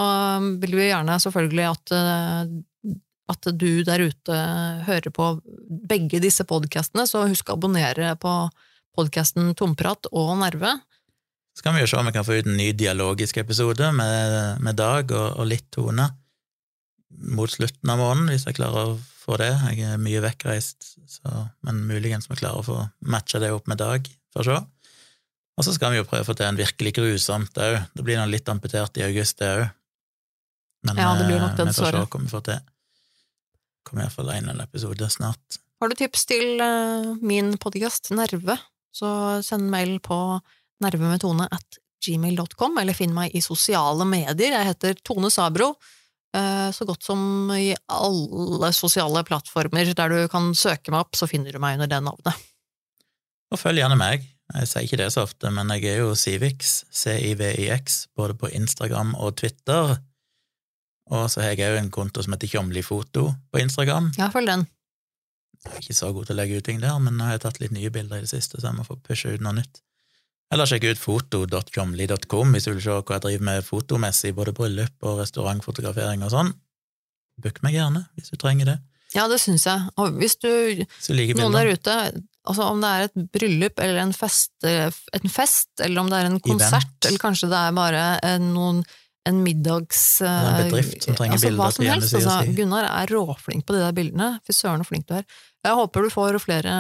vil 0.63 0.75
vi 0.79 0.89
gjerne 0.89 1.19
selvfølgelig 1.23 1.67
at, 1.71 1.93
eh, 1.95 2.95
at 3.31 3.51
du 3.55 3.83
der 3.87 4.03
ute 4.11 4.39
hører 4.89 5.15
på 5.15 5.33
begge 5.91 6.23
disse 6.23 6.47
podkastene, 6.49 7.07
så 7.07 7.29
husk 7.31 7.51
å 7.51 7.59
abonnere 7.59 8.17
på 8.21 8.35
podkasten 8.99 9.53
Tomprat 9.59 10.11
og 10.11 10.35
Nerve. 10.41 10.75
Så 11.55 11.67
kan 11.67 11.77
vi 11.77 11.85
jo 11.85 11.91
se 11.91 11.99
om 11.99 12.09
vi 12.09 12.15
kan 12.15 12.27
få 12.27 12.41
ut 12.41 12.49
en 12.49 12.59
ny 12.59 12.71
dialogisk 12.73 13.39
episode 13.43 13.93
med, 13.95 14.35
med 14.63 14.79
Dag 14.79 15.11
og, 15.13 15.39
og 15.39 15.49
litt 15.51 15.69
Tone 15.75 16.09
mot 17.11 17.51
slutten 17.51 17.91
av 17.91 17.99
måneden, 17.99 18.31
hvis 18.31 18.47
jeg 18.47 18.57
klarer 18.59 18.93
å 18.93 18.99
få 19.21 19.39
det. 19.41 19.51
Jeg 19.75 19.95
er 19.95 20.03
mye 20.03 20.23
vekkreist, 20.25 20.93
så, 21.11 21.47
men 21.67 21.83
muligens 21.89 22.31
vi 22.31 22.39
klarer 22.39 22.63
å 22.63 22.67
få 22.67 22.79
matcha 23.13 23.43
det 23.43 23.51
opp 23.55 23.71
med 23.71 23.81
Dag, 23.83 24.07
for 24.35 24.43
å 24.43 24.47
se. 24.47 24.61
Og 25.61 25.67
så 25.67 25.75
skal 25.77 25.93
vi 25.93 25.99
jo 25.99 26.07
prøve 26.09 26.25
å 26.25 26.29
få 26.31 26.33
til 26.39 26.49
en 26.49 26.57
virkelig 26.57 26.95
grusomt 26.97 27.59
òg. 27.61 27.75
Det 27.93 28.05
blir 28.07 28.17
noen 28.17 28.31
litt 28.33 28.49
amputert 28.49 28.97
i 28.97 29.05
august, 29.05 29.37
det 29.43 29.49
òg. 29.59 29.67
Men 30.89 30.97
Ja, 30.97 31.11
det 31.19 31.27
blir 31.29 31.43
nok 31.43 31.59
den 31.59 31.69
vi 31.69 31.75
får 31.77 31.91
se 31.91 32.01
om 32.01 32.07
hva 32.09 32.21
vi 32.23 32.31
får 32.33 32.45
til. 32.47 32.63
Kommer 33.85 34.07
iallfall 34.07 34.33
en 34.33 34.49
eller 34.55 34.65
episode 34.65 35.11
snart. 35.13 35.61
Har 35.81 35.93
du 35.93 35.97
tips 36.01 36.25
til 36.31 36.65
eh, 36.65 37.11
min 37.21 37.53
podkast 37.61 38.09
Nerve, 38.17 38.57
så 38.89 39.13
send 39.45 39.69
mail 39.73 39.99
på 40.01 40.17
nervemetone 40.81 41.45
at 41.53 41.81
gmail.com, 42.01 42.81
eller 42.81 42.97
finn 42.97 43.13
meg 43.13 43.37
i 43.37 43.45
sosiale 43.45 44.09
medier. 44.09 44.57
Jeg 44.57 44.71
heter 44.71 44.97
Tone 45.05 45.29
Sabro, 45.29 45.75
eh, 46.37 46.69
så 46.73 46.89
godt 46.89 47.05
som 47.05 47.53
i 47.53 47.75
alle 47.93 48.73
sosiale 48.73 49.25
plattformer 49.29 49.93
der 49.93 50.17
du 50.17 50.21
kan 50.33 50.55
søke 50.57 50.89
meg 50.89 51.05
opp, 51.05 51.21
så 51.21 51.29
finner 51.29 51.53
du 51.53 51.61
meg 51.61 51.77
under 51.77 51.93
det 51.93 52.01
navnet. 52.09 52.49
Og 53.53 53.61
følg 53.61 53.85
gjerne 53.85 54.01
meg. 54.01 54.25
Jeg 54.51 54.67
sier 54.67 54.87
ikke 54.87 54.99
det 54.99 55.11
så 55.15 55.25
ofte, 55.27 55.51
men 55.55 55.71
jeg 55.77 55.87
er 55.93 56.01
jo 56.03 56.15
Civix, 56.19 56.81
C-I-V-I-X, 56.91 58.01
både 58.19 58.35
på 58.39 58.51
Instagram 58.57 59.15
og 59.15 59.37
Twitter. 59.39 59.95
Og 61.11 61.27
så 61.31 61.43
har 61.43 61.55
jeg 61.55 61.71
òg 61.71 61.79
en 61.81 61.93
konto 61.95 62.23
som 62.25 62.35
heter 62.35 62.51
Tjomlifoto 62.51 63.29
på 63.51 63.63
Instagram. 63.63 64.11
Ja, 64.19 64.31
følg 64.35 64.51
den. 64.51 64.67
Jeg 65.61 65.73
er 65.75 65.85
ikke 65.85 65.99
så 65.99 66.11
god 66.17 66.27
til 66.27 66.37
å 66.37 66.41
legge 66.41 66.59
ut 66.59 66.67
ting 66.67 66.81
der, 66.83 66.99
men 67.03 67.19
nå 67.19 67.27
har 67.29 67.37
jeg 67.37 67.45
tatt 67.45 67.61
litt 67.61 67.75
nye 67.77 67.93
bilder 67.93 68.23
i 68.23 68.27
det 68.27 68.33
siste, 68.33 68.59
så 68.59 68.71
jeg 68.71 68.79
må 68.79 68.87
få 68.87 68.97
pushe 69.05 69.35
ut 69.35 69.45
noe 69.45 69.59
nytt. 69.59 69.83
Eller 70.51 70.67
sjekk 70.67 70.89
ut 70.91 70.99
foto.tjomli.com 70.99 72.55
hvis 72.57 72.67
du 72.67 72.73
vil 72.73 72.83
se 72.83 72.95
hva 72.97 73.19
jeg 73.19 73.27
driver 73.27 73.47
med 73.47 73.67
fotomessig, 73.67 74.33
både 74.35 74.55
bryllup 74.57 75.07
og 75.07 75.21
restaurantfotografering 75.21 76.25
og 76.27 76.33
sånn. 76.35 76.55
Book 77.41 77.61
meg 77.63 77.77
gjerne, 77.77 78.09
hvis 78.19 78.33
du 78.33 78.39
trenger 78.41 78.73
det. 78.73 78.79
Ja, 79.15 79.27
det 79.31 79.41
syns 79.43 79.67
jeg. 79.67 79.91
Og 79.99 80.19
hvis 80.19 80.37
du 80.43 80.51
Noen 81.39 81.57
der 81.57 81.71
ute, 81.75 81.95
altså 82.49 82.71
om 82.73 82.81
det 82.81 82.91
er 82.91 83.07
et 83.09 83.21
bryllup 83.35 83.83
eller 83.83 84.01
en 84.05 84.15
fest, 84.17 84.53
en 84.65 85.33
fest 85.33 85.85
eller 85.85 86.03
om 86.03 86.11
det 86.11 86.21
er 86.21 86.31
en 86.31 86.41
konsert, 86.41 86.89
Event. 86.89 87.11
eller 87.11 87.23
kanskje 87.23 87.51
det 87.53 87.61
er 87.61 87.77
bare 87.77 88.05
en, 88.31 88.49
noen, 88.55 88.83
en 89.29 89.43
middags... 89.45 90.05
En 90.25 90.71
bedrift 90.71 91.05
som 91.05 91.19
trenger 91.19 91.37
altså, 91.37 91.53
hva 91.53 91.69
bilder 91.69 91.77
som 91.77 91.85
til 91.85 91.93
helst, 91.93 92.17
altså. 92.21 92.57
Gunnar 92.57 92.89
er 92.89 93.15
råflink 93.15 93.67
på 93.69 93.77
de 93.77 93.85
der 93.85 93.97
bildene. 93.97 94.31
Fy 94.47 94.57
søren, 94.57 94.85
så 94.85 94.93
flink 94.93 95.09
du 95.11 95.19
er. 95.21 95.29
Jeg 95.67 95.77
håper 95.77 96.07
du 96.07 96.13
får 96.13 96.41
flere, 96.41 96.75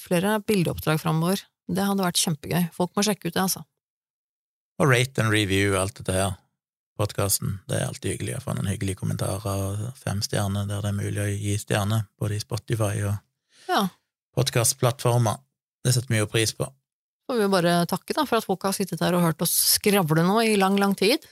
flere 0.00 0.38
bildeoppdrag 0.46 0.98
framover. 1.02 1.44
Det 1.70 1.86
hadde 1.86 2.04
vært 2.04 2.18
kjempegøy. 2.18 2.64
Folk 2.74 2.96
må 2.98 3.06
sjekke 3.06 3.30
ut 3.30 3.36
det, 3.36 3.44
altså. 3.44 3.62
Og 4.82 4.90
rate 4.90 5.22
and 5.22 5.30
review 5.30 5.76
alt 5.78 5.94
dette 6.00 6.16
her. 6.16 6.38
Podkasten. 6.98 7.60
Det 7.70 7.78
er 7.78 7.88
alltid 7.88 8.16
hyggelig 8.16 8.36
å 8.36 8.42
få 8.44 8.54
noen 8.56 8.68
hyggelige 8.68 9.00
kommentarer 9.00 9.46
og 9.46 9.96
fem 9.98 10.20
stjerner 10.24 10.66
der 10.68 10.82
det 10.84 10.90
er 10.90 10.98
mulig 10.98 11.22
å 11.22 11.30
gi 11.30 11.54
stjerner, 11.60 12.04
både 12.20 12.36
i 12.36 12.42
Spotify 12.42 12.94
og 13.06 13.14
Ja. 13.70 13.86
Podkastplattformer. 14.36 15.40
Det 15.82 15.94
setter 15.94 16.14
vi 16.14 16.22
jo 16.22 16.30
pris 16.30 16.54
på. 16.56 16.68
Så 17.26 17.36
vil 17.36 17.46
vi 17.46 17.52
bare 17.52 17.82
takke 17.90 18.14
da, 18.16 18.24
for 18.28 18.40
at 18.40 18.46
folk 18.46 18.64
har 18.66 18.74
sittet 18.76 19.02
her 19.02 19.14
og 19.16 19.24
hørt 19.24 19.42
oss 19.44 19.54
skravle 19.76 20.24
nå 20.26 20.40
i 20.44 20.56
lang, 20.60 20.76
lang 20.80 20.94
tid. 20.98 21.22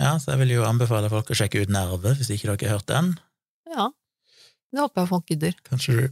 Ja, 0.00 0.16
så 0.18 0.32
jeg 0.32 0.42
vil 0.42 0.56
jo 0.56 0.66
anbefale 0.66 1.10
folk 1.12 1.30
å 1.30 1.36
sjekke 1.36 1.62
ut 1.62 1.72
Nerve, 1.72 2.14
hvis 2.18 2.30
ikke 2.32 2.50
dere 2.50 2.70
har 2.70 2.78
hørt 2.78 2.88
den. 2.90 3.12
Ja. 3.70 3.90
Det 4.72 4.80
håper 4.80 5.02
jeg 5.02 5.10
folk 5.10 5.30
gidder. 5.30 5.56
Kanskje 5.68 5.96
du 5.96 6.02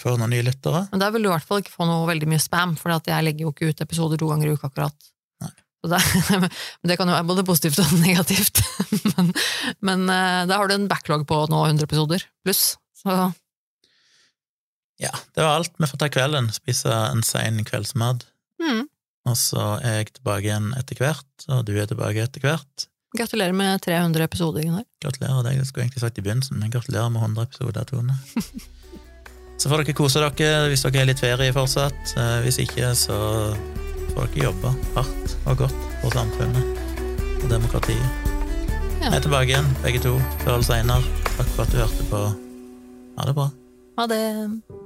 får 0.00 0.20
noen 0.20 0.32
nye 0.36 0.46
lyttere? 0.46 0.84
Men 0.92 1.02
der 1.02 1.12
vil 1.14 1.26
du 1.26 1.30
i 1.30 1.34
hvert 1.34 1.48
fall 1.48 1.62
ikke 1.62 1.74
få 1.74 1.88
noe 1.88 2.06
veldig 2.08 2.28
mye 2.30 2.42
spam, 2.42 2.76
for 2.80 2.94
jeg 2.94 3.26
legger 3.26 3.46
jo 3.46 3.52
ikke 3.54 3.72
ut 3.72 3.82
episoder 3.84 4.20
to 4.20 4.28
ganger 4.30 4.50
i 4.50 4.56
uka 4.56 4.70
akkurat. 4.70 5.10
Nei. 5.44 5.52
Det, 5.86 6.02
men 6.40 6.92
det 6.92 6.98
kan 7.00 7.10
jo 7.10 7.16
være 7.16 7.30
både 7.32 7.46
positivt 7.48 7.82
og 7.82 7.96
negativt. 8.06 8.62
men 9.16 9.32
men 9.84 10.06
der 10.06 10.54
har 10.54 10.70
du 10.70 10.76
en 10.76 10.88
backlog 10.90 11.26
på 11.28 11.42
nå 11.52 11.64
100 11.66 11.88
episoder 11.88 12.28
pluss. 12.46 12.76
Så 12.96 13.16
Ja, 15.02 15.10
det 15.36 15.42
var 15.44 15.58
alt. 15.58 15.72
Vi 15.76 15.86
får 15.90 15.98
ta 16.00 16.08
kvelden, 16.08 16.50
spise 16.56 16.88
en 17.12 17.22
sein 17.26 17.62
kveldsmat. 17.68 18.24
mm, 18.62 18.84
Og 19.26 19.36
så 19.36 19.80
er 19.84 19.98
jeg 20.00 20.12
tilbake 20.16 20.46
igjen 20.46 20.70
etter 20.78 20.96
hvert, 21.02 21.26
og 21.48 21.64
du 21.66 21.74
er 21.76 21.86
tilbake 21.90 22.22
etter 22.22 22.40
hvert. 22.40 22.86
gratulerer 23.16 23.52
med 23.56 23.80
300 23.82 24.22
episoder, 24.24 24.62
Gunnar. 24.62 24.84
Gratulerer 25.02 25.42
deg, 25.42 25.58
det 25.58 25.66
skulle 25.66 25.82
jeg 25.84 25.90
egentlig 25.90 26.00
sagt 26.04 26.18
i 26.18 26.22
begynnelsen, 26.22 26.58
men 26.60 26.70
gratulerer 26.70 27.10
med 27.10 27.22
100 27.22 27.42
episoder, 27.48 27.84
Tone. 27.84 28.16
Så 29.58 29.70
får 29.72 29.82
dere 29.84 29.94
kose 29.96 30.20
dere 30.20 30.68
hvis 30.68 30.82
dere 30.84 30.98
har 31.00 31.06
litt 31.08 31.20
ferie 31.22 31.52
fortsatt. 31.56 32.12
Eh, 32.20 32.40
Hvis 32.44 32.58
ikke, 32.60 32.90
så 32.94 33.16
får 34.12 34.28
dere 34.34 34.44
jobbe 34.50 34.72
hardt 34.94 35.36
og 35.48 35.56
godt 35.62 35.78
for 36.02 36.12
samfunnet 36.12 37.40
og 37.42 37.48
demokratiet. 37.48 38.24
Ja. 39.00 39.08
Vi 39.10 39.16
er 39.16 39.24
tilbake 39.24 39.48
igjen, 39.54 39.72
begge 39.82 40.02
to, 40.04 40.18
før 40.44 40.58
eller 40.58 40.68
seinere. 40.68 41.02
Takk 41.38 41.48
for 41.56 41.64
at 41.64 41.72
du 41.72 41.80
hørte 41.80 42.08
på. 42.12 42.22
Ha 43.16 43.30
det 43.30 43.34
bra. 43.40 43.48
Ha 43.96 44.06
det. 44.12 44.85